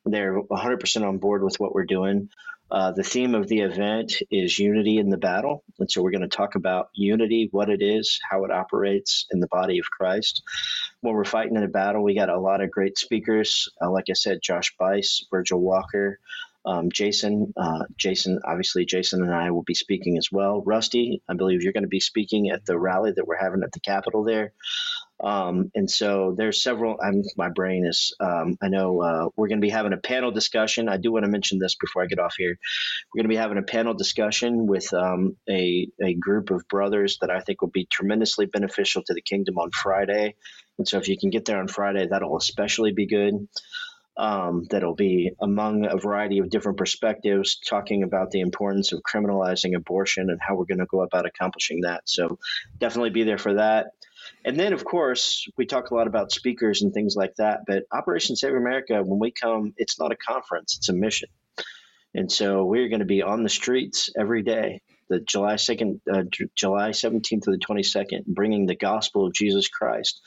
They're 0.04 0.40
100% 0.40 1.08
on 1.08 1.18
board 1.18 1.42
with 1.42 1.58
what 1.58 1.74
we're 1.74 1.84
doing. 1.84 2.28
Uh, 2.70 2.92
the 2.92 3.02
theme 3.02 3.34
of 3.34 3.46
the 3.46 3.60
event 3.60 4.14
is 4.30 4.58
unity 4.58 4.98
in 4.98 5.10
the 5.10 5.18
battle. 5.18 5.62
And 5.78 5.90
so 5.90 6.02
we're 6.02 6.10
going 6.10 6.28
to 6.28 6.36
talk 6.36 6.54
about 6.54 6.88
unity, 6.94 7.48
what 7.52 7.68
it 7.68 7.82
is, 7.82 8.18
how 8.28 8.44
it 8.44 8.50
operates 8.50 9.26
in 9.30 9.40
the 9.40 9.46
body 9.48 9.78
of 9.78 9.90
Christ. 9.90 10.42
When 11.00 11.14
we're 11.14 11.24
fighting 11.24 11.56
in 11.56 11.62
a 11.62 11.68
battle, 11.68 12.02
we 12.02 12.14
got 12.14 12.30
a 12.30 12.40
lot 12.40 12.62
of 12.62 12.70
great 12.70 12.98
speakers. 12.98 13.68
Uh, 13.80 13.90
like 13.90 14.06
I 14.10 14.14
said, 14.14 14.40
Josh 14.42 14.74
Buice, 14.78 15.26
Virgil 15.30 15.60
Walker, 15.60 16.18
um, 16.66 16.90
Jason. 16.90 17.52
Uh, 17.56 17.84
Jason, 17.96 18.40
obviously, 18.44 18.86
Jason 18.86 19.22
and 19.22 19.34
I 19.34 19.50
will 19.50 19.62
be 19.62 19.74
speaking 19.74 20.16
as 20.16 20.32
well. 20.32 20.62
Rusty, 20.64 21.22
I 21.28 21.34
believe 21.34 21.62
you're 21.62 21.74
going 21.74 21.84
to 21.84 21.88
be 21.88 22.00
speaking 22.00 22.50
at 22.50 22.64
the 22.64 22.78
rally 22.78 23.12
that 23.14 23.26
we're 23.26 23.36
having 23.36 23.62
at 23.62 23.72
the 23.72 23.80
Capitol 23.80 24.24
there. 24.24 24.52
Um, 25.22 25.70
and 25.74 25.88
so 25.88 26.34
there's 26.36 26.62
several. 26.62 26.96
I'm, 27.02 27.22
my 27.36 27.48
brain 27.48 27.86
is. 27.86 28.14
Um, 28.20 28.56
I 28.60 28.68
know 28.68 29.00
uh, 29.00 29.28
we're 29.36 29.48
going 29.48 29.60
to 29.60 29.66
be 29.66 29.70
having 29.70 29.92
a 29.92 29.98
panel 29.98 30.30
discussion. 30.30 30.88
I 30.88 30.96
do 30.96 31.12
want 31.12 31.24
to 31.24 31.30
mention 31.30 31.58
this 31.58 31.76
before 31.76 32.02
I 32.02 32.06
get 32.06 32.18
off 32.18 32.34
here. 32.36 32.58
We're 33.12 33.20
going 33.20 33.30
to 33.30 33.34
be 33.34 33.40
having 33.40 33.58
a 33.58 33.62
panel 33.62 33.94
discussion 33.94 34.66
with 34.66 34.92
um, 34.92 35.36
a 35.48 35.88
a 36.02 36.14
group 36.14 36.50
of 36.50 36.66
brothers 36.68 37.18
that 37.20 37.30
I 37.30 37.40
think 37.40 37.62
will 37.62 37.70
be 37.70 37.86
tremendously 37.86 38.46
beneficial 38.46 39.02
to 39.06 39.14
the 39.14 39.22
kingdom 39.22 39.56
on 39.58 39.70
Friday. 39.70 40.34
And 40.78 40.88
so 40.88 40.98
if 40.98 41.08
you 41.08 41.16
can 41.16 41.30
get 41.30 41.44
there 41.44 41.60
on 41.60 41.68
Friday, 41.68 42.06
that'll 42.06 42.36
especially 42.36 42.92
be 42.92 43.06
good. 43.06 43.48
Um, 44.16 44.64
that'll 44.70 44.94
be 44.94 45.32
among 45.40 45.86
a 45.86 45.96
variety 45.96 46.38
of 46.38 46.48
different 46.48 46.78
perspectives, 46.78 47.58
talking 47.58 48.04
about 48.04 48.30
the 48.30 48.40
importance 48.40 48.92
of 48.92 49.02
criminalizing 49.02 49.74
abortion 49.74 50.30
and 50.30 50.38
how 50.40 50.54
we're 50.54 50.66
going 50.66 50.78
to 50.78 50.86
go 50.86 51.02
about 51.02 51.26
accomplishing 51.26 51.80
that. 51.80 52.02
So 52.04 52.38
definitely 52.78 53.10
be 53.10 53.24
there 53.24 53.38
for 53.38 53.54
that. 53.54 53.86
And 54.44 54.58
then, 54.58 54.72
of 54.72 54.84
course, 54.84 55.48
we 55.56 55.64
talk 55.64 55.90
a 55.90 55.94
lot 55.94 56.06
about 56.06 56.32
speakers 56.32 56.82
and 56.82 56.92
things 56.92 57.16
like 57.16 57.34
that. 57.36 57.60
But 57.66 57.84
Operation 57.90 58.36
Save 58.36 58.54
America, 58.54 59.02
when 59.02 59.18
we 59.18 59.30
come, 59.30 59.72
it's 59.76 59.98
not 59.98 60.12
a 60.12 60.16
conference; 60.16 60.76
it's 60.76 60.88
a 60.88 60.92
mission. 60.92 61.28
And 62.14 62.30
so 62.30 62.64
we're 62.64 62.88
going 62.88 63.00
to 63.00 63.06
be 63.06 63.22
on 63.22 63.42
the 63.42 63.48
streets 63.48 64.10
every 64.16 64.42
day, 64.42 64.82
the 65.08 65.18
July 65.18 65.54
2nd, 65.54 66.00
uh, 66.12 66.22
July 66.54 66.90
17th 66.90 67.42
to 67.42 67.50
the 67.50 67.58
22nd, 67.58 68.26
bringing 68.26 68.66
the 68.66 68.76
gospel 68.76 69.26
of 69.26 69.34
Jesus 69.34 69.68
Christ 69.68 70.20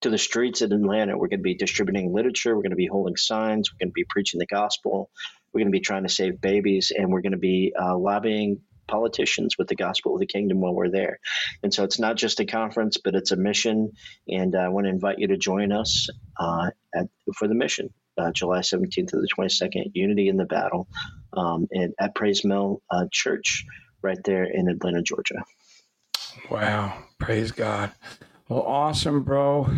to 0.00 0.10
the 0.10 0.18
streets 0.18 0.62
of 0.62 0.72
Atlanta. 0.72 1.18
We're 1.18 1.28
going 1.28 1.40
to 1.40 1.44
be 1.44 1.54
distributing 1.54 2.14
literature. 2.14 2.54
We're 2.56 2.62
going 2.62 2.70
to 2.70 2.76
be 2.76 2.86
holding 2.86 3.16
signs. 3.16 3.70
We're 3.70 3.84
going 3.84 3.90
to 3.90 3.94
be 3.94 4.06
preaching 4.08 4.38
the 4.38 4.46
gospel. 4.46 5.10
We're 5.52 5.60
going 5.60 5.72
to 5.72 5.78
be 5.78 5.80
trying 5.80 6.04
to 6.04 6.08
save 6.08 6.40
babies, 6.40 6.92
and 6.96 7.10
we're 7.10 7.20
going 7.20 7.32
to 7.32 7.38
be 7.38 7.74
uh, 7.78 7.96
lobbying 7.96 8.60
politicians 8.86 9.56
with 9.58 9.68
the 9.68 9.74
gospel 9.74 10.14
of 10.14 10.20
the 10.20 10.26
kingdom 10.26 10.60
while 10.60 10.74
we're 10.74 10.90
there. 10.90 11.18
And 11.62 11.72
so 11.72 11.84
it's 11.84 11.98
not 11.98 12.16
just 12.16 12.40
a 12.40 12.46
conference, 12.46 12.96
but 12.96 13.14
it's 13.14 13.32
a 13.32 13.36
mission. 13.36 13.92
And 14.28 14.54
I 14.56 14.68
want 14.68 14.86
to 14.86 14.90
invite 14.90 15.18
you 15.18 15.28
to 15.28 15.36
join 15.36 15.72
us 15.72 16.08
uh, 16.38 16.70
at, 16.94 17.08
for 17.36 17.48
the 17.48 17.54
mission. 17.54 17.92
Uh, 18.16 18.30
July 18.30 18.60
17th 18.60 19.08
to 19.08 19.16
the 19.16 19.28
22nd, 19.36 19.90
Unity 19.94 20.28
in 20.28 20.36
the 20.36 20.44
Battle, 20.44 20.86
um, 21.32 21.66
and 21.72 21.94
at 21.98 22.14
Pray's 22.14 22.44
Mill 22.44 22.80
uh, 22.88 23.06
Church, 23.10 23.64
right 24.02 24.22
there 24.22 24.44
in 24.44 24.68
Atlanta, 24.68 25.02
Georgia. 25.02 25.42
Wow. 26.48 26.96
Praise 27.18 27.50
God. 27.50 27.90
Well, 28.48 28.62
awesome, 28.62 29.22
bro. 29.24 29.68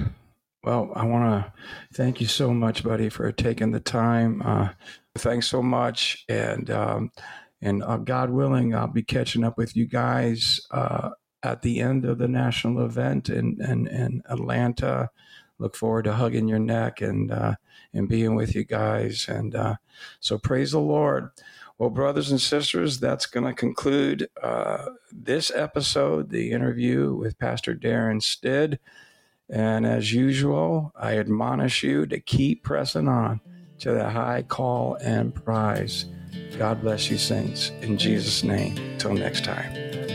Well, 0.63 0.91
I 0.95 1.05
want 1.05 1.45
to 1.45 1.53
thank 1.95 2.21
you 2.21 2.27
so 2.27 2.53
much, 2.53 2.83
buddy, 2.83 3.09
for 3.09 3.31
taking 3.31 3.71
the 3.71 3.81
time. 3.81 4.43
Uh, 4.45 4.71
thanks 5.17 5.47
so 5.47 5.63
much. 5.63 6.25
And, 6.29 6.69
um, 6.71 7.13
and 7.67 7.83
uh, 7.83 7.97
God 7.97 8.31
willing, 8.31 8.77
I'll 8.77 8.87
be 8.87 9.03
catching 9.03 9.43
up 9.43 9.59
with 9.59 9.77
you 9.77 9.87
guys 9.87 10.61
uh, 10.71 11.11
at 11.43 11.63
the 11.63 11.81
end 11.81 12.05
of 12.05 12.19
the 12.19 12.29
national 12.29 12.85
event 12.85 13.29
in, 13.29 13.61
in, 13.61 13.89
in 13.89 14.23
Atlanta. 14.29 15.11
Look 15.59 15.75
forward 15.75 16.05
to 16.05 16.13
hugging 16.13 16.47
your 16.47 16.61
neck 16.61 17.01
and 17.01 17.33
uh, 17.33 17.57
and 17.93 18.09
being 18.09 18.37
with 18.37 18.55
you 18.55 18.63
guys. 18.63 19.27
And 19.29 19.57
uh, 19.57 19.77
so 20.21 20.39
praise 20.39 20.73
the 20.73 20.79
Lord. 20.79 21.31
Well, 21.77 21.91
brothers 21.91 22.31
and 22.31 22.41
sisters, 22.41 23.01
that's 23.01 23.27
going 23.27 23.47
to 23.47 23.53
conclude 23.53 24.29
uh, 24.41 24.91
this 25.11 25.51
episode, 25.51 26.31
the 26.31 26.53
interview 26.53 27.15
with 27.15 27.39
Pastor 27.39 27.75
Derin 27.75 28.21
Stidd. 28.21 28.79
And 29.51 29.85
as 29.85 30.13
usual, 30.13 30.93
I 30.95 31.19
admonish 31.19 31.83
you 31.83 32.07
to 32.07 32.21
keep 32.21 32.63
pressing 32.63 33.09
on 33.09 33.41
to 33.81 33.93
the 33.93 34.11
high 34.11 34.43
call 34.43 34.95
and 35.03 35.35
prize. 35.35 36.07
God 36.59 36.81
bless 36.81 37.11
you, 37.11 37.19
saints. 37.19 37.71
In 37.83 37.99
Jesus' 37.99 38.43
name. 38.43 38.99
Till 38.99 39.15
next 39.15 39.45
time. 39.45 40.06